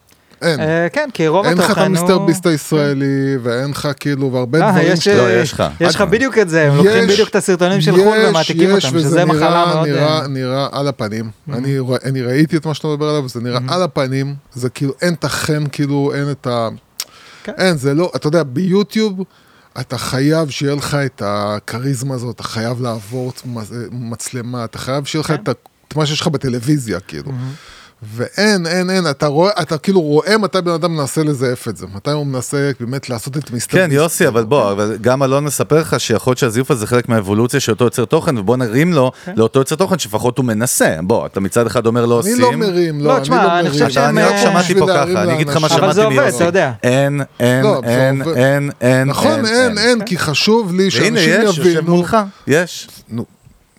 אין. 0.41 0.59
אה, 0.59 0.87
כן, 0.93 1.09
כי 1.13 1.27
רוב 1.27 1.45
אין 1.45 1.57
לך 1.57 1.63
את 1.65 1.69
התוכן 1.69 1.81
המיסטר 1.85 2.13
הוא... 2.13 2.27
ביסט 2.27 2.45
הישראלי, 2.45 3.05
ואין 3.43 3.69
לך 3.71 3.87
כאילו, 3.99 4.33
והרבה 4.33 4.61
אה, 4.61 4.71
דברים 4.71 4.93
יש. 4.93 5.07
לא, 5.07 5.31
יש 5.33 5.53
לך. 5.53 5.63
יש 5.81 5.95
לך 5.95 6.01
בדיוק 6.01 6.37
את 6.37 6.49
זה, 6.49 6.67
הם 6.67 6.77
לוקחים 6.77 7.03
יש- 7.03 7.13
בדיוק 7.13 7.29
את 7.29 7.35
הסרטונים 7.35 7.81
של 7.81 7.91
חו"ל 7.91 8.17
יש, 8.17 8.29
ומעתיקים 8.29 8.77
יש, 8.77 8.85
אותם, 8.85 8.95
וזה 8.97 9.07
שזה 9.09 9.25
מחלה 9.25 9.65
מאוד... 9.75 9.87
נראה, 9.87 10.19
אה, 10.21 10.27
נראה 10.27 10.67
על 10.71 10.87
הפנים. 10.87 11.29
אני, 11.53 11.79
רוא- 11.79 11.97
אני 12.05 12.21
ראיתי 12.21 12.57
את 12.57 12.65
מה 12.65 12.73
שאתה 12.73 12.87
מדבר 12.87 13.09
עליו, 13.09 13.29
זה 13.29 13.41
נראה 13.41 13.59
על 13.67 13.83
הפנים, 13.83 14.35
זה 14.53 14.69
כאילו, 14.69 14.93
אין 15.01 15.13
את 15.13 15.23
החן, 15.23 15.63
כאילו, 15.71 16.11
אין 16.15 16.31
את 16.31 16.47
ה... 16.47 16.69
כן. 17.43 17.51
אין, 17.57 17.77
זה 17.77 17.93
לא, 17.93 18.11
אתה 18.15 18.27
יודע, 18.27 18.43
ביוטיוב, 18.43 19.23
אתה 19.79 19.97
חייב 19.97 20.49
שיהיה 20.49 20.75
לך 20.75 20.95
את 21.05 21.21
הכריזמה 21.25 22.15
הזאת, 22.15 22.35
אתה 22.35 22.43
חייב 22.43 22.81
לעבור 22.81 23.33
מצ- 23.45 23.71
מצלמה, 23.91 24.65
אתה 24.65 24.77
חייב 24.77 25.05
שיהיה 25.05 25.21
לך 25.21 25.27
כן. 25.27 25.51
את 25.87 25.95
מה 25.95 26.05
שיש 26.05 26.21
לך 26.21 26.27
בטלוויזיה, 26.27 26.99
כאילו. 26.99 27.31
ואין, 28.15 28.67
אין, 28.67 28.89
אין, 28.89 29.09
אתה 29.09 29.27
רואה, 29.27 29.51
אתה 29.61 29.77
כאילו 29.77 30.01
רואה 30.01 30.37
מתי 30.37 30.61
בן 30.61 30.71
אדם 30.71 30.97
מנסה 30.97 31.23
לזייף 31.23 31.67
את 31.67 31.77
זה, 31.77 31.85
מתי 31.95 32.11
הוא 32.11 32.25
מנסה 32.25 32.71
באמת 32.79 33.09
לעשות 33.09 33.37
את 33.37 33.51
מיסטר 33.51 33.77
כן, 33.77 33.89
יוסי. 33.91 34.27
אבל 34.27 34.43
בוא, 34.43 34.71
אבל 34.71 34.97
גם 35.01 35.23
אלון 35.23 35.43
מספר 35.45 35.79
לך 35.79 35.99
שיכול 35.99 36.31
להיות 36.31 36.37
שהזיוף 36.37 36.71
הזה 36.71 36.87
חלק 36.87 37.09
מהאבולוציה 37.09 37.59
של 37.59 37.71
אותו 37.71 37.83
יוצר 37.85 38.05
תוכן, 38.05 38.37
ובוא 38.37 38.57
נרים 38.57 38.93
לו 38.93 39.11
לאותו 39.35 39.59
יוצר 39.59 39.75
תוכן 39.75 39.99
שלפחות 39.99 40.37
הוא 40.37 40.45
מנסה. 40.45 40.95
בוא, 41.03 41.25
אתה 41.25 41.39
מצד 41.39 41.67
אחד 41.67 41.85
אומר 41.85 42.05
לא 42.05 42.21
אני 42.21 42.31
עושים. 42.31 42.41
לא 42.41 42.51
מרים, 42.57 42.99
לא, 43.01 43.05
לא, 43.07 43.17
אני 43.17 43.29
לא 43.29 43.35
אני 43.35 43.47
מרים. 43.59 43.71
חושב 43.71 43.83
אתה- 43.83 43.93
שהם, 43.93 44.17
אני 44.17 44.25
רק 44.27 44.31
אה, 44.33 44.41
שמעתי 44.41 44.75
פה 44.79 44.85
ככה, 44.89 45.23
אני 45.23 45.33
אגיד 45.33 45.47
לך 45.49 45.55
מה 45.55 45.61
לאנשים. 45.61 45.83
אבל 45.83 45.93
זה 45.93 46.01
שמעתי 46.01 46.15
עובד, 46.15 46.23
מיוסי. 46.23 46.37
אתה 46.37 46.45
יודע. 46.45 46.71
אין, 46.83 47.21
אין, 47.39 47.63
לא, 47.63 47.81
אין. 47.83 48.21
אין, 48.35 48.69
אין, 48.81 49.07
נכון, 49.07 49.45
אין, 49.45 49.77
אין, 49.77 50.05
כי 50.05 50.17
חשוב 50.17 50.73
לי 50.73 50.77
והנה 50.91 50.91
שאנשים 50.91 51.41
יש, 51.41 51.57
יושב 51.57 51.65
יבינו. 51.65 52.03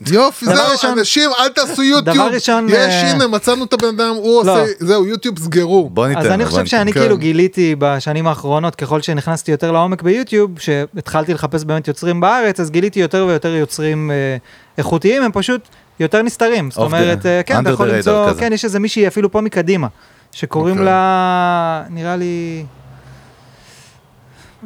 יופי, 0.07 0.47
זהו, 0.47 0.55
ראשון- 0.73 0.99
אנשים, 0.99 1.31
אל 1.39 1.49
תעשו 1.49 1.83
יוטיוב. 1.83 2.17
דבר 2.17 2.29
ראשון, 2.35 2.67
יש, 2.69 2.75
אה, 2.75 3.11
הנה, 3.11 3.27
מצאנו 3.27 3.65
את 3.65 3.73
הבן 3.73 3.89
אדם, 3.89 4.15
הוא 4.17 4.45
לא. 4.45 4.63
עושה, 4.63 4.73
זהו, 4.79 5.07
יוטיוב 5.07 5.39
סגרו. 5.39 5.91
בוא 5.91 6.07
ניתן. 6.07 6.21
אז 6.21 6.27
אני 6.27 6.47
חושב. 6.47 6.67
שאני 6.67 6.93
כן. 6.93 7.01
כאילו 7.01 7.19
גיליתי 7.19 7.75
בשנים 7.79 8.27
האחרונות, 8.27 8.75
ככל 8.75 9.01
שנכנסתי 9.03 9.51
יותר 9.51 9.73
לעומק 9.73 10.03
ביוטיוב, 10.03 10.51
שהתחלתי 10.59 11.35
לחפש 11.35 11.65
באמת 11.65 11.89
יוצרים 11.89 12.21
בארץ, 12.21 12.61
אז 12.61 12.71
גיליתי 12.71 13.01
יותר 13.01 13.25
ויותר 13.29 13.49
יוצרים 13.55 14.11
אה, 14.11 14.37
איכותיים, 14.79 15.23
הם 15.23 15.31
פשוט 15.35 15.61
יותר 16.01 16.23
נסתרים. 16.23 16.71
זאת 16.71 16.79
the- 16.79 16.83
אומרת, 16.83 17.27
אה, 17.27 17.43
כן, 17.43 17.63
אתה 17.63 17.71
יכול 17.71 17.91
למצוא. 17.91 18.33
כן, 18.33 18.53
יש 18.53 18.65
איזה 18.65 18.79
מישהי 18.79 19.07
אפילו 19.07 19.33
פה 19.33 19.41
מקדימה, 19.41 19.87
שקוראים 20.33 20.75
אוקיי. 20.75 20.87
לה, 20.87 21.83
נראה 21.91 22.17
לי... 22.17 22.65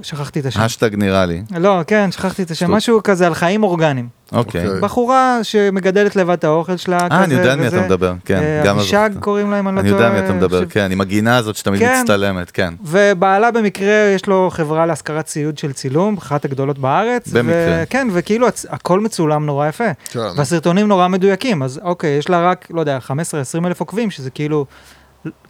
שכחתי 0.03 0.41
את 0.41 0.47
השם. 0.47 0.61
השטג 0.61 0.91
נראה 0.97 1.27
לי. 1.27 1.43
לא, 1.57 1.81
כן, 1.87 2.13
שכחתי 2.13 2.43
את 2.43 2.51
השם. 2.51 2.71
משהו 2.71 3.03
כזה 3.03 3.27
על 3.27 3.35
חיים 3.35 3.63
אורגניים. 3.63 4.09
אוקיי. 4.33 4.67
אוקיי. 4.67 4.81
בחורה 4.81 5.39
שמגדלת 5.43 6.17
לבד 6.17 6.33
את 6.33 6.45
האוכל 6.45 6.77
שלה, 6.77 6.99
כזה, 6.99 7.15
אה, 7.15 7.25
אני 7.25 7.35
יודע 7.35 7.53
על 7.53 7.61
מי. 7.61 7.69
אתה 7.69 7.81
מדבר, 7.81 8.15
כן. 8.25 8.39
אה, 8.65 8.71
אבישג. 8.71 9.11
קוראים 9.21 9.51
להם, 9.51 9.69
אני 9.69 9.77
לא 9.77 9.81
אני 9.81 9.91
טועה. 9.91 10.03
יודע 10.03 10.15
על 10.15 10.21
מי 10.21 10.27
אתה 10.27 10.37
מדבר, 10.37 10.67
כן, 10.67 10.91
עם 10.93 11.01
הגינה 11.01 11.37
הזאת 11.37 11.57
שתמיד 11.57 11.81
כן. 11.81 12.01
מצטלמת, 12.01 12.51
כן. 12.51 12.75
ובעלה 12.85 13.51
במקרה 13.51 14.13
יש 14.15 14.27
לו 14.27 14.49
חברה 14.53 14.87
להשכרת 14.87 15.25
ציוד 15.25 15.59
של 15.59 15.73
צילום, 15.73 16.17
אחת 16.17 16.45
הגדולות 16.45 16.79
בארץ. 16.79 17.29
במקרה. 17.29 17.87
כן, 17.91 18.09
וכאילו 18.13 18.47
הכל 18.69 19.01
מצולם 19.01 19.47
נורא 19.47 19.69
יפה. 19.69 19.93
כן. 20.11 20.19
והסרטונים 20.37 20.89
נורא 20.89 21.09
מדויקים, 21.09 21.63
אז 21.63 21.81
אוקיי, 21.83 22.11
יש 22.11 22.29
לה 22.29 22.51
רק, 22.51 22.67
לא 22.71 22.81
יודע, 22.81 22.99
15-20 23.07 23.11
אלף 23.67 23.81
עוקבים, 23.81 24.11
שזה 24.11 24.31
כאילו, 24.31 24.67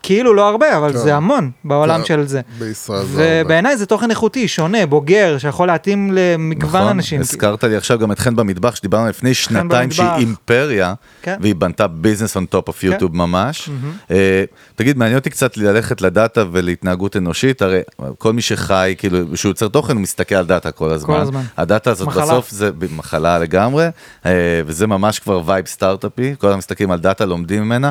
כאילו 0.02 0.34
לא 0.34 0.48
הרבה, 0.48 0.78
אבל 0.78 0.92
כן. 0.92 0.98
זה 0.98 1.16
המון 1.16 1.50
בעולם 1.64 2.00
כן. 2.00 2.06
של 2.06 2.26
זה. 2.26 2.40
בישראל 2.58 3.04
זה 3.04 3.22
הרבה. 3.22 3.46
ובעיניי 3.46 3.76
זה 3.76 3.86
תוכן 3.86 4.10
איכותי, 4.10 4.48
שונה, 4.48 4.86
בוגר, 4.86 5.38
שיכול 5.38 5.66
להתאים 5.66 6.10
למגוון 6.12 6.80
נכון, 6.80 6.90
אנשים. 6.90 7.20
הזכרת 7.20 7.64
לי 7.64 7.76
עכשיו 7.76 7.98
גם 7.98 8.12
את 8.12 8.18
חן 8.18 8.36
במטבח, 8.36 8.74
שדיברנו 8.74 9.08
לפני 9.08 9.34
שנתיים 9.34 9.90
שהיא 9.90 10.06
במטבח. 10.08 10.20
אימפריה, 10.20 10.94
כן. 11.22 11.36
והיא 11.40 11.54
בנתה 11.54 11.86
business 11.86 12.36
on 12.36 12.40
top 12.54 12.70
of 12.70 12.72
יוטיוב 12.82 13.16
ממש. 13.16 13.70
אה, 14.10 14.44
תגיד, 14.74 14.98
מעניין 14.98 15.18
אותי 15.18 15.30
קצת 15.30 15.56
ללכת 15.56 16.00
לדאטה 16.00 16.44
ולהתנהגות 16.52 17.16
אנושית, 17.16 17.62
הרי 17.62 17.80
כל 18.18 18.32
מי 18.32 18.42
שחי, 18.42 18.94
כאילו, 18.98 19.36
שהוא 19.36 19.50
יוצר 19.50 19.68
תוכן, 19.68 19.92
הוא 19.92 20.02
מסתכל 20.02 20.34
על 20.34 20.46
דאטה 20.46 20.70
כל 20.70 20.90
הזמן. 20.90 21.20
הזמן. 21.20 21.42
הדאטה 21.56 21.90
הזאת 21.90 22.08
מחלה. 22.08 22.24
בסוף 22.24 22.50
זה 22.50 22.70
מחלה 22.96 23.38
לגמרי, 23.38 23.86
אה, 24.26 24.30
וזה 24.66 24.86
ממש 24.86 25.18
כבר 25.18 25.42
vibe 25.44 25.66
סטארט-אפי, 25.66 26.34
כל 26.38 26.46
הזמן 26.46 26.58
מסתכלים 26.58 26.90
על 26.90 26.98
דאטה, 26.98 27.24
לומדים 27.24 27.62
ממנה. 27.62 27.90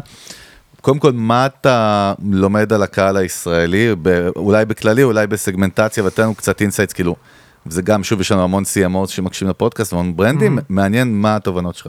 קודם 0.84 1.00
כל, 1.00 1.12
מה 1.14 1.46
אתה 1.46 2.14
לומד 2.32 2.74
על 2.74 2.84
הקהל 2.84 3.18
הישראלי, 3.18 3.90
אולי 4.36 4.66
בכללי, 4.66 5.04
אולי 5.04 5.28
בסגמנטציה, 5.28 6.04
ותן 6.06 6.24
לנו 6.24 6.36
קצת 6.36 6.62
insights, 6.62 6.94
כאילו, 6.94 7.16
וזה 7.66 7.82
גם, 7.82 8.04
שוב, 8.04 8.22
יש 8.22 8.32
לנו 8.32 8.44
המון 8.44 8.64
CMOs 8.64 9.08
שמקשיבים 9.08 9.50
לפודקאסט, 9.50 9.94
המון 9.94 10.16
ברנדים, 10.16 10.60
מעניין 10.70 11.22
מה 11.22 11.36
התובנות 11.36 11.76
שלך. 11.76 11.88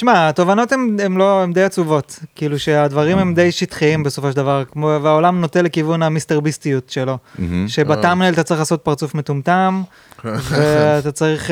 תשמע, 0.00 0.28
התובנות 0.28 0.72
הן 0.72 1.16
לא, 1.16 1.42
הן 1.42 1.52
די 1.52 1.62
עצובות. 1.62 2.18
כאילו 2.34 2.58
שהדברים 2.58 3.18
הם 3.18 3.34
די 3.34 3.52
שטחיים 3.52 4.02
בסופו 4.02 4.30
של 4.30 4.36
דבר, 4.36 4.62
כמו, 4.72 4.98
והעולם 5.02 5.40
נוטה 5.40 5.62
לכיוון 5.62 6.02
המיסטר 6.02 6.40
ביסטיות 6.40 6.90
שלו. 6.90 7.18
שב 7.66 7.82
thumbnail 7.82 8.32
אתה 8.32 8.42
צריך 8.42 8.60
לעשות 8.60 8.80
פרצוף 8.82 9.14
מטומטם, 9.14 9.82
ואתה 10.24 11.12
צריך 11.12 11.50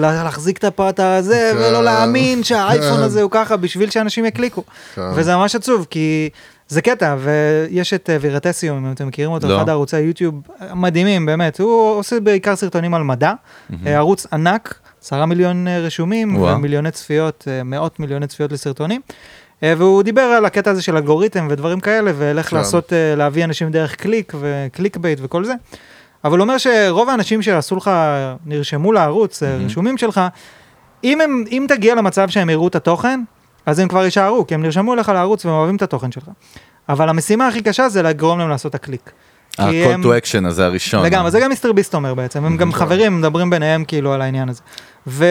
לה- 0.00 0.24
להחזיק 0.24 0.58
את 0.58 0.64
הפרט 0.64 1.00
הזה, 1.00 1.50
כן. 1.52 1.58
ולא 1.58 1.84
להאמין 1.84 2.44
שהאייפון 2.44 2.96
כן. 2.96 3.02
הזה 3.02 3.22
הוא 3.22 3.30
ככה 3.30 3.56
בשביל 3.56 3.90
שאנשים 3.90 4.24
יקליקו. 4.24 4.62
כן. 4.94 5.02
וזה 5.14 5.36
ממש 5.36 5.54
עצוב, 5.54 5.86
כי 5.90 6.28
זה 6.68 6.82
קטע, 6.82 7.16
ויש 7.18 7.94
את 7.94 8.10
אה, 8.10 8.16
Veritasium, 8.20 8.86
אם 8.86 8.92
אתם 8.92 9.08
מכירים 9.08 9.30
אותו, 9.30 9.48
לא. 9.48 9.56
אחד 9.58 9.68
הערוצי 9.68 9.96
היוטיוב 9.96 10.34
המדהימים, 10.60 11.26
באמת, 11.26 11.60
הוא 11.60 11.90
עושה 11.98 12.20
בעיקר 12.20 12.56
סרטונים 12.56 12.94
על 12.94 13.02
מדע, 13.02 13.32
אה, 13.86 13.96
ערוץ 13.96 14.26
ענק, 14.32 14.74
עשרה 15.02 15.26
מיליון 15.26 15.68
אה, 15.68 15.78
רשומים, 15.78 16.36
וואו. 16.36 16.56
ומיליוני 16.56 16.90
צפיות, 16.90 17.44
אה, 17.48 17.62
מאות 17.62 18.00
מיליוני 18.00 18.26
צפיות 18.26 18.52
לסרטונים. 18.52 19.00
אה, 19.62 19.74
והוא 19.78 20.02
דיבר 20.02 20.22
על 20.22 20.44
הקטע 20.44 20.70
הזה 20.70 20.82
של 20.82 20.96
אלגוריתם 20.96 21.48
ודברים 21.50 21.80
כאלה, 21.80 22.12
ואיך 22.18 22.50
כן. 22.50 22.56
לעשות, 22.56 22.92
להביא 23.16 23.44
אנשים 23.44 23.70
דרך 23.70 23.94
קליק 23.94 24.32
ו 24.40 24.49
click 24.49 24.96
bait 24.96 25.18
וכל 25.22 25.44
זה. 25.44 25.54
אבל 26.24 26.38
הוא 26.38 26.42
אומר 26.42 26.58
שרוב 26.58 27.08
האנשים 27.08 27.42
שעשו 27.42 27.76
לך, 27.76 27.90
נרשמו 28.46 28.92
לערוץ, 28.92 29.42
אה, 29.42 29.56
רשומים 29.56 29.98
שלך, 29.98 30.20
אם, 31.04 31.20
הם, 31.20 31.44
אם 31.50 31.66
תגיע 31.68 31.94
למצב 31.94 32.28
שהם 32.28 32.50
יראו 32.50 32.68
את 32.68 32.74
התוכן, 32.74 33.20
אז 33.66 33.78
הם 33.78 33.88
כבר 33.88 34.04
יישארו, 34.04 34.46
כי 34.46 34.54
הם 34.54 34.62
נרשמו 34.62 34.94
אליך 34.94 35.08
לערוץ 35.08 35.44
והם 35.44 35.54
אוהבים 35.54 35.76
את 35.76 35.82
התוכן 35.82 36.12
שלך. 36.12 36.24
אבל 36.88 37.08
המשימה 37.08 37.48
הכי 37.48 37.62
קשה 37.62 37.88
זה 37.88 38.02
לגרום 38.02 38.38
להם 38.38 38.48
לעשות 38.48 38.70
את 38.70 38.74
הקליק. 38.74 39.10
ה-call 39.58 40.04
to 40.04 40.06
action 40.06 40.46
הזה 40.48 40.64
הראשון. 40.66 41.04
לגמרי, 41.04 41.30
זה 41.30 41.40
גם 41.40 41.48
מיסטר 41.50 41.72
ביסט 41.72 41.94
אומר 41.94 42.14
בעצם, 42.14 42.44
הם 42.44 42.56
גם 42.56 42.72
חברים, 42.72 43.18
מדברים 43.18 43.50
ביניהם 43.50 43.84
כאילו 43.84 44.12
על 44.12 44.22
העניין 44.22 44.48
הזה. 44.48 44.60
ו, 45.06 45.24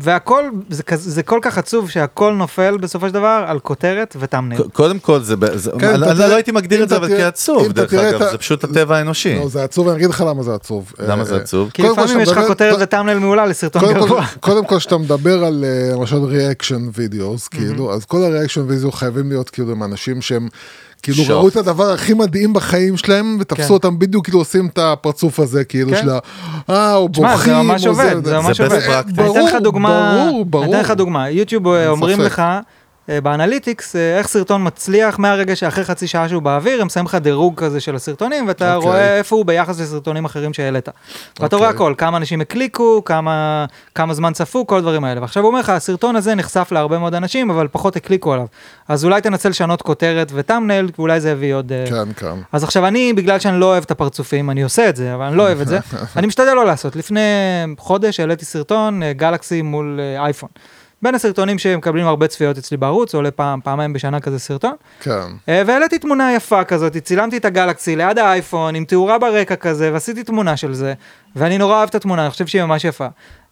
והכל, 0.00 0.44
זה, 0.68 1.22
כל 1.22 1.38
כך 1.42 1.58
עצוב 1.58 1.90
שהכל 1.90 2.32
נופל 2.32 2.76
בסופו 2.80 3.08
של 3.08 3.14
דבר 3.14 3.44
על 3.46 3.58
כותרת 3.58 4.16
וטאמנל. 4.20 4.56
ק- 4.58 4.72
קודם 4.72 4.98
כל 4.98 5.20
זה, 5.22 5.36
ב- 5.36 5.56
זה- 5.56 5.70
כן, 5.80 6.02
אני 6.02 6.18
לא 6.18 6.34
הייתי 6.34 6.52
מגדיר 6.52 6.82
את 6.82 6.88
זה 6.88 6.96
אבל 6.96 7.08
כעצוב, 7.08 7.72
דרך 7.72 7.94
את 7.94 7.98
אגב, 7.98 8.30
זה 8.30 8.38
פשוט 8.38 8.64
הטבע 8.64 8.96
האנושי. 8.96 9.34
לא, 9.38 9.48
זה 9.48 9.64
עצוב, 9.64 9.88
אני 9.88 9.96
אגיד 9.96 10.10
לך 10.10 10.24
למה 10.28 10.42
זה 10.42 10.54
עצוב. 10.54 10.92
למה 10.98 11.20
אה, 11.20 11.24
זה 11.24 11.36
עצוב? 11.36 11.70
כי 11.74 11.82
לפעמים 11.82 12.20
יש 12.20 12.28
לך 12.28 12.40
כותרת 12.46 12.76
ו 12.80 12.84
thumbnail 12.84 13.18
מעולה 13.18 13.46
לסרטון 13.46 13.94
גרוע. 13.94 14.24
קודם 14.40 14.64
כל 14.64 14.78
כשאתה 14.78 14.98
מדבר 14.98 15.44
על 15.44 15.64
אה, 15.64 15.94
למשל 15.96 16.16
reaction 16.24 16.88
videos 16.94 17.48
כאילו 17.48 17.92
אז 17.94 18.04
כל 18.04 18.22
ה 18.22 18.27
reaction 18.27 18.64
video 18.68 18.92
חייבים 18.92 19.28
להיות 19.28 19.50
כאילו 19.50 19.72
עם 19.72 19.82
אנשים 19.82 20.22
שהם 20.22 20.48
כאילו 21.04 21.24
שוק. 21.24 21.30
ראו 21.30 21.48
את 21.48 21.56
הדבר 21.56 21.90
הכי 21.90 22.14
מדהים 22.14 22.52
בחיים 22.52 22.96
שלהם 22.96 23.34
כן. 23.36 23.40
ותפסו 23.40 23.74
אותם 23.74 23.98
בדיוק 23.98 24.24
כאילו 24.24 24.38
עושים 24.38 24.66
את 24.66 24.78
הפרצוף 24.78 25.40
הזה 25.40 25.64
כאילו 25.64 25.90
כן. 25.90 26.00
של 26.02 26.10
ה... 26.10 26.18
אה 26.70 26.92
הוא 26.92 27.10
בוכים. 27.10 27.38
זה 27.38 27.62
ממש 27.62 27.86
עובד, 27.86 28.24
זה 28.24 28.38
ממש 28.38 28.60
best 28.60 28.64
עובד. 28.64 29.02
ברור, 29.14 29.48
ברור, 29.70 30.44
ברור. 30.44 30.64
אני 30.64 30.74
אתן 30.74 30.80
לך 30.80 30.90
דוגמה, 30.90 31.30
יוטיוב 31.30 31.68
אה, 31.68 31.88
אומרים. 31.88 32.20
לך 32.20 32.42
ב 33.08 33.17
analytics 33.17 33.96
אה, 33.96 34.18
איך 34.18 34.28
סרטון 34.28 34.66
מצליח 34.66 35.18
מהרגע 35.18 35.56
שאחרי 35.56 35.84
חצי 35.84 36.06
שעה 36.06 36.28
שהוא 36.28 36.42
באוויר, 36.42 36.82
הם 36.82 36.88
שמים 36.88 37.06
לך 37.06 37.14
דירוג 37.14 37.54
כזה 37.56 37.80
של 37.80 37.94
הסרטונים 37.94 38.48
ואתה 38.48 38.76
אוקיי. 38.76 38.90
רואה 38.90 39.18
איפה 39.18 39.36
הוא 39.36 39.46
ביחס 39.46 39.80
לסרטונים 39.80 40.24
אחרים 40.24 40.52
שהעלית. 40.52 40.88
ואתה 40.88 41.44
אוקיי. 41.44 41.58
רואה 41.58 41.70
הכל, 41.70 41.94
כמה 41.98 42.16
אנשים 42.16 42.40
הקליקו, 42.40 43.02
כמה 43.04 43.64
כמה 43.94 44.14
זמן 44.14 44.32
צפו, 44.32 44.66
כל 44.66 44.78
הדברים 44.78 45.04
האלה. 45.04 45.20
ועכשיו 45.20 45.42
הוא 45.42 45.48
אומר 45.48 45.60
לך, 45.60 45.68
הסרטון 45.68 46.16
הזה 46.16 46.34
נחשף 46.34 46.68
להרבה 46.72 46.98
מאוד 46.98 47.14
אנשים, 47.14 47.50
אבל 47.50 47.68
פחות 47.72 47.96
הקליקו 47.96 48.32
עליו. 48.32 48.46
אז 48.88 49.04
אולי 49.04 49.20
תנסה 49.20 49.48
לשנות 49.48 49.82
כותרת 49.82 50.32
וטאמנל, 50.34 50.88
ואולי 50.98 51.20
זה 51.20 51.30
יביא 51.30 51.54
עוד... 51.54 51.72
אה, 51.72 51.84
כן 51.90 52.12
כן. 52.16 52.36
אז 52.52 52.64
עכשיו 52.64 52.86
אני, 52.86 53.12
בגלל 53.12 53.38
שאני 53.38 53.60
לא 53.60 53.66
אוהב 53.66 53.82
את 53.82 53.90
הפרצופים, 53.90 54.50
אני 54.50 54.62
עושה 54.62 54.88
את 54.88 54.96
זה, 54.96 55.14
אבל 55.14 55.24
אני 55.24 55.36
לא 55.36 55.42
אוהב 55.42 55.60
את 55.60 55.68
זה, 55.68 55.78
אני 56.16 56.26
משתדל 56.26 56.54
לא 56.54 56.66
לעשות. 56.66 56.96
לפני 56.96 57.20
חודש 57.78 58.20
העליתי 58.20 58.44
סרטון, 58.44 59.02
אה, 59.02 59.12
גלקסי 59.12 59.62
מול 59.62 60.00
אה, 60.02 60.24
אייפון. 60.24 60.48
בין 61.04 61.14
הסרטונים 61.14 61.58
שמקבלים 61.58 62.06
הרבה 62.06 62.26
צפיות 62.26 62.58
אצלי 62.58 62.76
בערוץ, 62.76 63.14
עולה 63.14 63.30
פעם, 63.30 63.60
פעמיים 63.64 63.92
בשנה 63.92 64.20
כזה 64.20 64.38
סרטון. 64.38 64.74
כן. 65.00 65.20
אה, 65.48 65.62
והעליתי 65.66 65.98
תמונה 65.98 66.34
יפה 66.34 66.64
כזאת, 66.64 66.96
צילמתי 66.96 67.36
את 67.36 67.44
הגלקסי 67.44 67.96
ליד 67.96 68.18
האייפון, 68.18 68.74
עם 68.74 68.84
תאורה 68.84 69.18
ברקע 69.18 69.56
כזה, 69.56 69.90
ועשיתי 69.92 70.22
תמונה 70.24 70.56
של 70.56 70.74
זה, 70.74 70.94
ואני 71.36 71.58
נורא 71.58 71.76
אוהב 71.76 71.88
את 71.88 71.94
התמונה, 71.94 72.22
אני 72.22 72.30
חושב 72.30 72.46
שהיא 72.46 72.62
ממש 72.62 72.84
יפה. 72.84 73.06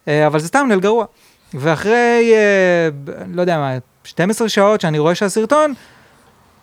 אה, 0.07 0.27
אבל 0.27 0.39
זה 0.39 0.49
טאמנל 0.49 0.79
גרוע. 0.79 1.05
ואחרי, 1.53 2.33
אה, 2.33 2.89
לא 3.33 3.41
יודע 3.41 3.57
מה, 3.57 3.77
12 4.03 4.49
שעות 4.49 4.81
שאני 4.81 4.99
רואה 4.99 5.15
שהסרטון 5.15 5.73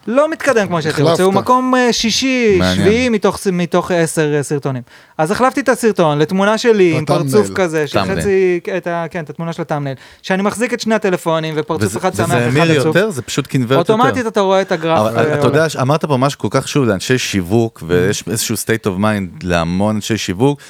לא 0.06 0.30
מתקדם 0.30 0.66
כמו 0.66 0.82
שהייתי 0.82 1.02
רוצה, 1.02 1.22
הוא. 1.22 1.34
מקום 1.34 1.74
אה, 1.74 1.92
שישי, 1.92 2.56
מעניין. 2.58 2.86
שביעי 2.86 3.08
מתוך, 3.08 3.38
מתוך 3.52 3.90
עשר 3.90 4.34
אה, 4.34 4.42
סרטונים. 4.42 4.82
אז 5.18 5.30
החלפתי 5.30 5.60
את 5.60 5.68
הסרטון 5.68 6.18
לתמונה 6.18 6.58
שלי 6.58 6.96
עם. 6.98 7.04
פרצוף 7.04 7.50
כזה, 7.54 7.86
של. 7.86 8.04
חצי, 8.04 8.60
את 8.76 8.86
ה, 8.86 9.06
כן, 9.10 9.24
את 9.24 9.30
התמונה 9.30 9.52
של 9.52 9.62
הטאמנל, 9.62 9.94
שאני 10.22 10.42
מחזיק 10.42 10.74
את 10.74 10.80
שני 10.80 10.94
הטלפונים 10.94 11.54
ופרצוף 11.56 11.84
וזה 11.84 11.98
אחד 11.98 12.14
שמח 12.14 12.26
וזה 12.26 12.48
אחד 12.48 12.56
המיר 12.56 12.80
עצוב. 12.80 12.86
יותר, 12.96 13.10
זה 13.10 13.22
פשוט 13.22 13.46
קינברט 13.46 13.78
יותר. 13.78 13.92
אוטומטית 13.92 14.26
אתה 14.26 14.40
רואה 14.40 14.60
את 14.60 14.72
הגרף. 14.72 14.98
אבל 14.98 15.18
אה, 15.18 15.34
אתה 15.34 15.46
יודע. 15.46 15.66
אמרת 15.80 16.04
פה 16.04 16.16
משהו 16.16 16.38
כל 16.38 16.48
כך 16.50 16.64
חשוב 16.64 16.84
לאנשי 16.84 17.18
שיווק, 17.18 17.82
ויש 17.86 18.24
איזשהו 18.30 18.54
state 18.54 18.86
of 18.86 19.00
mind 19.00 19.42
להמון 19.42 19.94
אנשי 19.96 20.16
שיווק, 20.16 20.60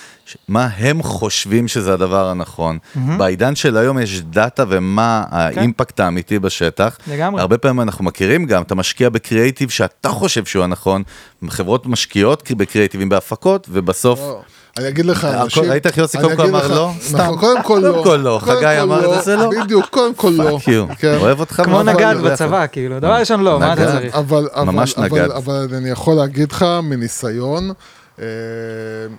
מה 0.49 0.69
הם 0.77 1.03
חושבים 1.03 1.69
שזה 1.69 1.93
הדבר 1.93 2.29
הנכון. 2.29 2.79
בעידן 3.19 3.55
של 3.55 3.77
היום 3.77 3.99
יש 3.99 4.21
דאטה 4.21 4.65
ומה 4.69 5.25
ה 5.31 5.41
impact 5.41 6.01
האמיתי 6.01 6.39
בשטח. 6.39 6.99
לגמרי. 7.07 7.41
הרבה 7.41 7.59
פעמים 7.59 7.81
אנחנו 7.81 8.05
מכירים 8.05 8.47
גם, 8.47 8.63
אתה 8.63 8.75
משקיע 8.75 9.09
בקריאיטיב 9.09 9.71
שאתה 9.71 10.09
חושב 10.09 10.45
שהוא 10.45 10.65
הנכון, 10.65 11.03
חברות 11.49 11.87
משקיעות 11.87 12.51
בקריאיטיבים 12.51 13.09
בהפקות, 13.09 13.69
ובסוף... 13.71 14.21
לא. 14.21 14.41
אני 14.79 14.89
אגיד 14.89 15.07
לך, 15.07 15.25
אנשים... 15.25 15.65
ראית 15.65 15.87
איך 15.87 15.99
יוסי 15.99 16.19
קודם 16.19 16.37
כל 16.37 16.43
אמר 16.43 16.69
לא? 16.75 16.93
סתם. 17.01 17.33
קודם 17.41 17.63
כל 17.63 17.81
לא. 17.83 17.91
קודם 17.93 18.05
כל 18.05 18.17
לא, 18.17 18.41
חגי 18.43 18.83
אמר 18.83 19.19
את 19.19 19.25
זה 19.25 19.37
לא? 19.37 19.51
בדיוק, 19.65 19.87
קודם 19.87 20.15
כל 20.15 20.33
לא. 20.37 20.59
fuck 20.59 20.69
you. 20.69 20.87
כן. 20.99 21.17
אוהב 21.21 21.41
אותך 21.41 21.63
כמו 21.65 21.83
נגד 21.83 22.15
בצבא, 22.25 22.67
כאילו. 22.67 23.01
דבר 23.01 23.15
ראשון, 23.15 23.41
לא, 23.41 23.61
מה 23.61 23.73
אתה. 23.73 23.93
צריך? 23.93 24.19
ממש 24.57 24.99
נגד. 24.99 25.31
אבל 25.31 25.67
אני 25.77 25.91
יכול 25.91 26.15
להגיד 26.15 26.53
לך 26.53 26.67
מניסיון, 26.83 27.71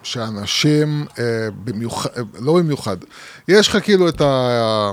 שאנשים, 0.03 1.05
אה, 1.19 1.23
במיוחד, 1.63 2.09
אה, 2.17 2.23
לא 2.39 2.53
במיוחד, 2.53 2.97
יש 3.47 3.67
לך 3.67 3.77
כאילו 3.83 4.09
את 4.09 4.21
ה... 4.21 4.91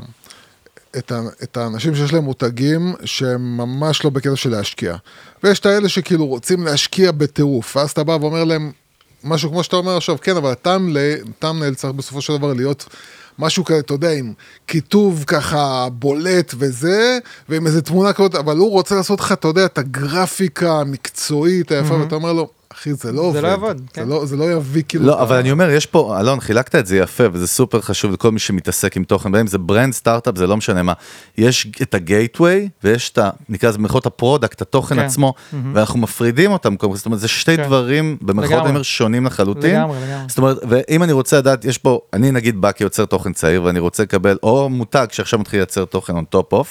את, 0.99 1.13
ה, 1.13 1.21
את 1.43 1.57
האנשים 1.57 1.95
שיש 1.95 2.13
להם 2.13 2.25
מותגים 2.25 2.95
שהם 3.05 3.57
ממש 3.57 4.05
לא 4.05 4.11
בקטע 4.11 4.37
של 4.37 4.51
להשקיע. 4.51 4.97
ויש 5.45 5.59
את 5.59 5.67
האלה 5.67 5.89
שכאילו 5.89 6.27
רוצים 6.27 6.65
להשקיע 6.65 7.13
בטירוף, 7.13 7.77
ואז 7.77 7.91
אתה 7.91 8.05
בא 8.05 8.13
ואומר 8.21 8.45
להם 8.45 8.73
משהו 9.25 9.51
כמו 9.51 9.63
שאתה 9.63 9.77
אומר 9.77 9.97
עכשיו, 9.97 10.17
כן, 10.21 10.37
אבל 10.37 10.53
הטאמנייל 10.53 11.75
צריך 11.75 11.93
בסופו 11.93 12.21
של 12.21 12.37
דבר 12.37 12.53
להיות 12.53 12.87
משהו 13.39 13.65
כזה, 13.65 13.79
אתה 13.79 13.95
יודע, 13.95 14.13
עם 14.13 14.33
כיתוב 14.67 15.25
ככה 15.27 15.89
בולט 15.93 16.55
וזה, 16.59 17.19
ועם 17.49 17.67
איזה 17.67 17.83
תמונה 17.83 18.13
כזאת, 18.13 18.35
אבל 18.35 18.57
הוא 18.57 18.71
רוצה 18.71 18.95
לעשות 18.95 19.21
לך, 19.21 19.33
אתה 19.33 19.49
יודע, 19.49 19.65
את 19.65 19.79
הגרפיקה 19.79 20.73
המקצועית 20.73 21.73
היפה, 21.73 21.95
ואתה 21.95 22.15
אומר 22.15 22.33
לו, 22.33 22.51
אחי, 22.79 22.95
זה 22.95 23.13
לא 23.13 23.21
עובד. 23.21 23.43
לא 23.43 23.49
יעבוד, 23.49 23.79
זה 23.79 23.85
כן. 23.93 24.09
לא- 24.09 24.27
זה 24.27 24.37
לא 24.37 24.53
יביא 24.53 24.83
כאילו... 24.89 25.07
לא, 25.07 25.23
אבל 25.23 25.37
אני 25.37 25.51
אומר, 25.51 25.71
יש 25.71 25.87
פה, 25.87 26.21
אלון, 26.21 26.41
חילקת 26.41 26.75
את 26.75 26.87
זה 26.87 26.97
יפה, 26.97 27.25
וזה 27.33 27.47
סופר 27.47 27.81
חשוב 27.81 28.13
לכל 28.13 28.31
מי 28.33 28.39
שמתעסק 28.39 28.97
עם 28.97 29.05
תוכן, 29.05 29.33
בין 29.33 29.41
אם 29.41 29.47
זה 29.47 29.59
brand, 29.59 29.93
סטארט-אפ, 29.93 30.37
זה 30.37 30.47
לא 30.47 30.57
משנה 30.57 30.83
מה. 30.83 30.93
יש 31.39 31.67
את 31.83 31.95
ה 31.95 32.03
gateway, 32.03 32.69
ויש 32.85 33.11
את 33.11 33.19
ה... 33.19 33.31
נקרא 33.49 33.69
לזה 33.69 33.79
במירכאות 33.79 34.07
ה 34.07 34.13
product, 34.13 34.63
התוכן 34.63 34.95
כן. 34.95 35.01
עצמו, 35.01 35.35
ואנחנו 35.75 35.99
מפרידים 35.99 36.53
אותם, 36.53 36.75
זאת 36.95 37.07
אומרת, 37.07 37.21
זה 37.21 37.29
שתי 37.29 37.57
כן. 37.57 37.65
דברים, 37.65 38.17
במירכאות. 38.23 38.61
אני 38.61 38.69
אומר, 38.69 38.83
שונים 38.83 39.27
לחלוטין. 39.27 39.77
לגמרי, 39.77 39.97
לגמרי. 39.97 40.29
זאת 40.29 40.39
אומרת, 40.39 40.59
ואם 40.69 41.03
אני 41.03 41.13
רוצה 41.13 41.39
לדעת, 41.39 41.65
יש 41.65 41.79
פה, 41.79 42.01
אני 42.13 42.31
נגיד 42.31 42.61
בא 42.61 42.73
כיוצר 42.73 43.05
תוכן 43.05 43.33
צעיר, 43.33 43.63
ואני 43.63 43.79
רוצה 43.79 44.03
לקבל, 44.03 44.37
או 44.43 44.69
מותג 44.69 45.07
שעכשיו 45.11 45.39
מתחיל 45.39 45.61
לייצר 45.61 45.85
תוכן 45.85 46.17
on 46.17 46.37
top 46.37 46.55
of, 46.55 46.67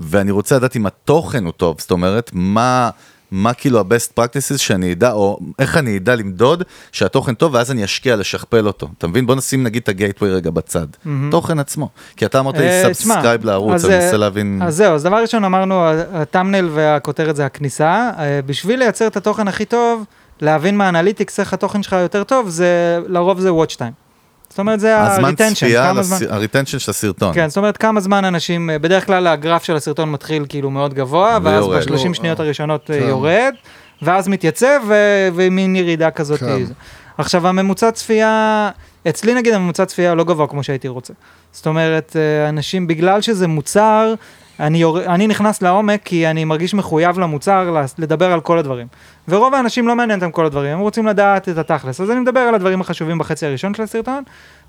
ואני 0.00 0.30
רוצה 0.30 0.56
לדעת 0.56 0.76
אם 0.76 0.86
התוכן 0.86 1.44
הוא 1.44 1.52
טוב, 1.52 1.76
זאת 1.80 1.90
אומרת, 1.90 2.30
מה... 2.34 2.90
מה 3.30 3.54
כאילו 3.54 3.78
ה-best 3.78 4.20
practices 4.20 4.58
שאני 4.58 4.92
אדע, 4.92 5.12
או 5.12 5.38
איך 5.58 5.76
אני 5.76 5.96
אדע 5.96 6.14
למדוד 6.14 6.62
שהתוכן 6.92 7.34
טוב, 7.34 7.54
ואז 7.54 7.70
אני 7.70 7.84
אשקיע 7.84 8.16
לשכפל 8.16 8.66
אותו. 8.66 8.88
אתה 8.98 9.06
מבין? 9.06 9.26
בוא 9.26 9.34
נשים 9.34 9.62
נגיד 9.62 9.82
את 9.82 9.88
ה 9.88 9.93
gateway 9.93 10.30
רגע 10.30 10.50
בצד. 10.50 10.86
תוכן 11.30 11.58
עצמו. 11.58 11.88
כי 12.16 12.26
אתה 12.26 12.38
אמרת 12.40 12.58
לי 12.58 12.68
אה, 12.68 12.82
subscribe 12.82 13.44
לערוץ, 13.44 13.74
אז, 13.74 13.84
אני 13.84 13.94
אה, 13.94 14.00
מנסה 14.00 14.16
להבין... 14.16 14.60
אז 14.62 14.76
זהו, 14.76 14.94
אז 14.94 15.02
דבר 15.02 15.16
ראשון 15.16 15.44
אמרנו, 15.44 15.84
ה 16.12 16.18
thumbnail 16.18 16.68
והכותרת 16.72 17.36
זה 17.36 17.46
הכניסה. 17.46 18.10
אה, 18.18 18.40
בשביל 18.46 18.78
לייצר 18.78 19.06
את 19.06 19.16
התוכן 19.16 19.48
הכי 19.48 19.64
טוב, 19.64 20.04
להבין 20.40 20.76
מה 20.76 20.88
analytics 20.88 21.40
איך 21.40 21.52
התוכן 21.52 21.82
שלך 21.82 21.92
יותר 21.92 22.24
טוב, 22.24 22.48
זה 22.48 22.98
לרוב 23.06 23.40
זה 23.40 23.50
watch 23.50 23.76
time. 23.76 24.07
זאת 24.50 24.58
אומרת, 24.58 24.80
זה 24.80 24.96
ה-retention, 24.98 25.66
כמה 25.72 26.02
זמן... 26.02 26.18
ה 26.30 26.35
retention 26.35 26.78
של 26.78 26.90
הסרטון. 26.90 27.34
כן, 27.34 27.48
זאת 27.48 27.56
אומרת, 27.56 27.76
כמה 27.76 28.00
זמן 28.00 28.24
אנשים, 28.24 28.70
אה, 28.70 28.78
בדרך 28.78 29.06
כלל 29.06 29.26
הגרף 29.26 29.64
של 29.64 29.76
הסרטון 29.76 30.12
מתחיל 30.12 30.44
כאילו 30.48 30.70
מאוד 30.70 30.94
גבוה, 30.94 31.38
ואז 31.42 31.64
ויורד. 31.64 31.82
ב-30 31.82 31.90
לא, 32.08 32.14
שניות 32.14 32.40
אה, 32.40 32.44
הראשונות 32.44 32.90
אה, 32.90 33.00
כן. 33.00 33.08
יורד, 33.08 33.54
ואז 34.02 34.28
מתייצב, 34.28 34.80
ו- 34.88 35.28
ומין 35.34 35.76
ירידה 35.76 36.10
כזאת. 36.10 36.40
כן. 36.40 36.62
עכשיו, 37.18 37.48
הממוצע 37.48 37.90
צפייה, 37.90 38.70
אצלי 39.08 39.34
נגיד 39.34 39.54
הממוצע 39.54 39.84
צפייה 39.84 40.14
לא 40.14 40.24
גבוה 40.24 40.46
כמו 40.46 40.62
שהייתי 40.62 40.88
רוצה. 40.88 41.12
זאת 41.52 41.66
אומרת, 41.66 42.16
אה, 42.16 42.48
אנשים, 42.48 42.86
בגלל 42.86 43.20
שזה 43.20 43.46
מוצר, 43.46 44.14
אני, 44.60 44.78
יור... 44.78 45.00
אני 45.00 45.26
נכנס 45.26 45.62
לעומק 45.62 46.00
כי 46.04 46.26
אני 46.26 46.44
מרגיש 46.44 46.74
מחויב 46.74 47.18
למוצר 47.18 47.82
לדבר 47.98 48.32
על 48.32 48.40
כל 48.40 48.58
הדברים. 48.58 48.86
ורוב 49.28 49.54
האנשים 49.54 49.88
לא 49.88 49.96
מעניין 49.96 50.20
אותם 50.20 50.30
כל 50.30 50.46
הדברים, 50.46 50.72
הם 50.72 50.78
רוצים 50.78 51.06
לדעת 51.06 51.48
את 51.48 51.58
התכלס. 51.58 52.00
אז 52.00 52.10
אני 52.10 52.20
מדבר 52.20 52.40
על 52.40 52.54
הדברים 52.54 52.80
החשובים 52.80 53.18
בחצי 53.18 53.46
הראשון 53.46 53.74
של 53.74 53.82
הסרטון, 53.82 54.22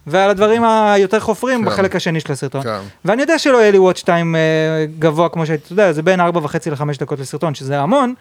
ועל 0.08 0.30
הדברים 0.30 0.64
היותר 0.64 1.20
חופרים 1.20 1.60
כן. 1.60 1.66
בחלק 1.66 1.96
השני 1.96 2.20
של 2.20 2.32
הסרטון. 2.34 2.64
כן. 2.64 2.80
ואני 3.06 3.22
יודע 3.22 3.40
שלא 3.40 3.58
יהיה 3.58 3.72
לי 3.72 3.78
watch 3.78 4.04
time 4.04 4.36
אה, 4.36 4.86
גבוה 5.00 5.30
כמו 5.30 5.46
שהייתי, 5.46 5.64
אתה 5.64 5.74
יודע, 5.74 5.92
זה 5.92 6.02
בין 6.02 6.20
4.5 6.20 6.26
ל-5 6.72 7.00
דקות 7.00 7.20
לסרטון, 7.20 7.56
שזה 7.56 7.80
המון, 7.80 8.14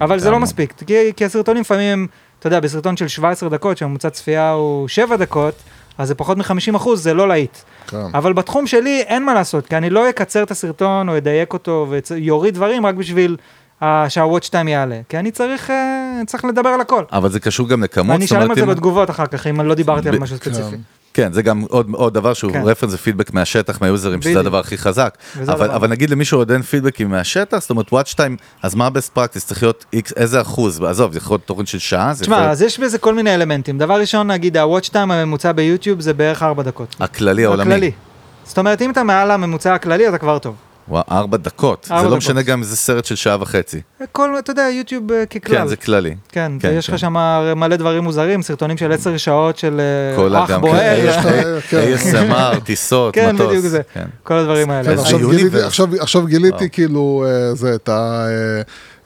אבל 0.00 0.18
זה 0.18 0.30
לא 0.30 0.36
המון. 0.36 0.42
מספיק, 0.42 0.74
כי, 0.86 1.12
כי 1.16 1.24
הסרטונים 1.24 1.60
לפעמים, 1.60 2.06
אתה 2.38 2.46
יודע, 2.46 2.60
בסרטון 2.60 2.96
של 2.96 3.08
17 3.08 3.48
דקות, 3.48 3.78
שהממוצע 3.78 4.10
צפייה 4.10 4.50
הוא 4.50 4.88
7 4.88 5.16
דקות, 5.16 5.54
אז 5.98 6.08
זה 6.08 6.14
פחות 6.14 6.38
מ-50 6.38 6.76
אחוז, 6.76 7.02
זה 7.02 7.14
לא 7.14 7.28
להיט. 7.28 7.56
כן. 7.86 7.96
אבל 8.14 8.32
בתחום 8.32 8.66
שלי 8.66 9.00
אין 9.06 9.24
מה 9.24 9.34
לעשות, 9.34 9.66
כי 9.66 9.76
אני 9.76 9.90
לא 9.90 10.08
אקצר 10.10 10.42
את 10.42 10.50
הסרטון 10.50 11.08
או 11.08 11.16
אדייק 11.16 11.52
אותו 11.52 11.86
ויוריד 12.10 12.54
דברים 12.54 12.86
רק 12.86 12.94
בשביל 12.94 13.36
אה, 13.82 14.06
שה-watch 14.10 14.48
time 14.50 14.68
יעלה, 14.68 15.00
כי 15.08 15.18
אני 15.18 15.30
צריך, 15.30 15.70
אה, 15.70 15.76
צריך 16.26 16.44
לדבר 16.44 16.68
על 16.68 16.80
הכל. 16.80 17.04
אבל 17.12 17.30
זה 17.30 17.40
קשור 17.40 17.68
גם 17.68 17.82
לכמות, 17.82 18.16
אני 18.16 18.24
אשלם 18.24 18.50
על 18.50 18.56
זה 18.56 18.62
אם- 18.62 18.68
בתגובות 18.68 19.10
אחר 19.10 19.26
כך, 19.26 19.46
אם 19.46 19.60
אני 19.60 19.68
לא 19.68 19.74
דיברתי 19.74 20.08
על 20.08 20.18
ב- 20.18 20.22
משהו 20.22 20.36
ספציפי. 20.36 20.76
כן, 21.14 21.32
זה 21.32 21.42
גם 21.42 21.64
עוד, 21.68 21.86
עוד 21.92 22.14
דבר 22.14 22.34
שהוא 22.34 22.52
כן. 22.52 22.62
רפרנס 22.64 22.94
ופידבק 22.94 23.32
מהשטח, 23.32 23.80
מהיוזרים, 23.80 24.22
שזה. 24.22 24.40
הדבר 24.40 24.58
הכי 24.58 24.78
חזק. 24.78 25.18
אבל. 25.42 25.70
אבל 25.70 25.88
נגיד 25.88 26.10
למישהו 26.10 26.38
עוד 26.38 26.50
אין 26.50 26.62
פידבקים 26.62 27.10
מהשטח, 27.10 27.58
זאת 27.60 27.70
אומרת, 27.70 27.92
וואץ' 27.92 28.14
טיים, 28.14 28.36
אז 28.62 28.74
מה 28.74 28.86
ה-best 28.86 29.18
practice? 29.18 29.40
צריך 29.46 29.62
להיות 29.62 29.84
X, 29.94 30.12
איזה 30.16 30.40
אחוז? 30.40 30.82
עזוב, 30.82 31.12
זה 31.12 31.18
יכול 31.18 31.34
להיות 31.34 31.46
תוכן 31.46 31.66
של 31.66 31.78
שעה, 31.78 32.10
יכול 32.12 32.22
תשמע, 32.24 32.38
להיות 32.38 32.50
אז 32.50 32.62
יש 32.62 32.80
בזה 32.80 32.98
כל 32.98 33.14
מיני 33.14 33.34
אלמנטים. 33.34 33.78
דבר 33.78 34.00
ראשון, 34.00 34.30
נגיד, 34.30 34.56
ה-watch 34.56 34.88
time 34.90 34.96
הממוצע 34.96 35.52
ביוטיוב 35.52 36.00
זה 36.00 36.14
בערך 36.14 36.42
4 36.42 36.62
דקות. 36.62 36.96
הכללי 37.00 37.44
העולמי. 37.44 37.74
הכללי. 37.74 37.90
זאת 38.44 38.58
אומרת, 38.58 38.82
אם 38.82 38.90
אתה 38.90 39.02
מעל 39.02 39.30
הממוצע 39.30 39.74
הכללי, 39.74 40.08
אתה 40.08 40.18
כבר 40.18 40.38
טוב. 40.38 40.54
וואו, 40.88 41.04
ארבע 41.10 41.36
דקות. 41.36 41.88
ארבע 41.90 41.98
זה 42.02 42.04
לא 42.04 42.10
דקות. 42.10 42.16
משנה 42.18 42.42
גם 42.42 42.58
אם 42.58 42.64
זה 42.64 42.76
סרט 42.76 43.04
של 43.04 43.14
שעה 43.14 43.36
וחצי. 43.40 43.80
כל, 44.12 44.34
אתה 44.38 44.50
יודע, 44.50 44.62
יוטיוב 44.72 45.12
אה, 45.12 45.26
ככלל. 45.26 45.56
כן, 45.58 45.66
זה 45.66 45.76
כללי. 45.76 46.14
כן, 46.28 46.52
כן, 46.60 46.68
ויש 46.68 46.86
כן. 46.86 46.92
לך 46.92 46.98
שם 46.98 47.12
מלא 47.56 47.76
דברים 47.76 48.04
מוזרים, 48.04 48.42
סרטונים 48.42 48.76
של 48.76 48.92
10 48.92 49.16
שעות 49.16 49.58
של 49.58 49.80
אה, 49.80 50.16
כל 50.16 50.36
אח 50.36 50.50
בוער. 50.50 50.94
יש 50.98 51.16
לך- 51.16 51.26
כן. 51.70 51.84
ASMR, 51.94 52.60
טיסות, 52.66 53.14
כן, 53.14 53.34
מטוס. 53.34 53.46
בדיוק 53.48 53.66
זה. 53.66 53.80
כן. 53.94 54.04
כל 54.22 54.34
הדברים 54.34 54.70
האלה. 54.70 54.84
כן, 54.94 54.98
עכשיו. 54.98 55.18
גיליתי, 55.30 55.60
עכשיו, 55.62 55.88
עכשיו 56.00 56.26
גיליתי 56.26 56.56
וואו. 56.56 56.68
כאילו, 56.72 57.24
אה, 57.28 57.54
זה, 57.54 57.74
את 57.74 57.88
ה... 57.88 58.26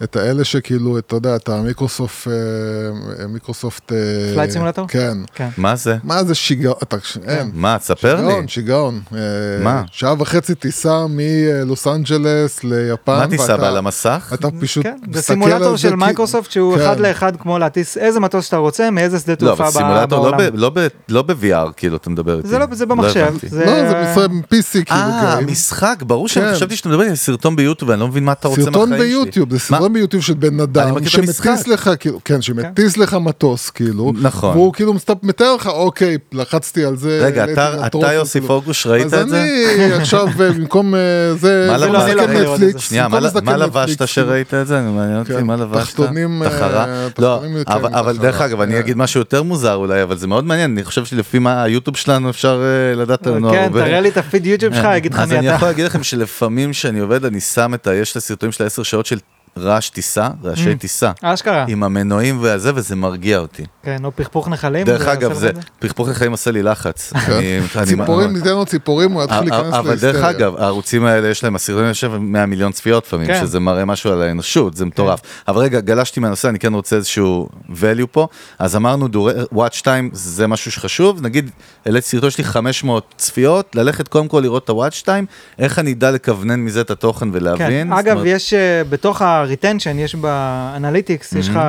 אה, 0.01 0.05
את 0.05 0.17
האלה 0.17 0.45
שכאילו, 0.45 0.99
אתה 0.99 1.17
יודע, 1.17 1.37
את 1.37 1.49
המיקרוסופט, 1.49 2.29
אה, 2.29 3.27
מיקרוסופט... 3.29 3.93
אה, 3.93 3.97
Flight 4.35 4.51
Simulator? 4.51 4.89
כן. 4.89 5.19
כן. 5.35 5.49
מה 5.57 5.77
זה? 5.77 5.97
מה 6.05 6.25
זה 6.25 6.35
שיגעון? 6.35 6.77
אין. 7.25 7.51
מה, 7.55 7.79
תספר 7.79 8.15
לי. 8.17 8.21
שיגעון, 8.23 8.49
שיגעון. 8.49 9.01
אה, 9.15 9.19
מה? 9.65 9.83
שעה 9.93 10.15
וחצי 10.19 10.55
טיסה 10.55 11.07
מלוס 11.09 11.87
אנג'לס 11.87 12.65
ליפן. 12.65 13.13
מה 13.19 13.27
תיסע 13.27 13.53
ואתה- 13.53 13.69
על 13.69 13.77
המסך? 13.77 14.31
אתה 14.35 14.49
פשוט 14.61 14.83
כן, 14.85 14.97
זה 15.03 15.07
מסתכל 15.19 15.21
סימולטור 15.33 15.67
על 15.69 15.73
זה 15.77 15.79
של 15.79 15.89
כי- 15.91 15.95
מייקרוסופט 15.97 16.51
שהוא 16.51 16.77
כן. 16.77 16.83
אחד 16.83 17.01
לאחד 17.01 17.33
כמו 17.37 17.59
להטיס 17.59 17.97
איזה 17.99 18.21
מטוס 18.21 18.45
שאתה 18.45 18.57
רוצה, 18.57 18.91
מאיזה 18.91 19.19
שדה 19.19 19.33
לא, 19.33 19.37
תעופה 19.37 19.71
סימולטור 19.71 20.19
לא 20.25 20.31
בעולם. 20.31 20.39
ב- 20.53 20.57
לא 20.57 20.71
ב- 20.71 20.87
לא 21.09 21.23
ב-VR, 21.23 21.73
כאילו, 21.77 21.97
אתה 21.97 22.11
מדבר 22.11 22.37
איתי. 22.39 22.49
זה 22.49 22.59
לא, 22.59 22.67
זה 22.73 22.87
במחשב. 22.87 23.27
לא, 23.53 23.93
זה 23.93 24.27
PC 24.27 24.73
כאילו. 24.73 24.85
אה. 24.91 25.41
משחק, 25.41 26.03
ברור 26.07 26.29
שאני 26.29 26.47
כן. 26.47 26.55
חשבתי 26.55 26.77
שאתה 26.77 26.89
מדבר 26.89 27.03
על 27.03 27.15
סרטון 27.15 27.57
ביוטיוב, 27.57 27.91
אני 27.91 28.01
לא 28.01 28.09
מבין 28.09 28.25
מה 28.25 28.33
אתה 28.33 28.49
רוצה 28.49 28.61
מהחיים 28.61 28.75
סרטון 28.75 28.89
שלי. 28.99 28.99
ביוטיוב, 29.09 29.51
זה 29.53 29.59
מה? 29.71 29.88
סרטון 29.89 30.01
ביוטיוב 30.01 30.22
של 30.22 30.34
בן 30.34 30.55
אני 30.55 30.62
אדם 30.62 31.05
שמטיס. 31.07 31.41
לך, 31.68 31.91
כאילו, 32.01 32.20
כן, 32.24 32.43
שמטיס 32.43 32.97
לך 32.97 33.14
מטוס, 33.14 33.70
כאילו, 33.70 34.12
נכון. 34.22 34.57
והוא 34.57 34.72
כאילו 34.72 34.95
מתאר 35.22 35.55
לך, 35.55 35.66
אוקיי, 35.66 36.18
לחצתי 36.32 36.84
על 36.84 36.97
זה, 36.97 37.20
רגע, 37.24 37.45
אתה- 37.45 37.74
יוסי 38.12 38.32
כאילו. 38.41 38.47
פוגוש, 38.61 38.86
ראית 38.86 39.07
את 39.07 39.14
אז 39.14 39.28
זה? 39.28 39.43
אני 39.43 39.93
עכשיו, 39.93 40.26
במקום 40.39 40.95
אה, 40.95 41.01
זה? 41.41 41.68
מסתכל 41.72 42.20
אני 42.20 42.45
לא 42.45 42.53
נטפליקס, 42.55 42.80
שנייה, 42.80 43.09
מה- 43.09 43.20
לבשת 43.57 43.97
כאילו. 43.97 44.07
שראית 44.07 44.55
את 44.55 44.66
זה? 44.66 44.80
מעניין 44.80 45.18
אותי, 45.18 45.32
כן, 45.32 45.45
מה 45.45 45.57
לבשת? 45.57 45.82
תחתונים, 45.86 46.43
אה, 46.43 46.49
תחרה? 46.49 46.86
לא, 47.18 47.34
תחתונים, 47.36 47.64
כן, 47.64 47.95
אבל 47.95 48.16
דרך 48.16 48.41
אגב, 48.41 48.61
אני 48.61 48.72
כן. 48.72 48.78
אגיד 48.78 48.97
משהו 48.97 49.20
יותר 49.20 49.43
מוזר 49.43 49.74
אולי, 49.74 50.03
אבל 50.03 50.16
זה 50.18 50.26
מאוד 50.26 50.45
מעניין, 50.45 50.70
אני 50.72 50.84
חושב 50.84 51.05
שלפי 51.05 51.39
מה 51.39 51.62
היוטיוב 51.62 51.97
שלנו 51.97 52.30
אפשר 52.30 52.62
אה, 52.62 53.03
לדעת 53.03 53.26
עלינו 53.26 53.51
כן, 53.51 53.57
הרבה. 53.59 53.80
תראה 53.84 54.01
לי 54.01 54.09
את 54.09 54.16
הפיד 54.16 54.47
יוטיוב 54.47 54.74
שלך, 54.74 54.84
אגיד 54.84 55.14
לך 55.14 55.20
אז 55.20 55.28
מי 55.32 55.39
אני 55.39 55.49
אתה. 55.49 55.57
יכול 55.57 55.68
להגיד 55.68 55.84
לכם 55.86 56.03
שלפעמים 56.03 56.70
כשאני 56.70 56.99
עובד, 56.99 57.24
אני 57.24 57.41
שם 57.41 57.74
את 57.74 57.86
ה... 57.86 57.95
יש 57.95 58.12
את 58.12 58.16
הסרטונים 58.16 58.53
של 58.53 58.64
העשר 58.64 58.82
שעות 58.82 59.07
של 59.07 59.18
רעש 59.61 59.91
טיסה, 59.91 60.29
רעשי 60.45 60.75
טיסה. 60.75 61.13
אשכרה. 61.23 61.65
עם 61.69 61.83
המנועים 61.83 62.39
והזה, 62.43 62.73
וזה 62.75 62.97
מרגיע 62.97 63.39
אותי. 63.39 63.63
כן, 63.83 64.05
או 64.05 64.11
פכפוך 64.17 64.49
נחלים. 64.49 64.85
דרך 64.87 65.03
זה 65.05 65.13
אגב, 65.13 65.33
זה, 65.33 65.49
את 65.49 65.57
פכפוך 65.79 66.09
החיים 66.09 66.33
עשה 66.35 66.51
לי 66.51 66.63
לחץ. 66.63 67.13
ציפורים, 67.85 68.33
ניתן 68.33 68.51
לו 68.51 68.67
ציפורים, 68.67 69.13
הוא 69.13 69.23
יתחיל 69.25 69.41
להיכנס 69.41 69.75
אבל 69.75 69.89
להיסטריה. 69.91 70.13
דרך 70.13 70.25
אגב, 70.25 70.57
הערוצים 70.57 71.05
האלה 71.05 71.29
יש 71.29 71.45
להם, 71.45 71.57
הסרטונים 71.57 71.89
יושב 71.89 72.13
100 72.17 72.47
מיליון 72.47 72.73
צפיות 72.73 73.07
לפעמים, 73.07 73.27
כן. 73.27 73.41
שזה 73.41 73.61
מראה 73.61 73.85
משהו 73.85 74.13
על 74.13 74.23
האנושות, 74.23 74.77
זה 74.77 74.85
מטורף. 74.87 75.21
אבל 75.49 75.61
רגע, 75.63 75.81
גלשתי 75.81 76.21
מהנושא, 76.21 76.49
אני 76.49 76.59
כן 76.59 76.75
רוצה 76.75 76.97
איזשהו 76.97 77.49
value 77.69 78.07
פה. 78.13 78.29
אז 78.59 78.77
אמרנו, 78.77 79.09
דורי- 79.09 79.33
watch 79.55 79.81
time 79.83 80.09
זה 80.13 80.47
משהו 80.47 80.73
שחשוב, 80.73 81.23
נגיד, 81.23 81.51
העליתי 81.87 82.07
סרטון 82.07 82.31
שלי 82.31 82.45
500 82.45 83.15
צפיות, 83.17 83.77
ללכת 83.77 84.09
קודם 84.09 84.29
כל 84.29 84.41
לראות 84.41 84.65
את 84.65 84.69
ה-watch 84.71 85.05
time, 85.05 85.27
איך 85.59 85.79
אני 85.79 85.93
אדע 85.93 86.11
לכוונן 86.11 86.61
מזה 86.61 86.81
את 86.81 86.91
התוכן 86.91 87.29
ולהבין. 87.33 87.87
כן, 87.87 87.93
אגב, 87.93 88.13
אומרת, 88.13 88.27
יש 88.27 88.55
אה, 88.55 88.83
בתוך 88.91 89.23
ה-retension, 89.49 89.97
יש 89.97 90.15
באנליטיקס, 90.15 91.33
יש 91.33 91.49
לך 91.49 91.61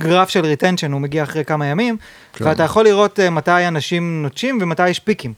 גרף 0.00 0.28
של 0.28 0.54
retention, 0.54 0.92
הוא 0.92 1.00
מגיע 1.00 1.22
אחרי 1.22 1.44
כמה 1.44 1.66
ימים, 1.66 1.96
כן. 2.32 2.44
ואתה 2.44 2.62
יכול 2.62 2.84
לראות 2.84 3.20
אה, 3.20 3.30
מתי 3.30 3.68
אנשים 3.68 4.22
נוטשים 4.22 4.58
ומתי 4.62 4.88
יש 4.88 4.98
פיקים. 4.98 5.32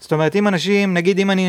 זאת 0.00 0.12
אומרת, 0.12 0.36
אם 0.36 0.48
אנשים, 0.48 0.94
נגיד 0.94 1.18
אם 1.18 1.30
אני 1.30 1.46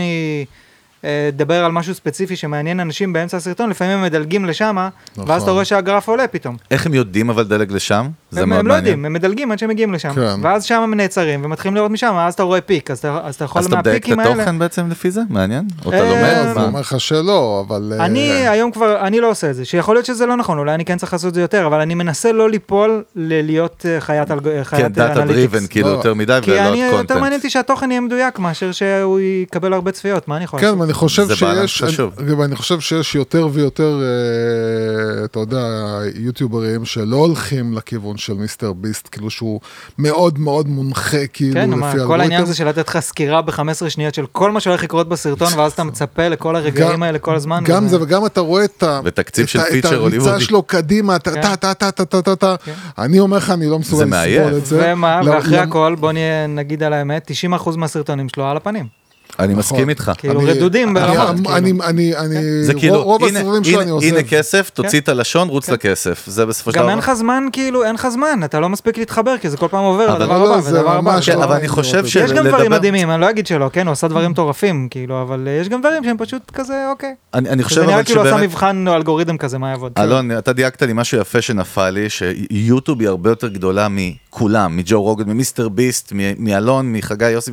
אה, 1.04 1.28
אדבר 1.28 1.66
על 1.66 1.72
משהו 1.72 1.94
ספציפי 1.94 2.36
שמעניין 2.36 2.80
אנשים 2.80 3.14
באמצע 3.14 3.38
הסרטון, 3.38 3.70
לפעמים 3.70 3.98
הם 3.98 4.04
מדלגים 4.04 4.46
לשם, 4.46 4.78
נכון. 5.18 5.30
ואז 5.32 5.44
אתה 5.44 5.52
רואה 5.52 5.66
שהגרף 5.66 6.08
עולה 6.08 6.28
פתאום. 6.28 6.58
איך 6.72 6.86
הם 6.86 6.94
יודעים 6.94 7.30
אבל 7.30 7.44
לדלג 7.44 7.72
לשם? 7.72 8.08
זה 8.32 8.42
הם, 8.42 8.50
מאוד 8.50 8.60
הם 8.60 8.68
לא 8.68 8.74
מעניין. 8.74 8.88
יודעים, 8.88 9.06
הם 9.06 9.14
מדלגים 9.14 9.52
עד 9.52 9.60
שהם 9.60 9.70
מגיעים 9.70 9.94
לשם, 9.94 10.14
כן. 10.14 10.36
ואז 10.42 10.64
שם 10.64 10.82
הם 10.82 10.94
נעצרים 10.94 11.46
ומתחילים 11.46 11.76
לראות 11.76 11.92
משם, 11.92 12.16
אז 12.16 12.34
אתה 12.34 12.44
רואה 12.44 12.62
peak, 12.62 12.92
אז 12.92 12.98
אתה, 12.98 13.20
אז 13.24 13.36
אתה 13.36 13.46
יכול 13.46 13.60
אז 13.60 13.66
אתה 13.66 13.78
מדייק 13.78 14.04
את 14.04 14.10
מהפיקים 14.10 14.20
האלה. 14.20 14.44
התוכן 14.44 14.60
בעצם 14.60 14.90
לפי 14.90 15.12
זה? 15.12 15.22
מעניין? 15.30 15.68
או 15.86 15.90
אתה 15.90 16.00
אה, 16.00 16.10
לומד? 16.10 16.48
זה 16.48 16.54
מה? 16.54 16.66
אומר 16.66 16.80
לך 16.80 17.00
שלא, 17.00 17.66
אבל... 17.68 17.94
אה, 18.00 18.06
אני 18.06 18.48
היום 18.48 18.72
כבר, 18.72 19.00
אני 19.02 19.20
לא 19.20 19.30
עושה 19.30 19.50
את 19.50 19.56
זה, 19.56 19.66
שיכול 19.66 19.96
להיות 19.96 20.06
שזה 20.06 20.26
לא 20.26 20.36
נכון, 20.36 20.58
אולי 20.58 20.74
אני 20.74 20.86
כן 20.86 20.98
צריך 20.98 21.14
לעשות 21.14 21.30
את 21.30 21.34
זה 21.34 21.42
יותר, 21.42 21.68
אבל 21.68 21.82
אני 21.82 21.96
מנסה 21.96 22.32
לא 22.32 22.50
ליפול 22.50 23.04
ללהיות 23.16 23.86
אה, 23.90 24.02
חיית 24.02 24.28
כן, 24.28 24.64
חיית 24.64 24.92
data 24.92 25.22
analytics. 25.22 25.52
driven, 25.52 25.68
כאילו 25.70 25.88
לא, 25.88 25.94
יותר 25.94 26.14
מדי 26.14 26.40
כי 26.42 26.52
ולא 26.52 26.60
אני, 26.60 26.84
יותר 26.84 26.98
content. 26.98 27.18
מעניין 27.18 27.40
אותי 27.40 27.50
שהתוכן 27.50 27.92
יהיה 27.92 28.02
מדויק 28.02 28.40
מאשר 28.40 28.72
שהוא 28.72 29.20
יקבל 29.20 29.74
הרבה 29.74 29.92
צפיות, 29.92 30.28
מה 30.28 30.36
אני 30.36 30.44
יכול 30.44 30.60
כן, 30.60 30.66
לעשות? 30.66 30.80
ואני 30.88 30.94
חושב 30.94 31.28
שיש. 31.36 32.00
אני, 32.20 32.32
ואני 32.34 32.56
חושב 32.56 32.80
שיש 32.80 33.16
יותר 33.16 33.48
ויותר, 33.54 34.02
אה, 34.02 35.26
אתה 35.26 35.40
יודע, 35.40 35.68
יוטיוברים 36.16 36.86
שלא 36.86 37.16
הולכים 37.16 37.74
לכיוון 37.74 38.18
של 38.18 38.34
מיסטר 38.34 38.74
ביסט, 38.74 39.08
כאילו 39.12 39.30
שהוא 39.30 39.60
מאוד 39.98 40.40
מאוד 40.40 40.68
מונחה, 40.68 41.28
כאילו, 41.34 41.54
כן, 41.54 41.70
לפי 41.70 41.80
מה, 41.80 41.94
כל. 42.08 42.22
העניין 42.22 42.46
זה 42.46 42.56
של 42.56 42.68
לתת 42.68 42.88
לך 42.90 43.00
סקירה 43.00 43.42
ב-15 43.42 43.60
שניות 43.90 44.14
של 44.14 44.26
כל 44.32 44.52
מה 44.52 44.60
שהולך 44.60 44.84
לקרות 44.84 45.10
בסרטון, 45.10 45.48
ואז 45.58 45.72
אתה 45.72 45.84
מצפה 45.84 46.28
לכל 46.28 46.56
הרגעים 46.56 46.92
גם- 46.92 47.04
האלה 47.04 47.20
כל 47.20 47.36
הזמן. 47.36 47.64
גם 47.68 47.86
וזה- 47.86 47.98
זה 47.98 48.04
וגם 48.04 48.26
אתה 48.26 48.42
רואה 48.42 48.66
את. 48.66 48.84
ותקציב 49.04 49.44
את 49.44 49.50
של 49.50 49.60
את 49.80 49.86
הריצה. 49.86 50.40
שלו 50.40 50.64
קדימה, 50.64 51.20
טה 51.20 51.32
כן. 51.34 51.42
טה 51.42 51.56
טה 51.56 51.74
טה 51.74 51.92
טה 51.92 52.06
טה 52.06 52.22
טה 52.22 52.36
טה. 52.36 52.56
כן. 52.66 52.74
אני 52.98 53.20
אומר 53.20 53.38
לך, 53.38 53.50
אני 53.50 53.66
לא 53.70 53.80
מסוגל. 53.80 54.06
לסבול 54.06 54.58
את 54.58 54.66
זה. 54.66 54.92
ומה, 54.92 55.22
לא- 55.22 55.32
ואחרי 55.32 55.58
לא- 55.58 55.62
הכל, 55.62 55.96
בוא 56.00 56.12
נגיד 56.50 56.84
על 56.84 56.94
האמת, 56.94 57.24
90% 57.26 57.78
מהסרטונים 57.78 58.30
שלו 58.30 58.46
על 58.46 58.58
הפנים. 58.58 59.07
אני 59.40 59.48
נכון. 59.48 59.60
מסכים 59.60 59.90
איתך. 59.90 60.12
כאילו 60.18 60.42
רדודים 60.44 60.94
ברמות. 60.94 61.30
אני- 61.30 61.44
כאילו. 61.44 61.56
אני, 61.58 62.16
אני, 62.16 62.18
אני, 62.18 62.64
זה 62.64 62.74
כאילו, 62.74 63.04
רוב 63.04 63.24
הנה- 63.24 63.40
שאני 63.66 63.90
עושה. 63.90 64.08
הנה 64.08 64.24
כסף, 64.24 64.70
תוציא 64.74 65.00
את 65.00 65.10
הלשון, 65.10 65.48
רוץ 65.50 65.70
לכסף. 65.70 66.24
זה 66.28 66.46
בסופו 66.46 66.72
של 66.72 66.78
גם 66.78 66.84
דבר. 66.84 66.90
אין 66.92 67.00
לך 67.00 67.14
זמן, 67.14 67.44
כאילו, 67.52 67.84
אין 67.84 67.96
לך 67.96 68.08
זמן, 68.10 68.40
אתה 68.46 68.60
לא 68.60 68.70
מספיק 68.70 68.98
להתחבר, 68.98 69.36
כי 69.42 69.50
זה 69.50 69.58
כל 69.58 69.68
פעם 69.68 69.84
עובר 69.84 70.10
אבל 70.12 70.22
לדבר 70.24 70.38
לא, 70.44 70.54
הבא, 70.54 70.62
זה 70.62 70.80
ודבר 70.80 70.98
הבא. 70.98 71.20
כן, 71.22 71.32
ודבר 71.32 71.44
אבל. 71.44 71.56
אני 71.56 71.68
חושב 71.68 72.04
יש 72.06 72.16
יש 72.16 72.32
גם 72.32 72.48
דברים 72.48 72.72
מדהימים, 72.72 73.12
אני 73.12 73.22
לא 73.22 73.30
אגיד 73.30 73.48
שלא, 73.48 73.70
כן, 73.74 73.88
הוא 73.88 73.92
עשה 73.92 74.08
דברים 74.08 74.32
מטורפים, 74.32 74.88
כאילו, 74.92 75.22
אבל 75.22 75.48
אה, 75.48 75.54
יש 75.54 75.70
גם 75.70 75.80
דברים 75.80 76.04
שהם 76.04 76.16
פשוט 76.20 76.52
כזה, 76.54 76.86
אוקיי. 76.90 77.16
אני 77.34 77.50
אני 77.50 77.64
חושב 77.64 77.76
זה 77.76 77.82
נראה 77.86 77.96
אבל 77.96 78.04
כאילו 78.04 78.22
עשה 78.22 78.30
שבאמת... 78.30 78.44
מבחן 78.50 78.86
או 78.88 78.94
אלגוריתם 78.96 79.38
כזה, 79.38 79.58
מה 79.58 79.70
יעבוד. 79.70 79.92
אלון, 79.98 80.38
אתה 80.38 80.54
דייקת 80.54 80.82
לי 80.82 80.94
משהו 80.94 81.18
יפה 81.20 81.42
שנפל 81.42 81.90
לי, 81.90 82.08
שיוטיוב 82.10 83.00
היא 83.00 83.10
הרבה 83.10 83.30
יותר 83.30 83.48
גדולה 83.48 83.88
מכולם, 83.90 84.78
מג'ו 84.78 85.02
רוגן, 85.02 85.30
ממיסטר 85.30 85.70
ביסט, 85.70 86.14
מאלון, 86.38 86.94
מחגי 86.94 87.30
יוסי. 87.30 87.52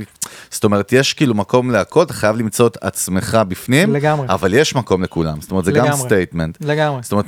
זאת 0.51 0.65
אומרת, 0.65 0.93
יש 0.93 1.13
כאילו 1.13 1.35
מקום 1.35 1.71
להכל, 1.75 2.03
אתה 2.03 2.13
חייב 2.13 2.37
למצוא 2.37 2.67
את 2.67 2.79
עצמך 2.81 3.39
בפנים, 3.49 3.95
לגמרי. 3.95 4.27
אבל 4.29 4.55
יש 4.55 4.75
מקום 4.75 5.03
לכולם. 5.03 5.41
זאת 5.41 5.51
אומרת, 5.51 5.65
זה 5.65 5.73
גם 5.73 5.85
לגמרי. 5.85 6.01
statement. 6.01 6.59
לגמרי. 6.61 7.03
זאת 7.03 7.13
אומרת, 7.13 7.27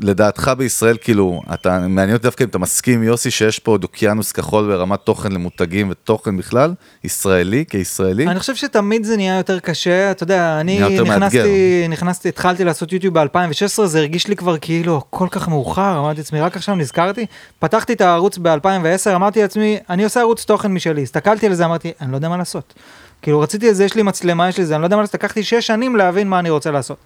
לדעתך 0.00 0.52
בישראל, 0.58 0.96
כאילו, 1.00 1.42
אתה 1.54 1.78
מעניין 1.88 2.16
אותי 2.16 2.22
דווקא 2.22 2.44
אם 2.44 2.48
אתה 2.48 2.58
מסכים, 2.58 3.02
יוסי, 3.02 3.30
שיש 3.30 3.58
פה 3.58 3.70
עוד 3.70 3.82
אוקיינוס 3.82 4.32
כחול 4.32 4.66
ברמת 4.66 5.00
תוכן 5.04 5.32
למותגים 5.32 5.90
ותוכן 5.90 6.36
בכלל, 6.36 6.74
ישראלי 7.04 7.64
כישראלי. 7.70 8.26
אני 8.26 8.40
חושב 8.40 8.54
שתמיד 8.54 9.04
זה 9.04 9.16
נהיה 9.16 9.36
יותר 9.36 9.58
קשה, 9.58 10.10
אתה 10.10 10.22
יודע, 10.22 10.60
אני 10.60 11.00
נכנסתי, 11.00 11.86
נכנסתי, 11.88 12.28
התחלתי 12.28 12.64
לעשות 12.64 12.92
יוטיוב 12.92 13.18
ב-2016, 13.18 13.84
זה 13.84 13.98
הרגיש 13.98 14.28
לי 14.28 14.36
כבר 14.36 14.58
כאילו 14.58 15.02
כל 15.10 15.28
כך 15.30 15.48
מאוחר, 15.48 15.98
אמרתי 15.98 16.18
לעצמי, 16.18 16.40
רק 16.40 16.56
עכשיו 16.56 16.74
נזכרתי, 16.74 17.26
פתחתי 17.58 17.92
את 17.92 18.00
הערוץ 18.00 18.38
ב-2010, 18.38 19.14
אמרתי 19.14 19.42
לעצמי, 19.42 19.78
אני 19.90 20.04
עושה 20.04 20.20
ערוץ 20.20 20.44
תוכן 20.44 20.72
משלי, 20.72 21.02
הסתכלתי 21.02 21.46
על 21.46 21.54
זה, 21.54 21.64
אמרתי, 21.64 21.92
אני 22.00 22.12
לא 22.12 22.16
יודע 22.16 22.28
מה 22.28 22.36
לעשות. 22.36 22.74
כאילו 23.26 23.40
רציתי 23.40 23.70
את 23.70 23.76
זה, 23.76 23.84
יש 23.84 23.94
לי 23.94 24.02
מצלמה, 24.02 24.48
יש 24.48 24.58
לי 24.58 24.64
זה, 24.64 24.74
אני 24.74 24.82
לא 24.82 24.86
יודע 24.86 24.96
מה 24.96 25.02
לעשות, 25.02 25.14
לקחתי 25.14 25.42
שש 25.42 25.66
שנים 25.66 25.96
להבין 25.96 26.28
מה 26.28 26.38
אני 26.38 26.50
רוצה 26.50 26.70
לעשות. 26.70 26.98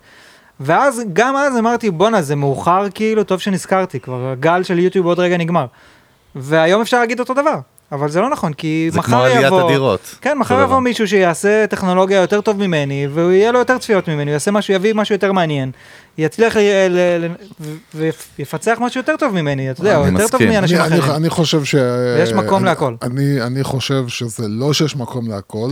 ואז, 0.61 1.03
גם 1.13 1.37
אז 1.37 1.57
אמרתי, 1.59 1.91
בואנה, 1.91 2.23
זה 2.23 2.37
מאוחר, 2.37 2.87
כאילו, 2.95 3.25
טוב 3.25 3.41
שנזכרתי, 3.41 4.01
כבר 4.01 4.31
הגל 4.33 4.63
של 4.63 4.79
יוטיוב 4.79 5.07
עוד 5.07 5.19
רגע 5.21 5.37
נגמר. 5.37 5.67
והיום 6.35 6.81
אפשר 6.81 7.01
להגיד 7.01 7.21
אותו 7.21 7.35
דבר, 7.35 7.59
אבל 7.93 8.09
זה 8.11 8.21
לא 8.21 8.31
נכון, 8.31 8.53
כי 8.53 8.89
זה 8.93 8.99
מחר 8.99 9.09
כמו 9.09 9.23
עליית 9.23 9.47
יבוא... 9.47 9.63
הדירות. 9.63 10.17
כן, 10.21 10.39
מחר 10.39 10.55
יבוא 10.55 10.65
דבר. 10.67 10.79
מישהו 10.79 11.09
שיעשה 11.09 11.67
טכנולוגיה 11.67 12.21
יותר 12.21 12.41
טוב 12.41 12.59
ממני, 12.59 13.07
והוא 13.11 13.31
יהיה 13.31 13.53
לו 13.53 13.59
יותר 13.59 13.79
צפיות 13.79 14.09
ממני, 14.09 14.31
הוא 14.31 14.33
יעשה 14.33 14.51
משהו, 14.51 14.75
יביא 14.75 14.95
משהו 14.95 15.15
יותר 15.15 15.33
מעניין, 15.33 15.71
יצליח 16.19 16.57
ל- 16.57 16.61
ל- 16.91 17.25
ל- 17.27 17.29
ו- 17.95 18.09
ויפצח 18.39 18.77
משהו 18.81 19.01
יותר 19.01 19.17
טוב 19.19 19.35
ממני, 19.35 19.71
אתה 19.71 19.81
יודע, 19.81 20.01
אני 20.03 20.21
יותר 20.21 20.39
טוב. 20.39 20.45
מאנשים 20.45 20.79
אחרים. 20.81 21.03
אני 21.03 21.31
חושב 21.31 21.65
ש... 21.65 21.75
ויש 22.19 22.33
מקום 22.33 22.65
להכל. 22.65 22.95
אני, 23.03 23.43
אני 23.43 23.65
חושב 23.65 24.09
שזה 24.09 24.49
לא 24.49 24.73
שיש 24.73 24.97
מקום 24.97 25.29
להכל, 25.29 25.71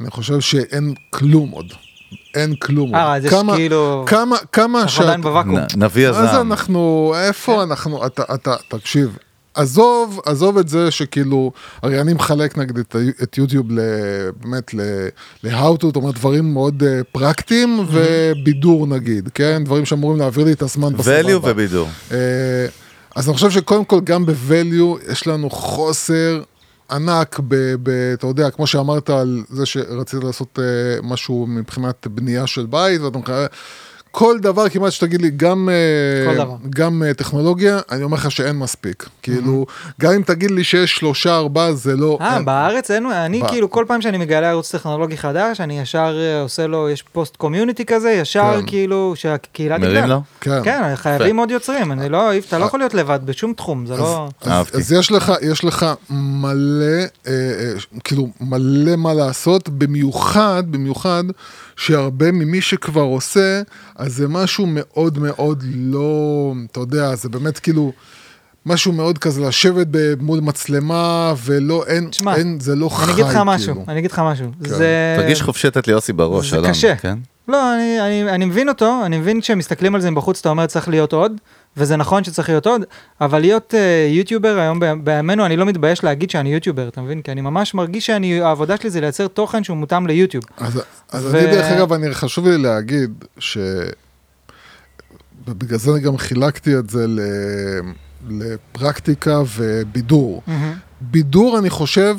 אני 0.00 0.10
חושב 0.10 0.40
שאין 0.40 0.94
כלום 1.10 1.50
עוד. 1.50 1.66
אין 2.34 2.54
כלום 2.54 2.94
אה. 2.94 3.14
אז 3.14 3.24
יש 3.24 3.32
כאילו... 3.54 4.04
כמה, 4.06 4.36
כמה 4.52 4.82
אנחנו 4.82 5.02
עדיין 5.02 5.20
בוואקום. 5.22 5.58
נביא 5.76 6.08
אז 6.08 6.18
הזעם. 6.18 6.52
אנחנו, 6.52 7.12
איפה 7.26 7.62
אנחנו, 7.62 8.06
אתה, 8.06 8.22
אתה, 8.34 8.54
תקשיב, 8.68 9.16
עזוב, 9.58 10.20
עזוב 10.26 10.58
את 10.58 10.68
זה 10.68 10.90
שכאילו, 10.90 11.52
הרי 11.82 12.00
אני 12.00 12.12
מחלק 12.12 12.58
נגיד 12.58 12.78
את, 12.78 12.96
את 13.22 13.38
יוטיוב 13.38 13.72
ל, 13.72 13.80
באמת 14.42 14.74
ל-how 14.74 15.76
to, 15.78 15.82
זאת 15.82 15.96
אומרת 15.96 16.14
דברים 16.14 16.52
מאוד 16.52 16.82
uh, 16.82 17.04
פרקטיים 17.12 17.86
ובידור 17.90 18.86
נגיד, 18.86 19.28
כן? 19.34 19.64
דברים 19.64 19.84
שאמורים 19.84 20.18
להעביר 20.18 20.44
לי 20.44 20.52
את 20.52 20.62
הזמן 20.62 20.92
בסבבה. 20.92 21.20
value 21.20 21.48
ובידור. 21.48 21.88
אה, 22.12 22.66
אז 23.16 23.28
אני 23.28 23.34
חושב 23.34 23.50
שקודם 23.50 23.84
כל 23.84 24.00
גם 24.04 24.26
ב-value 24.26 25.12
יש 25.12 25.26
לנו 25.26 25.50
חוסר 25.50 26.42
ענק 26.90 27.40
ב... 27.48 27.74
ב 27.82 27.90
אתה 28.14 28.26
יודע, 28.26 28.50
כמו 28.50 28.66
שאמרת 28.66 29.10
על 29.10 29.42
זה 29.48 29.66
שרצית 29.66 30.24
לעשות 30.24 30.58
אה, 30.58 30.64
משהו 31.02 31.46
מבחינת 31.48 32.06
בנייה 32.06 32.46
של 32.46 32.66
בית, 32.66 33.00
ואתה 33.00 33.18
מחכה... 33.18 33.46
כל 34.10 34.38
דבר 34.38 34.68
כמעט 34.68 34.92
שתגיד 34.92 35.22
לי, 35.22 35.30
גם, 35.30 35.68
אה. 35.68 36.44
גם 36.70 37.02
אה, 37.02 37.14
טכנולוגיה, 37.14 37.78
אני 37.90 38.02
אומר 38.02 38.16
לך 38.16 38.30
שאין 38.30 38.56
מספיק. 38.58 39.08
כאילו, 39.22 39.66
גם 40.00 40.12
אם 40.12 40.22
תגיד 40.22 40.50
לי 40.50 40.64
שיש 40.64 40.96
שלושה, 40.96 41.36
ארבעה, 41.36 41.72
זה 41.72 41.96
לא... 41.96 42.18
אה. 42.20 42.42
בארץ 42.42 42.90
אין, 42.90 43.06
אני 43.06 43.42
ב- 43.42 43.48
כאילו 43.48 43.70
כל 43.70 43.84
פעם 43.88 44.02
שאני 44.02 44.18
מגלה 44.18 44.50
ערוץ 44.50 44.74
טכנולוגי 44.74 45.16
חדש, 45.16 45.60
אני 45.60 45.80
ישר 45.80 46.18
אה, 46.20 46.40
עושה 46.42 46.66
לו, 46.66 46.90
יש 46.90 47.02
פוסט 47.02 47.36
קומיוניטי 47.36 47.84
כזה, 47.84 48.10
ישר 48.10 48.60
כן. 48.60 48.66
כאילו 48.66 49.12
שהקהילה 49.16 49.78
מרים 49.78 49.94
תגדל. 49.94 50.06
לו? 50.06 50.20
כן. 50.40 50.64
כן, 50.64 50.96
חייבים 50.96 51.36
עוד 51.36 51.50
יוצרים, 51.50 51.92
אני 51.92 52.08
לא, 52.08 52.36
אתה 52.38 52.58
לא 52.58 52.64
יכול 52.64 52.80
להיות 52.80 52.94
לבד 52.94 53.20
בשום 53.24 53.52
תחום, 53.52 53.86
זה 53.86 53.96
לא... 53.96 54.28
אז. 54.40 54.66
אז 54.74 54.92
יש 54.92 55.12
לך, 55.12 55.32
יש 55.42 55.64
לך 55.64 55.86
מלא, 56.10 56.84
אה, 57.26 57.32
אה, 57.32 57.72
כאילו, 58.04 58.28
מלא 58.40 58.96
מה 58.96 59.14
לעשות, 59.14 59.68
במיוחד, 59.68 60.62
במיוחד, 60.70 61.24
שהרבה 61.78 62.32
ממי 62.32 62.60
שכבר 62.60 63.00
עושה, 63.02 63.62
אז 63.96 64.14
זה 64.14 64.28
משהו 64.28 64.66
מאוד 64.68 65.18
מאוד 65.18 65.64
לא, 65.74 66.52
אתה 66.72 66.80
יודע, 66.80 67.14
זה 67.14 67.28
באמת 67.28 67.58
כאילו, 67.58 67.92
משהו 68.66 68.92
מאוד 68.92 69.18
כזה 69.18 69.40
לשבת 69.42 69.86
מול 70.20 70.40
מצלמה, 70.40 71.34
ולא, 71.44 71.84
אין, 71.86 72.08
תשמע, 72.10 72.36
אין, 72.36 72.60
זה 72.60 72.76
לא 72.76 72.88
חי, 72.88 73.04
אני 73.04 73.12
אגיד 73.12 73.24
לך 73.24 73.40
משהו, 73.44 73.74
כאילו. 73.74 73.84
אני 73.88 73.98
אגיד 73.98 74.10
לך 74.10 74.18
משהו, 74.18 74.46
זה... 74.60 75.16
תרגיש 75.18 75.42
חופשי 75.42 75.66
לתת 75.66 75.88
ליוסי 75.88 76.12
בראש, 76.12 76.50
זה 76.50 76.56
אלון. 76.56 76.70
קשה. 76.70 76.96
כן? 76.96 77.18
לא, 77.48 77.74
אני, 77.74 78.00
אני, 78.00 78.30
אני 78.30 78.44
מבין 78.44 78.68
אותו, 78.68 79.00
אני 79.04 79.18
מבין 79.18 79.40
כשמסתכלים 79.40 79.94
על 79.94 80.00
זה 80.00 80.10
מבחוץ, 80.10 80.40
אתה 80.40 80.48
אומר 80.48 80.66
צריך 80.66 80.88
להיות 80.88 81.12
עוד, 81.12 81.32
וזה 81.78 81.96
נכון 81.96 82.24
שצריך 82.24 82.48
להיות 82.48 82.66
עוד, 82.66 82.82
אבל 83.20 83.38
להיות 83.38 83.74
uh, 83.74 84.12
יוטיובר 84.12 84.58
היום 84.58 84.80
בימינו, 85.04 85.46
אני 85.46 85.56
לא 85.56 85.66
מתבייש 85.66 86.04
להגיד 86.04 86.30
שאני 86.30 86.54
יוטיובר, 86.54 86.88
אתה 86.88 87.00
מבין? 87.00 87.22
כי 87.22 87.32
אני 87.32 87.40
ממש 87.40 87.74
מרגיש 87.74 88.06
שאני, 88.06 88.40
העבודה 88.40 88.76
שלי 88.76 88.90
זה 88.90 89.00
לייצר 89.00 89.28
תוכן 89.28 89.64
שהוא 89.64 89.76
מותאם 89.76 90.06
ליוטיוב. 90.06 90.44
אז, 90.58 90.82
אז 91.12 91.24
ו- 91.24 91.38
אני 91.38 91.46
דרך 91.46 91.66
אגב, 91.66 91.92
אני, 91.92 92.14
חשוב 92.14 92.48
לי 92.48 92.58
להגיד 92.58 93.24
ש... 93.38 93.58
ובגלל 95.48 95.78
זה 95.78 95.90
אני 95.90 96.00
גם 96.00 96.18
חילקתי 96.18 96.76
את 96.76 96.90
זה 96.90 97.06
ל... 97.06 97.20
לפרקטיקה 98.28 99.40
ובידור. 99.56 100.42
בידור, 101.00 101.58
אני 101.58 101.70
חושב, 101.70 102.16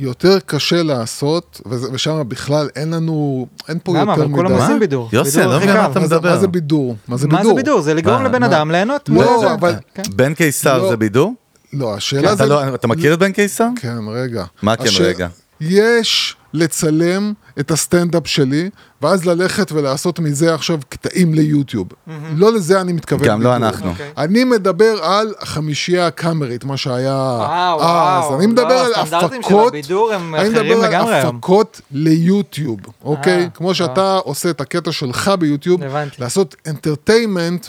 יותר 0.00 0.38
קשה 0.46 0.82
לעשות, 0.82 1.60
ושם 1.92 2.22
בכלל 2.28 2.68
אין 2.76 2.90
לנו, 2.90 3.46
אין 3.68 3.78
פה 3.84 3.92
למה? 3.98 4.12
יותר 4.12 4.24
אבל 4.24 4.32
כולם 4.34 4.50
מדי. 4.52 4.60
עושים 4.60 4.74
מה? 4.74 4.80
בידור. 4.80 5.08
יוסי, 5.12 5.40
לא 5.40 5.56
מבין. 5.56 5.72
מה 5.72 5.86
אתה 5.86 6.00
מה 6.00 6.06
זה- 6.06 6.16
מדבר. 6.16 6.30
מה 6.30 6.36
זה 6.40 6.46
בידור? 6.48 6.96
מה 7.08 7.16
זה 7.16 7.26
מה 7.28 7.36
בידור? 7.36 7.50
זה 7.50 7.62
בידור? 7.62 7.80
זה 7.80 7.94
לגרום 7.94 8.22
מה? 8.22 8.28
לבן 8.28 8.40
מה? 8.40 8.46
אדם 8.46 8.70
ליהנות 8.70 9.08
לא. 9.08 9.54
אבל- 9.54 9.74
כן. 9.94 10.02
בן 10.16 10.34
קיסר 10.34 10.78
לא. 10.82 10.90
זה 10.90 10.96
בידור? 10.96 11.34
לא, 11.72 11.94
השאלה 11.94 12.34
זה... 12.34 12.46
לא- 12.46 12.74
אתה 12.74 12.86
מכיר 12.88 13.14
את 13.14 13.18
בן 13.18 13.32
קיסר? 13.32 13.68
כן, 13.80 13.96
רגע. 14.12 14.44
מה 14.62 14.76
כן, 14.76 14.84
רגע? 15.00 15.28
יש 15.60 16.36
לצלם 16.54 17.32
את 17.60 17.70
הסטנדאפ 17.70 18.26
שלי, 18.26 18.70
ואז 19.02 19.24
ללכת 19.24 19.72
ולעשות 19.72 20.18
מזה 20.18 20.54
עכשיו 20.54 20.78
קטעים 20.88 21.34
ליוטיוב. 21.34 21.88
לא 22.36 22.52
לזה 22.52 22.80
אני 22.80 22.92
מתכוון. 22.92 23.28
גם 23.28 23.42
לא. 23.42 23.56
אנחנו. 23.56 23.90
אוקיי. 23.90 24.10
אני 24.18 24.44
מדבר 24.44 24.98
על 25.02 25.34
החמישייה 25.40 26.06
הקאמרית, 26.06 26.64
מה 26.64 26.76
שהיה 26.76 27.12
וואו, 27.12 27.82
אז. 27.82 28.24
וואו. 28.24 28.38
אני 28.38 28.46
מדבר 28.46 28.68
לא, 28.68 28.86
על 28.86 28.92
הסטנדרטים 28.94 29.42
של 29.42 29.48
הפקות, 29.48 29.68
הבידור 29.68 30.12
הם 30.12 30.34
אני 30.34 30.48
מדבר 30.48 30.84
על. 30.84 31.12
הפקות 31.12 31.80
ליוטיוב, 31.90 32.80
אוקיי? 33.04 33.42
אה, 33.42 33.48
כמו 33.54 33.74
שאתה 33.74 34.16
עושה 34.16 34.50
את 34.50 34.60
הקטע 34.60 34.92
שלך 34.92 35.30
ביוטיוב, 35.38 35.82
הבנתי. 35.82 36.16
לעשות 36.22 36.56
entertainment 36.66 37.66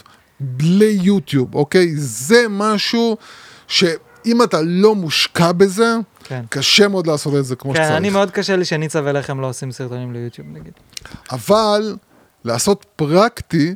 ליוטיוב, 0.60 1.56
אוקיי? 1.56 1.92
זה 1.96 2.46
משהו 2.50 3.18
שאם 3.68 4.44
אתה 4.44 4.62
לא 4.62 4.96
מושקע 4.96 5.52
בזה, 5.52 5.96
כן. 6.32 6.46
קשה 6.50 6.88
מאוד 6.88 7.08
לעשות 7.08 7.36
את 7.36 7.46
זה 7.46 7.56
כמו 7.56 7.74
כן, 7.74 7.84
שצריך. 7.84 7.98
אני 7.98 8.10
מאוד 8.10 8.32
קשה 8.32 8.56
לי 8.56 8.66
שניצה 8.66 9.02
ולחם 9.04 9.40
לא 9.40 9.50
עושים 9.50 9.72
סרטונים 9.72 10.14
ליוטיוב 10.14 10.48
נגיד. 10.52 10.74
אבל 11.32 11.96
לעשות 12.46 12.86
פרקטי, 12.96 13.76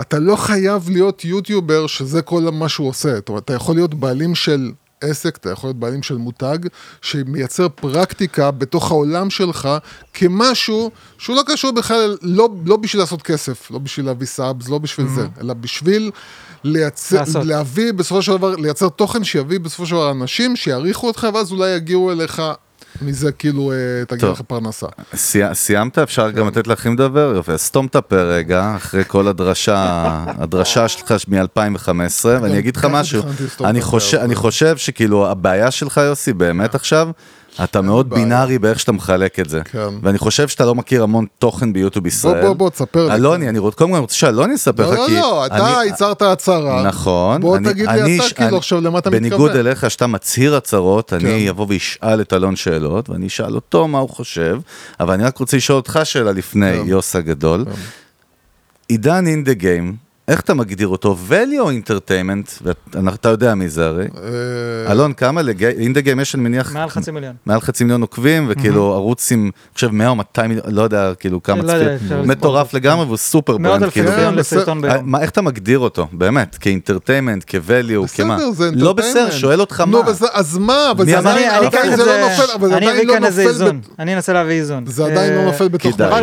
אתה 0.00 0.18
לא 0.18 0.36
חייב 0.36 0.90
להיות 0.90 1.24
יוטיובר 1.24 1.86
שזה 1.86 2.22
כל 2.22 2.42
מה 2.52 2.68
שהוא 2.68 2.88
עושה. 2.88 3.14
זאת 3.14 3.28
אומרת, 3.28 3.44
אתה 3.44 3.54
יכול 3.54 3.74
להיות 3.74 3.94
בעלים 3.94 4.34
של 4.34 4.72
עסק, 5.02 5.36
אתה 5.36 5.50
יכול 5.50 5.68
להיות 5.68 5.76
בעלים 5.76 6.02
של 6.02 6.16
מותג, 6.16 6.58
שמייצר 7.02 7.68
פרקטיקה 7.68 8.50
בתוך 8.50 8.90
העולם 8.90 9.30
שלך 9.30 9.68
כמשהו 10.14 10.90
שהוא 11.18 11.36
לא 11.36 11.42
קשור 11.46 11.72
בכלל, 11.72 12.16
לא, 12.22 12.48
לא 12.66 12.76
בשביל 12.76 13.02
לעשות 13.02 13.22
כסף, 13.22 13.70
לא 13.70 13.78
בשביל 13.78 14.06
להביא 14.06 14.26
סאבס, 14.26 14.68
לא 14.68 14.78
בשביל 14.78 15.06
זה, 15.08 15.26
אלא 15.40 15.54
בשביל 15.54 16.10
לייצר, 16.64 17.16
לעשות. 17.16 17.44
להביא 17.44 17.92
בסופו 17.92 18.22
של 18.22 18.32
דבר, 18.32 18.56
לייצר 18.56 18.88
תוכן 18.88 19.24
שיביא 19.24 19.60
בסופו 19.60 19.86
של 19.86 19.94
דבר 19.94 20.10
אנשים 20.10 20.56
שיעריכו 20.56 21.06
אותך, 21.06 21.28
ואז 21.34 21.52
אולי 21.52 21.70
יגיעו 21.70 22.12
אליך. 22.12 22.42
מזה 23.02 23.32
כאילו 23.32 23.72
אה, 23.72 23.76
תגיע 24.08 24.20
טוב. 24.20 24.32
לך 24.32 24.40
פרנסה. 24.40 24.86
סי- 25.14 25.42
סיימת? 25.54 25.98
אפשר 25.98 26.30
גם 26.30 26.48
לתת 26.48 26.66
לאחרים 26.66 26.94
לדבר? 26.94 27.32
יופי, 27.36 27.52
אז 27.52 27.60
סתום 27.60 27.86
את 27.86 27.96
הפה 27.96 28.16
רגע, 28.22 28.72
אחרי 28.76 29.02
כל 29.06 29.28
הדרשה, 29.28 30.06
הדרשה 30.38 30.88
שלך 30.88 31.14
מ-2015, 31.28 31.88
ואני 32.24 32.58
אגיד 32.58 32.76
לך 32.76 32.82
ככה 32.82 32.92
משהו, 32.92 33.22
אני 33.64 33.80
חושב, 33.82 34.16
אבל- 34.16 34.24
אני 34.26 34.34
חושב 34.34 34.76
שכאילו 34.76 35.30
הבעיה 35.30 35.70
שלך 35.70 35.96
יוסי, 35.96 36.32
באמת 36.32 36.74
עכשיו, 36.74 37.08
אתה 37.64 37.80
מאוד 37.80 38.10
בעיה. 38.10 38.22
בינארי 38.24 38.58
באיך 38.58 38.80
שאתה 38.80 38.92
מחלק 38.92 39.40
את 39.40 39.48
זה, 39.48 39.60
כן. 39.64 39.78
ואני 40.02 40.18
חושב 40.18 40.48
שאתה 40.48 40.64
לא 40.64 40.74
מכיר 40.74 41.02
המון 41.02 41.26
תוכן 41.38 41.72
ביוטיוב 41.72 42.06
ישראל. 42.06 42.40
בוא, 42.46 42.52
בוא, 42.52 42.70
תספר 42.70 43.08
לי. 43.08 43.14
אלוני, 43.14 43.48
אני 43.48 43.58
רוצה, 43.58 43.76
קודם 43.76 43.90
כל 43.90 43.96
אני 43.96 44.00
רוצה 44.00 44.14
שאלוני 44.14 44.54
יספר 44.54 44.90
לך, 44.90 44.98
לא, 44.98 45.06
כי... 45.06 45.14
לא, 45.14 45.20
לא, 45.20 45.46
אתה 45.46 45.80
אני- 45.82 45.90
הצהרת 45.90 46.22
הצהרה. 46.22 46.82
נכון. 46.82 47.40
בוא 47.40 47.56
אני- 47.56 47.68
תגיד 47.72 47.86
אני 47.88 48.02
לי 48.02 48.18
אתה 48.26 48.34
כאילו 48.34 48.48
אני- 48.48 48.56
עכשיו 48.56 48.80
למה 48.80 48.98
אתה 48.98 49.10
מתכוון. 49.10 49.28
בניגוד 49.30 49.50
אליך, 49.56 49.90
שאתה 49.90 50.06
מצהיר 50.06 50.56
הצהרות, 50.56 51.12
אני 51.12 51.42
כן. 51.44 51.48
אבוא 51.48 51.66
ואשאל 51.68 52.20
את 52.20 52.32
אלון 52.32 52.56
שאלות, 52.56 53.10
ואני 53.10 53.26
אשאל 53.26 53.54
אותו 53.54 53.88
מה 53.88 53.98
הוא 53.98 54.08
חושב, 54.10 54.58
אבל 55.00 55.14
אני 55.14 55.24
רק 55.24 55.38
רוצה 55.38 55.56
לשאול 55.56 55.76
אותך 55.76 56.00
שאלה 56.04 56.32
לפני, 56.32 56.72
כן. 56.72 56.88
יוס 56.88 57.16
הגדול. 57.16 57.64
עידן 58.88 59.26
אין 59.26 59.44
דה 59.44 59.52
גיים, 59.52 59.96
איך 60.28 60.40
אתה 60.40 60.54
מגדיר 60.54 60.88
אותו? 60.88 61.16
value 61.30 61.60
או 61.60 61.70
entertainment? 61.70 62.62
ואתה 62.92 63.28
יודע 63.28 63.54
מי 63.54 63.68
זה 63.68 63.86
הרי. 63.86 64.04
אה, 64.86 64.92
אלון, 64.92 65.12
כמה 65.12 65.42
לאין 65.42 65.92
דה 65.92 66.00
גיים 66.00 66.20
יש, 66.20 66.34
אני 66.34 66.42
מניח, 66.42 66.72
מעל 66.74 66.88
חצי 66.88 67.10
מיליון. 67.10 67.34
מעל 67.46 67.60
חצי 67.60 67.84
מיליון 67.84 68.00
עוקבים, 68.02 68.46
וכאילו 68.48 68.92
ערוץ 68.94 69.32
עם, 69.32 69.42
אני 69.42 69.50
חושב 69.74 69.88
100 69.92 70.08
או 70.08 70.14
200 70.14 70.48
מיליון, 70.50 70.66
לא 70.74 70.82
יודע, 70.82 71.12
כאילו 71.14 71.42
כמה 71.42 71.62
לא 71.62 71.68
צפיות, 71.98 72.26
מטורף. 72.26 72.74
לגמרי, 72.74 73.04
והוא 73.04 73.16
סופר 73.16 73.56
מאות 73.56 73.72
brand, 73.72 73.82
אלפי 73.82 73.94
כאילו. 73.94 74.08
צופים 74.10 74.24
כן, 74.30 74.34
לסרטון 74.34 74.84
אה, 74.84 74.92
ביום. 74.94 75.10
מה, 75.10 75.20
איך 75.20 75.30
אתה 75.30 75.42
מגדיר 75.42 75.78
אותו, 75.78 76.06
באמת? 76.12 76.54
כ 76.60 76.70
entertainment, 76.70 77.44
כ-value, 77.46 78.16
כמה? 78.16 78.36
בסדר, 78.36 78.50
זה 78.52 78.70
לא 78.74 78.92
בסדר, 78.92 79.28
entertainment. 79.28 79.32
שואל 79.32 79.60
אותך 79.60 79.80
נו, 79.86 80.02
מה. 80.02 80.10
וזה- 80.10 80.26
אז 80.32 80.58
מה? 80.58 80.90
אבל 80.90 81.04
זה? 81.04 81.18
עדיין 81.18 81.50
לא 81.58 81.62
נופל, 81.62 82.74
אני 82.74 82.90
אביא 82.90 83.06
לא 83.06 83.12
כאן 83.14 83.24
איזה 83.24 83.42
נופל. 83.42 83.50
איזון, 83.54 83.80
ב- 83.80 83.84
אני 83.98 84.14
אנסה 84.14 84.32
להביא 84.32 84.54
איזון. 84.54 84.84
זה 84.86 85.04
עדיין 85.04 85.32
לא 85.34 85.38
אה, 85.40 85.44
נופל 85.44 85.68
בתוך... 85.68 85.92
כדאי. 85.94 86.22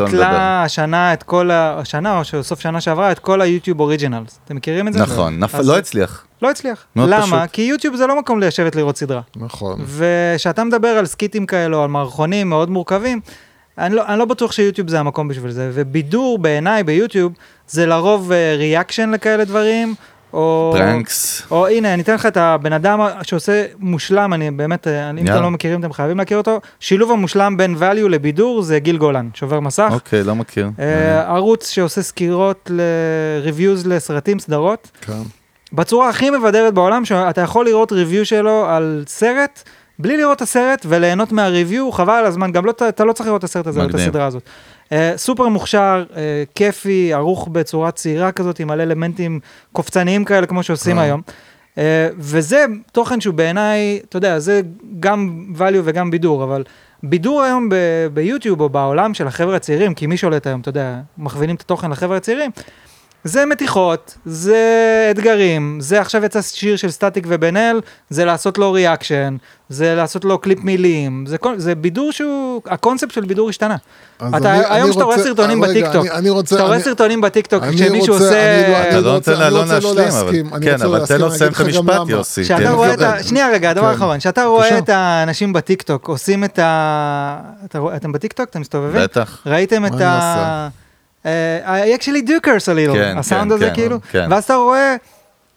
ביטלה 0.00 0.62
השנה 0.64 1.12
את 1.12 1.22
כל. 1.22 1.50
השנה, 1.52 2.18
או 2.18 2.42
סוף 2.42 2.60
שנה 2.60 2.80
שעברה, 2.86 3.12
את 3.12 3.18
כל 3.18 3.40
ה 3.40 3.45
YouTube 3.45 3.80
Originals. 3.80 4.38
אתם 4.44 4.56
מכירים 4.56 4.88
את 4.88 4.92
זה? 4.92 4.98
נכון, 5.02 5.38
נפל, 5.40 5.58
אז- 5.58 5.68
לא 5.68 5.78
הצליח. 5.78 6.24
לא 6.42 6.50
הצליח. 6.50 6.84
למה? 6.96 7.22
פשוט. 7.22 7.38
כי 7.52 7.62
יוטיוב 7.62 7.96
זה 7.96 8.06
לא 8.06 8.18
מקום 8.18 8.40
לשבת 8.40 8.76
לראות 8.76 8.96
סדרה. 8.96 9.20
נכון. 9.36 9.78
וכשאתה 9.86 10.64
מדבר 10.64 10.88
על 10.88 11.06
סקיטים 11.06 11.46
כאלו, 11.46 11.82
על 11.82 11.88
מערכונים 11.88 12.48
מאוד 12.48 12.70
מורכבים, 12.70 13.20
אני 13.78 13.94
לא, 13.94 14.06
אני 14.08 14.18
לא 14.18 14.24
בטוח 14.24 14.52
שיוטיוב 14.52 14.88
זה 14.90 15.00
המקום 15.00 15.28
בשביל 15.28 15.50
זה. 15.50 15.70
ובידור 15.74 16.38
בעיניי 16.38 16.84
ביוטיוב 16.84 17.32
זה 17.68 17.86
לרוב 17.86 18.32
reaction 18.58 19.10
לכאלה 19.10 19.44
דברים, 19.44 19.94
או... 20.32 20.74
pranks. 20.76 21.42
או 21.50 21.66
הנה, 21.66 21.94
אני 21.94 22.02
אתן 22.02 22.14
לך 22.14 22.26
את 22.26 22.36
הבן 22.36 22.72
אדם 22.72 23.00
שעושה 23.22 23.64
מושלם, 23.78 24.34
אני 24.34 24.50
באמת, 24.50 24.86
אה, 24.86 25.10
אם. 25.10 25.18
אתם 25.18 25.42
לא 25.42 25.50
מכירים, 25.50 25.80
אתם 25.80 25.92
חייבים 25.92 26.18
להכיר 26.18 26.38
אותו. 26.38 26.60
שילוב 26.80 27.10
המושלם 27.10 27.56
בין 27.56 27.74
value 27.74 28.08
לבידור 28.08 28.62
זה 28.62 28.78
גיל 28.78 28.96
גולן, 28.96 29.28
שובר 29.34 29.60
מסך. 29.60 29.88
אוקיי, 29.90 30.24
לא 30.24 30.34
מכיר. 30.34 30.70
אה, 30.78 31.34
ערוץ 31.34 31.70
שעושה 31.70 32.02
סקירות 32.02 32.70
ל-reviews 32.74 33.88
לסרטים, 33.88 34.38
סדרות. 34.38 34.90
כן. 35.00 35.12
בצורה 35.72 36.08
הכי 36.08 36.30
מבדרת 36.30 36.74
בעולם, 36.74 37.04
שאתה 37.04 37.40
יכול 37.40 37.66
לראות 37.66 37.92
review 37.92 38.26
שלו 38.26 38.66
על 38.68 39.04
סרט, 39.06 39.62
בלי 39.98 40.16
לראות 40.16 40.36
את 40.36 40.42
הסרט 40.42 40.86
וליהנות 40.88 41.32
מהריוויו, 41.32 41.92
חבל 41.92 42.12
על 42.12 42.26
הזמן, 42.26 42.52
גם 42.52 42.66
לא, 42.66 42.72
אתה 42.88 43.04
לא 43.04 43.12
צריך 43.12 43.26
לראות 43.26 43.38
את 43.38 43.44
הסרט 43.44 43.66
הזה, 43.66 43.80
או 43.80 43.88
את. 43.88 43.94
הסדרה 43.94 44.26
הזאת. 44.26 44.42
אה, 44.92 45.12
סופר 45.16 45.48
מוכשר, 45.48 46.04
אה, 46.16 46.42
כיפי, 46.54 47.12
ערוך 47.14 47.48
בצורה 47.48 47.90
צעירה 47.90 48.32
כזאת, 48.32 48.60
עם 48.60 48.68
מלא 48.68 48.82
אלמנטים 48.82 49.40
קופצניים 49.72 50.24
כאלה, 50.24 50.46
כמו 50.46 50.62
שעושים 50.62 50.98
אה. 50.98 51.02
היום. 51.02 51.20
אה, 51.78 52.08
וזה 52.18 52.64
תוכן 52.92 53.20
שהוא 53.20 53.34
בעיניי, 53.34 54.00
אתה 54.08 54.16
יודע, 54.16 54.38
זה 54.38 54.60
גם 55.00 55.46
value 55.58 55.80
וגם 55.84 56.10
בידור, 56.10 56.44
אבל 56.44 56.64
בידור 57.02 57.42
היום 57.42 57.68
ביוטיוב 58.14 58.60
או 58.60 58.68
בעולם 58.68 59.14
של 59.14 59.26
החבר'ה 59.26 59.56
הצעירים, 59.56 59.94
כי 59.94 60.06
מי 60.06 60.16
שולט 60.16 60.46
היום, 60.46 60.60
אתה 60.60 60.68
יודע, 60.68 61.00
מכווינים 61.18 61.56
את 61.56 61.60
התוכן 61.60 61.90
לחבר'ה 61.90 62.16
הצעירים, 62.16 62.50
זה 63.26 63.46
מתיחות, 63.46 64.14
זה 64.26 64.56
אתגרים, 65.10 65.78
זה 65.80 66.00
עכשיו 66.00 66.24
יצא 66.24 66.42
שיר 66.42 66.76
של 66.76 66.90
סטטיק 66.90 67.24
ובן 67.28 67.56
אל, 67.56 67.80
זה 68.10 68.24
לעשות 68.24 68.58
לו 68.58 68.72
reaction, 68.72 69.36
זה 69.68 69.94
לעשות 69.94 70.24
לו 70.24 70.38
קליפ 70.38 70.58
מילים, 70.64 71.24
זה, 71.28 71.38
כל- 71.38 71.58
זה 71.58 71.74
בידור 71.74 72.12
שהוא, 72.12 72.60
הקונספט 72.66 73.10
של 73.10 73.20
בידור 73.20 73.48
השתנה. 73.48 73.76
אתה, 74.16 74.26
אני- 74.36 74.48
היום 74.48 74.82
אני 74.82 74.90
כשאתה 74.90 75.04
רואה 75.04 75.18
סרטונים 75.18 75.60
בטיקטוק, 75.60 76.06
אני- 76.06 76.10
אני 76.10 76.30
רוצה- 76.30 76.46
כשאתה 76.48 76.62
רואה 76.62 76.74
אני- 76.76 76.82
סרטונים 76.84 77.20
בטיקטוק, 77.20 77.62
אני 77.62 77.78
שמישהו 77.78 78.14
רוצה- 78.14 78.24
עושה... 78.26 78.64
אני 78.64 78.72
לא- 78.72 78.78
אני 78.78 78.88
אתה 78.88 79.00
לא 79.00 79.14
רוצה- 79.14 79.30
נותן 79.30 79.42
אני 79.42 79.52
לאלון 79.54 79.60
רוצה 79.72 79.80
לא 79.80 79.94
להשלים, 79.94 80.08
אבל... 80.08 80.22
להסכים, 80.24 80.54
אני 80.54 80.66
כן, 80.66 80.72
רוצה 80.72 80.84
לא 80.86 80.96
אבל 80.96 81.06
תן 81.06 81.18
לו 81.20 81.26
אני 81.26 81.34
לסיים 81.34 81.52
את 81.52 81.60
המשפט. 81.60 82.08
יוסי. 82.08 82.44
שנייה 83.22 83.48
רגע, 83.52 83.70
הדבר 83.70 83.82
כן. 83.84 83.88
האחרון, 83.88 84.18
כשאתה 84.18 84.44
רואה. 84.44 84.78
את 84.78 84.88
האנשים 84.88 85.52
בטיקטוק 85.52 86.08
עושים 86.08 86.44
את 86.44 86.58
ה... 86.58 87.36
אתם 87.96 88.12
בטיקטוק? 88.12 88.48
אתם 88.50 88.60
מסתובבים? 88.60 89.02
בטח. 89.02 89.42
ראיתם 89.46 89.82
מה 89.82 89.88
את 89.88 89.92
אני 89.92 90.04
ה... 90.04 90.68
I 91.66 91.98
actually 91.98 92.22
do 92.28 92.46
curse 92.46 92.68
a 92.68 92.90
little, 92.90 92.94
כן, 92.94 93.18
הסאונד 93.18 93.50
כן, 93.50 93.56
הזה 93.56 93.68
כן, 93.68 93.74
כאילו, 93.74 93.98
כן. 94.10 94.26
ואז 94.30 94.44
אתה 94.44 94.54
רואה 94.54 94.96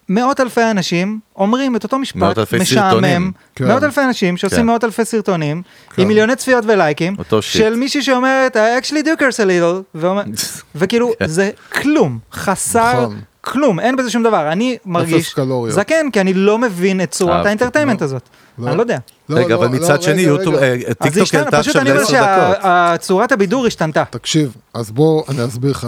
מאות 0.08 0.40
אלפי 0.40 0.62
אנשים 0.70 1.20
אומרים 1.36 1.76
את 1.76 1.84
אותו 1.84 1.98
משפט 1.98 2.38
משעמם, 2.38 2.64
סרטונים. 2.64 3.32
כן. 3.54 3.64
מאות 3.68 3.82
אלפי 3.82 4.00
אנשים 4.00 4.36
שעושים 4.36 4.58
כן. 4.58 4.66
מאות 4.66 4.84
אלפי 4.84 5.04
סרטונים, 5.04 5.62
כן. 5.94 6.02
עם 6.02 6.08
מיליוני 6.08 6.36
צפיות 6.36 6.64
ולייקים. 6.68 7.16
של 7.40 7.74
מישהי 7.74 8.02
שאומרת 8.02 8.56
I 8.56 8.82
actually 8.82 9.04
do 9.04 9.20
curse 9.20 9.36
a 9.36 9.46
little, 9.46 9.82
ואומר- 9.94 10.22
וכאילו 10.74 11.12
כן. 11.18 11.26
זה 11.26 11.50
כלום, 11.72 12.18
חסר 12.32 12.92
נכון. 13.02 13.20
כלום, 13.40 13.80
אין 13.80 13.96
בזה 13.96 14.10
שום 14.10 14.22
דבר, 14.22 14.52
אני 14.52 14.76
מרגיש. 14.86 15.34
זקן, 15.68 16.10
כי 16.12 16.20
אני 16.20 16.34
לא 16.34 16.58
מבין 16.58 17.00
את 17.00 17.10
צורת. 17.10 17.46
ה 17.46 17.50
entertainment. 17.50 18.02
הזאת. 18.02 18.22
אני 18.68 18.76
לא 18.76 18.82
יודע. 18.82 18.98
לא, 19.28 19.36
רגע, 19.38 19.48
לא, 19.48 19.54
אבל 19.54 19.66
לא, 19.66 19.72
מצד 19.72 20.02
שני, 20.02 20.22
יוטיוב, 20.22 20.54
רגע. 20.54 20.66
אה, 20.66 20.72
אז 20.72 20.86
זה 20.88 20.94
טיקטוק 20.94 21.22
השתנה, 21.22 21.40
העלתה 21.40 21.58
פשוט 21.58 21.76
עכשיו 21.76 21.82
אני 21.82 21.90
אומר 21.90 22.02
לעשר 22.02 22.56
דקות. 22.58 23.00
שצורת 23.02 23.32
הבידור 23.32 23.66
השתנתה. 23.66 24.04
תקשיב, 24.10 24.56
אז 24.74 24.90
בוא 24.90 25.22
אני 25.28 25.44
אסביר 25.44 25.70
לך 25.70 25.86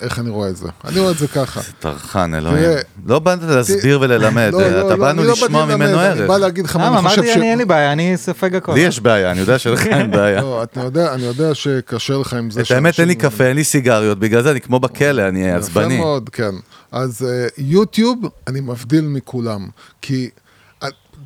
איך 0.00 0.18
אני 0.18 0.30
רואה 0.30 0.48
את 0.48 0.56
זה. 0.56 0.68
אני 0.84 1.00
רואה 1.00 1.10
את 1.10 1.18
זה 1.18 1.28
ככה. 1.28 1.60
טרחן, 1.80 2.34
אלוהים. 2.34 2.64
לא 3.06 3.18
באת 3.18 3.38
להסביר 3.42 4.00
וללמד, 4.00 4.50
לא, 4.52 4.60
לא, 4.60 4.86
אתה 4.86 4.96
לא, 4.96 4.96
באנו 4.96 5.24
לא 5.24 5.32
לשמוע 5.32 5.64
ממנו 5.64 5.84
ללמד, 5.84 5.98
אני 5.98 6.20
ערך. 6.20 6.28
בא 6.28 6.38
להגיד 6.38 6.64
לך 6.64 6.76
מה? 6.76 6.88
אני 6.88 7.08
חושב 7.08 7.20
אמרתי, 7.20 7.34
ש... 7.34 7.36
אני 7.36 7.50
אין 7.50 7.58
לי 7.58 7.64
בעיה, 7.64 7.92
אני 7.92 8.16
סופג 8.16 8.54
הכל. 8.54 8.74
לי 8.74 8.80
יש 8.80 9.00
בעיה, 9.00 9.30
אני 9.30 9.40
יודע 9.40 9.58
שלך 9.58 9.86
אין 9.86 10.10
בעיה. 10.16 10.40
לא, 10.40 10.64
אני 11.14 11.22
יודע 11.22 11.54
שקשה 11.54 12.14
לך 12.14 12.32
עם 12.34 12.50
זה. 12.50 12.60
את 12.60 12.70
האמת, 12.70 13.00
אין 13.00 13.08
לי 13.08 13.14
קפה, 13.14 13.44
אין 13.44 13.56
לי 13.56 13.64
סיגריות, 13.64 14.18
בגלל 14.18 14.42
זה 14.42 14.50
אני 14.50 14.60
כמו 14.60 14.80
בכלא, 14.80 15.28
אני 15.28 15.48
יפה 15.48 15.56
עצבני. 15.56 15.98
מאוד, 15.98 16.28
כן. 16.28 16.54
אז 16.92 17.22
uh, 17.22 17.52
יוטיוב, 17.58 18.18
אני 18.46 18.60
מבדיל 18.60 19.04
מכולם. 19.04 19.66
כי 20.02 20.30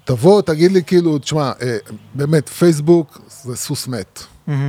תבוא, 0.05 0.43
תגיד 0.43 0.73
לי 0.73 0.85
כאילו, 0.85 1.19
תשמע, 1.19 1.53
uh, 1.59 1.93
באמת, 2.15 2.49
פייסבוק 2.49 3.21
זה 3.43 3.57
סוס 3.57 3.89
מת. 3.89 4.23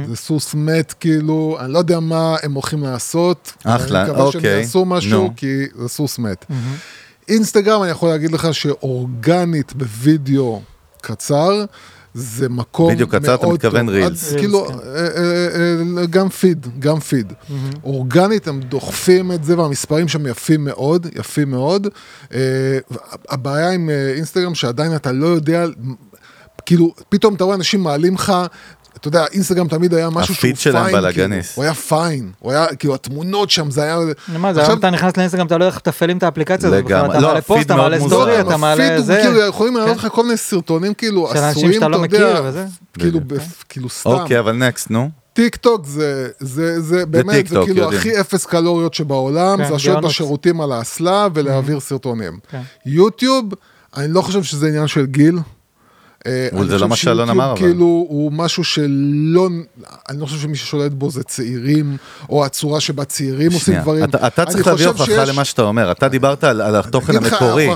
זה 0.08 0.16
סוס 0.16 0.54
מת, 0.54 0.94
כאילו, 1.00 1.58
אני 1.60 1.74
לא 1.74 1.78
יודע 1.80 2.00
מה 2.00 2.36
הם 2.44 2.54
הולכים 2.54 2.84
לעשות. 2.84 3.54
אחלה, 3.64 4.02
אני 4.02 4.12
מקווה 4.12 4.32
שהם 4.32 4.42
אוקיי, 4.42 4.60
יעשו 4.60 4.86
משהו, 4.86 5.24
נו. 5.24 5.34
כי 5.36 5.66
זה 5.76 5.88
סוס 5.88 6.20
מת. 6.20 6.46
אינסטגרם, 7.28 7.84
אני 7.84 7.92
יכול 7.92 8.10
להגיד 8.10 8.32
לך 8.32 8.54
שאורגנית 8.54 9.74
בווידאו 9.74 10.62
קצר, 11.02 11.66
זה 12.14 12.50
מקום 12.50 12.94
מאוד. 12.98 13.10
קצר, 13.10 13.36
אתה 13.36 13.48
מתכוון 13.48 13.90
רילס. 13.90 14.34
כאילו, 14.34 14.64
רילס, 14.66 14.80
אה, 14.86 15.08
אה, 15.18 16.00
אה, 16.00 16.06
גם 16.06 16.30
פיד, 16.30 16.68
גם 16.80 17.00
פיד. 17.00 17.34
אורגנית, 17.84 18.48
הם 18.48 18.62
דוחפים 18.62 19.32
את 19.32 19.44
זה, 19.44 19.60
והמספרים 19.60 20.08
שם 20.08 20.28
יפים 20.28 20.64
מאוד, 20.64 21.08
יפים 21.16 21.52
מאוד. 21.52 21.88
אה, 22.34 22.78
הבעיה 23.30 23.72
עם 23.72 23.90
אינסטגרם, 23.90 24.56
שעדיין 24.56 24.96
אתה 24.96 25.12
לא 25.12 25.28
יודע, 25.28 25.66
כאילו, 26.66 26.94
פתאום 27.10 27.34
אתה 27.36 27.44
רואה 27.44 27.56
אנשים 27.56 27.84
מעלים 27.84 28.14
לך, 28.14 28.34
אתה 29.02 29.08
יודע, 29.08 29.26
אינסטגרם 29.34 29.68
תמיד 29.68 29.94
היה 29.94 30.10
משהו 30.10 30.26
שהוא 30.36 30.38
הפיד 30.50 30.58
שלהם 30.58 30.84
fine, 30.84 30.96
בלאגניסט. 30.96 31.50
כאילו. 31.50 31.56
הוא 31.56 31.64
היה 31.64 31.74
fine, 31.74 32.32
הוא 32.40 32.52
היה, 32.52 32.76
כאילו, 32.76 32.96
התמונות 32.96 33.50
שם, 33.50 33.72
זה 33.72 33.84
היה... 33.84 33.98
מה 34.38 34.54
זה, 34.54 34.60
עכשיו- 34.60 34.72
היום 34.74 34.80
אתה 34.80 34.90
נכנס 34.90 35.18
לאינסטגרם, 35.18 35.48
אתה 35.48 35.58
לא 35.58 35.64
יודע 35.64 35.70
איך 35.76 35.78
לתפעל 35.78 36.12
את 36.12 36.24
האפליקציה 36.24 36.70
הזאת, 36.70 36.86
לגמרי. 36.86 37.10
אתה 37.12 37.20
לא, 37.20 37.28
מעלה 37.28 37.42
פוסט, 37.42 37.52
הפיד 37.60 37.66
אתה 37.66 37.76
מאוד 37.76 37.90
מעלה 37.90 38.00
מוזר. 38.00 38.16
סטורי, 38.16 38.38
לא, 38.38 38.42
אתה 38.42 38.58
מעלה 38.58 38.84
הפיד 38.86 38.98
הוא 38.98 39.06
זה, 39.06 39.20
כאילו, 39.24 39.40
יכולים 39.48 39.76
לעלות 39.78 39.98
כן. 39.98 40.08
לך 40.08 40.14
כל 40.14 40.24
מיני 40.24 40.38
סרטונים, 40.38 40.94
כאילו, 40.94 41.28
של 41.34 41.38
אנשים 41.38 41.50
עשויים, 41.50 41.74
שאתה 41.74 41.88
לא 41.88 42.06
אתה 42.06 42.16
יודע, 42.16 42.30
מכיר 42.32 42.44
וזה. 42.46 42.66
כאילו, 43.00 43.20
כאילו 43.70 43.90
סתם. 43.90 44.10
אוקיי, 44.10 44.40
אבל 44.40 44.52
next, 44.54 44.92
נו. 44.92 45.10
טיק 45.34 45.56
טוק 45.56 45.86
זה, 45.86 46.28
זה, 46.40 46.82
זה 46.82 47.06
באמת, 47.06 47.48
זה 47.48 47.56
כאילו 47.66 47.82
יודעים. 47.82 48.00
הכי 48.00 48.20
אפס 48.20 48.46
קלוריות 48.46 48.94
שבעולם, 48.94 49.58
כן, 49.58 49.68
זה 49.70 49.74
לשבת. 49.76 50.04
בשירותים 50.04 50.62
על 50.62 50.72
האסלה 50.72 51.28
ולהעביר 51.34 51.80
סרטונים. 51.80 52.40
כן. 52.52 52.62
יוטיוב, 52.86 53.46
אני 53.98 54.08
לא 54.14 54.22
חושב 54.22 54.44
שזה 54.44 54.68
עניין 54.68 54.88
של 54.88 55.06
גיל. 55.06 55.40
אה, 56.28 56.48
זה 56.68 56.78
לא 56.78 56.88
מה 56.88 56.96
שאלון 56.96 57.30
אמר, 57.30 57.52
אבל. 57.52 57.60
כאילו 57.60 57.86
הוא 57.86 58.32
משהו 58.32 58.64
שלא, 58.64 59.50
אני 60.10 60.20
לא 60.20 60.26
חושב 60.26 60.38
שמי 60.40 60.56
ששולט 60.56 60.92
בו 60.92 61.12
זה 61.12 61.24
צעירים, 61.24 61.98
או 62.30 62.46
הצורה 62.46 62.80
שבה 62.80 63.06
צעירים 63.06 63.52
עושים 63.52 63.80
דברים. 63.82 64.04
אתה, 64.04 64.46
צריך 64.46 64.68
להביא 64.68 64.88
הוכחה 64.88 65.26
למה 65.26 65.46
שאתה 65.46 65.62
אומר, 65.62 65.92
אתה 65.92 66.08
דיברת 66.08 66.44
על, 66.44 66.62
על 66.62 66.76
התוכן 66.76 67.16
המקורי. 67.16 67.70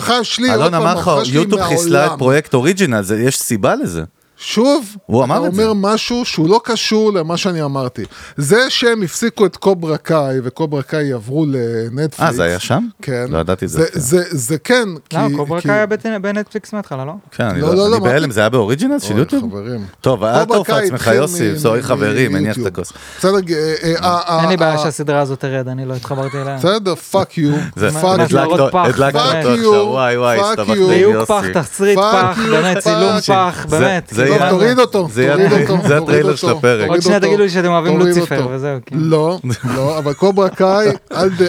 אלון 0.53 0.73
אמר 0.73 0.95
לך, 0.95 1.11
יוטיוב 1.25 1.63
חיסלה. 1.63 2.05
את 2.05 2.11
פרויקט 2.17 2.53
אוריג'ינל, 2.53 3.01
יש 3.19 3.39
סיבה 3.39 3.75
לזה. 3.75 4.03
שוב, 4.37 4.95
הוא 5.05 5.23
אמר 5.23 5.37
אתה 5.39 5.47
את 5.47 5.53
זה. 5.55 5.67
אומר 5.67 5.91
משהו 5.93 6.25
שהוא 6.25 6.49
לא 6.49 6.61
קשור 6.63 7.13
למה 7.13 7.37
שאני 7.37 7.63
אמרתי. 7.63 8.03
זה 8.37 8.69
שהם 8.69 9.01
הפסיקו 9.03 9.45
את 9.45 9.55
קוברה 9.57 9.97
קאי, 9.97 10.35
וקוברה 10.43 10.81
קאי 10.81 11.13
עברו 11.13 11.45
לנטפליקס. 11.49 12.19
אה, 12.21 12.33
זה 12.33 12.43
היה 12.43 12.59
שם? 12.59 12.87
כן. 13.01 13.25
לא 13.29 13.37
ידעתי 13.37 13.65
את 13.65 13.69
זה. 13.69 13.77
זה, 13.79 13.85
אפילו. 13.87 14.01
זה, 14.01 14.23
זה 14.31 14.57
כן, 14.57 14.87
כי... 15.09 15.17
לא, 15.17 15.37
קוברה 15.37 15.61
כי- 15.61 15.67
קאי 15.67 15.77
היה 15.77 15.85
בט- 15.85 16.05
בנטפליקס 16.21 16.73
מההתחלה, 16.73 17.05
לא? 17.05 17.13
כן, 17.31 17.43
אני 17.43 17.61
לא, 17.61 17.67
לא, 17.67 17.75
לא, 17.75 17.83
אני 17.85 17.91
לא, 17.91 17.99
בהלם, 17.99 18.31
זה 18.31 18.39
היה 18.39 18.49
באוריג'ינל 18.49 18.99
של 18.99 19.11
אוי, 19.13 19.19
יוטיוב? 19.19 19.43
חברים. 19.51 19.85
טוב, 20.01 20.23
אל 20.23 20.45
תעוף 20.45 20.69
לעצמך 20.69 21.09
יוסי, 21.15 21.59
סורי 21.59 21.83
חברים, 21.83 22.35
הניח 22.35 22.57
את. 22.59 22.65
הכוס. 22.65 22.93
בסדר, 23.19 23.31
אה, 23.33 23.73
אה, 24.03 24.19
אה, 24.27 24.41
אין 24.41 24.49
לי 24.49 24.57
בעיה 24.57 24.77
שהסדרה 24.77 25.21
הזאת 25.21 25.39
תרד, 25.39 25.67
אני 25.67 25.85
לא 25.85 25.93
התחברתי 25.93 26.37
אליה. 26.41 26.57
בסדר, 26.57 26.95
פאק 26.95 27.37
יו. 27.37 27.51
זה- 27.75 27.91
פאק 27.91 28.31
יו. 28.31 28.39
הדלקת 28.79 29.13
באמת. 29.15 29.45
אותו 29.45 29.53
עכשיו, 29.53 29.87
וואי 29.87 30.17
וואי, 30.17 30.39
Fuck 30.39 30.43
הסתבכת 30.43 30.69
you. 30.69 30.91
עם 30.91 30.91
יוסי. 30.91 31.33
תסריט 31.53 31.97
Fuck 31.99 32.01
פח, 32.01 32.37
you, 32.37 32.49
באמת, 32.49 32.77
fuck 32.77 32.81
צילום 32.81 33.19
זה- 33.67 33.77
באמת. 33.79 34.09
זה 34.11 34.24
טוב, 34.27 34.49
תוריד 34.49 34.79
אותו, 34.79 35.07
תוריד 35.07 35.51
אותו. 35.51 35.77
זה 35.87 35.87
תוריד 35.87 36.03
הטריילר 36.03 36.35
של 36.35 36.49
הפרק. 36.49 36.89
עוד 36.89 37.01
שנייה 37.01 37.19
תגידו 37.19 37.43
לי 37.43 37.49
שאתם 37.49 37.67
אוהבים 37.71 37.99
לוציפר. 37.99 38.47
וזהו. 38.51 38.77
כן. 38.85 38.95
לא, 38.99 39.39
לא, 39.75 39.97
אבל 39.97 40.13
קוברה 40.13 40.49
קאי, 40.49 40.87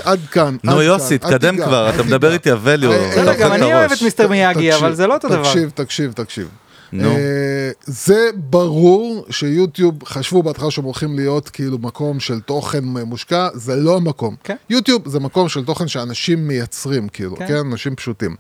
עד 0.05 0.21
כאן. 0.31 0.57
נו 0.65 0.83
יוסי, 0.83 1.19
תיגע, 1.19 1.53
כבר, 1.65 1.91
אתה. 1.91 2.03
מדבר 2.03 2.33
איתי 2.33 2.51
הווליו, 2.51 2.93
אתה 2.93 3.01
בסדר, 3.11 3.31
אוכל 3.33 3.43
גם 3.43 3.53
אני 3.53 3.75
אוהב. 3.75 3.93
את 3.93 4.03
מיסטר 4.03 4.29
מיאגי, 4.29 4.75
אבל 4.75 4.95
זה 4.95 5.07
לא 5.07 5.15
אותו 5.15 5.29
דבר. 5.29 5.43
תקשיב, 5.43 5.71
תקשיב, 5.75 6.13
תקשיב. 6.13 6.49
נו. 6.93 7.11
אה, 7.11 7.71
זה 7.85 8.31
ברור 8.35 9.27
שיוטיוב 9.31 10.05
חשבו 10.05 10.43
בהתחלה 10.43 10.71
שהם 10.71 10.85
הולכים 10.85 11.17
להיות 11.17 11.49
כאילו 11.49 11.79
מקום 11.79 12.21
של 12.21 12.41
תוכן 12.41 12.85
מושקע, 12.85 13.49
זה 13.55 13.77
לא 13.77 13.97
המקום. 13.97 14.35
כן. 14.45 14.57
יוטיוב 14.71 15.09
זה 15.09 15.21
מקום 15.21 15.49
של 15.49 15.65
תוכן 15.65 15.89
שאנשים 15.89 16.49
מייצרים, 16.49 17.09
כאילו, 17.09 17.37
כן. 17.37 17.47
כן, 17.47 17.57
אנשים 17.57 17.97
פשוטים. 17.97 18.37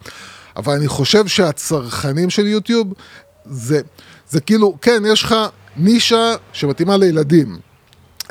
אבל 0.57 0.73
אני 0.73 0.89
חושב 0.89 1.27
שהצרכנים 1.27 2.31
של 2.31 2.47
יוטיוב, 2.47 2.93
זה, 3.45 3.81
זה 4.31 4.41
כאילו, 4.41 4.75
כן, 4.83 5.03
יש 5.13 5.23
לך 5.23 5.35
נישה 5.77 6.17
שמתאימה 6.53 6.97
לילדים. 6.97 7.57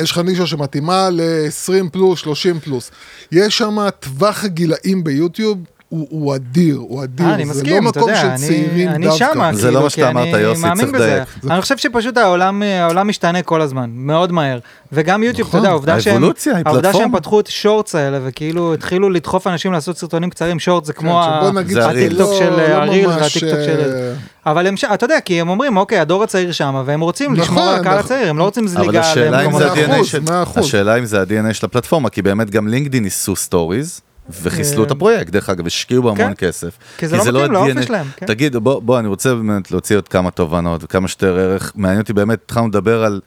יש 0.01 0.11
לך 0.11 0.17
נישה 0.17 0.45
שמתאימה 0.45 1.09
ל-20 1.11 1.89
פלוס, 1.91 2.19
30 2.19 2.59
פלוס. 2.59 2.91
יש 3.31 3.57
שם 3.57 3.77
טווח 3.99 4.43
הגילאים 4.43 5.03
ביוטיוב. 5.03 5.57
הוא, 5.89 6.07
הוא 6.09 6.35
אדיר, 6.35 6.75
הוא 6.75 7.03
אדיר, 7.03 7.25
אה, 7.27 7.33
אני 7.35 7.45
זה 7.45 7.51
מסכים, 7.51 7.83
לא 7.83 7.89
אתה 7.89 7.99
מקום 7.99 8.09
יודע, 8.09 8.21
של 8.21 8.27
אני- 8.27 8.37
צעירים 8.47 8.89
אני 8.89 9.05
דווקא. 9.07 9.33
שמה, 9.33 9.53
זה 9.53 9.71
לא 9.71 9.71
כאילו, 9.71 9.83
מה 9.83 9.89
שאתה 9.89 10.09
אמרת, 10.09 10.33
אני 10.33 10.41
יוסי, 10.43 10.61
צריך. 10.61 10.93
לדייק. 10.93 11.23
אני 11.51 11.61
חושב 11.61 11.77
שפשוט 11.77 12.17
העולם 12.17 12.61
העולם 12.63 13.07
משתנה 13.07 13.41
כל 13.41 13.61
הזמן, 13.61 13.89
מאוד 13.93 14.31
מהר. 14.31 14.59
וגם 14.91 15.23
יוטיוב, 15.23 15.47
אתה 15.47 15.57
נכון, 15.57 15.59
יודע, 15.59 15.69
העובדה 15.69 16.01
שהם 16.01 16.23
העובדה 16.65 16.93
שהם. 16.93 17.11
פתחו 17.17 17.39
את 17.39 17.47
שורטס 17.47 17.95
האלה, 17.95 18.19
וכאילו 18.23 18.73
התחילו 18.73 19.09
לדחוף 19.09 19.47
אנשים 19.47 19.71
לעשות 19.71 19.97
סרטונים 19.97 20.29
קצרים, 20.29 20.59
שורטס 20.59 20.87
זה 20.87 20.93
כמו 20.93 21.21
כן, 21.23 21.73
זה 21.73 21.85
הרילס. 21.85 22.05
הטיקטוק 22.05 22.31
לא- 22.31 22.39
של 22.39 22.49
לא 22.49 22.61
הרילס 22.61 23.07
ממש, 23.15 23.21
והטיקטוק 23.21 23.59
של... 23.65 24.13
אבל 24.45 24.67
הם, 24.67 24.77
ש- 24.77 24.83
אתה 24.83 25.05
יודע, 25.05 25.19
כי 25.19 25.41
הם 25.41 25.49
אומרים, 25.49 25.77
אוקיי, 25.77 25.99
הדור 25.99 26.23
הצעיר 26.23 26.51
שם, 26.51 26.83
והם 26.85 27.01
רוצים 27.01 27.33
נכון, 27.33 27.43
לשמור 27.43 27.63
על 27.63 27.79
הקהל 27.79 27.99
נכון. 27.99 28.05
הצעיר, 28.15 28.29
הם 28.29 28.37
לא 28.37 28.43
רוצים 28.43 28.63
אבל 28.63 28.73
זליגה 28.73 28.99
השאלה 29.01 29.45
אם 29.45 29.57
זה. 29.57 29.71
ה-DNA 29.71 30.03
של... 30.03 30.21
השאלה 30.55 30.95
אם 30.99 31.05
זה 31.05 31.21
ה-DNA 31.21 31.53
של 31.53 31.65
הפלטפורמה, 31.65 32.09
כי 32.09 32.21
באמת 32.21 32.49
גם 32.49 32.67
LinkedIn 32.67 33.03
ניסו 33.03 33.35
stories. 33.35 34.01
וחיסלו 34.41 34.83
את 34.83 34.91
הפרויקט, 34.91 35.31
דרך 35.31 35.49
אגב, 35.49 35.67
השקיעו 35.67 36.01
בו 36.01 36.09
המון 36.09 36.27
כן. 36.27 36.47
כסף. 36.47 36.77
כי 36.97 37.07
זה 37.07 37.31
לא 37.31 37.39
מתאים 37.39 37.51
לאופי. 37.51 37.83
שלהם, 37.83 38.05
כן. 38.17 38.25
תגיד, 38.25 38.55
בוא, 38.55 38.79
בוא, 38.81 38.99
אני 38.99 39.07
רוצה 39.07 39.35
באמת 39.35 39.71
להוציא 39.71 39.95
עוד 39.95 40.07
כמה 40.07 40.31
תובנות 40.31 40.83
וכמה 40.83 41.07
שיותר 41.07 41.39
ערך. 41.39 41.71
מעניין 41.75 42.01
אותי 42.01 42.13
באמת, 42.13 42.39
התחלנו 42.45 42.67
לדבר 42.67 43.03
על, 43.03 43.21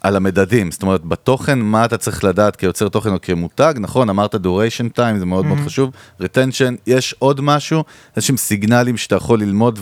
על 0.00 0.16
המדדים, 0.16 0.70
זאת 0.70 0.82
אומרת, 0.82 1.04
בתוכן, 1.04 1.58
מה 1.58 1.84
אתה 1.84 1.96
צריך 1.96 2.24
לדעת 2.24 2.56
כיוצר 2.56 2.88
תוכן 2.88 3.12
או 3.12 3.20
כמותג, 3.22 3.74
נכון, 3.80 4.10
אמרת 4.10 4.34
duration 4.34 4.98
time, 4.98 5.18
זה 5.18 5.26
מאוד 5.26 5.46
מאוד 5.46 5.58
חשוב, 5.66 5.90
retention, 6.22 6.74
יש 6.86 7.14
עוד 7.18 7.40
משהו, 7.40 7.84
איזשהם 8.16 8.36
סיגנלים 8.36 8.96
שאתה 8.96 9.16
יכול 9.16 9.40
ללמוד 9.40 9.78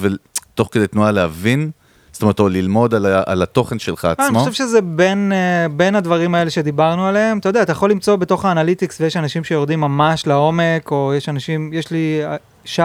ותוך 0.57 0.69
כדי 0.73 0.87
תנועה 0.87 1.11
להבין, 1.13 1.71
זאת 2.13 2.23
אומרת, 2.23 2.41
או 2.41 2.49
ללמוד 2.49 2.95
על, 2.95 3.07
ה- 3.07 3.23
על 3.27 3.43
התוכן 3.43 3.79
שלך 3.79 4.05
אה, 4.05 4.13
אני 4.19 4.27
עצמו. 4.27 4.39
חושב 4.39 4.53
שזה 4.53 4.81
בין, 4.81 5.33
אה, 5.35 5.69
בין 5.69 5.95
הדברים 5.97 6.35
האלה 6.35 6.51
שדיברנו 6.51 7.07
עליהם, 7.07 7.39
אתה 7.39 7.49
יודע, 7.49 7.63
אתה 7.63 7.73
יכול 7.73 7.91
למצוא 7.91 8.17
בתוך 8.17 8.45
ה 8.45 8.50
analytics 8.50 9.01
ויש 9.01 9.17
אנשים 9.17 9.45
שיורדים 9.45 9.81
ממש 9.81 10.27
לעומק, 10.27 10.91
או 10.91 11.13
יש 11.17 11.29
אנשים, 11.29 11.71
יש 11.73 11.91
לי 11.91 12.21
אה, 12.25 12.37
שי 12.65 12.83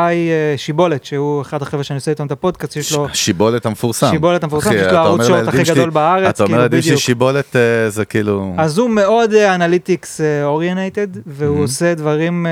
שיבולת, 0.57 1.05
שהוא 1.05 1.41
אחד 1.41 1.61
החבר'ה 1.61 1.83
שאני 1.83 1.97
עושה 1.97 2.11
איתם 2.11 2.25
את 2.25 2.31
הפודקאסט, 2.31 2.75
יש 2.75 2.93
לו... 2.93 3.07
שיבולת 3.13 3.65
המפורסם. 3.65 4.07
שיבולת 4.11 4.43
המפורסם, 4.43 4.69
אחי, 4.69 4.75
יש 4.77 4.87
לו 4.93 5.05
אומר 5.07 5.23
short 5.27 5.47
הכי 5.47 5.63
גדול 5.63 5.89
בארץ, 5.89 6.27
אתה 6.35 6.43
אומר 6.43 6.47
כאילו, 6.47 6.61
לילדים 6.61 6.79
בדיוק. 6.79 6.99
ששיבולת 6.99 7.55
זה 7.89 8.05
כאילו... 8.05 8.53
אז 8.57 8.77
הוא 8.77 8.89
מאוד 8.89 9.33
analytics 9.33 10.21
oriented, 10.43 11.07
והוא 11.25 11.57
Mhm. 11.57 11.61
עושה 11.61 11.93
דברים, 11.93 12.45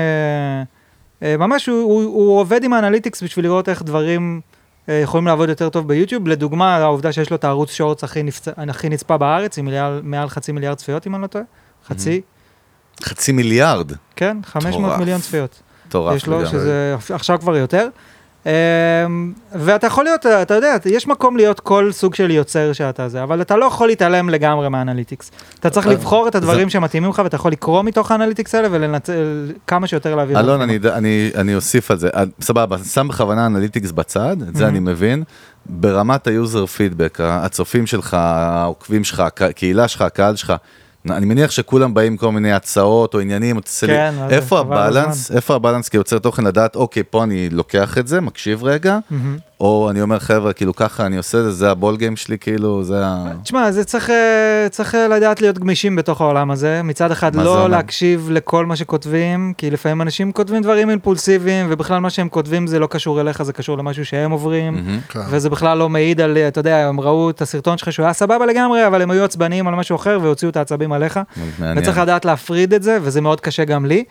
ממש 1.22 1.66
הוא, 1.66 2.40
עובד 2.40 2.64
עם 2.64 2.72
ה 2.72 2.77
analytics 2.77 3.22
בשביל 3.22 3.44
לראות 3.44 3.68
איך 3.68 3.82
דברים 3.82 4.40
יכולים 5.02 5.26
לעבוד 5.26 5.48
יותר 5.48 5.68
טוב 5.68 5.88
ביוטיוב. 5.88 6.28
לדוגמה, 6.28 6.76
העובדה 6.76 7.12
שיש 7.12 7.30
לו 7.30 7.36
את 7.36 7.44
הערוץ 7.44 7.72
shorts 7.72 8.04
הכי, 8.04 8.22
נפצ... 8.22 8.48
הכי 8.56 8.88
נצפה 8.88 9.16
בארץ, 9.16 9.58
עם 9.58 9.64
מיליאר, 9.64 10.00
מעל 10.02 10.28
חצי 10.28 10.52
מיליארד 10.52 10.76
צפיות, 10.76 11.06
אם 11.06 11.14
אני 11.14 11.22
לא 11.22 11.26
טועה. 11.26 11.44
חצי, 11.88 12.20
חצי 13.04 13.32
מיליארד. 13.32 13.92
כן, 14.16 14.36
500 14.44 14.80
מטורף. 14.82 14.98
מיליון 14.98 15.20
צפיות. 15.20 15.62
מטורף 15.86 16.16
יש 16.16 16.26
לו, 16.26 16.40
לגמרי. 16.40 16.50
שזה 16.50 16.96
עכשיו 17.10 17.38
כבר 17.40 17.56
יותר. 17.56 17.88
אמ, 18.46 18.50
ואתה 19.52 19.86
יכול 19.86 20.04
להיות, 20.04 20.26
אתה 20.26 20.54
יודע, 20.54 20.76
יש 20.84 21.06
מקום 21.06 21.36
להיות 21.36 21.60
כל 21.60 21.92
סוג 21.92 22.14
של 22.14 22.30
יוצר 22.30 22.72
שאתה 22.72 23.08
זה, 23.08 23.22
אבל 23.22 23.40
אתה 23.42 23.56
לא 23.56 23.64
יכול 23.64 23.88
להתעלם 23.88 24.28
לגמרי 24.28 24.68
מה 24.68 24.78
analytics. 24.78 25.30
אתה 25.60 25.70
צריך 25.70 25.86
אה, 25.86 25.92
לבחור 25.92 26.28
את 26.28 26.34
הדברים 26.34 26.68
זה- 26.68 26.72
שמתאימים 26.72 27.10
לך, 27.10 27.20
ואתה 27.24 27.36
יכול 27.36 27.52
לקרוא 27.52 27.82
מתוך 27.82 28.10
ה 28.10 28.14
analytics 28.14 28.54
האלה 28.54 28.68
ולנצל 28.70 29.14
כמה 29.66 29.86
שיותר 29.86 30.14
להעביר. 30.14 30.40
אלון. 30.40 30.60
אני, 30.60 30.78
אני, 30.92 31.30
אני 31.34 31.54
אוסיף 31.54 31.90
על 31.90 31.98
זה, 31.98 32.08
אה, 32.16 32.24
סבבה, 32.40 32.76
שם 32.78 33.08
בכוונה 33.08 33.46
analytics 33.46 33.90
בצד, 33.90 34.36
את 34.48 34.56
זה 34.56 34.64
Mhm. 34.64 34.68
אני 34.68 34.80
מבין. 34.80 35.22
ברמת 35.66 36.26
ה 36.26 36.34
user 36.34 36.66
feedback, 36.66 37.18
הצופים 37.20 37.86
שלך, 37.86 38.14
העוקבים 38.14 39.04
שלך, 39.04 39.20
הק- 39.20 39.42
הקהילה 39.42 39.88
שלך, 39.88 40.02
הקהל 40.02 40.36
שלך, 40.36 40.52
אני 41.10 41.26
מניח 41.26 41.50
שכולם 41.50 41.94
באים 41.94 42.16
כל 42.16 42.32
מיני 42.32 42.52
הצעות 42.52 43.14
או 43.14 43.20
עניינים, 43.20 43.56
לי- 43.56 43.88
כן, 43.88 44.14
זה, 44.28 44.34
איפה 44.36 44.58
ה 44.60 44.68
balance, 44.68 45.30
איפה 45.30 45.54
ה 45.54 45.58
balance 45.58 45.88
כיוצר 45.88 46.18
תוכן 46.18 46.44
לדעת, 46.44 46.76
אוקיי, 46.76 47.02
פה 47.10 47.24
אני 47.24 47.48
לוקח 47.50 47.98
את 47.98 48.08
זה, 48.08 48.20
מקשיב 48.20 48.64
רגע, 48.64 48.98
מהמם. 49.10 49.38
או 49.60 49.90
אני 49.90 50.02
אומר, 50.02 50.18
חבר'ה, 50.18 50.52
כאילו 50.52 50.74
ככה 50.74 51.06
אני 51.06 51.16
עושה 51.16 51.38
את 51.38 51.42
זה, 51.42 51.50
זה 51.50 51.70
ה 51.70 51.75
ball 51.75 51.96
game 51.96 52.16
שלי, 52.16 52.38
כאילו, 52.38 52.84
זה 52.84 53.06
ה... 53.06 53.32
תשמע, 53.42 53.70
זה 53.70 53.84
צריך, 53.84 54.10
אה, 54.10 54.66
צריך 54.70 54.94
אה, 54.94 55.08
לדעת 55.08 55.40
להיות 55.40 55.58
גמישים 55.58 55.96
בתוך 55.96 56.20
העולם 56.20 56.50
הזה. 56.50 56.82
מצד 56.84 57.10
אחד, 57.10 57.32
זה 57.32 57.42
לא 57.42 57.54
אומר? 57.56 57.68
להקשיב 57.68 58.28
לכל 58.32 58.66
מה 58.66 58.76
שכותבים, 58.76 59.52
כי 59.58 59.70
לפעמים 59.70 60.02
אנשים 60.02 60.32
כותבים 60.32 60.62
דברים 60.62 60.90
אימפולסיביים, 60.90 61.66
ובכלל 61.70 61.98
מה 61.98 62.10
שהם 62.10 62.28
כותבים 62.28 62.66
זה 62.66 62.78
לא 62.78 62.86
קשור 62.86 63.20
אליך, 63.20 63.42
זה 63.42 63.52
קשור 63.52 63.78
למשהו 63.78 64.04
שהם 64.04 64.30
עוברים. 64.30 65.00
כן. 65.08 65.20
וזה 65.30 65.50
בכלל 65.50 65.78
לא 65.78 65.88
מעיד 65.88 66.20
על, 66.20 66.38
אתה 66.38 66.60
יודע, 66.60 66.88
הם 66.88 67.00
ראו 67.00 67.30
את 67.30 67.42
הסרטון 67.42 67.78
שלך 67.78 67.92
שהוא 67.92 68.04
היה 68.04 68.12
סבבה 68.12 68.46
לגמרי, 68.46 68.86
אבל 68.86 69.02
הם 69.02 69.10
היו 69.10 69.24
עצבניים 69.24 69.68
על 69.68 69.74
משהו 69.74 69.96
אחר 69.96 70.18
והוציאו 70.22 70.50
את 70.50 70.56
העצבים 70.56 70.92
עליך. 70.92 71.20
וצריך 71.76 71.98
לדעת 71.98 72.24
להפריד 72.24 72.74
את 72.74 72.82
זה, 72.82 72.98
וזה 73.02 73.20
מאוד 73.20 73.40
קשה 73.40 73.64
גם 73.64 73.86
לי. 73.86 74.04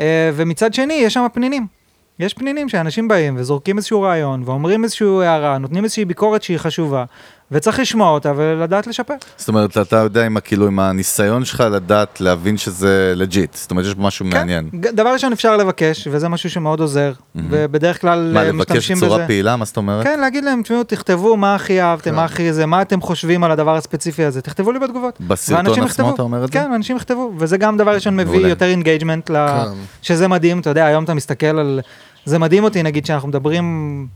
אה, 0.00 0.30
ומצד 0.34 0.74
שני, 0.74 0.94
יש 0.94 1.14
שם 1.14 1.26
פנינים. 1.32 1.79
יש 2.22 2.34
פנינים 2.34 2.68
שאנשים 2.68 3.08
באים 3.08 3.34
וזורקים 3.38 3.76
איזשהו 3.76 4.02
רעיון, 4.02 4.42
ואומרים 4.46 4.84
איזושהי 4.84 5.26
הערה, 5.26 5.58
נותנים 5.58 5.84
איזושהי 5.84 6.04
ביקורת 6.04 6.42
שהיא 6.42 6.58
חשובה, 6.58 7.04
וצריך 7.52 7.78
לשמוע 7.78 8.10
אותה 8.10 8.32
ולדעת 8.36 8.86
לשפר. 8.86 9.14
זאת 9.36 9.48
אומרת, 9.48 9.78
אתה 9.78 9.96
יודע 9.96 10.26
עם, 10.26 10.36
ה- 10.36 10.40
כאילו, 10.40 10.66
עם 10.66 10.78
הניסיון 10.80 11.44
שלך 11.44 11.64
לדעת, 11.72 12.20
להבין 12.20 12.56
שזה 12.56 13.12
legit, 13.16 13.54
זאת 13.54 13.70
אומרת, 13.70 13.84
יש 13.86 13.94
פה 13.94 14.02
משהו 14.02 14.24
מעניין. 14.26 14.68
כן, 14.72 14.78
ג- 14.80 14.86
דבר 14.90 15.12
ראשון 15.12 15.32
אפשר 15.32 15.56
לבקש, 15.56 16.08
וזה 16.10 16.28
משהו 16.28 16.50
שמאוד 16.50 16.80
עוזר, 16.80 17.12
ובדרך 17.36 18.00
כלל 18.00 18.30
מה, 18.34 18.40
אה, 18.40 18.48
לבקש 18.48 18.60
משתמשים 18.76 18.96
בצורה 18.96 19.18
בזה. 19.18 19.26
פעילה, 19.26 19.56
מה 19.56 19.64
זאת 19.64 19.76
אומרת? 19.76 20.04
כן, 20.04 20.20
להגיד 20.20 20.44
להם, 20.44 20.62
תשמעו, 20.62 20.84
תכתבו 20.84 21.36
מה 21.36 21.54
הכי 21.54 21.80
אהבתם, 21.82 22.14
מה 22.14 22.24
הכי 22.24 22.52
זה, 22.52 22.66
מה 22.66 22.82
אתם 22.82 23.00
חושבים 23.00 23.44
על 23.44 23.50
הדבר 23.50 23.76
הספציפי 23.76 24.24
הזה, 24.24 24.42
תכתבו 24.42 24.72
לי 24.72 24.78
בתגובות. 24.78 25.20
בסרטון 25.20 25.82
עצמו. 25.84 26.14
אתה 26.14 26.22
אומר 26.22 26.44
את 26.44 26.46
זה? 26.46 26.52
כן, 26.52 26.72
אנשים 26.72 26.96
יכתבו, 26.96 27.32
וזה 27.38 27.56
גם 27.58 27.76
דבר 27.76 27.94
ראשון 27.94 28.16
מביא 28.16 28.32
מעולה. 28.32 28.48
יותר 28.48 28.66
engagement, 28.66 29.30
ל... 29.30 29.34
כן. 29.48 29.64
שזה 30.02 30.28
מדהים, 30.28 30.60
אתה 30.60 30.70
יודע, 30.70 30.86
היום 30.86 31.04
אתה 31.04 31.14
מסתכל 31.14 31.46
על... 31.46 31.80
זה 32.24 32.38
מדהים 32.38 32.64
אותי, 32.64 32.82
נגיד, 32.82 33.06
שאנחנו 33.06 33.28
מדברים 33.28 34.06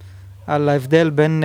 על 0.47 0.69
ההבדל 0.69 1.11
בין 1.11 1.43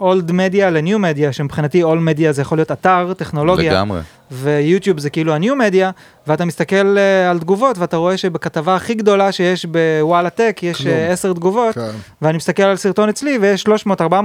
אולד 0.00 0.32
מדיה 0.32 0.70
לניו 0.70 0.98
מדיה, 0.98 1.32
שמבחינתי 1.32 1.82
אולד 1.82 2.00
מדיה 2.00 2.32
זה 2.32 2.42
יכול 2.42 2.58
להיות 2.58 2.72
אתר, 2.72 3.12
טכנולוגיה, 3.16 3.72
לגמרי. 3.72 4.00
ויוטיוב 4.32 5.00
זה 5.00 5.10
כאילו 5.10 5.34
הניו 5.34 5.56
מדיה, 5.56 5.90
ואתה 6.26 6.44
מסתכל 6.44 6.98
אה, 6.98 7.30
על 7.30 7.38
תגובות, 7.38 7.78
ואתה 7.78 7.96
רואה 7.96 8.16
שבכתבה 8.16 8.74
הכי 8.76 8.94
גדולה 8.94 9.32
שיש 9.32 9.66
בוואלה 9.66 10.30
טק, 10.30 10.60
יש. 10.62 10.86
אה, 10.86 11.12
עשר 11.12 11.32
תגובות, 11.32 11.74
כן. 11.74 11.90
ואני 12.22 12.36
מסתכל 12.36 12.62
על 12.62 12.76
סרטון 12.76 13.08
אצלי, 13.08 13.38
ויש 13.40 13.64
300-400 13.66 13.70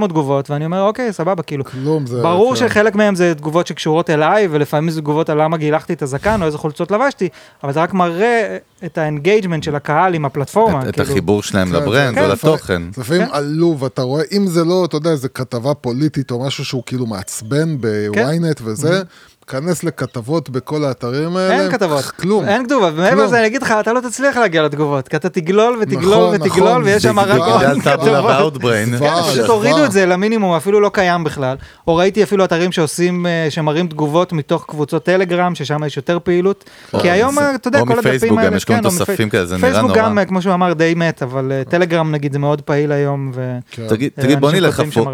תגובות, 0.08 0.50
ואני 0.50 0.64
אומר, 0.64 0.82
אוקיי, 0.82 1.12
סבבה, 1.12 1.42
כאילו. 1.42 1.64
כלום 1.64 2.06
זה... 2.06 2.22
ברור 2.22 2.54
כן. 2.54 2.68
שחלק 2.68 2.94
מהם 2.94 3.14
זה 3.14 3.34
תגובות 3.34 3.66
שקשורות 3.66 4.10
אליי, 4.10 4.48
ולפעמים 4.50 4.90
זה 4.90 5.00
תגובות 5.00 5.30
על 5.30 5.42
למה 5.42 5.56
גילחתי 5.56 5.92
את 5.92 6.02
הזקן, 6.02 6.40
או 6.42 6.46
איזה 6.46 6.58
חולצות 6.58 6.90
לבשתי, 6.90 7.28
אבל 7.64 7.72
זה 7.72 7.82
רק 7.82 7.94
מראה 7.94 8.56
את 8.84 8.98
ה 8.98 9.04
engagement 9.04 9.62
של 9.62 9.76
הקהל 9.76 10.14
עם 10.14 10.24
הפלטפורמה. 10.24 10.82
את- 10.82 10.88
את 10.88 10.94
כאילו. 10.94 11.10
החיבור 11.10 11.42
שלהם 11.42 11.68
כן, 11.68 11.74
ל 11.74 11.81
brand 11.81 12.14
זה- 12.14 12.24
או 12.26 12.32
לתוכן. 12.32 12.82
לפעמים 12.98 13.26
כן. 13.26 13.32
עלוב, 13.32 13.84
אתה 13.84 14.02
רואה, 14.02 14.22
אם 14.36 14.46
זה 14.46 14.64
לא, 14.64 14.84
אתה 14.84 14.96
יודע, 14.96 15.10
איזה 15.10 15.28
כתבה 15.28 15.74
פוליטית 15.74 16.30
או 16.30 16.46
משהו 16.46 16.64
שהוא 16.64 16.82
כאילו 16.86 17.06
מעצבן 17.06 17.76
בוויינט 17.80 18.60
וזה, 18.64 19.02
כנס 19.48 19.84
לכתבות 19.84 20.50
בכל 20.50 20.84
האתרים 20.84 21.36
האלה. 21.36 21.60
אין 21.62 21.70
כתבות, 21.72 22.04
כלום. 22.04 22.44
אין 22.48 22.64
תגובות, 22.66 22.92
ומעבר. 22.96 23.24
לזה 23.24 23.38
אני 23.38 23.46
אגיד 23.46 23.62
לך, 23.62 23.74
אתה 23.80 23.92
לא 23.92 24.00
תצליח 24.00 24.36
להגיע 24.36 24.62
לתגובות, 24.62 25.08
כי 25.08 25.16
אתה 25.16 25.28
תגלול 25.28 25.78
ותגלול 25.80 26.14
נכון, 26.14 26.34
ותגלול, 26.34 26.68
נכון, 26.70 26.82
ויש 26.82 27.02
שם 27.02 27.18
רק 27.18 27.28
עוד 27.60 27.80
כתבות. 27.80 28.72
זוועה, 28.96 29.22
כן, 29.22 29.30
פשוט. 29.30 29.46
הורידו 29.46 29.84
את 29.84 29.92
זה 29.92 30.06
למינימום, 30.06 30.54
אפילו 30.56 30.80
לא 30.80 30.90
קיים 30.94 31.24
בכלל. 31.24 31.56
או 31.86 31.96
ראיתי 31.96 32.22
אפילו 32.22 32.44
אתרים 32.44 32.72
שעושים, 32.72 33.26
אה, 33.26 33.46
שמראים 33.50 33.86
תגובות 33.88 34.32
מתוך 34.32 34.64
קבוצות 34.68 35.04
טלגרם, 35.04 35.54
ששם 35.54 35.84
יש 35.84 35.96
יותר 35.96 36.18
פעילות. 36.24 36.64
או 36.94 37.00
כי 37.00 37.10
היום, 37.10 37.34
זה- 37.34 37.40
אה, 37.40 37.54
אתה 37.54 37.68
יודע, 37.68 37.80
או 37.80 37.86
כל 37.86 37.92
הדפים 37.92 38.08
האלה... 38.08 38.16
מפייסבוק 38.18 38.40
גם, 38.44 38.56
יש 38.56 38.64
כל 38.64 38.72
כן, 38.72 38.78
מיני 38.78 38.86
או 38.86 38.90
תוספים 38.98 39.14
מפי- 39.28 39.30
כאלה, 39.30 39.46
זה 39.46 39.56
נראה 39.56 39.70
פייסבוק 39.70 39.90
נורא. 39.96 40.02
גם, 40.08 40.18
אה, 40.18 40.24
כמו 40.24 40.42
שהוא 40.42 40.54
אמר, 40.54 40.72
די 40.72 40.92
מת, 40.96 41.22
אבל 41.22 41.52
אה, 41.52 41.62
טלגרם 41.68 42.12
נגיד 42.12 42.32
זה 42.32 42.38
מאוד 42.38 42.60
פעיל 42.60 42.92
היום. 42.92 43.32
כן. 43.70 43.86
תגיד, 43.88 44.10
אה. 44.30 44.36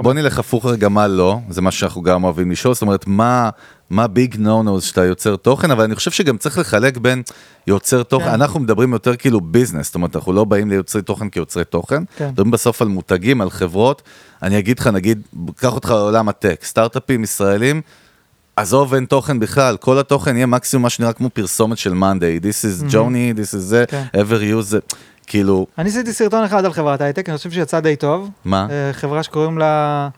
בוא 0.02 0.12
נלך 0.14 0.38
הפוך 0.38 0.66
רגע 0.66 0.88
מה 0.88 1.06
לא, 1.08 1.38
זה 1.48 1.62
מה 1.62 1.70
שאנחנו 1.70 2.02
גם 2.02 2.24
אוהבים 2.24 2.50
לשאול, 2.50 2.74
זאת 2.74 2.82
אומרת 2.82 3.04
מה, 3.06 3.50
מה 3.90 4.06
ביג 4.06 4.36
נו 4.38 4.62
נו 4.62 4.80
שאתה 4.80 5.04
יוצר 5.04 5.36
תוכן, 5.36 5.70
אבל 5.70 5.84
אני 5.84 5.94
חושב 5.94 6.10
שגם 6.10 6.38
צריך 6.38 6.58
לחלק 6.58 6.96
בין 6.96 7.22
יוצר 7.66 8.02
תוכן, 8.02 8.24
כן. 8.24 8.30
אנחנו 8.30 8.60
מדברים 8.60 8.92
יותר 8.92 9.16
כאילו 9.16 9.40
ביזנס, 9.40 9.86
זאת 9.86 9.94
אומרת 9.94 10.16
אנחנו 10.16 10.32
לא 10.32 10.44
באים 10.44 10.70
ליוצרי 10.70 11.02
תוכן 11.02 11.28
כיוצרי 11.28 11.64
תוכן, 11.64 12.02
כן. 12.16 12.28
מדברים 12.28 12.50
בסוף 12.50 12.82
על 12.82 12.88
מותגים, 12.88 13.40
על 13.40 13.50
חברות, 13.50 14.02
אני 14.42 14.58
אגיד 14.58 14.78
לך 14.78 14.86
נגיד, 14.86 15.22
קח 15.56 15.74
אותך 15.74 15.90
לעולם 15.90 16.28
הטק, 16.28 16.60
סטארט-אפים 16.64 17.24
ישראלים, 17.24 17.80
עזוב 18.56 18.94
אין 18.94 19.04
תוכן 19.04 19.40
בכלל, 19.40 19.76
כל 19.76 19.98
התוכן 19.98 20.36
יהיה 20.36 20.46
מקסימום 20.46 20.82
מה 20.82 20.90
שנראה 20.90 21.12
כמו 21.12 21.30
פרסומת 21.30 21.78
של 21.78 21.94
מאנדיי, 21.94 22.40
this 22.42 22.64
is 22.64 22.92
Johnny, 22.92 23.38
this 23.38 23.54
is 23.54 23.58
זה, 23.58 23.84
כן. 23.88 24.04
ever 24.16 24.58
use 24.58 24.62
זה, 24.62 24.78
כאילו, 25.26 25.66
אני 25.78 25.88
עשיתי 25.88 26.12
סרטון 26.12 26.44
אחד 26.44 26.64
על 26.64 26.72
חברת 26.72 27.00
הייטק, 27.00 27.28
אני 27.28 27.36
חושב 27.36 27.50
שיצא 27.50 27.80
די 27.80 27.96
טוב. 27.96 28.30
מה? 28.44 28.66
אה, 28.70 28.92
חברה 28.92 29.22
שקוראים 29.22 29.58
לה 29.58 30.08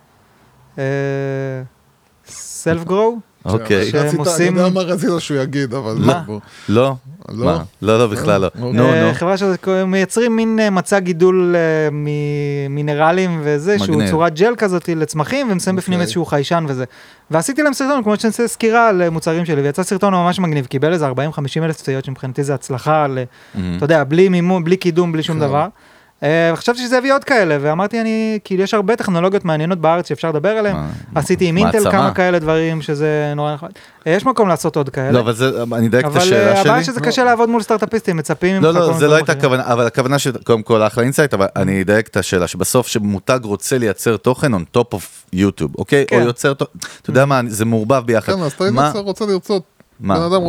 סלף 2.27 2.85
גרו. 2.85 3.19
אוקיי. 3.49 3.91
שהם 3.91 4.19
עושים- 4.19 4.53
אני 4.59 4.67
יודע 4.67 4.75
מה 4.75 4.81
רצית 4.81 5.11
שהוא 5.19 5.39
יגיד, 5.39 5.75
אבל... 5.75 5.95
מה? 5.99 6.23
לא? 6.69 6.95
לא? 7.29 7.57
לא, 7.83 7.99
לא, 7.99 8.07
בכלל 8.07 8.41
לא. 8.41 8.47
אוקיי. 8.47 8.73
נו, 8.73 9.07
נו. 9.09 9.15
חברה 9.15 9.35
שמייצרים 9.37 10.37
מין 10.37 10.61
אה, 10.61 10.71
מצע 10.71 10.99
גידול 10.99 11.55
אה, 11.57 11.89
ממינרלים 12.69 13.41
וזה, 13.45 13.79
שהוא. 13.79 14.03
צורת 14.11 14.35
ג'ל 14.35 14.55
כזאת 14.59 14.89
לצמחים, 14.89 15.49
והם 15.49 15.59
שמים 15.59 15.77
בפנים 15.77 15.95
אוקיי. 15.99 16.03
איזשהו 16.03 16.25
חיישן 16.27 16.65
וזה. 16.69 16.85
ועשיתי 17.31 17.63
להם 17.63 17.73
סרטון, 17.73 18.03
כמו 18.03 18.17
שאני 18.17 18.29
עושה 18.29 18.49
סקירה 18.49 18.89
על 18.89 19.03
אה, 19.03 19.11
מוצרים 19.11 19.45
שלי, 19.45 19.63
ויצא 19.63 19.83
סרטון 19.83 20.15
ממש 20.15 20.39
מגניב, 20.39 20.67
קיבל 20.67 20.93
איזה 20.93 21.09
40-50 21.09 21.13
אלף 21.63 21.77
צפיות, 21.77 22.05
שמבחינתי 22.05 22.45
זה 22.45 22.55
הצלחה, 22.55 23.07
מהמם. 23.55 23.77
אתה 23.77 23.85
יודע, 23.85 24.05
בלי 24.05 24.29
מימון, 24.29 24.65
בלי 24.65 24.77
קידום, 24.77 25.13
בלי 25.13 25.23
שום 25.23 25.37
כן. 25.41 25.47
דבר. 25.47 25.67
אה, 26.23 26.53
חשבתי 26.57 26.79
שזה 26.79 26.97
יביא 26.97 27.15
עוד 27.15 27.25
כאלה, 27.25 27.57
ואמרתי, 27.61 28.01
אני, 28.01 28.39
כאילו, 28.45 28.63
יש 28.63 28.75
הרבה 28.75 28.97
טכנולוגיות 28.97 29.45
מעניינות 29.45 29.79
בארץ 29.79 30.09
שאפשר 30.09 30.29
לדבר 30.29 30.49
עליהן. 30.49 30.77
עשיתי 31.15 31.47
עם 31.47 31.57
אינטל. 31.57 31.91
כמה 31.91 32.15
כאלה 32.15 32.39
דברים, 32.39 32.83
שזה 32.83 33.33
נורא 33.37 33.55
נכון. 33.55 33.69
אה, 34.07 34.13
יש 34.13 34.27
מקום 34.27 34.49
לעשות 34.49 34.77
עוד 34.77 34.89
כאלה. 34.89 35.11
לא, 35.11 35.21
אבל 35.21 35.33
זה, 35.33 35.63
אני 35.73 35.87
אדייק 35.87 36.07
את 36.07 36.11
אבל 36.11 36.21
השאלה 36.21 36.55
אה, 36.55 36.61
הבעיה 36.61 36.85
שלי. 36.85 36.85
שזה 36.85 37.01
קשה 37.01 37.25
לעבוד 37.25 37.49
מול 37.49 37.63
סטארט-אפיסטים, 37.63 38.17
מצפים 38.17 38.55
ממך 38.55 38.65
לא, 38.65 38.73
לא, 38.73 38.93
זה 38.93 39.09
לא 39.09 39.15
הייתה. 39.15 39.33
הכוונה, 39.33 39.63
אבל 39.67 39.87
הכוונה 39.87 40.19
שקודם 40.19 40.63
כל 40.63 40.83
אחלה 40.83 41.05
insight, 41.05 41.35
אבל 41.35 41.47
אני 41.57 41.83
אדייק 41.83 42.09
את 42.09 42.17
השאלה, 42.17 42.47
שבסוף 42.47 42.87
שמותג 42.87 43.41
רוצה 43.43 43.79
לייצר 43.79 44.17
תוכן 44.17 44.55
on 44.55 44.77
top 44.77 44.95
of 44.95 45.01
יוטיוב, 45.33 45.73
אוקיי? 45.79 46.03
או 46.03 46.07
כן. 46.09 46.23
יוצר, 46.23 46.55
תוכן, 46.55 46.79
אתה 47.03 47.11
יודע 47.11 47.25
מה, 47.25 47.41
זה 47.47 47.65
מעורבב 47.65 48.03
ביחד. 48.07 48.33
כן, 48.33 48.43
אז 48.43 48.53
אתה 48.53 48.99
רוצה 48.99 49.27
לרצות. 49.27 49.76
מה? 50.01 50.15
בן 50.19 50.23
אדם... 50.35 50.43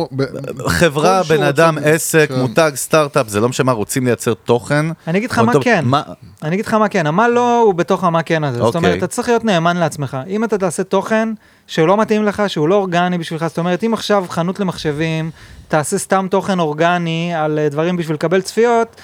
חברה, 0.68 1.22
בן 1.28 1.42
אדם, 1.42 1.78
עסק, 1.84 2.28
כן. 2.28 2.40
מותג, 2.40 2.70
סטארט-אפ, 2.74 3.28
זה 3.28 3.40
לא 3.40 3.48
משנה 3.48 3.64
מה, 3.66 3.72
רוצים 3.72 4.04
לייצר 4.06 4.34
תוכן. 4.34 4.86
אני 5.06 5.18
אגיד 5.18 5.30
לך 5.30 5.38
מה 5.38 5.52
כן. 5.60 5.84
מה- 5.84 6.02
אני 6.42 6.54
אגיד 6.54 6.66
לך 6.66 6.74
מה 6.74 6.88
כן, 6.88 7.06
המה 7.06 7.28
לא 7.28 7.60
הוא 7.60 7.74
בתוך 7.74 8.04
המה 8.04 8.22
כן 8.22 8.44
הזה. 8.44 8.58
זאת 8.58 8.66
אוקיי. 8.66 8.78
אומרת, 8.78 8.98
אתה 8.98 9.06
צריך 9.06 9.28
להיות 9.28 9.44
נאמן 9.44 9.76
לעצמך. 9.76 10.16
אם 10.28 10.44
אתה 10.44 10.58
תעשה 10.58 10.82
תוכן 10.84 11.28
שהוא 11.66 11.88
לא 11.88 11.96
מתאים 11.96 12.24
לך, 12.24 12.42
שהוא 12.46 12.68
לא 12.68 12.74
אורגני 12.74 13.18
בשבילך, 13.18 13.46
זאת 13.46 13.58
אומרת, 13.58 13.84
אם 13.84 13.94
עכשיו 13.94 14.24
חנות 14.28 14.60
למחשבים, 14.60 15.30
תעשה 15.68 15.98
סתם 15.98 16.26
תוכן 16.30 16.58
אורגני 16.58 17.32
על 17.34 17.58
אה, 17.58 17.68
דברים 17.68 17.96
בשביל 17.96 18.14
לקבל 18.14 18.40
צפיות, 18.40 18.96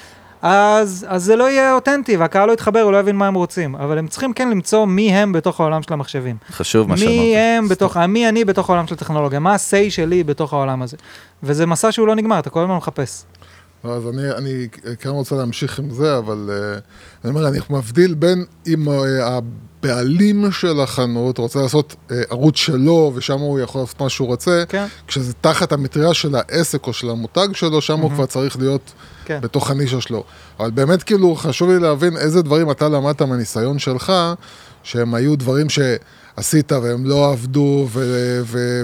אז, 0.47 1.07
אז 1.09 1.25
זה 1.25 1.37
לא 1.37 1.51
יהיה 1.51 1.75
אותנטי, 1.75 2.17
והקהל 2.17 2.49
לא 2.49 2.53
יתחבר, 2.53 2.81
הוא 2.81 2.93
לא 2.93 2.97
יבין 2.97 3.17
מה 3.17 3.27
הם 3.27 3.35
רוצים. 3.35 3.75
אבל 3.77 3.99
הם 3.99 4.07
צריכים 4.07 4.33
כן 4.33 4.51
למצוא 4.51 4.85
מי 4.85 5.13
הם 5.13 5.33
בתוך 5.33 5.61
העולם 5.61 5.83
של 5.83 5.93
המחשבים. 5.93 6.37
חשוב 6.51 6.89
מה 6.89 6.95
מי 6.95 7.01
שאמרת. 7.01 7.59
הם 7.59 7.69
בתוך, 7.69 7.97
מי 7.97 8.29
אני 8.29 8.45
בתוך 8.45 8.71
העולם 8.71 8.87
של 8.87 8.95
הטכנולוגיה, 8.95 9.39
מה 9.39 9.53
ה-say 9.53 9.91
שלי 9.91 10.25
בתוך 10.25 10.53
העולם 10.53 10.83
הזה. 10.83 10.97
וזה 11.43 11.67
מסע 11.67 11.93
שהוא 11.93 12.07
לא 12.07 12.15
נגמר, 12.15 12.39
אתה 12.39 12.51
כל 12.51 12.63
הזמן 12.63 12.77
מחפש. 12.77 13.25
אז 13.85 14.09
אני, 14.09 14.31
אני 14.31 14.69
כן 14.99 15.09
רוצה 15.09 15.35
להמשיך 15.35 15.79
עם 15.79 15.91
זה, 15.91 16.19
אבל 16.19 16.51
uh, 16.51 16.81
אני 17.25 17.31
אומר, 17.31 17.49
אני 17.49 17.59
מבדיל 17.71 18.15
בין 18.15 18.45
אם 18.67 18.89
uh, 18.89 18.93
הבעלים 19.23 20.53
של 20.53 20.81
החנות 20.81 21.39
רוצה 21.39 21.63
לעשות 21.63 21.93
uh, 22.09 22.13
ערוץ 22.31 22.57
שלו, 22.57 23.13
ושם 23.15 23.39
הוא 23.39 23.61
יכול 23.61 23.81
לעשות 23.81 24.01
מה 24.01 24.09
שהוא 24.09 24.29
רוצה, 24.29 24.65
כן. 24.69 24.87
כשזה 25.07 25.33
תחת 25.41 25.73
המטריה 25.73 26.15
של 26.15 26.35
העסק 26.35 26.87
או 26.87 26.93
של 26.93 27.11
המותג 27.11 27.49
שלו, 27.53 27.81
שם 27.81 28.01
הוא 28.01 28.11
כבר 28.11 28.27
צריך 28.27 28.59
להיות 28.59 28.93
כן. 29.25 29.41
בתוך 29.41 29.71
הנישה 29.71 30.01
שלו. 30.01 30.25
אבל 30.61 30.71
באמת, 30.71 31.03
כאילו, 31.03 31.35
חשוב 31.35 31.71
לי 31.71 31.79
להבין 31.79 32.17
איזה 32.17 32.43
דברים 32.43 32.71
אתה 32.71 32.89
למדת 32.89 33.23
מהניסיון 33.23 33.79
שלך, 33.79 34.13
שהם 34.83 35.15
היו 35.15 35.37
דברים 35.37 35.69
שעשית 36.37 36.73
והם 36.73 37.05
לא 37.07 37.33
עבדו, 37.33 37.89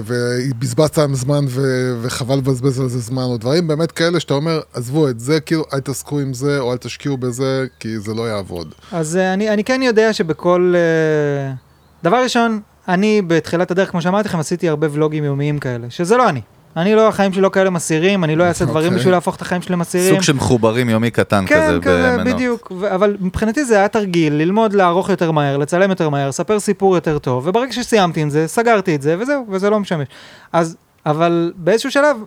ובזבזת 0.05 0.97
להם 0.97 1.15
זמן 1.15 1.45
ו- 1.47 1.97
וחבל 2.01 2.35
לבזבז 2.35 2.79
על 2.79 2.87
זה 2.87 2.99
זמן, 2.99 3.23
או 3.23 3.37
דברים 3.37 3.67
באמת 3.67 3.91
כאלה 3.91 4.19
שאתה 4.19 4.33
אומר, 4.33 4.59
עזבו 4.73 5.09
את 5.09 5.19
זה, 5.19 5.39
כאילו, 5.39 5.63
אל 5.73 5.79
תעסקו 5.79 6.19
עם 6.19 6.33
זה, 6.33 6.59
או 6.59 6.71
אל 6.71 6.77
תשקיעו 6.77 7.17
בזה, 7.17 7.65
כי 7.79 7.99
זה 7.99 8.13
לא 8.13 8.29
יעבוד. 8.29 8.73
אז 8.91 9.15
uh, 9.15 9.33
אני, 9.33 9.49
אני 9.49 9.63
כן 9.63 9.81
יודע 9.83 10.13
שבכל... 10.13 10.73
Uh, 10.75 12.03
דבר 12.03 12.23
ראשון, 12.23 12.59
אני 12.87 13.21
בתחילת 13.27 13.71
הדרך, 13.71 13.91
כמו 13.91 14.01
שאמרתי 14.01 14.27
לכם, 14.27 14.39
עשיתי 14.39 14.69
הרבה 14.69 14.87
ולוגים 14.91 15.23
יומיים 15.23 15.59
כאלה, 15.59 15.89
שזה 15.89 16.17
לא 16.17 16.29
אני. 16.29 16.41
אני 16.77 16.95
לא, 16.95 17.07
החיים 17.07 17.33
שלי 17.33 17.41
לא 17.41 17.49
כאלה 17.49 17.69
מסעירים, 17.69 18.23
אני 18.23 18.35
לא 18.35 18.43
אעשה 18.43 18.65
דברים 18.65 18.85
אוקיי. 18.85 18.99
בשביל 18.99 19.13
להפוך 19.13 19.35
את 19.35 19.41
החיים 19.41 19.61
שלי 19.61 19.73
למסעירים. 19.73 20.13
סוג 20.13 20.21
של 20.21 20.33
מחוברים 20.33 20.89
יומי 20.89 21.11
קטן 21.11 21.45
כן, 21.47 21.67
כזה 21.67 21.79
כזה, 21.81 22.17
במנוע. 22.17 22.33
בדיוק. 22.33 22.71
ו- 22.79 22.95
אבל 22.95 23.17
מבחינתי 23.19 23.65
זה 23.65 23.77
היה 23.77 23.87
תרגיל, 23.87 24.33
ללמוד 24.33 24.73
לערוך 24.73 25.09
יותר 25.09 25.31
מהר, 25.31 25.57
לצלם 25.57 25.89
יותר 25.89 26.09
מהר, 26.09 26.27
לספר 26.29 26.59
סיפור 26.59 26.95
יותר 26.95 27.19
טוב, 27.19 27.47
וברגע 27.47 27.71
שסיימתי 27.73 28.21
עם 28.21 28.29
זה, 28.29 28.47
סגרתי 28.47 28.95
את 28.95 29.01
זה, 29.01 29.15
וזהו, 29.19 29.45
וזה 29.49 29.69
לא 29.69 29.79
משמש. 29.79 30.07
אז, 30.53 30.77
אבל 31.05 31.53
באיזשהו 31.55 31.91
שלב, 31.91 32.17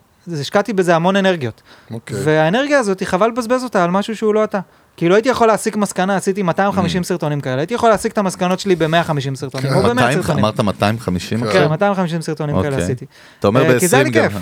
השקעתי 0.40 0.72
בזה 0.72 0.96
המון 0.96 1.16
אנרגיות. 1.16 1.62
אוקיי. 1.90 2.16
והאנרגיה 2.24 2.78
הזאת, 2.78 3.02
חבל 3.02 3.28
לבזבז 3.28 3.64
אותה 3.64 3.84
על 3.84 3.90
משהו 3.90 4.16
שהוא 4.16 4.34
לא 4.34 4.44
אתה. 4.44 4.60
כאילו 4.96 5.14
הייתי 5.14 5.28
יכול 5.28 5.46
להסיק 5.46 5.76
מסקנה, 5.76 6.16
עשיתי 6.16 6.42
250 6.42 7.02
Mm. 7.02 7.04
סרטונים 7.04 7.40
כאלה, 7.40 7.56
הייתי 7.60 7.74
יכול 7.74 7.88
להסיק 7.88 8.12
את 8.12 8.18
המסקנות 8.18 8.60
שלי 8.60 8.76
ב-150 8.76 9.34
סרטונים, 9.34 9.72
או 9.72 9.82
ב-100 9.82 9.88
200 9.94 10.22
סרטונים. 10.22 10.44
אמרת 10.44 10.60
250 10.60 11.38
כן. 11.38 11.44
כן, 11.44 11.50
עכשיו? 11.50 11.68
250 11.68 12.22
סרטונים 12.22 12.56
כאלה 12.56 12.68
אוקיי. 12.68 12.84
עשיתי. 12.84 13.06
אתה 13.38 13.46
אומר 13.46 13.74
אה, 13.74 13.78
כי 13.80 13.88
זה 13.88 13.96
היה 13.96 14.04
ב-20 14.04 14.12
לי. 14.14 14.20
כיף. 14.22 14.32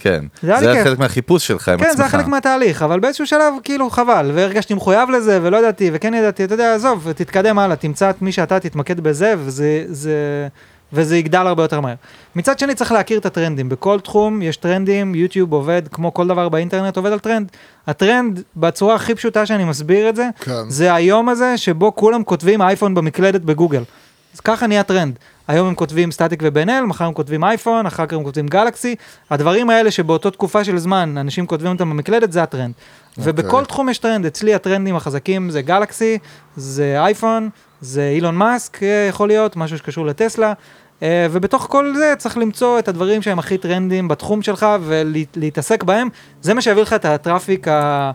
כן. 0.00 0.24
זה 0.42 0.70
היה. 0.70 0.84
חלק 0.84 0.98
מהחיפוש 0.98 1.46
שלך 1.46 1.68
עם 1.68 1.78
כן, 1.78 1.84
עצמך. 1.84 1.96
זה 1.96 2.02
היה 2.02 2.10
חלק 2.10 2.26
מהתהליך, 2.26 2.82
אבל 2.82 3.00
באיזשהו 3.00 3.26
שלב, 3.26 3.54
כאילו, 3.64 3.90
חבל, 3.90 4.30
והרגשתי 4.34 4.74
מחויב 4.74 5.10
לזה, 5.10 5.38
ולא 5.42 5.56
ידעתי, 5.56 5.90
וכן 5.92 6.14
ידעתי, 6.14 6.44
אתה 6.44 6.54
יודע, 6.54 6.74
עזוב, 6.74 7.12
תתקדם 7.16 7.58
הלאה, 7.58 7.76
תמצא 7.76 8.10
את 8.10 8.22
מי 8.22 8.32
שאתה, 8.32 8.60
תתמקד 8.60 9.00
בזה, 9.00 9.34
וזה, 9.38 9.84
זה, 9.88 10.48
וזה 10.92 11.16
יגדל 11.16 11.46
הרבה 11.46 11.62
יותר 11.62 11.80
מהר. 11.80 11.94
מצד 12.36 12.58
שני, 12.58 12.74
צריך 12.74 12.92
להכיר 12.92 13.18
את 13.18 13.26
הטרנדים. 13.26 13.68
בכל 13.68 14.00
תחום 14.00 14.42
יש 14.42 14.56
טרנדים, 14.56 15.14
יוטיוב 15.14 15.52
עובד, 15.52 15.82
כמו 15.92 16.14
כל 16.14 16.28
דבר 16.28 16.48
באינטרנט, 16.48 16.96
עובד 16.96 17.12
על 17.12 17.18
טרנד. 17.18 17.50
הטרנד, 17.86 18.42
בצורה 18.56 18.94
הכי 18.94 19.14
פשוטה 19.14 19.46
שאני 19.46 19.64
מסביר 19.64 20.08
את 20.08 20.16
זה, 20.16 20.28
כן. 20.40 20.68
זה 20.68 20.94
היום 20.94 21.28
הזה 21.28 21.56
שבו 21.56 21.94
כולם 21.94 22.24
כותבים 22.24 22.62
אייפון 22.62 22.94
במקלדת 22.94 23.40
בגוגל. 23.40 23.82
אז 24.34 24.40
ככה 24.40 24.66
נהיה 24.66 24.82
טרנד. 24.82 25.18
היום 25.48 25.68
הם 25.68 25.74
כותבים 25.74 26.12
סטטיק 26.12 26.40
ובן 26.42 26.68
אל, 26.68 26.84
מחר 26.84 27.04
הם 27.04 27.12
כותבים 27.12 27.44
אייפון, 27.44 27.86
אחר 27.86 28.06
כך 28.06 28.16
הם 28.16 28.24
כותבים 28.24 28.48
גלקסי. 28.48 28.96
הדברים 29.30 29.70
האלה 29.70 29.90
שבאותו 29.90 30.30
תקופה 30.30 30.64
של 30.64 30.78
זמן 30.78 31.18
אנשים 31.18 31.46
כותבים 31.46 31.72
אותם 31.72 31.90
במקלדת, 31.90 32.32
זה 32.32 32.42
הטרנד. 32.42 32.74
ובכל 33.18 33.64
תחום 33.64 33.88
יש 33.88 33.98
טרנד, 33.98 34.26
אצלי 34.26 34.54
הטרנדים 34.54 34.96
החזקים 34.96 35.50
זה 35.50 35.62
גלקסי, 35.62 36.18
זה 36.56 36.94
אייפון, 36.98 37.50
זה 37.80 38.08
אילון 38.14 38.34
מאסק 38.36 38.82
אה, 38.82 39.06
יכול 39.08 39.28
להיות, 39.28 39.56
משהו 39.56 39.78
שקשור 39.78 40.06
לטסלה. 40.06 40.52
אה, 41.02 41.26
ובתוך 41.30 41.66
כל 41.70 41.94
זה 41.96 42.14
צריך 42.18 42.38
למצוא 42.38 42.78
את 42.78 42.88
הדברים 42.88 43.22
שהם 43.22 43.38
הכי 43.38 43.58
טרנדים 43.58 44.08
בתחום 44.08 44.42
שלך 44.42 44.66
ולהתעסק 44.82 45.84
בהם. 45.84 46.08
זה 46.42 46.54
מה 46.54 46.62
שיביא 46.62 46.82
לך 46.82 46.92
את 46.92 47.04
הטראפיק 47.04 47.68
ה... 47.68 48.10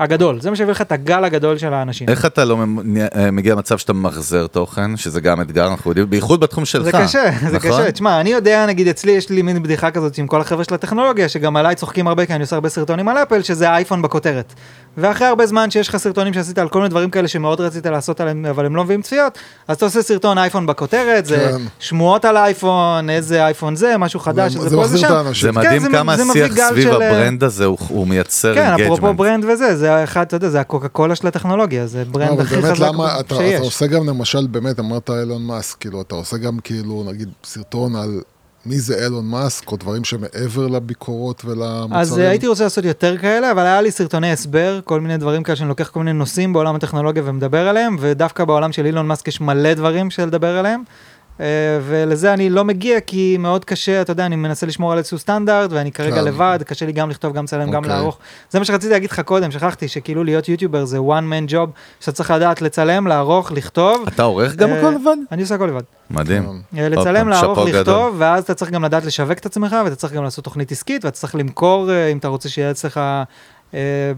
הגדול, 0.00 0.40
זה 0.40 0.50
מה 0.50 0.56
שהביא 0.56 0.70
לך 0.72 0.80
את 0.80 0.92
הגל 0.92 1.24
הגדול 1.24 1.58
של 1.58 1.74
האנשים. 1.74 2.08
איך 2.08 2.26
אתה 2.26 2.44
לא 2.44 2.58
אה, 3.16 3.30
מגיע 3.30 3.54
למצב 3.54 3.78
שאתה 3.78 3.92
ממחזר 3.92 4.46
תוכן, 4.46 4.96
שזה 4.96 5.20
גם 5.20 5.40
אתגר, 5.40 5.66
אנחנו 5.66 5.90
יודעים, 5.90 6.10
בייחוד 6.10 6.40
בתחום 6.40 6.64
שלך. 6.64 6.84
זה 6.84 6.92
קשה, 6.92 7.30
זה 7.50 7.56
נכון? 7.56 7.70
קשה. 7.70 7.92
תשמע, 7.92 8.20
אני 8.20 8.30
יודע, 8.30 8.66
נגיד 8.66 8.88
אצלי 8.88 9.12
יש 9.12 9.30
לי 9.30 9.42
מין 9.42 9.62
בדיחה 9.62 9.90
כזאת 9.90 10.18
עם 10.18 10.26
כל 10.26 10.40
החבר'ה 10.40 10.64
של 10.64 10.74
הטכנולוגיה, 10.74 11.28
שגם 11.28 11.56
עליי 11.56 11.74
צוחקים 11.74 12.06
הרבה, 12.08 12.26
כי 12.26 12.32
אני 12.34 12.40
עושה 12.42 12.56
הרבה 12.56 12.68
סרטונים 12.68 13.08
על 13.08 13.16
אפל, 13.18 13.42
שזה 13.42 13.70
האייפון 13.70 14.02
בכותרת. 14.02 14.52
ואחרי 14.96 15.26
הרבה 15.26 15.46
זמן 15.46 15.70
שיש 15.70 15.88
לך 15.88 15.96
סרטונים 15.96 16.32
שעשית 16.34 16.58
על 16.58 16.68
כל 16.68 16.78
מיני 16.78 16.88
דברים 16.88 17.10
כאלה 17.10 17.28
שמאוד 17.28 17.60
רצית 17.60 17.86
לעשות 17.86 18.20
עליהם, 18.20 18.46
אבל 18.46 18.66
הם 18.66 18.76
לא 18.76 18.84
מביאים 18.84 19.02
צפיות, 19.02 19.38
אז 19.68 19.76
אתה 19.76 19.84
עושה 19.84 20.02
סרטון 20.02 20.38
אייפון 20.38 20.66
בכותרת, 20.66 21.26
זה 21.26 21.36
כן. 21.36 21.62
שמועות 21.78 22.24
על 22.24 22.36
אייפון, 22.36 23.10
איזה 23.10 23.44
אייפון 23.44 23.76
זה, 23.76 23.98
משהו 23.98 24.20
חדש, 24.20 24.52
זה- 24.52 24.68
זה. 24.68 24.76
זה 24.86 25.06
כן, 25.42 25.54
מדהים 25.54 25.82
זה- 25.82 25.88
כמה 25.92 26.16
זה 26.16 26.22
השיח 26.30 26.68
סביב 26.68 26.82
של, 26.84 27.02
אה, 27.02 27.08
ה 27.10 27.16
brand 27.16 27.44
הזה, 27.44 27.64
הוא- 27.64 27.78
הוא 27.88 28.06
מייצר 28.06 28.54
כן, 28.54 28.60
אפרופו 28.60 28.82
engagement. 29.06 29.16
brand 29.18 29.44
וזה, 29.44 29.76
זה 29.82 30.04
אחד, 30.04 30.22
אתה 30.22 30.36
יודע, 30.36 30.48
זה 30.48 30.60
הקוקה 30.60 30.88
קולה 30.88 31.14
של 31.14 31.26
הטכנולוגיה, 31.26 31.86
זה 31.86 32.04
brand 32.04 32.30
אבל 32.30 32.40
הכי 32.40 32.62
חזק 32.62 32.78
למה, 32.78 33.20
אתה, 33.20 33.20
אתה 33.20 33.34
שיש. 33.34 33.60
עושה 33.60 33.86
גם 33.86 34.08
למשל, 34.08 34.46
באמת, 34.46 34.80
אמרת 34.80 35.10
אילון 35.10 35.46
מאסק, 35.46 35.78
כאילו, 35.78 36.00
אתה 36.00 36.14
עושה 36.14 36.36
גם 36.36 36.58
כאילו, 36.58 37.04
נגיד, 37.06 37.28
סרטון 37.44 37.96
על 37.96 38.20
מי 38.66 38.80
זה 38.80 39.04
אילון 39.04 39.26
מאסק, 39.26 39.72
או 39.72 39.76
דברים 39.76 40.04
שמעבר 40.04 40.66
לביקורות 40.66 41.44
ולמוצרים. 41.44 41.92
אז 41.92 42.18
הייתי 42.18 42.46
רוצה 42.46 42.64
לעשות 42.64 42.84
יותר 42.84 43.18
כאלה, 43.18 43.50
אבל 43.50 43.62
היה 43.62 43.80
לי 43.80 43.90
סרטוני 43.90 44.32
הסבר, 44.32 44.80
כל 44.84 45.00
מיני 45.00 45.16
דברים 45.16 45.42
כאלה 45.42 45.56
שאני 45.56 45.68
לוקח 45.68 45.88
כל 45.88 45.98
מיני 45.98 46.12
נושאים 46.12 46.52
בעולם 46.52 46.74
הטכנולוגיה 46.74 47.22
ומדבר 47.26 47.68
עליהם, 47.68 47.96
ודווקא 48.00 48.44
בעולם 48.44 48.72
של 48.72 48.86
אילון 48.86 49.06
מאסק 49.06 49.28
יש 49.28 49.40
מלא 49.40 49.74
דברים 49.74 50.10
של 50.10 50.24
לדבר 50.24 50.58
עליהם. 50.58 50.82
אה, 51.40 51.46
ולזה 51.82 52.32
אני 52.32 52.50
לא 52.50 52.64
מגיע 52.64 53.00
כי 53.00 53.36
מאוד 53.38 53.64
קשה, 53.64 54.02
אתה 54.02 54.10
יודע, 54.10 54.26
אני 54.26 54.36
מנסה 54.36 54.66
לשמור 54.66 54.92
על 54.92 54.98
איזשהו 54.98 55.18
סטנדרט, 55.18 55.72
ואני 55.72 55.92
כרגע 55.92 56.16
כן. 56.16 56.24
לבד, 56.24 56.58
קשה 56.66 56.86
לי 56.86 56.92
גם 56.92 57.10
לכתוב, 57.10 57.32
גם 57.32 57.44
לצלם, 57.44 57.70
גם 57.70 57.84
אוקיי. 57.84 57.96
לערוך. 57.96 58.18
זה 58.50 58.58
מה 58.58 58.64
שרציתי 58.64 58.92
להגיד 58.92 59.10
לך 59.10 59.20
קודם, 59.20 59.50
שכחתי, 59.50 59.88
שכאילו 59.88 60.24
להיות 60.24 60.48
יוטיובר 60.48 60.84
זה 60.84 60.98
one 60.98 61.50
man 61.50 61.50
job, 61.50 61.70
שאתה 62.00 62.12
צריך 62.12 62.30
לדעת 62.30 62.62
לצלם, 62.62 63.06
לערוך, 63.06 63.52
לכתוב. 63.52 64.04
אתה 64.08 64.22
עורך 64.22 64.56
גם 64.56 64.70
אה, 64.70 64.78
הכל 64.78 64.90
לבד? 64.90 65.16
אני 65.32 65.42
עושה 65.42 65.54
הכל 65.54 65.66
לבד. 65.66 65.82
מדהים. 66.10 66.62
אה, 66.78 66.88
לצלם, 66.88 67.28
לערוך, 67.28 67.58
שאפו 67.58 67.68
גדול. 67.68 67.80
לכתוב, 67.80 68.14
ואז 68.18 68.44
אתה 68.44 68.54
צריך 68.54 68.70
גם 68.70 68.84
לדעת 68.84 69.04
לשווק 69.04 69.38
את 69.38 69.46
עצמך, 69.46 69.76
ואתה 69.84 69.96
צריך 69.96 70.12
גם 70.12 70.24
לעשות 70.24 70.44
תוכנית 70.44 70.72
עסקית, 70.72 71.04
ואתה 71.04 71.16
צריך 71.16 71.34
למכור, 71.34 71.90
אם 72.12 72.18
אתה 72.18 72.28
רוצה 72.28 72.48
שיהיה 72.48 72.70
אצלך 72.70 73.00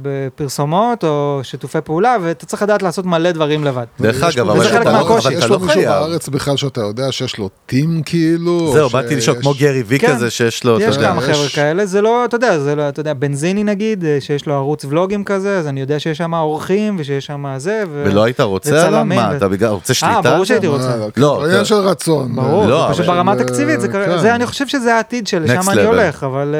בפרסומות 0.02 1.04
או 1.04 1.40
שיתופי 1.42 1.78
פעולה, 1.84 2.16
ואתה 2.22 2.46
צריך 2.46 2.62
לדעת 2.62 2.82
לעשות 2.82 3.06
מלא 3.06 3.30
דברים 3.32 3.64
לבד. 3.64 3.84
דרך 4.00 4.22
אגב, 4.22 4.46
לו- 4.46 4.52
אבל 4.52 4.66
אתה 4.82 4.92
לא-. 4.92 5.18
אבל 5.18 5.32
יש 5.32 5.44
לו 5.44 5.48
לא 5.48 5.58
מישהו 5.58 5.68
חייב. 5.74 5.88
בארץ 5.88 6.28
בכלל 6.28 6.56
שאתה 6.56 6.80
יודע 6.80 7.12
שיש 7.12 7.38
לו 7.38 7.48
טים 7.66 8.02
כאילו? 8.06 8.70
זהו, 8.72 8.88
באתי 8.88 9.16
לשאול, 9.16 9.36
כמו 9.40 9.54
גרי 9.58 9.82
וי 9.86 9.98
כן. 9.98 10.14
כזה 10.14 10.30
שיש 10.30 10.64
לו, 10.64 10.76
אתה 10.76 10.84
יש 10.84 10.96
יודע. 10.96 11.08
כמה 11.08 11.22
יש- 11.24 11.28
חבר'ה 11.36 11.48
כאלה, 11.54 11.86
זה 11.86 12.00
לא, 12.02 12.24
אתה 12.24 12.36
יודע, 12.36 12.58
זה 12.58 12.74
לא, 12.74 12.88
אתה 12.88 13.00
יודע, 13.00 13.14
בנזיני 13.14 13.64
נגיד, 13.64 14.04
אה, 14.04 14.16
שיש 14.20 14.46
לו 14.46 14.54
ערוץ 14.54 14.84
ולוגים 14.84 15.24
כזה, 15.24 15.58
אז 15.58 15.66
אני 15.66 15.80
יודע 15.80 15.98
שיש 16.00 16.18
שם 16.18 16.34
אורחים 16.34 16.96
ושיש 16.98 17.26
שם 17.26 17.44
זה. 17.56 17.82
ולא 17.92 18.24
היית 18.24 18.40
רוצה 18.40 18.86
עליו? 18.86 19.04
מה, 19.04 19.36
אתה 19.36 19.48
בגלל, 19.48 19.68
רוצה 19.70 19.94
שליטה? 19.94 20.14
אה, 20.16 20.22
ברור? 20.22 20.44
שהייתי 20.44 20.66
רוצה. 20.66 20.90
אה, 20.90 21.06
לא, 21.16 21.44
עניין 21.44 21.64
של 21.64 21.74
רצון. 21.74 22.36
ברור, 22.36 22.66
לא, 22.66 22.86
זה 22.88 22.94
פשוט 22.94 23.06
ברמה 23.06 23.32
התקציבית, 23.32 23.80
כרגע- 23.80 24.06
כן. 24.16 24.18
זה, 24.18 24.34
אני 24.34 24.46
חושב 24.46 24.66
שזה 24.68 24.94
העתיד 24.94 25.26
שלשם 25.26 25.70
אני. 25.70 25.82
הולך, 25.84 26.24
אבל 26.24 26.54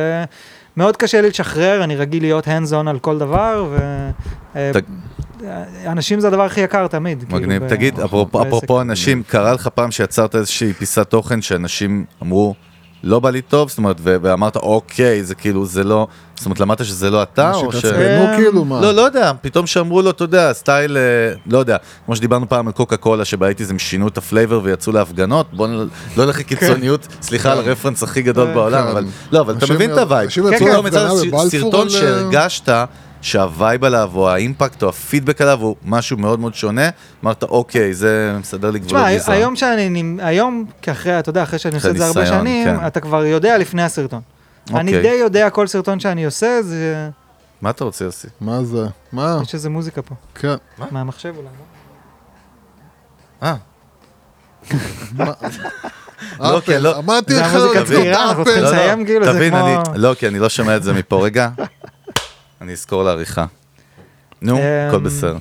מאוד 0.76 0.96
קשה 0.96 1.20
לי 1.20 1.28
לשחרר, 1.28 1.84
אני 1.84 1.96
רגיל 1.96 2.22
להיות 2.22 2.46
hands 2.48 2.70
on 2.72 2.90
על 2.90 2.98
כל 2.98 3.18
דבר, 3.18 3.66
ואנשים 5.84 6.20
זה 6.20 6.28
הדבר 6.28 6.42
הכי 6.42 6.60
יקר 6.60 6.86
תמיד. 6.86 7.24
כאילו, 7.24 7.40
מגניב. 7.40 7.64
ב- 7.64 7.68
תגיד, 7.68 8.00
אפרופו- 8.00 8.38
בעסק. 8.38 8.46
אפרופו 8.46 8.80
אנשים, 8.80 9.22
קרה 9.22 9.52
לך 9.52 9.68
פעם 9.74 9.90
שיצרת 9.90 10.34
איזושהי 10.34 10.72
פיסת 10.72 11.10
תוכן 11.10 11.42
שאנשים 11.42 12.04
אמרו, 12.22 12.54
לא 13.06 13.20
בא 13.20 13.30
לי 13.30 13.42
טוב, 13.42 13.68
זאת 13.68 13.78
אומרת, 13.78 13.96
ואמרת, 14.02 14.56
אוקיי, 14.56 15.24
זה 15.24 15.34
כאילו, 15.34 15.66
זה 15.66 15.84
לא, 15.84 16.06
זאת 16.36 16.44
אומרת, 16.46 16.60
למדת 16.60 16.84
שזה 16.84 17.10
לא 17.10 17.22
אתה, 17.22 17.52
או 17.54 17.72
ש... 17.72 17.76
שהתעצבנו 17.76 18.26
אה, 18.26 18.36
כאילו, 18.36 18.64
מה? 18.64 18.80
לא, 18.80 18.94
לא 18.94 19.00
יודע, 19.02 19.32
פתאום 19.40 19.66
שאמרו 19.66 20.02
לו, 20.02 20.10
אתה 20.10 20.24
יודע, 20.24 20.52
style, 20.52 20.96
אה, 20.96 21.02
לא 21.46 21.58
יודע, 21.58 21.76
כמו 22.06 22.16
שדיברנו 22.16 22.48
פעם 22.48 22.66
על 22.66 22.72
קוקה 22.72 22.96
קולה, 22.96 23.24
שב 23.24 23.37
eighties 23.37 23.70
הם 23.70 23.78
שינו 23.78 24.08
את 24.08 24.18
ה 24.18 24.24
flavor 24.24 24.60
ויצאו 24.62 24.92
להפגנות, 24.92 25.46
בוא 25.52 25.66
נ- 25.66 25.88
לא 26.16 26.24
נלך 26.24 26.38
לקיצוניות, 26.38 27.06
סליחה 27.22 27.52
על 27.52 27.58
הרפרנס 27.58 28.02
הכי 28.02 28.22
גדול 28.22 28.46
כן. 28.46 28.54
בעולם, 28.54 28.84
כן. 28.84 28.90
אבל, 28.90 29.04
לא, 29.32 29.40
אבל 29.40 29.54
אתה 29.56 29.74
מבין 29.74 29.92
את 29.92 29.98
ה 29.98 30.04
vibe. 30.04 30.30
יצא 30.30 30.80
בבלפור 30.80 31.48
סרטון 31.48 31.86
אה, 31.86 31.90
שהרגשת 31.90 32.68
שה 33.24 33.50
vibe 33.50 33.84
עליו, 33.84 34.10
או 34.14 34.30
ה 34.30 34.37
impact, 34.37 34.82
או 34.82 34.88
הפידבק 34.88 35.40
עליו, 35.40 35.60
הוא 35.60 35.76
משהו 35.84 36.16
מאוד 36.16 36.40
מאוד 36.40 36.54
שונה, 36.54 36.88
אמרת, 37.24 37.42
אוקיי, 37.42 37.94
זה 37.94 38.36
מסדר 38.40 38.70
לי 38.70 38.78
גבולות 38.78 39.04
תשמע, 39.06 39.16
גזרה. 39.16 39.34
היום 39.34 39.56
שאני, 39.56 40.16
היום, 40.18 40.64
כאחרי, 40.82 41.18
אתה 41.18 41.30
יודע, 41.30 41.42
אחרי 41.42 41.58
שאני 41.58 41.74
עושה 41.74 41.90
את 41.90 41.96
זה 41.96 42.06
הרבה 42.06 42.26
שנים, 42.26 42.66
כן. 42.66 42.86
אתה 42.86 43.00
כבר 43.00 43.24
יודע 43.24 43.58
לפני 43.58 43.82
הסרטון. 43.82 44.20
אני 44.74 44.96
אוקיי. 44.96 45.02
די 45.10 45.16
יודע 45.20 45.50
כל 45.50 45.66
סרטון 45.66 46.00
שאני 46.00 46.24
עושה, 46.24 46.62
זה... 46.62 47.08
מה 47.62 47.70
אתה 47.70 47.84
רוצה, 47.84 48.04
יוסי? 48.04 48.28
מה 48.40 48.64
זה? 48.64 48.86
מה? 49.12 49.38
יש 49.42 49.54
איזה 49.54 49.70
מוזיקה 49.70 50.02
פה. 50.02 50.14
כן. 50.34 50.54
מהמחשב 50.90 51.34
אולי, 51.36 51.48
לא? 53.42 53.48
אה, 53.48 53.54
לא, 55.18 55.26
לא, 56.54 56.60
כן, 56.60 56.82
לא. 56.82 56.98
אמרתי 56.98 57.34
לך, 57.34 57.56
צעירה, 57.86 58.28
אנחנו 58.28 58.42
אפל. 58.42 58.50
צריכים 58.50 58.64
לסיים, 58.64 59.04
כאילו, 59.04 59.24
זה 59.26 59.32
תבין, 59.32 59.50
כמו- 59.54 59.66
אני, 59.66 60.02
לא, 60.02 60.14
כי 60.18 60.28
אני 60.28 60.38
לא 60.38 60.48
שומע 60.48 60.76
את 60.76 60.82
זה 60.82 60.92
מפה, 60.92 61.24
רגע. 61.24 61.48
אני 62.64 62.72
אזכור 62.72 63.02
לעריכה. 63.02 63.46
נו, 64.42 64.56
אמ, 64.56 64.62
הכל 64.88 64.98
בסדר. 64.98 65.36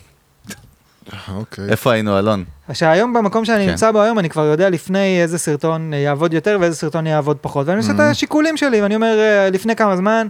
אוקיי. 1.35 1.69
איפה 1.69 1.91
היינו, 1.91 2.19
אלון? 2.19 2.43
שהיום 2.73 3.13
במקום 3.13 3.45
שאני 3.45 3.65
כן. 3.65 3.69
נמצא 3.69 3.91
בו 3.91 4.01
היום, 4.01 4.19
אני 4.19 4.29
כבר 4.29 4.45
יודע 4.45 4.69
לפני 4.69 5.21
איזה 5.21 5.37
סרטון 5.37 5.93
אה, 5.93 5.97
יעבוד 5.97 6.33
יותר 6.33 6.57
ואיזה 6.61 6.77
סרטון 6.77 7.07
יעבוד 7.07 7.37
פחות. 7.41 7.67
ואני 7.67 7.77
עושה 7.77 7.93
את. 7.93 7.99
השיקולים 7.99 8.57
שלי, 8.57 8.81
ואני 8.81 8.95
אומר, 8.95 9.19
אה, 9.19 9.49
לפני 9.49 9.75
כמה 9.75 9.97
זמן, 9.97 10.27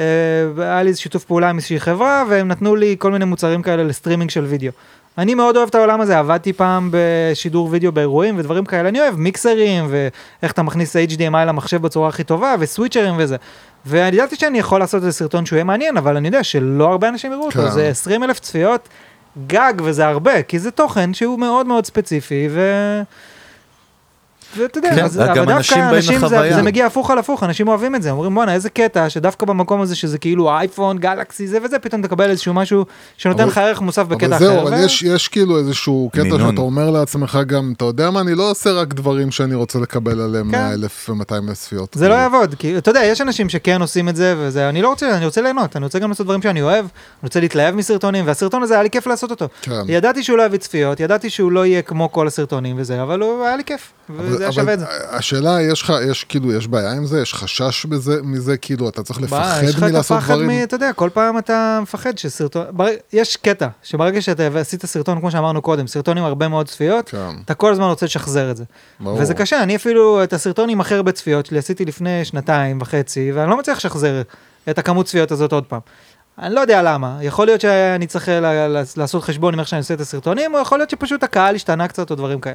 אה, 0.00 0.04
היה 0.58 0.82
לי 0.82 0.88
איזה 0.88 1.00
שיתוף 1.00 1.24
פעולה 1.24 1.50
עם 1.50 1.56
איזושהי 1.56 1.80
חברה, 1.80 2.24
והם 2.28 2.48
נתנו 2.48 2.76
לי 2.76 2.96
כל 2.98 3.12
מיני 3.12 3.24
מוצרים 3.24 3.62
כאלה 3.62 3.84
לסטרימינג 3.84 4.30
של 4.30 4.44
וידאו. 4.44 4.72
אני 5.18 5.34
מאוד 5.34 5.56
אוהב 5.56 5.68
את 5.68 5.74
העולם 5.74 6.00
הזה, 6.00 6.18
עבדתי 6.18 6.52
פעם 6.52 6.90
בשידור 6.92 7.68
וידאו 7.70 7.92
באירועים 7.92 8.38
ודברים 8.38 8.64
כאלה, 8.64 8.88
אני 8.88 9.00
אוהב 9.00 9.16
מיקסרים, 9.16 9.88
ואיך 9.90 10.52
אתה 10.52 10.62
מכניס 10.62 10.96
HDMI 10.96 11.44
למחשב 11.46 11.82
בצורה 11.82 12.08
הכי 12.08 12.24
טובה, 12.24 12.54
וסוויצ'רים 12.58 13.14
וזה. 13.18 13.36
ואני 13.86 14.16
ידעתי 14.16 14.36
שאני 14.36 14.58
יכול 14.58 14.80
לעשות 14.80 15.02
איזה 15.02 15.12
סרטון 15.12 15.46
שהוא 15.46 15.56
יהיה 15.56 15.64
מעניין, 15.64 15.96
אבל 15.96 16.16
אני 16.16 16.28
יודע 16.28 16.44
שלא 16.44 16.90
הרבה 16.90 17.08
אנשים 17.08 17.32
יראו 17.32 17.44
אותו, 17.44 17.62
כן. 17.62 17.70
זה 17.70 17.88
20 17.88 18.24
אלף 18.24 18.40
צפיות 18.40 18.88
גג, 19.46 19.72
וזה 19.84 20.06
הרבה, 20.06 20.42
כי 20.42 20.58
זה 20.58 20.70
תוכן 20.70 21.14
שהוא 21.14 21.38
מאוד 21.38 21.66
מאוד 21.66 21.86
ספציפי, 21.86 22.48
ו... 22.50 22.60
ואתה 24.56 24.78
יודע, 24.78 24.94
כן, 24.94 25.04
אז, 25.04 25.20
אבל 25.20 25.44
דווקא 25.44 25.90
אנשים 25.90 26.28
זה, 26.28 26.62
מגיע 26.62 26.86
הפוך 26.86 27.10
על 27.10 27.18
הפוך, 27.18 27.42
אנשים 27.42 27.68
אוהבים 27.68 27.94
את 27.94 28.02
זה, 28.02 28.10
אומרים 28.10 28.34
בואנה 28.34 28.54
איזה 28.54 28.70
קטע, 28.70 29.10
שדווקא 29.10 29.46
במקום 29.46 29.80
הזה 29.80 29.96
שזה 29.96 30.18
כאילו 30.18 30.50
אייפון, 30.50 30.98
גלקסי, 30.98 31.46
זה 31.46 31.58
וזה, 31.64 31.78
פתאום 31.78 32.02
תקבל 32.02 32.30
איזשהו 32.30 32.54
משהו 32.54 32.84
שנותן 33.16 33.46
לך 33.46 33.58
ערך 33.58 33.80
מוסף 33.80 34.06
בקטע 34.06 34.26
אבל 34.26 34.36
אחר. 34.36 34.44
זהו, 34.44 34.62
אבל 34.62 34.74
ו- 34.74 34.84
יש, 34.84 35.02
יש 35.02 35.28
כאילו 35.28 35.58
איזשהו 35.58 36.10
קטע 36.12 36.22
מינון. 36.22 36.50
שאתה 36.50 36.60
אומר 36.60 36.90
לעצמך 36.90 37.38
גם, 37.46 37.72
אתה 37.76 37.84
יודע 37.84 38.10
מה, 38.10 38.20
אני 38.20 38.34
לא 38.34 38.50
עושה 38.50 38.72
רק 38.72 38.94
דברים 38.94 39.30
שאני 39.30 39.54
רוצה 39.54 39.78
לקבל 39.78 40.20
עליהם 40.20 40.50
כן. 40.50 40.58
100 40.58 40.72
אלף 40.72 41.10
ו-200 41.10 41.34
אלף 41.48 41.58
צפיות. 41.58 41.94
זה 41.94 42.08
לא 42.08 42.14
כאילו. 42.14 42.22
יעבוד, 42.22 42.54
כי 42.58 42.78
אתה 42.78 42.90
יודע, 42.90 43.04
יש 43.04 43.20
אנשים 43.20 43.48
שכן 43.48 43.80
עושים 43.80 44.08
את 44.08 44.16
זה, 44.16 44.34
וזה, 44.38 44.68
אני 44.68 44.82
לא 44.82 44.88
רוצה, 44.88 45.16
אני 45.16 45.24
רוצה 45.24 45.40
ליהנות, 45.40 45.76
אני 45.76 45.84
רוצה 45.84 45.98
גם 45.98 46.08
לעשות 46.08 46.26
דברים 46.26 46.42
שאני 46.42 46.62
אוהב, 46.62 46.84
אני 46.84 46.88
רוצה 47.22 47.40
להתלהב 47.40 47.74
מסרטונים, 47.74 48.26
והסרטון 48.26 48.62
הזה 48.62 48.74
היה 48.74 48.82
לי 48.82 48.90
כיף 48.90 49.06
לעשות 49.06 49.30
אותו. 49.30 49.48
כן. 49.62 49.82
ידעתי 49.88 50.22
שהוא 50.22 50.38
לא 50.38 50.42
יביא 50.42 50.58
צפיות, 50.58 51.00
ידעתי 51.00 51.30
שהוא 51.30 51.52
לא 51.52 51.66
יהיה 51.66 51.82
כמו 51.82 52.12
כל 52.12 52.26
הסרטונים 52.26 52.76
וזה, 52.78 53.02
אבל 53.02 53.20
הוא 53.20 53.44
היה 53.44 53.56
לי 53.56 53.64
כיף, 53.64 53.92
וזה 54.40 54.44
היה 54.44 54.52
שווה 54.52 54.74
את 54.74 54.78
זה. 54.78 54.86
השאלה, 55.10 55.62
יש 55.62 55.82
לך, 55.82 55.92
יש 56.10 56.24
כאילו, 56.24 56.52
יש 56.52 56.66
בעיה 56.66 56.92
עם 56.92 57.06
זה? 57.06 57.20
יש 57.20 57.34
חשש 57.34 57.86
בזה, 57.86 58.22
מזה, 58.22 58.56
כאילו, 58.56 58.88
אתה 58.88 59.02
צריך 59.02 59.20
לפחד 59.20 59.60
יש 59.64 59.74
לך 59.74 59.82
את 59.82 59.88
מלעשות 59.88 60.16
הפחד 60.16 60.34
דברים? 60.34 60.50
מ... 60.50 60.62
אתה 60.62 60.74
יודע, 60.74 60.92
כל 60.92 61.10
פעם 61.12 61.38
אתה 61.38 61.78
מפחד 61.82 62.18
שסרטון... 62.18 62.66
בר... 62.70 62.86
יש 63.12 63.36
קטע, 63.36 63.68
שברגע 63.82 64.20
שאתה 64.22 64.48
עשית 64.60 64.86
סרטון, 64.86 65.20
כמו 65.20 65.30
שאמרנו 65.30 65.62
קודם, 65.62 65.86
סרטון 65.86 66.18
עם 66.18 66.24
הרבה 66.24 66.48
מאוד 66.48 66.68
צפיות, 66.68 67.08
כן, 67.08 67.36
אתה 67.44 67.54
כל 67.54 67.72
הזמן 67.72 67.84
רוצה 67.84 68.06
לשחזר 68.06 68.50
את 68.50 68.56
זה. 68.56 68.64
ברור. 69.00 69.18
וזה 69.20 69.34
קשה, 69.34 69.62
אני 69.62 69.76
אפילו 69.76 70.24
את 70.24 70.32
הסרטון 70.32 70.68
עם 70.68 70.80
הכי 70.80 70.94
הרבה 70.94 71.12
צפיות 71.12 71.46
שלי 71.46 71.58
עשיתי 71.58 71.84
לפני 71.84 72.24
שנתיים 72.24 72.78
וחצי, 72.80 73.32
ואני 73.32 73.50
לא 73.50 73.58
מצליח 73.58 73.78
לשחזר 73.78 74.22
את 74.70 74.78
הכמות 74.78 75.06
צפיות 75.06 75.30
הזאת 75.30 75.52
עוד 75.52 75.64
פעם. 75.64 75.80
אני 76.38 76.54
לא 76.54 76.60
יודע 76.60 76.82
למה, 76.82 77.18
יכול 77.22 77.46
להיות 77.46 77.60
שאני 77.60 78.06
צריך 78.06 78.28
לעשות 78.96 79.22
חשבון 79.22 79.54
עם 79.54 79.60
איך 79.60 79.68
שאני 79.68 79.78
עושה 79.78 79.94
את 79.94 80.00
הסרטונים, 80.00 80.54
או 80.54 80.60
יכול 80.60 80.78
להיות 80.78 80.90
שפשוט 80.90 81.22
הקהל 81.22 81.54
השתנה 81.54 81.88
קצת 81.88 82.10
או 82.10 82.16
דברים 82.16 82.40
כאלה. 82.40 82.54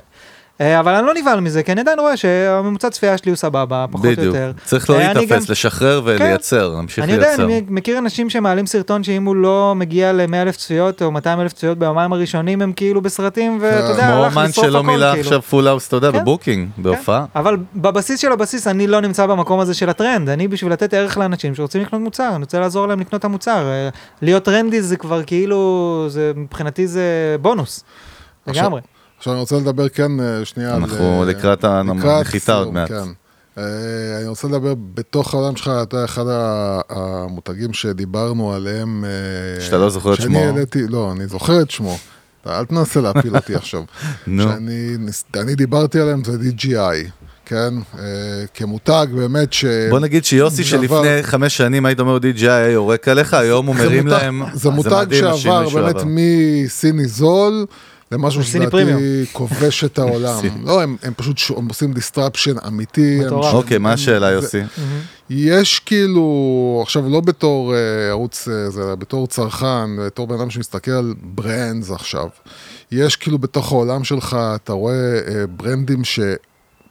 אה, 0.61 0.79
אבל 0.79 0.93
אני 0.95 1.05
לא 1.07 1.13
נבהל 1.13 1.39
מזה, 1.39 1.63
כי 1.63 1.71
אני 1.71 1.81
עדיין 1.81 1.99
רואה 1.99 2.17
שהממוצע 2.17 2.89
צפייה 2.89 3.17
שלי 3.17 3.31
הוא 3.31 3.35
סבבה, 3.35 3.85
פחות 3.91 4.05
או. 4.17 4.23
יותר. 4.23 4.51
צריך 4.63 4.89
לא 4.89 4.95
אה, 4.95 5.13
להתאפס, 5.13 5.31
גם- 5.45 5.51
לשחרר 5.51 6.01
ולייצר, 6.05 6.67
להמשיך 6.75 7.03
אני 7.03 7.13
יודע, 7.13 7.27
לייצר. 7.27 7.43
אני 7.45 7.61
מכיר 7.69 7.97
אנשים 7.97 8.29
שמעלים 8.29 8.65
סרטון 8.65 9.03
שאם 9.03 9.25
הוא 9.25 9.35
לא 9.35 9.73
מגיע 9.75 10.13
ל-100 10.13 10.35
אלף 10.35 10.57
צפיות 10.57 11.01
או 11.01 11.11
200 11.11 11.39
אלף 11.39 11.53
צפיות 11.53 11.77
ביומיים 11.77 12.13
הראשונים 12.13 12.61
הם 12.61 12.73
כאילו 12.73 13.01
בסרטים 13.01 13.57
ואתה 13.61 13.91
יודע, 13.91 14.07
כמו 14.07 14.23
הלך 14.23 14.35
אומן 14.37 14.45
לשרוף 14.49 14.67
שלא 14.67 14.77
הכל 14.77 14.87
מילא 14.87 15.09
כאילו. 15.11 15.21
עכשיו 15.23 15.41
full 15.41 15.67
house, 15.67 15.87
אתה 15.87 15.95
יודע, 15.95 16.11
כן. 16.11 16.19
ב 16.19 16.25
booking, 16.25 16.69
בהופעה. 16.77 17.25
כן, 17.33 17.39
אבל 17.39 17.57
בבסיס 17.75 18.19
של 18.19 18.31
הבסיס 18.31 18.67
אני 18.67 18.87
לא 18.87 19.01
נמצא 19.01 19.25
במקום 19.25 19.59
הזה 19.59 19.73
של 19.73 19.89
הטרנד, 19.89 20.29
אני 20.29 20.47
בשביל 20.47 20.71
לתת 20.71 20.93
ערך 20.93 21.17
לאנשים 21.17 21.55
שרוצים 21.55 21.81
לקנות 21.81 22.01
מוצר, 22.01 22.29
אני 22.35 22.39
רוצה 22.43 22.59
לעזור 22.59 22.87
להם 22.87 22.99
לקנות 22.99 23.19
את 23.19 23.25
המוצר. 23.25 23.65
אה, 23.67 23.89
להיות 24.21 24.43
טרנדי 24.43 24.81
זה 24.81 24.97
כבר 24.97 25.23
כאילו, 25.23 26.05
זה 26.09 26.31
מבחינתי 26.35 26.87
זה 26.87 27.01
בונוס. 27.41 27.83
לגמרי. 28.47 28.81
עכשיו 29.17 29.33
אני 29.33 29.39
רוצה 29.39 29.55
לדבר 29.55 29.89
כן 29.89 30.19
אה, 30.19 30.45
שנייה 30.45 30.69
על... 30.75 30.81
אנחנו 30.81 31.21
אה, 31.21 31.25
לקראת 31.25 31.63
הנחיתה 31.63 32.55
עוד 32.55 32.73
מעט. 32.73 32.87
כן. 32.89 32.95
אה, 33.57 33.63
אני 34.19 34.27
רוצה 34.27 34.47
לדבר 34.47 34.73
בתוך 34.93 35.33
העולם 35.33 35.55
שלך, 35.55 35.71
אתה 35.83 36.05
אחד 36.05 36.23
המותגים 36.89 37.73
שדיברנו 37.73 38.53
עליהם... 38.53 39.05
שאתה 39.59 39.77
לא 39.77 39.89
זוכר 39.89 40.13
את 40.13 40.21
שמו. 40.21 40.39
העליתי, 40.39 40.87
לא, 40.87 41.11
אני 41.11 41.27
זוכר 41.27 41.61
את 41.61 41.71
שמו. 41.71 41.97
אל 42.47 42.65
תנסה 42.65 43.01
להפיל 43.01 43.35
אותי 43.35 43.55
עכשיו. 43.61 43.83
נו. 44.27 44.43
שאני 44.43 44.97
אני 45.35 45.55
דיברתי 45.55 45.99
עליהם, 45.99 46.23
זה 46.23 46.37
DGI, 46.49 47.09
כן? 47.45 47.73
כמותג 48.53 49.07
באמת 49.15 49.53
ש... 49.53 49.65
בוא 49.89 49.99
נגיד 49.99 50.25
שיוסי 50.25 50.61
דבר- 50.63 50.69
שלפני 50.69 51.23
חמש 51.23 51.57
שנים 51.57 51.85
היית 51.85 51.99
אומר 51.99 52.17
DJI 52.17 52.45
היה 52.49 52.69
יורק 52.71 53.07
עליך, 53.07 53.33
היום 53.33 53.65
הוא 53.65 53.75
מרים 53.75 54.07
להם. 54.07 54.43
זה 54.53 54.69
מותג 54.69 55.05
שעבר 55.11 55.69
באמת. 55.69 55.95
מסיני 56.05 57.05
זול. 57.07 57.65
לסיני 58.11 58.69
פרימיום. 58.71 58.99
שלדעתי 58.99 59.25
כובש 59.33 59.83
את 59.83 59.99
העולם. 59.99 60.39
לא, 60.63 60.81
הם, 60.81 60.97
הם 61.03 61.13
פשוט 61.15 61.37
ש- 61.37 61.51
הם 61.51 61.67
עושים 61.67 61.93
disruption 61.93 62.55
אמיתי. 62.67 63.19
מטורף. 63.25 63.51
ש- 63.51 63.53
אוקיי, 63.53 63.77
מה 63.77 63.93
השאלה 63.93 64.27
זה- 64.27 64.33
יוסי? 64.33 64.61
יש 65.29 65.79
כאילו, 65.79 66.79
עכשיו 66.83 67.09
לא 67.09 67.19
בתור 67.21 67.73
אה, 67.75 67.79
ערוץ, 68.09 68.47
אה, 68.47 68.69
זה, 68.69 68.95
בתור 68.95 69.27
צרכן, 69.27 69.65
בתור 70.05 70.27
בן 70.27 70.35
אדם 70.35 70.49
שמסתכל 70.49 70.91
על 70.91 71.13
brands 71.21 71.91
עכשיו. 71.91 72.27
יש 72.91 73.15
כאילו 73.15 73.37
בתוך 73.37 73.71
העולם 73.71 74.03
שלך, 74.03 74.37
אתה 74.55 74.73
רואה 74.73 74.93
אה, 75.27 75.47
ברנדים 75.47 76.03
ש... 76.03 76.19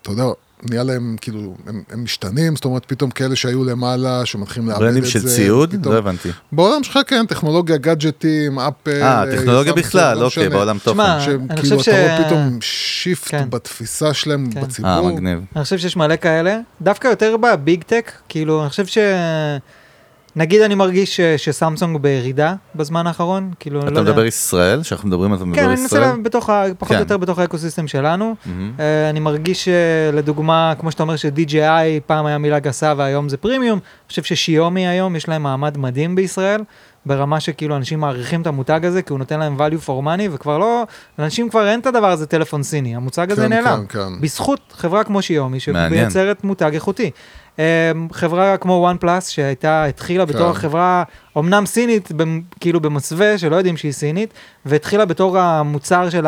אתה 0.03 0.11
יודע, 0.11 0.25
נהיה 0.71 0.83
להם 0.83 1.17
כאילו, 1.21 1.55
הם, 1.67 1.83
הם 1.91 2.05
משתנים, 2.05 2.57
זאת 2.57 2.65
אומרת, 2.65 2.85
פתאום 2.87 3.11
כאלה 3.11 3.37
שהיו 3.37 3.65
למעלה, 3.65 4.27
שמתחילים 4.27 4.69
לאבד 4.69 4.83
את 4.83 4.93
זה. 4.93 5.01
ברנדים 5.01 5.11
של 5.11 5.29
ציוד? 5.29 5.75
פתאום- 5.81 5.93
לא 5.95 5.99
הבנתי. 5.99 6.29
בעולם 6.53 6.83
שלך 6.83 6.99
כן, 7.07 7.27
טכנולוגיה, 7.27 7.77
גאדג'טים, 7.77 8.59
אפל. 8.59 9.03
אה, 9.03 9.25
טכנולוגיה 9.37 9.73
בכלל, 9.73 10.19
לא 10.19 10.25
אוקיי. 10.25 10.49
בעולם 10.49 10.79
תוכן. 10.79 10.97
שמע, 10.97 11.17
אני 11.25 11.49
כאילו, 11.61 11.63
חושב 11.63 11.75
אתה 11.75 11.83
ש- 11.83 11.89
רואה 11.89 12.25
פתאום 12.27 12.59
shift 12.61 13.29
כן. 13.31 13.51
בתפיסה 13.51 14.15
שלהם 14.15 14.51
כן. 14.51 14.61
בציבור. 14.61 14.91
אה, 14.91 15.03
מגניב. 15.03 15.41
אני 15.57 15.65
חושב 15.65 15.79
שיש 15.79 15.97
מלא 15.97 16.17
כאלה, 16.17 16.59
דווקא 16.83 17.09
יותר 17.09 17.37
בביג 17.37 17.83
טק, 17.83 18.13
כאילו, 18.29 18.63
אני 18.63 18.71
חושב 18.71 18.87
ש... 18.87 18.99
נגיד 20.37 20.63
אני 20.63 20.75
מרגיש 20.75 21.17
ש- 21.17 21.21
שסמסונג 21.21 21.97
בירידה 21.99 22.55
בזמן 22.75 23.07
האחרון, 23.07 23.51
כאילו, 23.61 23.81
אתה 23.81 23.91
לא 23.91 23.99
יודע. 23.99 24.11
מדבר 24.11 24.25
ישראל? 24.25 24.83
שאנחנו 24.83 25.09
מדברים, 25.09 25.35
אתה 25.35 25.45
מדבר 25.45 25.57
כן, 25.57 25.63
אני 25.65 25.71
מנסה 25.71 25.85
ישראל? 25.87 26.01
לה- 26.03 26.17
בתוך, 26.23 26.51
ה- 26.51 26.65
פחות 26.79 26.89
כן. 26.89 26.95
או 26.95 27.01
יותר 27.01 27.17
בתוך 27.17 27.39
האקוסיסטם 27.39 27.87
שלנו. 27.89 28.35
מהמם. 28.47 28.73
אה, 28.81 29.11
אני 29.11 29.21
מרגיש 29.21 29.69
שלדוגמה, 30.13 30.75
כמו 30.81 30.91
שאתה 30.91 31.03
אומר 31.03 31.17
ש-DJI 31.17 31.61
פעם 32.07 32.27
היה 32.27 32.39
מילה 32.39 32.59
גסה 32.59 32.95
והיום 32.97 33.29
זה 33.29 33.37
פרימיום, 33.37 33.79
אני 33.79 34.09
חושב 34.09 34.23
ששיומי 34.23 34.87
היום 34.87 35.17
יש 35.17 35.29
להם 35.29 35.43
מעמד 35.43 35.79
מדהים 35.79 36.15
בישראל, 36.15 36.61
ברמה 37.07 37.41
שכאילו 37.41 37.77
אנשים 37.77 38.01
מעריכים 38.01 38.43
את 38.43 38.47
המותג 38.47 38.81
הזה, 38.85 39.03
כי 39.03 39.13
הוא 39.13 39.19
נותן 39.19 39.41
להם 39.41 39.57
value 39.61 39.87
for 39.87 40.05
money, 40.05 40.29
וכבר 40.33 40.59
לא, 40.59 40.85
לאנשים 41.19 41.49
כבר 41.49 41.69
אין 41.69 41.81
את 41.81 41.87
הדבר 41.87 42.11
הזה 42.11 42.27
טלפון 42.27 42.63
סיני, 42.63 42.97
המוצג 42.97 43.33
הזה 43.33 43.43
כן, 43.43 43.49
נעלם. 43.49 43.85
כן, 43.89 43.99
כן. 43.99 44.21
בזכות 44.21 44.61
חברה 44.77 45.05
כמו 45.05 45.23
שיומי. 45.23 45.61
שמייצרת 45.61 46.45
מותג 46.45 46.71
איכותי. 46.75 47.11
אה, 47.59 47.93
חברה 48.13 48.57
כמו 48.57 48.73
וואן 48.73 48.97
פלאס, 49.01 49.29
שהייתה, 49.29 49.85
התחילה 49.85 50.25
בתור 50.25 50.53
כן. 50.53 50.59
חברה, 50.59 51.03
אמנם 51.39 51.67
סינית, 51.67 52.09
כאילו 52.61 52.81
במסווה, 52.81 53.39
שלא 53.39 53.57
יודעים 53.57 53.77
שהיא 53.77 53.93
סינית, 53.93 54.35
והתחילה 54.67 55.05
בתור 55.05 55.39
המוצר 55.39 56.11
של 56.11 56.27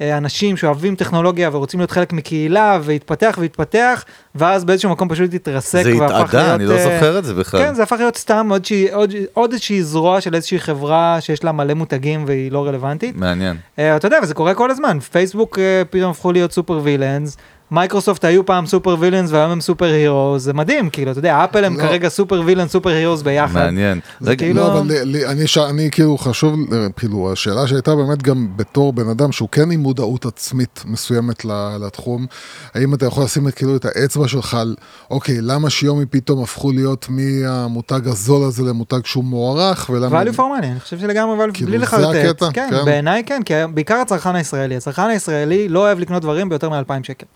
האנשים 0.00 0.56
שאוהבים 0.56 0.96
טכנולוגיה 0.96 1.50
ורוצים 1.52 1.80
להיות 1.80 1.90
חלק 1.90 2.12
מקהילה, 2.12 2.78
והתפתח 2.82 3.38
והתפתח, 3.40 4.04
ואז 4.34 4.64
באיזשהו 4.64 4.90
מקום 4.90 5.08
פשוט 5.08 5.34
התרסק 5.34 5.82
זה 5.82 6.04
התאדה. 6.04 6.54
אני 6.54 6.66
לא 6.66 6.74
אה, 6.74 6.84
זוכר 6.84 7.18
את 7.18 7.24
זה 7.24 7.34
בכלל. 7.34 7.60
כן, 7.60 7.74
זה 7.74 7.82
הפך 7.82 7.96
להיות 7.98 8.16
סתם 8.16 8.48
עוד, 8.50 8.64
שהיא, 8.64 8.92
עוד, 8.92 9.12
עוד 9.32 9.52
איזושהי 9.52 9.82
זרוע 9.82 10.20
של 10.20 10.34
איזושהי 10.34 10.58
חברה 10.58 11.20
שיש 11.20 11.44
לה 11.44 11.52
מלא 11.52 11.74
מותגים 11.74 12.24
והיא 12.26 12.52
לא 12.52 12.66
רלוונטית. 12.66 13.16
מעניין. 13.16 13.56
Uh, 13.76 13.80
אתה 13.96 14.06
יודע, 14.06 14.18
וזה 14.22 14.34
קורה 14.34 14.54
כל 14.54 14.70
הזמן, 14.70 15.00
פייסבוק 15.00 15.58
פתאום 15.90 16.10
הפכו 16.10 16.32
להיות 16.32 16.52
super 16.52 16.80
villains, 16.82 17.36
מייקרוסופט 17.70 18.24
היו 18.24 18.46
פעם 18.46 18.66
super 18.66 18.96
villains 19.00 19.30
והיום 19.32 19.50
הם 19.50 19.60
super 19.60 19.84
heroes, 19.84 20.42
זה 20.42 20.52
מדהים, 20.52 20.90
כאילו, 20.90 21.10
אתה 21.10 21.18
יודע, 21.18 21.44
אפל 21.44 21.64
הם 21.64 21.76
לא. 21.76 21.82
כרגע 21.82 22.08
super 22.08 22.42
villains, 22.44 22.72
super 22.72 22.90
heroes 22.90 23.22
ביחד. 23.22 23.54
מעניין. 23.54 24.00
זה 24.20 24.30
רגע, 24.30 24.44
כאילו- 24.44 24.60
לא, 24.60 24.72
אבל 24.78 24.86
לי- 24.86 25.04
לי- 25.04 25.26
אני, 25.26 25.46
ש... 25.46 25.58
אני 25.58 25.88
כאילו 25.92 26.18
חשוב, 26.18 26.54
אה, 26.72 26.86
כאילו, 26.96 27.32
השאלה 27.32 27.66
שהייתה 27.66 27.96
באמת 27.96 28.22
גם 28.22 28.48
בתור 28.56 28.92
בן 28.92 29.08
אדם 29.08 29.32
שהוא 29.32 29.48
כן 29.52 29.70
עם 29.70 29.80
מודעות 29.80 30.26
עצמית 30.26 30.82
מסוימת 30.86 31.44
לתחום, 31.80 32.26
האם 32.74 32.94
אתה 32.94 33.06
יכול 33.06 33.24
לשים 33.24 33.48
את, 33.48 33.54
כאילו 33.54 33.76
את 33.76 33.84
האצבע 33.84 34.28
שלך 34.28 34.54
על, 34.54 34.74
אוקיי, 35.10 35.40
למה 35.40 35.70
שיומי 35.70 36.06
פתאום 36.06 36.42
הפכו 36.42 36.72
להיות 36.72 37.06
מהמותג 37.08 38.08
הזול 38.08 38.42
הזה 38.44 38.62
למותג 38.62 39.00
שהוא 39.04 39.24
מוערך, 39.24 39.90
ולמה... 39.92 40.22
value 40.22 40.34
for 40.34 40.38
money, 40.38 40.64
אני 40.64 40.80
חושב 40.80 40.98
שלגמרי 40.98 41.44
value, 41.44 41.52
כאילו, 41.54 41.68
בלי 41.70 41.78
לחרטט? 41.78 42.42
כן, 42.52 42.68
כן. 42.70 42.84
בעיניי 42.84 43.22
כן, 43.26 43.42
כי 43.44 43.54
בעיקר 43.74 43.94
הצרכן 43.94 44.34
הישראלי, 44.34 44.76
הצרכן 44.76 45.02
הישראלי 45.02 45.68
לא 45.68 45.78
אוהב 45.78 45.98
לקנות 45.98 46.22
דברים 46.22 46.48
ביותר 46.48 46.68
מ-2,000 46.68 46.92
שקל. 47.02 47.26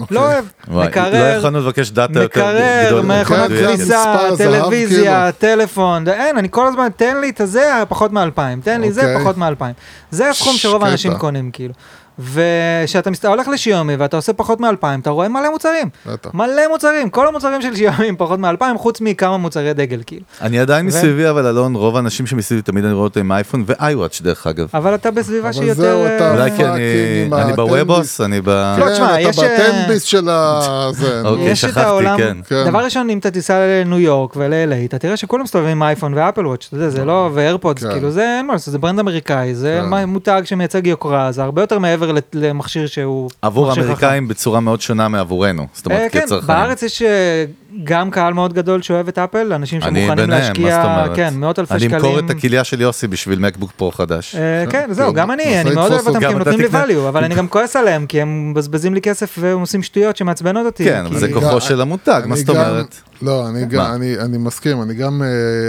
אוקיי. 0.00 0.16
לא 0.16 0.20
אוהב, 0.20 0.44
לא 0.68 0.84
מקרר, 0.84 1.38
יכולנו 1.38 1.58
לבקש 1.60 1.90
דאטה 1.90 2.22
יותר 2.22 2.40
מקרר, 2.40 2.86
גדולה. 2.86 3.22
מכונת 3.22 3.48
כן. 3.48 3.66
כביסה, 3.66 3.84
מספר 3.84 4.34
זהב, 4.34 4.50
טלוויזיה, 4.50 5.32
טלפון, 5.32 6.08
אין, 6.08 6.38
אני 6.38 6.48
כל 6.50 6.66
הזמן, 6.66 6.88
תן 6.96 7.20
לי 7.20 7.30
את 7.30 7.40
הזה 7.40 7.82
פחות 7.88 8.12
מ-2,000, 8.12 8.40
תן 8.64 8.80
לי 8.80 8.92
זה 8.92 9.00
אוקיי. 9.00 9.20
פחות 9.20 9.36
מ-2,000. 9.36 9.62
זה 10.10 10.30
הסכום 10.30 10.54
שרוב. 10.56 10.84
האנשים 10.84 11.14
קונים, 11.18 11.50
כאילו. 11.50 11.74
וכשאתה 12.18 13.10
מסת- 13.10 13.24
הולך 13.24 13.48
לשיומי 13.48 13.96
ואתה 13.96 14.16
עושה 14.16 14.32
פחות 14.32 14.60
מ-2,000, 14.60 14.70
אתה 15.02 15.10
רואה 15.10 15.28
מלא 15.28 15.50
מוצרים. 15.52 15.88
בטח. 16.06 16.30
מלא 16.34 16.68
מוצרים, 16.72 17.10
כל 17.10 17.28
המוצרים 17.28 17.62
של 17.62 17.76
שיומי 17.76 18.06
הם 18.08 18.14
פחות 18.18 18.38
מ-2,000, 18.38 18.78
חוץ 18.78 19.00
מכמה 19.00 19.36
מוצרי 19.36 19.74
דגל, 19.74 20.00
כאילו. 20.06 20.22
אני 20.42 20.58
עדיין 20.60 20.86
ו- 20.86 20.88
מסביבי, 20.88 21.30
אבל 21.30 21.46
אלון, 21.46 21.74
רוב 21.74 21.96
האנשים 21.96 22.26
שמסביבי 22.26 22.62
תמיד 22.62 22.84
אני 22.84 22.92
רואה 22.92 23.04
אותם 23.04 23.20
עם 23.20 23.32
אייפון 23.32 23.64
ואיוואץ' 23.66 24.20
דרך 24.22 24.46
אגב. 24.46 24.66
אבל 24.74 24.94
אתה 24.94 25.10
בסביבה 25.10 25.52
שהיא 25.52 25.72
אבל 25.72 25.84
יותר... 25.84 25.98
זהו, 26.06 26.16
אתה- 26.16 26.30
אולי 26.32 26.50
כי 26.56 26.64
אני- 26.64 27.28
אני. 27.32 27.52
בוובוס, 27.52 28.20
אני 28.20 28.40
ב... 28.40 28.48
לא, 28.78 28.92
תשמע, 28.94 29.08
כן, 29.08 29.20
יש, 29.20 29.38
אתה 29.38 29.46
בטנביס 29.68 30.02
של 30.02 30.28
ה... 30.28 30.60
זה. 30.92 31.22
אוקיי, 31.24 31.56
שכחתי, 31.56 31.80
העולם, 31.80 32.16
כן. 32.18 32.36
כן. 32.48 32.64
דבר 32.68 32.84
ראשון, 32.84 33.10
אם 33.10 33.18
אתה 33.18 33.30
תיסע 33.30 33.58
לניו 33.58 33.98
יורק 33.98 34.36
ול-LA, 34.36 34.84
אתה 34.84 34.98
תראה 34.98 35.16
שכולם 35.16 35.42
מסתובבים 35.44 35.70
עם 35.70 35.82
אייפון 35.82 36.14
ואפל 36.14 36.46
וואץ', 36.46 36.64
אתה 36.68 36.76
יודע, 36.76 36.88
זה 36.88 37.04
לא, 37.04 37.30
ואיירפודס, 37.34 37.82
כן. 37.84 37.90
כאילו 37.92 38.10
זה 38.10 38.22
אין 38.38 38.46
מה 38.46 38.52
לעשות, 38.52 38.72
זה 38.72 38.78
ברנד 38.78 38.98
אמריקאי, 38.98 39.54
זה 39.54 39.78
כן. 39.82 39.88
מה- 39.88 40.06
מותג 40.06 40.42
שמייצג 40.44 40.86
יוקרה, 40.86 41.32
זה 41.32 41.42
הרבה 41.42 41.62
יותר 41.62 41.78
מעבר 41.78 42.07
לת- 42.12 42.34
למכשיר 42.34 42.86
שהוא... 42.86 43.30
עבור 43.42 43.68
מכשיר 43.68 43.82
האמריקאים 43.82 44.28
בצורה 44.28 44.60
מאוד 44.60 44.80
שונה 44.80 45.08
מעבורנו. 45.08 45.66
זאת 45.74 45.84
חכם. 45.84 45.90
אה, 45.92 45.96
אומרת, 45.96 46.12
כן, 46.12 46.20
כצרכנים. 46.20 46.46
בארץ 46.46 46.82
יש 46.82 47.02
אה, 47.02 47.44
גם 47.84 48.10
קהל 48.10 48.32
מאוד 48.34 48.52
גדול 48.52 48.82
שאוהב 48.82 49.08
את 49.08 49.18
אפל, 49.18 49.52
אנשים 49.52 49.82
אני 49.82 50.00
שמוכנים 50.00 50.16
ביניהם, 50.16 50.30
מה 50.30 50.54
זאת 50.54 50.58
להשקיע, 50.58 50.84
אומרת? 50.84 51.16
כן, 51.16 51.34
מאות 51.36 51.58
אלפי 51.58 51.74
אני 51.74 51.80
שקלים. 51.80 51.94
אמכור 51.96 52.18
את 52.18 52.30
הכליה 52.30 52.64
של 52.64 52.80
יוסי 52.80 53.06
בשביל 53.06 53.38
מקבוק 53.38 53.70
פרו 53.76 53.92
חדש. 53.92 54.34
אה, 54.34 54.64
כן, 54.70 54.88
זהו, 54.92 55.08
כן, 55.10 55.16
גם 55.16 55.30
אני, 55.30 55.60
אני 55.60 55.70
מאוד 55.74 55.92
אוהב 55.92 56.06
אותם. 56.06 56.18
כי 56.20 56.26
הם 56.26 56.38
נותנים 56.38 56.60
לי 56.60 56.66
value, 56.66 57.08
אבל 57.08 57.24
אני 57.24 57.34
גם 57.34 57.48
כועס 57.48 57.76
עליהם, 57.76 58.06
כי 58.06 58.20
הם 58.20 58.50
מבזבזים 58.50 58.94
לי 58.94 59.00
כסף 59.00 59.36
והם 59.40 59.60
עושים 59.60 59.82
שטויות 59.82 60.16
שמעצבנות 60.16 60.66
אותי. 60.66 60.84
כן, 60.84 61.06
אבל 61.06 61.18
זה 61.18 61.26
אני 61.26 61.34
כוחו 61.34 61.60
של 61.60 61.80
המותג, 61.80 62.22
מה 62.26 62.34
אני 62.34 62.40
זאת 62.40 62.48
אומרת? 62.48 62.96
לא, 63.22 63.48
אני 63.48 63.66
גם? 63.66 63.92
אני, 63.94 64.18
אני 64.18 64.38
מסכים, 64.38 64.82
אני 64.82 64.94
גם, 64.94 65.22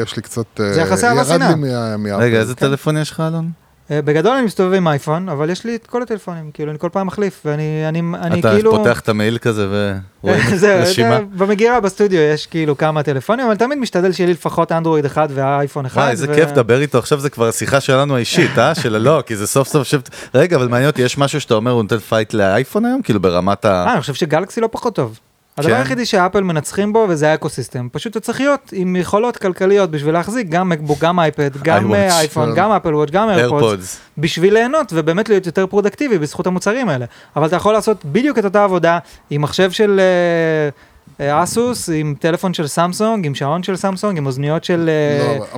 יש 0.04 0.16
לי 0.16 0.22
קצת... 0.22 0.46
זה 0.74 0.82
יחסי 0.82 1.06
אהבה 1.08 1.20
ירד 1.22 1.28
שנאה. 1.28 1.50
לי 1.50 1.56
מה- 1.56 1.98
מהאפל. 1.98 2.22
רגע, 2.24 2.38
איזה 2.40 2.56
כן. 2.56 2.60
טלפון 2.68 2.98
יש 2.98 3.12
לך, 3.12 3.20
אלון? 3.28 3.50
אה, 3.92 4.02
בגדול 4.02 4.32
אני 4.32 4.46
מסתובב 4.46 4.74
עם 4.74 4.88
אייפון, 4.88 5.30
אבל 5.30 5.50
יש 5.50 5.66
לי 5.66 5.76
את 5.76 5.88
כל 5.88 6.02
הטלפונים, 6.02 6.52
כאילו 6.54 6.72
אני 6.72 6.80
כל 6.80 6.90
פעם 6.90 7.08
מחליף, 7.08 7.42
ואני 7.46 7.86
אני, 7.88 8.02
אני 8.22 8.40
אתה 8.40 8.52
כאילו... 8.52 8.72
פותח 8.72 9.00
את 9.00 9.10
המייל 9.10 9.38
כזה 9.38 9.90
ורואים 10.22 10.42
רשימה? 10.82 11.20
במגירה 11.38 11.80
בסטודיו 11.80 12.20
יש 12.20 12.48
כאילו 12.48 12.78
כמה 12.78 13.04
טלפונים, 13.04 13.46
אבל 13.46 13.56
תמיד 13.56 13.78
משתדל 13.78 14.12
שיהיה 14.12 14.28
לי 14.28 14.34
לפחות 14.34 14.72
אנדרואיד 14.72 15.06
אחד 15.06 15.28
ואייפון 15.32 15.86
אחד. 15.86 16.02
וואי, 16.02 16.12
איזה 16.12 16.28
ו- 16.30 16.36
כיף 16.36 16.50
לדבר 16.50 16.82
איתו, 16.82 16.98
עכשיו 16.98 17.20
זה 17.20 17.30
כבר 17.30 17.48
השיחה 17.48 17.82
שלנו 17.82 18.16
האישית, 18.16 18.58
אה? 18.58 18.76
של 18.76 18.98
לא, 18.98 19.24
כי 19.26 19.36
זה 19.36 19.48
סוף 19.48 19.68
סוף 19.68 19.88
שב... 19.88 20.02
רגע, 20.34 20.56
אבל 20.56 20.68
מעניין 20.68 20.90
אותי, 20.90 21.02
יש 21.02 21.18
משהו 21.18 21.42
שאתה 21.42 21.54
אומר, 21.54 21.72
הוא 21.72 21.82
נותן 21.82 21.98
fight 21.98 22.34
לאייפון 22.34 22.86
היום? 22.86 23.02
כאילו 23.02 23.20
ברמת 23.20 23.66
ה... 23.66 23.86
אה, 23.88 23.94
אני 23.94 24.02
חושב 24.02 24.14
שגלקסי 24.14 24.62
לא 24.62 24.70
פחות 24.72 24.96
טוב. 24.96 25.20
הדבר 25.60 25.74
כן? 25.74 25.80
היחידי 25.80 26.06
שאפל 26.06 26.44
מנצחים 26.44 26.94
בו 26.94 27.06
וזה 27.10 27.32
ה 27.32 27.37
ecosystem, 27.37 27.88
פשוט 27.92 28.12
אתה 28.12 28.20
צריך 28.20 28.40
להיות 28.40 28.70
עם 28.72 28.96
יכולות 28.96 29.38
כלכליות 29.38 29.92
בשביל 29.92 30.14
להחזיק 30.14 30.50
גם 30.50 30.70
מקבוק, 30.70 31.00
גם 31.00 31.20
אייפד, 31.20 31.58
גם 31.64 31.92
iWatch, 31.92 31.96
אה, 31.96 32.20
אייפון, 32.20 32.50
כן. 32.50 32.56
גם 32.56 32.72
אפל 32.72 32.96
וואץ', 32.96 33.10
גם 33.10 33.30
איירפודס. 33.30 34.00
בשביל 34.18 34.54
ליהנות 34.54 34.94
ובאמת 34.96 35.30
להיות 35.30 35.46
יותר 35.46 35.68
פרודקטיבי 35.68 36.18
בזכות 36.18 36.48
המוצרים 36.48 36.90
האלה. 36.90 37.06
אבל 37.36 37.48
אתה 37.48 37.56
יכול 37.56 37.74
לעשות 37.74 38.06
בדיוק 38.06 38.40
את 38.40 38.46
אותה 38.46 38.64
עבודה 38.64 39.00
עם 39.30 39.42
מחשב 39.42 39.72
של 39.72 40.00
אה, 40.00 41.26
אה, 41.26 41.44
אסוס, 41.44 41.90
עם 41.94 42.16
טלפון 42.20 42.54
של 42.54 42.68
סמסונג, 42.68 43.26
עם 43.26 43.36
שעון 43.36 43.64
של 43.64 43.76
סמסונג, 43.76 44.18
עם 44.18 44.26
אוזניות 44.26 44.64
של 44.64 44.90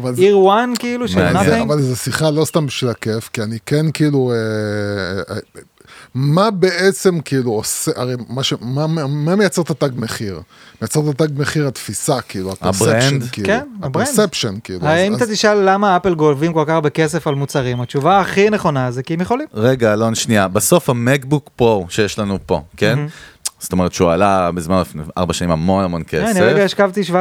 לא, 0.01 0.09
Ear 0.17 0.39
One 0.39 0.73
כאילו, 0.79 1.07
של 1.07 1.27
nothing. 1.35 1.63
אבל 1.63 1.81
זו 1.81 1.95
שיחה 1.95 2.29
לא 2.29 2.45
סתם 2.45 2.65
בשביל 2.65 2.91
הכיף, 2.91 3.29
כי 3.33 3.41
אני 3.41 3.57
כן 3.65 3.85
כאילו... 3.93 4.31
מה 6.15 6.51
בעצם 6.51 7.19
כאילו 7.21 7.51
עושה, 7.51 7.91
הרי 7.95 8.13
מה, 8.29 8.43
ש, 8.43 8.53
מה, 8.61 8.87
מה 9.07 9.35
מייצר 9.35 9.61
את 9.61 9.69
התג 9.69 9.89
מחיר? 9.95 10.41
מייצר 10.81 10.99
את 11.09 11.21
התג 11.21 11.39
מחיר 11.39 11.67
התפיסה, 11.67 12.21
כאילו, 12.21 12.51
ה 12.51 12.54
perception, 12.54 12.85
ה 12.95 12.99
brand? 12.99 13.23
כאילו. 13.31 13.47
כן, 13.47 13.65
ה 13.81 13.85
brand. 13.85 14.07
ה 14.07 14.11
perception, 14.11 14.55
כאילו. 14.63 14.87
האם 14.87 15.13
אז- 15.15 15.21
אתה 15.21 15.31
תשאל 15.31 15.69
למה 15.69 15.97
אפל 15.97 16.15
גובים 16.15 16.53
כל 16.53 16.63
כך 16.67 16.73
הרבה 16.73 16.89
כסף 16.89 17.27
על 17.27 17.35
מוצרים? 17.35 17.81
התשובה 17.81 18.19
הכי 18.19 18.49
נכונה 18.49 18.91
זה 18.91 19.03
כי 19.03 19.13
הם 19.13 19.21
יכולים. 19.21 19.47
רגע, 19.53 19.93
אלון, 19.93 20.15
שנייה. 20.15 20.47
בסוף 20.47 20.89
המקבוק 20.89 21.49
פרו 21.55 21.85
שיש 21.89 22.19
לנו 22.19 22.37
פה, 22.45 22.61
כן? 22.77 22.99
זאת 23.61 23.71
אומרת 23.71 23.93
שהוא 23.93 24.11
עלה 24.11 24.51
בזמן 24.51 24.81
ארבע 25.17 25.33
שנים 25.33 25.51
המון 25.51 25.83
המון 25.83 26.03
כן, 26.07 26.25
כסף. 26.25 26.37
אני 26.37 26.41
רגע 26.41 26.63
השכבתי 26.63 27.01
17-18 27.01 27.13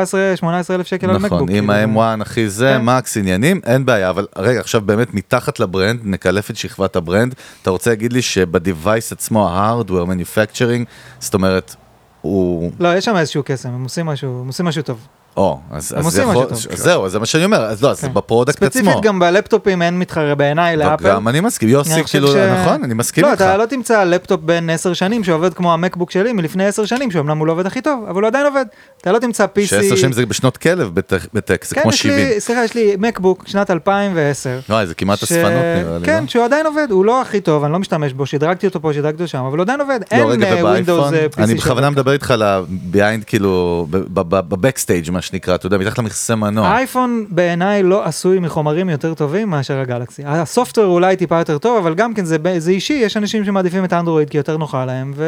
אלף 0.71 0.87
שקל 0.87 1.11
על 1.11 1.19
מקבוק. 1.19 1.33
נכון, 1.33 1.49
עם 1.49 1.73
כאילו. 1.73 2.03
ה-M1 2.03 2.23
אחי 2.23 2.49
זה, 2.49 2.75
כן. 2.79 2.85
מקס 2.85 3.17
עניינים, 3.17 3.61
אין 3.67 3.87
בעיה, 3.87 4.11
אבל 4.11 4.27
רגע, 4.37 4.61
עכשיו 4.61 4.81
באמת 4.81 5.15
מתחת 5.15 5.61
ל 5.61 5.66
brand, 5.66 6.01
נקלף 6.05 6.51
את 6.51 6.57
שכבת 6.57 6.97
ה 6.97 7.02
brand, 7.02 7.35
אתה 7.62 7.71
רוצה 7.71 7.91
להגיד 7.91 8.12
לי 8.12 8.23
שב 8.23 8.53
device 8.53 9.12
עצמו, 9.12 9.49
ה-hardware 9.49 10.07
manufacturing, 10.07 10.85
זאת 11.19 11.35
אומרת, 11.35 11.75
הוא... 12.21 12.73
לא, 12.81 12.97
יש 12.97 13.05
שם 13.05 13.17
איזשהו 13.17 13.43
קסם, 13.47 13.69
הם 13.69 13.83
עושים 13.83 14.07
משהו, 14.07 14.41
הם 14.41 14.47
עושים 14.47 14.67
משהו 14.67 14.83
טוב. 14.83 15.07
או, 15.36 15.59
אז, 15.70 15.94
אז 15.98 16.19
יכול. 16.19 16.47
אז 16.51 16.66
זהו, 16.74 17.09
זה 17.09 17.19
מה 17.19 17.27
שאני 17.27 17.44
אומר, 17.44 17.65
אז 17.65 17.82
לא, 17.82 17.90
אז 17.90 18.01
כן. 18.01 18.15
ב 18.15 18.21
product 18.21 18.62
עצמו. 18.62 18.81
ספציפית 18.82 19.05
גם 19.05 19.19
בלפטופים 19.19 19.82
אין 19.82 19.98
מתחרה 19.98 20.35
בעיניי 20.35 20.77
לאפל. 20.77 21.09
גם 21.09 21.28
אני 21.28 21.40
מסכים, 21.40 21.69
יוסי, 21.69 22.05
כאילו, 22.05 22.28
ש- 22.28 22.36
נכון, 22.36 22.85
אני 22.85 22.94
מסכים 22.94 23.24
לא, 23.24 23.31
איתך. 23.31 23.40
אתה 23.43 23.57
לא 23.57 23.66
תמצא 23.66 24.05
לפטופ 24.05 24.40
בן 24.40 24.70
10 24.70 24.93
שנים 24.93 25.24
שעובד 25.24 25.55
כמו 25.55 25.73
המקבוק 25.73 26.11
שלי 26.11 26.32
מלפני 26.32 26.66
10 26.66 26.85
שנים, 26.85 27.11
שאומנם 27.11 27.39
הוא 27.39 27.47
לא 27.47 27.52
עובד 27.52 27.66
הכי 27.66 27.81
טוב, 27.81 28.05
אבל 28.09 28.23
הוא 28.23 28.28
עדיין 28.28 28.47
עובד. 28.47 28.65
אתה 29.01 29.12
לא 29.12 29.19
תמצא 29.19 29.44
PC... 29.59 29.66
שעשר 29.66 29.97
שנים 29.97 30.12
זה 30.12 30.27
בשנות 30.27 30.57
כלב 30.57 30.90
בטק, 31.35 31.65
זה 31.65 31.74
כן, 31.74 31.82
כמו 31.82 31.90
יש 31.90 31.98
70. 32.02 32.16
לי, 32.28 32.40
סליחה, 32.40 32.65
יש 32.65 32.74
לי 32.74 32.97
מקבוק 32.98 33.44
שנת 33.47 33.70
2010. 33.70 34.59
וואי, 34.69 34.86
זה 34.86 34.94
כמעט 34.94 35.19
ש- 35.19 35.23
אספנות 35.23 35.44
נראה 35.52 35.98
לי, 35.98 36.07
כן, 36.07 36.23
לא? 36.23 36.28
שהוא 36.28 36.44
עדיין 36.44 36.66
עובד, 36.66 36.86
הוא 36.90 37.05
לא 37.05 37.23
הכי 37.23 37.40
טוב, 37.40 37.65
אני 37.65 37.73
לא 37.73 37.78
משתמש 37.78 38.12
בו, 38.12 38.27
שדרגתי 38.27 38.66
אותו 38.66 38.82
פה, 38.82 38.93
שדרגתי 38.93 39.23
אותו 39.23 39.28
שם, 39.31 39.44
אבל 39.44 39.59
הוא 39.59 39.62
עדיין 39.62 39.81
עובד. 39.81 40.01
לא, 40.12 40.32
אין 40.32 40.43
Windows 40.43 40.89
PC 41.36 41.43
אני 41.43 41.55
בכוונה 41.55 41.61
שעובד. 41.81 41.89
מדבר 41.89 42.12
איתך 42.12 42.31
על 42.31 42.43
ה-behind, 42.43 43.24
כאילו, 43.27 43.86
בבקסטייג' 43.90 45.11
מה 45.11 45.20
שנקרא, 45.21 45.55
אתה 45.55 45.67
יודע, 45.67 45.79
מתחת 45.79 45.99
למכסה 45.99 46.35
מנוע. 46.35 46.69
האייפון 46.69 47.27
בעיניי 47.29 47.83
לא 47.83 48.05
עשוי 48.05 48.39
מחומרים 48.39 48.89
יותר 48.89 49.15
טובים 49.15 49.51
מאשר 49.51 49.79
הגלקסי. 49.79 50.23
הסופטוור 50.27 50.95
אולי 50.95 51.17
טיפה 51.17 51.39
יותר 51.39 51.59
טוב, 51.59 51.77
אבל 51.77 51.95
גם 51.95 52.15
כן 52.15 52.25
זה, 52.25 52.37
זה 52.59 52.71
אישי, 52.71 52.93
יש 52.93 53.17
אנשים 53.17 53.45
שמעדיפים 53.45 53.85
את 53.85 53.93
האנדרואיד 53.93 54.31
כי 54.31 54.37
יותר 54.37 54.57
נוחה 54.57 54.85
להם, 54.85 55.13
ו... 55.17 55.25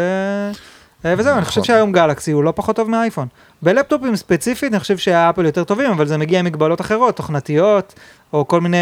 אה, 1.04 1.14
וזהו, 1.18 1.36
אני 1.36 1.44
חושב 1.44 1.62
שהיום 1.62 1.92
גלקסי 1.92 2.32
הוא 2.32 2.44
לא 2.44 2.52
פחות 2.56 2.76
טוב 2.76 2.90
מהאייפון. 2.90 3.28
בלפטופים 3.62 4.16
ספציפית 4.16 4.72
אני 4.72 4.80
חושב 4.80 4.98
שהאפל 4.98 5.44
יותר 5.44 5.64
טובים, 5.64 5.90
אבל 5.90 6.06
זה 6.06 6.18
מגיע 6.18 6.38
עם 6.38 6.44
מגבלות 6.44 6.80
אחרות, 6.80 7.16
תוכנתיות, 7.16 7.94
או 8.32 8.48
כל 8.48 8.60
מיני 8.60 8.76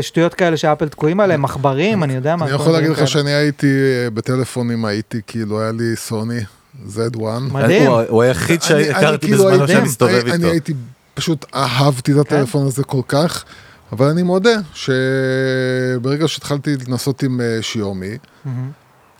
שטויות 0.00 0.34
כאלה 0.34 0.56
שאפל 0.56 0.88
תקועים 0.88 1.20
עליהם, 1.20 1.42
מחברים, 1.42 2.02
אני 2.02 2.14
יודע 2.14 2.36
מה. 2.36 2.46
אני 2.46 2.54
יכול 2.54 2.72
להגיד 2.72 2.90
לך. 2.90 3.08
שאני 3.08 3.30
הייתי 3.30 3.66
אה, 3.66 4.10
בטלפונים, 4.10 4.84
הייתי 4.84 5.20
כאילו, 5.26 5.60
היה 5.60 5.72
לי 5.72 5.96
סוני 5.96 6.40
Z1. 6.86 7.20
מדהים. 7.52 7.90
הוא- 7.90 8.22
היחיד 8.22 8.62
שהכרתי 8.62 9.26
כאילו 9.26 9.44
בזמנו 9.44 9.68
שאני 9.68 9.80
מסתובב 9.80 10.12
אני- 10.12 10.30
אני 10.30 10.34
איתו. 10.34 10.46
הייתי, 10.46 10.74
פשוט 11.14 11.44
אהבתי 11.54 12.12
את 12.12 12.16
הטלפון 12.16 12.66
הזה 12.66 12.84
כל 12.84 13.00
כך, 13.08 13.44
אבל 13.92 14.06
אני 14.06 14.22
מודה 14.22 14.50
שברגע 14.74 16.28
שהתחלתי 16.28 16.74
לנסות 16.88 17.22
עם 17.22 17.40
אה, 17.40 17.58
שיומי, 17.60 18.18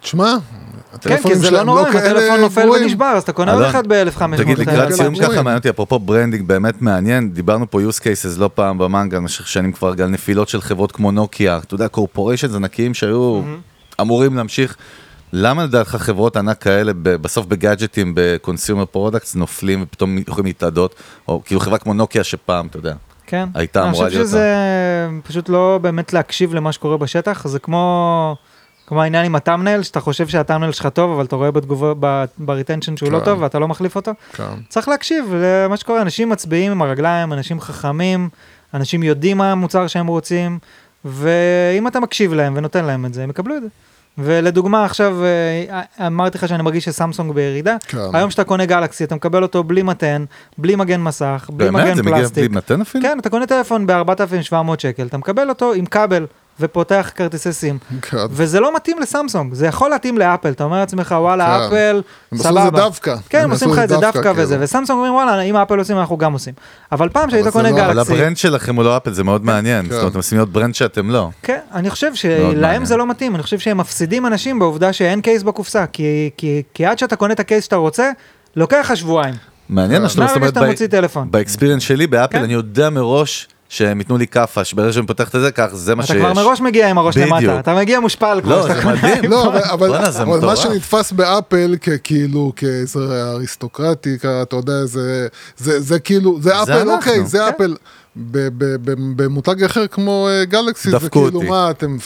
תשמע, 0.00 0.34
כן, 0.34 0.98
כי 1.00 1.14
הטלפונים 1.14 1.38
זה 1.38 1.44
לא 1.44 1.50
שלהם 1.50 1.66
נורא, 1.66 1.86
אם 1.86 1.92
כאלה 1.92 2.18
הטלפון 2.18 2.40
נופל 2.40 2.62
גרועים. 2.64 2.82
ונשבר, 2.82 3.04
אז 3.16 3.22
אתה 3.22 3.32
קונה 3.32 3.52
עוד 3.52 3.62
אחד 3.62 3.86
ב-1500. 3.86 4.36
תגיד, 4.36 4.58
לקראת 4.58 4.88
כן, 4.88 4.94
סיום 4.96 5.14
גרועים. 5.14 5.32
ככה 5.32 5.42
מעניין 5.42 5.56
אותי, 5.58 5.70
אפרופו 5.70 5.98
branding 5.98 6.48
באמת 6.48 6.82
מעניין, 6.82 7.32
דיברנו 7.32 7.70
פה 7.70 7.80
use 7.80 8.00
cases 8.00 8.38
לא 8.38 8.50
פעם 8.54 8.78
במנגל 8.78 9.16
במשך 9.20 9.48
שנים 9.48 9.72
כבר 9.72 9.94
על 10.02 10.08
נפילות 10.08 10.48
של 10.48 10.60
חברות 10.60 10.92
כמו 10.92 11.10
נוקיה, 11.12 11.56
אתה 11.64 11.74
יודע, 11.74 11.88
corporations 11.88 12.54
ענקיים 12.54 12.94
שהיו 12.94 13.42
אמורים 14.00 14.36
להמשיך. 14.36 14.76
למה 15.32 15.64
לדעתך 15.64 15.90
חברות 15.90 16.36
ענק 16.36 16.62
כאלה 16.62 16.92
ב- 16.92 17.08
בסוף 17.08 17.46
בגאדג'טים, 17.46 18.12
ב 18.16 18.24
consumer 18.24 18.84
products 18.84 19.34
נופלים 19.34 19.82
ופתאום 19.82 20.18
יכולים 20.18 20.46
להתאדות, 20.46 20.94
או 21.28 21.42
כאילו 21.44 21.60
חברה 21.60 21.78
כמו 21.78 21.94
נוקיה 21.94 22.24
שפעם, 22.24 22.66
אתה 22.66 22.76
יודע, 22.76 22.94
כן. 23.26 23.48
הייתה 23.54 23.82
אמורה 23.88 24.06
אני 24.06 24.14
להיות 24.14 24.26
חושב 24.26 24.38
שזה 24.38 25.08
פשוט 25.28 25.48
לא 25.48 25.78
באמת 25.82 26.12
להקשיב 26.12 26.54
למה 26.54 26.72
שקורה 26.72 26.96
בשטח, 26.96 27.46
זה 27.48 27.58
כמו, 27.58 28.36
כמו 28.86 29.02
העניין 29.02 29.24
עם 29.24 29.34
ה 29.34 29.39
thumbnail, 29.39 29.82
שאתה 29.82 30.00
חושב 30.00 30.28
שה 30.28 30.39
thumbnail 30.39 30.72
שלך 30.72 30.86
טוב, 30.86 31.10
אבל 31.12 31.24
אתה 31.24 31.36
רואה 31.36 31.50
בתגובה, 31.50 31.92
ב- 32.00 32.24
ב 32.38 32.44
retention 32.44 32.96
שהוא 32.96 33.12
לא 33.12 33.18
כן. 33.18 33.24
טוב 33.24 33.42
ואתה 33.42 33.58
לא 33.58 33.68
מחליף 33.68 33.96
אותו. 33.96 34.12
כן. 34.32 34.44
צריך 34.68 34.88
להקשיב 34.88 35.34
למה 35.34 35.76
שקורה, 35.76 36.02
אנשים 36.02 36.28
מצביעים 36.28 36.72
עם 36.72 36.82
הרגליים, 36.82 37.32
אנשים 37.32 37.60
חכמים, 37.60 38.28
אנשים 38.74 39.02
יודעים 39.02 39.38
מה 39.38 39.52
המוצר 39.52 39.86
שהם 39.86 40.06
רוצים, 40.06 40.58
ואם 41.04 41.86
אתה 41.88 42.00
מקשיב 42.00 42.32
להם 42.34 42.54
ונותן 42.56 42.84
להם 42.84 43.06
את 43.06 43.14
זה, 43.14 43.22
הם 43.22 43.30
יקבלו 43.30 43.56
את 43.56 43.62
זה. 43.62 43.68
ולדוגמה 44.18 44.84
עכשיו 44.84 45.16
אה, 45.24 46.06
אמרתי 46.06 46.38
לך 46.38 46.48
שאני 46.48 46.62
מרגיש 46.62 46.84
שסמסונג 46.84 47.32
בירידה, 47.32 47.76
כן. 47.88 47.98
היום 48.12 48.30
שאתה 48.30 48.44
קונה 48.44 48.66
גלקסי 48.66 49.04
אתה 49.04 49.14
מקבל 49.14 49.42
אותו 49.42 49.64
בלי 49.64 49.82
מטען, 49.82 50.24
בלי 50.58 50.76
מגן 50.76 51.00
מסך, 51.00 51.50
בלי 51.52 51.70
באמת? 51.70 51.84
מגן 51.84 51.94
זה 51.94 52.02
מגיע 52.02 52.16
פלסטיק. 52.16 52.44
בלי 52.50 52.56
מטען 52.56 52.80
אפילו? 52.80 53.04
כן, 53.04 53.18
אתה 53.20 53.30
קונה 53.30 53.46
טלפון 53.46 53.86
ב-4,700 53.86 54.54
שקל, 54.78 55.06
אתה 55.06 55.18
מקבל 55.18 55.48
אותו 55.48 55.72
עם 55.72 55.86
כבל 55.86 56.26
ופותח 56.60 57.10
כרטיסי 57.14 57.52
סים, 57.52 57.78
כן. 58.02 58.16
וזה 58.30 58.60
לא 58.60 58.76
מתאים 58.76 58.98
לסמסונג, 59.00 59.54
זה 59.54 59.66
יכול 59.66 59.90
להתאים 59.90 60.18
לאפל, 60.18 60.50
אתה 60.50 60.64
אומר 60.64 60.76
לעצמך 60.76 61.14
וואלה 61.18 61.58
כן. 61.58 61.66
אפל, 61.66 62.02
הם 62.32 62.38
עשו 62.40 62.48
את 62.48 62.54
זה 62.54 62.60
סבבה. 62.60 62.78
דווקא. 62.80 63.14
כן, 63.28 63.38
הם 63.38 63.44
הם 63.44 63.50
עושים 63.50 63.70
לך 63.70 63.78
את 63.78 63.88
זה 63.88 63.96
דווקא 63.96 64.20
כאילו. 64.22 64.34
וזה, 64.36 64.56
וסמסונג 64.60 64.90
אומרים 64.98 65.14
וואלה, 65.14 65.40
אם 65.40 65.56
אפל 65.56 65.78
עושים 65.78 65.98
אנחנו 65.98 66.16
גם 66.16 66.32
עושים. 66.32 66.54
אבל 66.92 67.08
פעם 67.08 67.30
שהיית 67.30 67.48
קונה 67.48 67.70
לא- 67.70 67.76
אבל 67.84 67.94
גלקסי, 67.94 68.12
ה 68.12 68.16
brand 68.16 68.36
שלכם 68.36 68.76
הוא 68.76 68.84
לא 68.84 68.96
אפל, 68.96 69.12
זה 69.12 69.24
מאוד 69.24 69.44
מעניין, 69.44 69.84
כן. 69.84 69.90
זאת 69.90 69.98
אומרת, 69.98 70.10
אתם 70.10 70.18
עושים 70.18 70.38
להיות 70.38 70.52
brand 70.52 70.74
שאתם 70.74 71.10
לא. 71.10 71.30
כן, 71.42 71.58
אני 71.74 71.90
חושב 71.90 72.14
שלהם 72.14 72.60
מעניין. 72.60 72.84
זה 72.84 72.96
לא 72.96 73.06
מתאים, 73.06 73.34
אני 73.34 73.42
חושב 73.42 73.58
שהם 73.58 73.78
מפסידים 73.78 74.26
אנשים 74.26 74.58
בעובדה 74.58 74.92
שאין 74.92 75.20
case 75.20 75.42
בקופסה, 75.42 75.86
כי- 75.86 76.30
כי 76.36 76.62
כי 76.74 76.86
עד 76.86 76.98
שאתה 76.98 77.16
קונה 77.16 77.32
את 77.34 77.40
ה 77.40 77.45
case 77.45 77.64
שאתה 77.64 77.76
רוצה, 77.76 78.10
לוקח 78.56 78.78
לך 78.80 78.96
שבועיים. 78.96 79.34
מעניין 79.68 80.02
מה 80.02 80.08
שאתה 80.08 80.26
מוציא 80.66 80.86
טלפון. 80.86 81.30
ב 81.30 81.35
experience 81.35 81.82
שלי 81.82 82.06
באפל 82.06 82.32
כן. 82.38 82.44
אני 82.44 82.52
יודע 82.52 82.90
מראש 82.90 83.48
שהם 83.68 83.98
ייתנו 83.98 84.18
לי 84.18 84.26
כאפה, 84.26 84.64
שברגע 84.64 84.92
שאני 84.92 85.06
פותח 85.06 85.28
את 85.34 85.40
זה 85.40 85.50
כך, 85.50 85.66
זה 85.72 85.94
מה 85.94 86.04
אתה 86.04 86.12
שיש. 86.12 86.22
כבר 86.22 86.32
מראש 86.32 86.60
מגיע 86.60 86.88
עם 86.90 86.98
הראש. 86.98 87.16
למטה, 87.16 87.58
אתה 87.60 87.74
מגיע 87.74 88.00
מושפל 88.00 88.40
כבר. 88.42 88.56
לא, 88.56 88.62
שאתה 88.62 88.74
זה 88.74 88.82
קונה. 88.82 88.94
מדהים. 89.14 89.30
לא, 89.30 89.52
זה 90.10 90.22
אבל 90.22 90.40
מה. 90.46 90.56
שנתפס 90.56 91.12
באפל 91.12 91.76
ככאילו, 91.76 92.52
כאיזה 92.56 92.98
אריסטוקרטי, 93.32 94.16
אתה 94.42 94.56
יודע, 94.56 94.84
זה- 94.84 95.26
זה 95.56 95.80
זה 95.80 95.98
כאילו, 95.98 96.38
זה 96.42 96.62
אפל, 96.62 96.90
אוקיי, 96.90 97.26
זה 97.26 97.38
כן. 97.38 97.44
אפל. 97.54 97.74
ב- 98.16 98.48
ב- 98.58 98.76
ב- 98.90 99.22
במותג 99.22 99.64
אחר 99.64 99.86
כמו 99.86 100.28
אה, 100.30 100.44
גלקסי, 100.44 100.90
זה 100.90 100.96
דפקו 100.98 101.22
כאילו. 101.24 101.42
מה, 101.42 101.70
אתם 101.70 101.96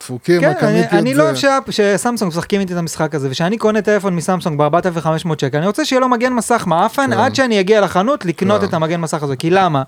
דפוקים, 0.00 0.40
כן, 0.40 0.52
אני, 0.62 0.88
אני 0.88 1.14
לא 1.14 1.18
זה. 1.18 1.22
אוהב 1.22 1.36
שאפ- 1.36 1.70
שסמסונג 1.70 2.28
משחקים 2.32 2.60
איתי 2.60 2.72
את 2.72 2.78
המשחק 2.78 3.14
הזה, 3.14 3.28
ושאני 3.30 3.58
קונה 3.58 3.82
טלפון 3.82 4.16
מסמסונג 4.16 4.58
ב-4,500 4.58 5.04
שקל, 5.40 5.58
אני 5.58 5.66
רוצה 5.66 5.84
שיהיה 5.84 6.00
לו 6.00 6.08
מגן 6.08 6.32
מסך 6.32 6.64
מעפן 6.66 7.06
כן. 7.06 7.12
עד 7.12 7.34
שאני 7.34 7.60
אגיע 7.60 7.80
לחנות 7.80 8.24
לקנות 8.24 8.60
כן. 8.60 8.66
את 8.68 8.74
המגן 8.74 9.00
מסך 9.00 9.22
הזה. 9.22 9.36
כי 9.36 9.50
למה? 9.50 9.82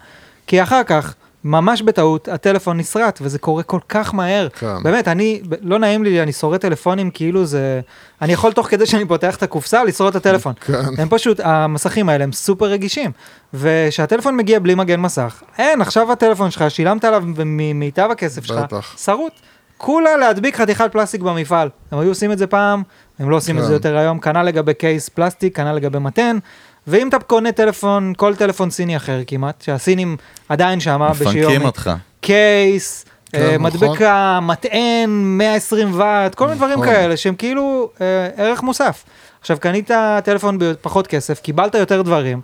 כי 0.47 0.63
אחר 0.63 0.83
כך, 0.85 1.15
ממש 1.45 1.83
בטעות, 1.83 2.29
הטלפון 2.29 2.77
נסרט, 2.77 3.19
וזה 3.23 3.39
קורה 3.39 3.63
כל 3.63 3.79
כך 3.89 4.15
מהר. 4.15 4.49
כן. 4.49 4.83
באמת, 4.83 5.09
אני, 5.09 5.43
לא 5.61 5.79
נעים 5.79 6.05
לי, 6.05 6.23
אני 6.23 6.33
שורט 6.33 6.61
טלפונים 6.61 7.11
כאילו 7.11 7.45
זה... 7.45 7.81
אני 8.23 8.33
יכול 8.33 8.53
תוך 8.53 8.67
כדי 8.67 8.87
שאני 8.87 9.05
פותח 9.05 9.37
את 9.37 9.43
הקופסה 9.43 9.85
לשרוד 9.85 10.17
את 10.17 10.27
הטלפון. 10.27 10.55
כן. 10.61 10.83
הם 10.99 11.09
פשוט, 11.09 11.41
המסכים 11.45 12.09
האלה 12.09 12.25
הם 12.25 12.33
סופר 12.33 12.67
רגישים. 12.67 13.11
וכשהטלפון 13.55 14.37
מגיע 14.37 14.59
בלי 14.59 14.75
מגן 14.75 15.01
מסך, 15.01 15.43
אין, 15.59 15.81
עכשיו 15.81 16.13
הטלפון 16.13 16.51
שלך, 16.51 16.71
שילמת 16.71 17.05
עליו 17.05 17.23
ממיטב 17.45 18.09
הכסף 18.11 18.45
שלך, 18.45 18.59
בטח. 18.59 18.99
שרוט. 18.99 19.33
כולה 19.77 20.17
להדביק 20.17 20.57
חתיכת 20.57 20.93
פלסטיק 20.93 21.21
במפעל. 21.21 21.69
הם 21.91 21.99
היו 21.99 22.09
עושים 22.09 22.33
את 22.33 22.39
זה 22.39 22.47
פעם, 22.47 22.83
הם 23.19 23.31
לא 23.31 23.37
עושים 23.37 23.57
את 23.57 23.63
כן. 23.63 23.69
זה 23.69 23.73
יותר 23.73 23.97
היום, 23.97 24.19
כנ"ל 24.19 24.43
לגבי 24.43 24.75
קייס 24.75 25.09
פלסטיק, 25.09 25.57
כנ"ל 25.57 25.73
לגבי 25.73 25.99
מתן. 25.99 26.39
ואם 26.87 27.09
אתה 27.09 27.19
קונה 27.19 27.53
טלפון, 27.53 28.13
כל 28.17 28.35
טלפון 28.35 28.71
סיני 28.71 28.97
אחר 28.97 29.21
כמעט, 29.27 29.63
שהסינים 29.63 30.17
עדיין 30.49 30.81
שמה 30.81 31.11
מפנקים 31.11 31.45
בשיומי. 31.45 31.65
אותך. 31.65 31.91
קייס, 32.21 33.05
כן, 33.33 33.39
אה, 33.39 33.59
נכון. 33.59 33.63
מדבקה, 33.63 34.39
מטען, 34.43 35.11
120 35.39 36.01
ואט, 36.01 36.35
כל 36.35 36.45
מיני 36.45 36.57
דברים 36.57 36.73
נכון. 36.73 36.87
כאלה 36.87 37.17
שהם 37.17 37.35
כאילו 37.35 37.91
אה, 38.01 38.29
ערך 38.37 38.63
מוסף. 38.63 39.05
עכשיו 39.41 39.57
קנית 39.61 39.91
טלפון 40.25 40.57
בפחות 40.59 41.07
כסף, 41.07 41.41
קיבלת 41.41 41.75
יותר 41.75 42.03
דברים, 42.03 42.41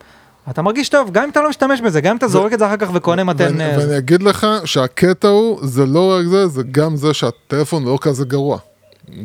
אתה 0.51 0.62
מרגיש 0.62 0.89
טוב, 0.89 1.10
גם 1.10 1.24
אם 1.24 1.31
אתה 1.31 1.40
לא 1.40 1.51
משתמש 1.51 1.81
בזה, 1.81 2.01
גם 2.01 2.10
אם 2.10 2.16
אתה 2.16 2.28
זורק 2.28 2.52
את 2.52 2.59
זה 2.59 2.66
אחר 2.66 2.77
כך 2.77 2.89
וקונה 2.94 3.24
מתן... 3.24 3.44
ואני, 3.44 3.65
אה, 3.65 3.78
ואני 3.78 3.98
אגיד 3.98 4.23
לך 4.23 4.47
שהקטע 4.65 5.28
הוא, 5.28 5.59
זה 5.62 5.86
לא 5.86 6.12
רק 6.12 6.27
זה, 6.27 6.47
זה 6.47 6.62
גם 6.70 6.97
זה 6.97 7.15
שהטלפון 7.15 7.85
לא 7.85 7.98
כזה 8.01 8.24
גרוע. 8.24 8.59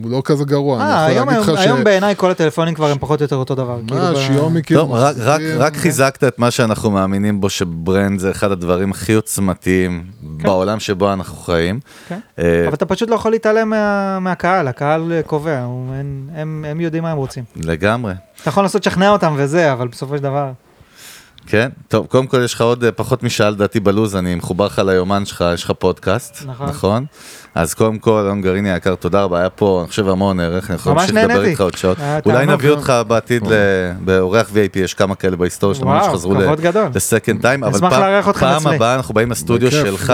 הוא 0.03 0.11
לא 0.11 0.21
כזה 0.25 0.45
גרוע, 0.45 0.79
אה, 0.79 1.05
אני 1.05 1.13
היום, 1.13 1.29
יכול 1.29 1.39
להגיד 1.39 1.49
היום, 1.49 1.55
לך 1.57 1.63
ש... 1.63 1.65
היום 1.65 1.83
בעיניי 1.83 2.15
כל 2.17 2.31
הטלפונים 2.31 2.73
כבר 2.73 2.91
הם 2.91 2.97
פחות 2.99 3.19
או 3.19 3.23
יותר 3.23 3.35
אותו 3.35 3.55
דבר. 3.55 3.79
כאילו 3.87 4.01
מה, 4.01 4.11
ב- 4.13 4.15
שיומי 4.15 4.63
כאילו... 4.63 4.81
טוב, 4.81 4.93
רק- 4.93 5.15
רק- 5.19 5.41
רק 5.57 5.75
חיזקת 5.77 6.23
את 6.23 6.39
מה 6.39 6.51
שאנחנו 6.51 6.91
מאמינים 6.91 7.41
בו, 7.41 7.49
שברנד 7.49 8.19
זה 8.19 8.31
אחד 8.31 8.51
הדברים 8.51 8.91
הכי 8.91 9.13
עוצמתיים 9.13 10.03
בעולם 10.23 10.79
שבו 10.79 11.13
אנחנו 11.13 11.37
חיים. 11.37 11.79
כן. 12.07 12.19
אה, 12.39 12.65
אבל 12.65 12.73
אתה 12.73 12.85
פשוט 12.85 13.09
לא 13.09 13.15
יכול 13.15 13.31
להתעלם 13.31 13.69
מה, 13.69 14.19
מהקהל, 14.19 14.67
הקהל 14.67 15.11
אה, 15.11 15.21
קובע, 15.23 15.59
הם, 15.59 16.29
הם, 16.35 16.65
הם 16.67 16.81
יודעים 16.81 17.03
מה 17.03 17.11
הם 17.11 17.17
רוצים. 17.17 17.43
לגמרי. 17.55 18.13
אתה 18.41 18.49
יכול 18.49 18.63
לנסות 18.63 18.87
לשכנע 18.87 19.09
אותם 19.09 19.33
וזה, 19.37 19.73
אבל 19.73 19.87
בסופו 19.87 20.17
של 20.17 20.23
דבר... 20.23 20.51
כן, 21.47 21.69
טוב, 21.87 22.05
קודם 22.05 22.27
כל 22.27 22.41
יש 22.43 22.53
לך 22.53 22.61
עוד 22.61 22.83
אה, 22.83 22.91
פחות 22.91 23.23
משעה 23.23 23.49
לדעתי 23.49 23.79
בלוז, 23.79 24.15
אני 24.15 24.35
מחובר 24.35 24.65
לך 24.65 24.81
ליומן 24.85 25.25
שלך, 25.25 25.45
יש 25.53 25.63
לך 25.63 25.71
פודקאסט, 25.79 26.43
נכון. 26.45 26.67
נכון? 26.69 27.05
אז 27.55 27.73
קודם 27.73 27.99
כל, 27.99 28.19
אלון 28.25 28.41
גריני 28.41 28.71
היקר, 28.71 28.95
תודה 28.95 29.23
רבה, 29.23 29.39
היה 29.39 29.49
פה, 29.49 29.79
אני 29.81 29.89
חושב, 29.89 30.07
המון 30.07 30.39
ערך, 30.39 30.69
אני 30.69 30.75
יכול 30.75 30.95
להמשיך 30.95 31.15
לדבר. 31.15 31.43
איתך 31.43 31.61
עוד 31.61 31.77
שעות. 31.77 31.97
היה 31.99 32.19
אולי. 32.25 32.45
נביא 32.45 32.69
אותך 32.69 32.93
בעתיד 33.07 33.43
באורח 34.05 34.49
VIP, 34.49 34.79
יש 34.79 34.93
כמה 34.93 35.15
כאלה 35.15 35.35
בהיסטוריה 35.35 35.75
שלנו 35.75 36.03
שחזרו. 36.03 36.33
לסקנד 36.95 37.41
טיים, 37.41 37.63
אבל 37.63 37.79
פעם-. 37.79 38.67
הבאה 38.67 38.95
אנחנו 38.95 39.13
באים 39.13 39.31
לסטודיו 39.31 39.71
שלך. 39.71 40.13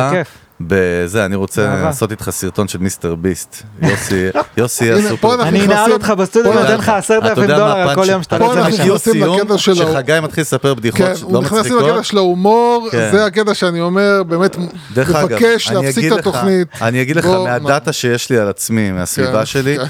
בזה, 0.61 1.25
אני 1.25 1.35
רוצה. 1.35 1.81
לעשות 1.83 2.11
איתך 2.11 2.29
סרטון 2.29 2.67
של 2.67 2.79
מיסטר 2.79 3.15
ביסט, 3.15 3.55
יוסי, 3.81 4.27
יוסי 4.57 4.85
יהיה 4.85 4.95
הנה, 4.95 5.03
פה 5.03 5.09
סופר. 5.09 5.33
אנחנו 5.33 5.47
אני 5.47 5.65
אנעל 5.65 5.91
אותך 5.91 6.09
בסטודיו 6.17 6.51
פה 6.51 6.57
ונותן 6.57 6.71
אנחנו- 6.73 6.83
לך 6.83 6.97
עשרת 6.97 7.23
אלפים 7.23 7.45
דולר 7.47 7.63
על 7.77 7.95
כל? 7.95 8.05
יום 8.09 8.23
שאתה 8.23 8.35
אתה 8.35 8.45
פה 8.45 8.51
יודע 8.51 8.59
יוצא 8.69 8.69
מה 8.69 8.85
אנחנו 8.85 8.95
משם. 8.95 9.11
נכנסים 9.13 9.41
לקטע 9.41 9.57
של. 9.57 9.75
שחגי 9.75 10.19
מתחיל 10.23 10.41
לספר 10.41 10.73
בדיחות 10.73 10.99
כן, 10.99 11.13
לא 11.21 11.27
הוא 11.27 11.43
נכנס 11.43 11.53
עם 11.53 11.59
מצחיקות. 11.59 11.89
הקטע 11.89 12.03
של 12.03 12.17
ההומור, 12.17 12.87
כן. 12.91 13.09
זה 13.11 13.25
הקטע 13.25 13.53
שאני 13.53 13.81
אומר, 13.81 14.23
באמת, 14.27 14.57
מבקש 14.97 15.69
אני 15.71 15.75
להפסיק 15.85 15.97
אגיד 15.97 16.13
את 16.13 16.19
לך- 16.19 16.27
התוכנית. 16.27 16.67
אני 16.81 17.01
אגיד 17.01 17.15
לך 17.15 17.25
מהדאטה 17.25 17.93
שיש 17.93 18.29
לי 18.29 18.37
על 18.37 18.47
עצמי, 18.49 18.91
מהסביבה 18.91 19.39
כן, 19.39 19.45
שלי, 19.45 19.77
כן. 19.77 19.83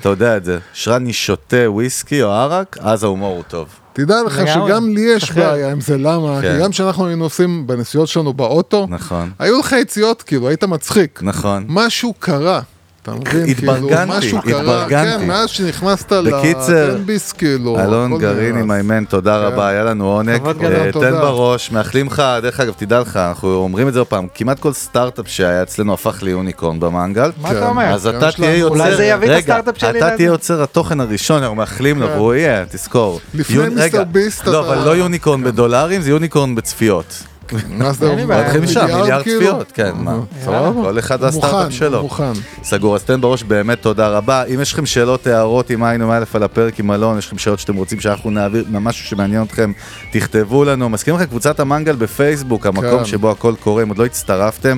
אתה 0.00 0.08
יודע 0.08 0.36
את 0.36 0.44
זה. 0.44 0.58
שרני 0.72 1.12
שותה 1.12 1.56
וויסקי 1.70 2.22
או 2.22 2.30
ערק, 2.30 2.76
אז 2.80 3.02
ההומור 3.04 3.34
הוא 3.36 3.42
טוב. 3.48 3.68
תדע 3.94 4.22
לך. 4.22 4.40
שגם 4.54 4.88
לי 4.88 5.00
יש. 5.00 5.32
בעיה 5.32 5.70
עם 5.72 5.80
זה, 5.80 5.98
למה? 5.98 6.38
כן. 6.42 6.52
כי 6.56 6.62
גם 6.62 6.70
כשאנחנו 6.70 7.06
היינו 7.06 7.24
נוסעים 7.24 7.66
בנסיעות 7.66 8.08
שלנו 8.08 8.32
באוטו, 8.32 8.86
נכון, 8.90 9.30
היו 9.38 9.58
לך 9.60 9.72
יציאות, 9.72 10.22
כאילו, 10.22 10.48
היית 10.48 10.64
מצחיק. 10.64 11.20
נכון. 11.22 11.64
משהו 11.68 12.14
קרה. 12.18 12.60
אתה 13.04 13.12
מבין? 13.14 13.48
התברגנתי, 13.48 13.88
כאילו, 13.88 14.18
משהו 14.18 14.42
קרה, 14.42 14.60
התברגנתי. 14.60 15.18
כן, 15.18 15.26
מאז 15.26 15.48
שנכנסת 15.50 16.12
בקיצר, 16.12 16.94
לטנביס, 16.94 17.32
כאילו. 17.32 17.80
אלון 17.80 18.18
גרעיני 18.18 18.52
נהרס. 18.52 18.66
מהימן, 18.66 19.04
תודה 19.04 19.38
כן. 19.38 19.46
רבה, 19.46 19.68
היה 19.68 19.84
לנו 19.84 20.12
עונג. 20.12 20.46
אה, 20.46 20.52
תן 20.84 20.90
תודה. 20.92 21.10
בראש, 21.10 21.70
מאחלים 21.70 22.06
לך, 22.06 22.22
דרך 22.42 22.60
אגב, 22.60 22.72
תדע 22.76 23.00
לך, 23.00 23.16
אנחנו 23.16 23.54
אומרים 23.54 23.88
את 23.88 23.92
זה 23.92 23.98
עוד 23.98 24.08
פעם, 24.08 24.26
כמעט 24.34 24.60
כל 24.60 24.72
סטארט-אפ 24.72 25.28
שהיה 25.28 25.62
אצלנו 25.62 25.94
הפך 25.94 26.22
ליוניקורן 26.22 26.80
במנגל. 26.80 27.30
מה 27.40 27.48
כן. 27.48 27.56
אתה 27.56 27.68
אומר? 27.68 27.84
אז 27.84 28.06
אתה. 28.06 28.32
תהיה 28.32 28.56
יוצר, 28.56 28.74
אולי 28.74 28.96
זה 28.96 29.04
יביא 29.04 29.32
את 29.32 29.38
הסטארט-אפ 29.38 29.78
שלי 29.78 29.98
אתה. 29.98 30.16
תהיה 30.16 30.26
יוצר 30.26 30.62
התוכן 30.62 31.00
הראשון, 31.00 31.42
אנחנו 31.42 31.56
מאחלים 31.56 32.00
לו, 32.00 32.06
כן. 32.06 32.12
והוא 32.12 32.34
יהיה, 32.34 32.64
תזכור. 32.70 33.20
לפני 33.34 33.68
מיסטר 33.68 34.04
ביסט 34.04 34.46
לא, 34.46 34.60
אבל 34.60 34.84
לא 34.84 34.96
יוניקורן 34.96 35.44
בדולרים, 35.44 36.00
זה 36.00 36.10
יוניקורן 36.10 36.54
בצפיות. 36.54 37.33
מה 37.68 37.92
זה? 37.92 38.14
נתחיל 38.14 38.60
משם, 38.60 38.86
מיליארד 38.86 39.22
כאילו? 39.22 39.40
צפיות, 39.40 39.72
כן, 39.72 39.92
מה? 39.96 40.18
סבבה. 40.44 40.82
כל 40.82 40.98
אחד 40.98 41.22
והסטארט-אפ 41.22 41.54
מוכן, 41.54 41.70
שלו. 41.70 42.02
מוכן. 42.02 42.32
סגור, 42.62 42.94
אז 42.94 43.04
תן 43.04 43.20
בראש, 43.20 43.42
באמת 43.42 43.82
תודה 43.82 44.08
רבה. 44.08 44.44
אם 44.44 44.60
יש 44.60 44.72
לכם 44.72 44.86
שאלות, 44.86 45.26
הערות, 45.26 45.70
אם 45.70 45.84
היינו 45.84 46.08
מאלף 46.08 46.36
על 46.36 46.42
הפרק 46.42 46.80
עם 46.80 46.92
אלון, 46.92 47.18
יש 47.18 47.26
לכם 47.26 47.38
שאלות 47.38 47.58
שאתם 47.58 47.76
רוצים 47.76 48.00
שאנחנו 48.00 48.30
נעביר, 48.30 48.64
משהו 48.70 49.06
שמעניין 49.06 49.42
אתכם, 49.42 49.72
תכתבו 50.12 50.64
לנו. 50.64 50.88
מזכירים 50.88 51.20
לכם 51.20 51.28
קבוצת 51.28 51.60
המנגל 51.60 51.96
בפייסבוק, 51.96 52.66
המקום 52.66 52.98
כן. 52.98 53.04
שבו 53.04 53.30
הכל 53.30 53.54
קורה, 53.60 53.82
אם 53.82 53.88
עוד 53.88 53.98
לא 53.98 54.04
הצטרפתם. 54.04 54.76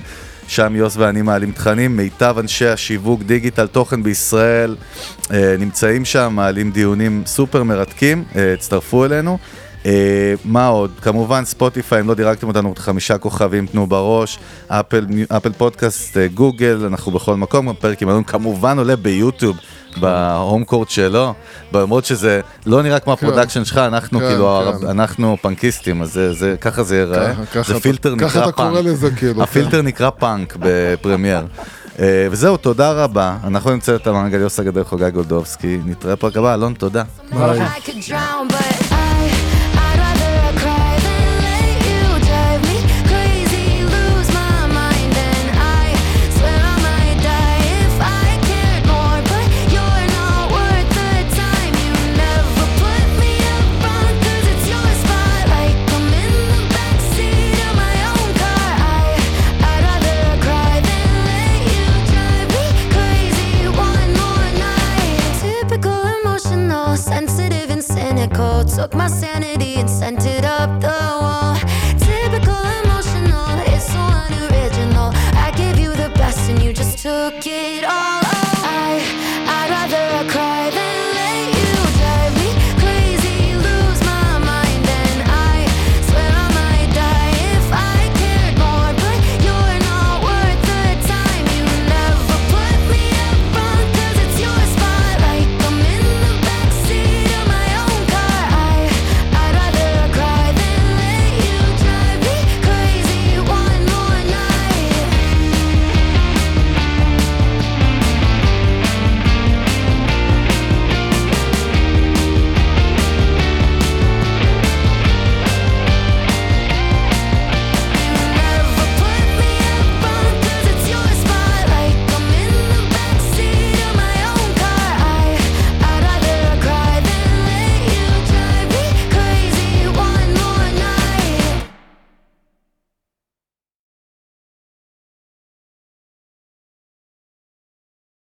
שם 0.49 0.77
יוס 0.77 0.97
ואני 0.97 1.23
מעלים 1.23 1.53
תכנים, 1.53 1.97
מיטב 1.97 2.37
אנשי 2.39 2.67
השיווק 2.67 3.23
דיגיטל 3.23 3.67
תוכן 3.67 4.03
בישראל 4.03 4.77
אה, 5.33 5.55
נמצאים 5.59 6.05
שם, 6.05 6.33
מעלים 6.37 6.71
דיונים 6.71 7.23
סופר 7.27 7.63
מרתקים, 7.63 8.25
אה, 8.37 8.53
הצטרפו 8.53 9.05
אלינו. 9.05 9.39
אה, 9.87 9.93
מה 10.45 10.67
עוד? 10.67 10.91
כמובן 11.03 11.45
ספוטיפיי, 11.45 12.01
אם 12.01 12.09
לא 12.09 12.15
דירקתם 12.15 12.49
אותנו 12.49 12.75
חמישה 12.79 13.19
כוכבים, 13.19 13.67
תנו 13.67 13.87
בראש, 13.87 14.39
אפל, 14.69 15.07
אפל 15.37 15.53
פודקאסט, 15.53 16.17
אה, 16.17 16.27
גוגל, 16.29 16.83
אנחנו 16.87 17.13
בכל 17.13 17.37
מקום, 17.37 17.69
הפרק 17.69 18.03
עם 18.03 18.09
אלון 18.09 18.25
כמובן 18.25 18.79
עולה 18.79 18.97
ביוטיוב. 18.97 19.57
בהום 20.01 20.65
קורט 20.65 20.91
שלו, 20.91 21.35
למרות 21.73 22.05
שזה 22.05 22.41
לא 22.67 22.83
נראה 22.83 22.99
כמו 22.99 23.13
ה 23.13 23.18
production 23.18 23.65
שלך, 23.65 23.79
אנחנו 23.79 24.21
כן, 24.21 24.29
כאילו, 24.29 24.61
כן. 24.81 24.87
אנחנו 24.87 25.37
פנקיסטים, 25.43 26.03
אז 26.03 26.13
זה, 26.13 26.33
זה, 26.33 26.55
ככה 26.61 26.83
זה 26.83 26.97
ייראה, 26.97 27.33
ככה- 27.35 27.47
ככה 27.47 27.63
זה 27.63 27.73
אתה- 27.73 27.81
פילטר 27.81 28.15
ככה 28.19 28.27
נקרא 28.29 28.43
אתה 28.45 28.53
קורא 28.53 28.69
פאנק, 28.75 28.85
לזה, 28.85 29.11
כאילו, 29.11 29.43
הפילטר 29.43 29.83
נקרא 29.83 30.11
פאנק 30.11 30.57
בפרמייר. 30.61 31.47
אה, 31.99 32.27
וזהו, 32.31 32.57
תודה 32.57 32.93
רבה, 32.93 33.37
אנחנו 33.45 33.71
נמצא 33.71 33.95
את 33.95 34.07
המנגל 34.07 34.39
יוסי 34.41 34.61
הגדול 34.61 34.85
חוגג 34.85 35.11
גולדובסקי, 35.13 35.79
נתראה 35.85 36.17
פרק 36.17 36.37
הבא, 36.37 36.55
אלון, 36.55 36.75
תודה. 36.75 37.03
ביי. 38.49 38.76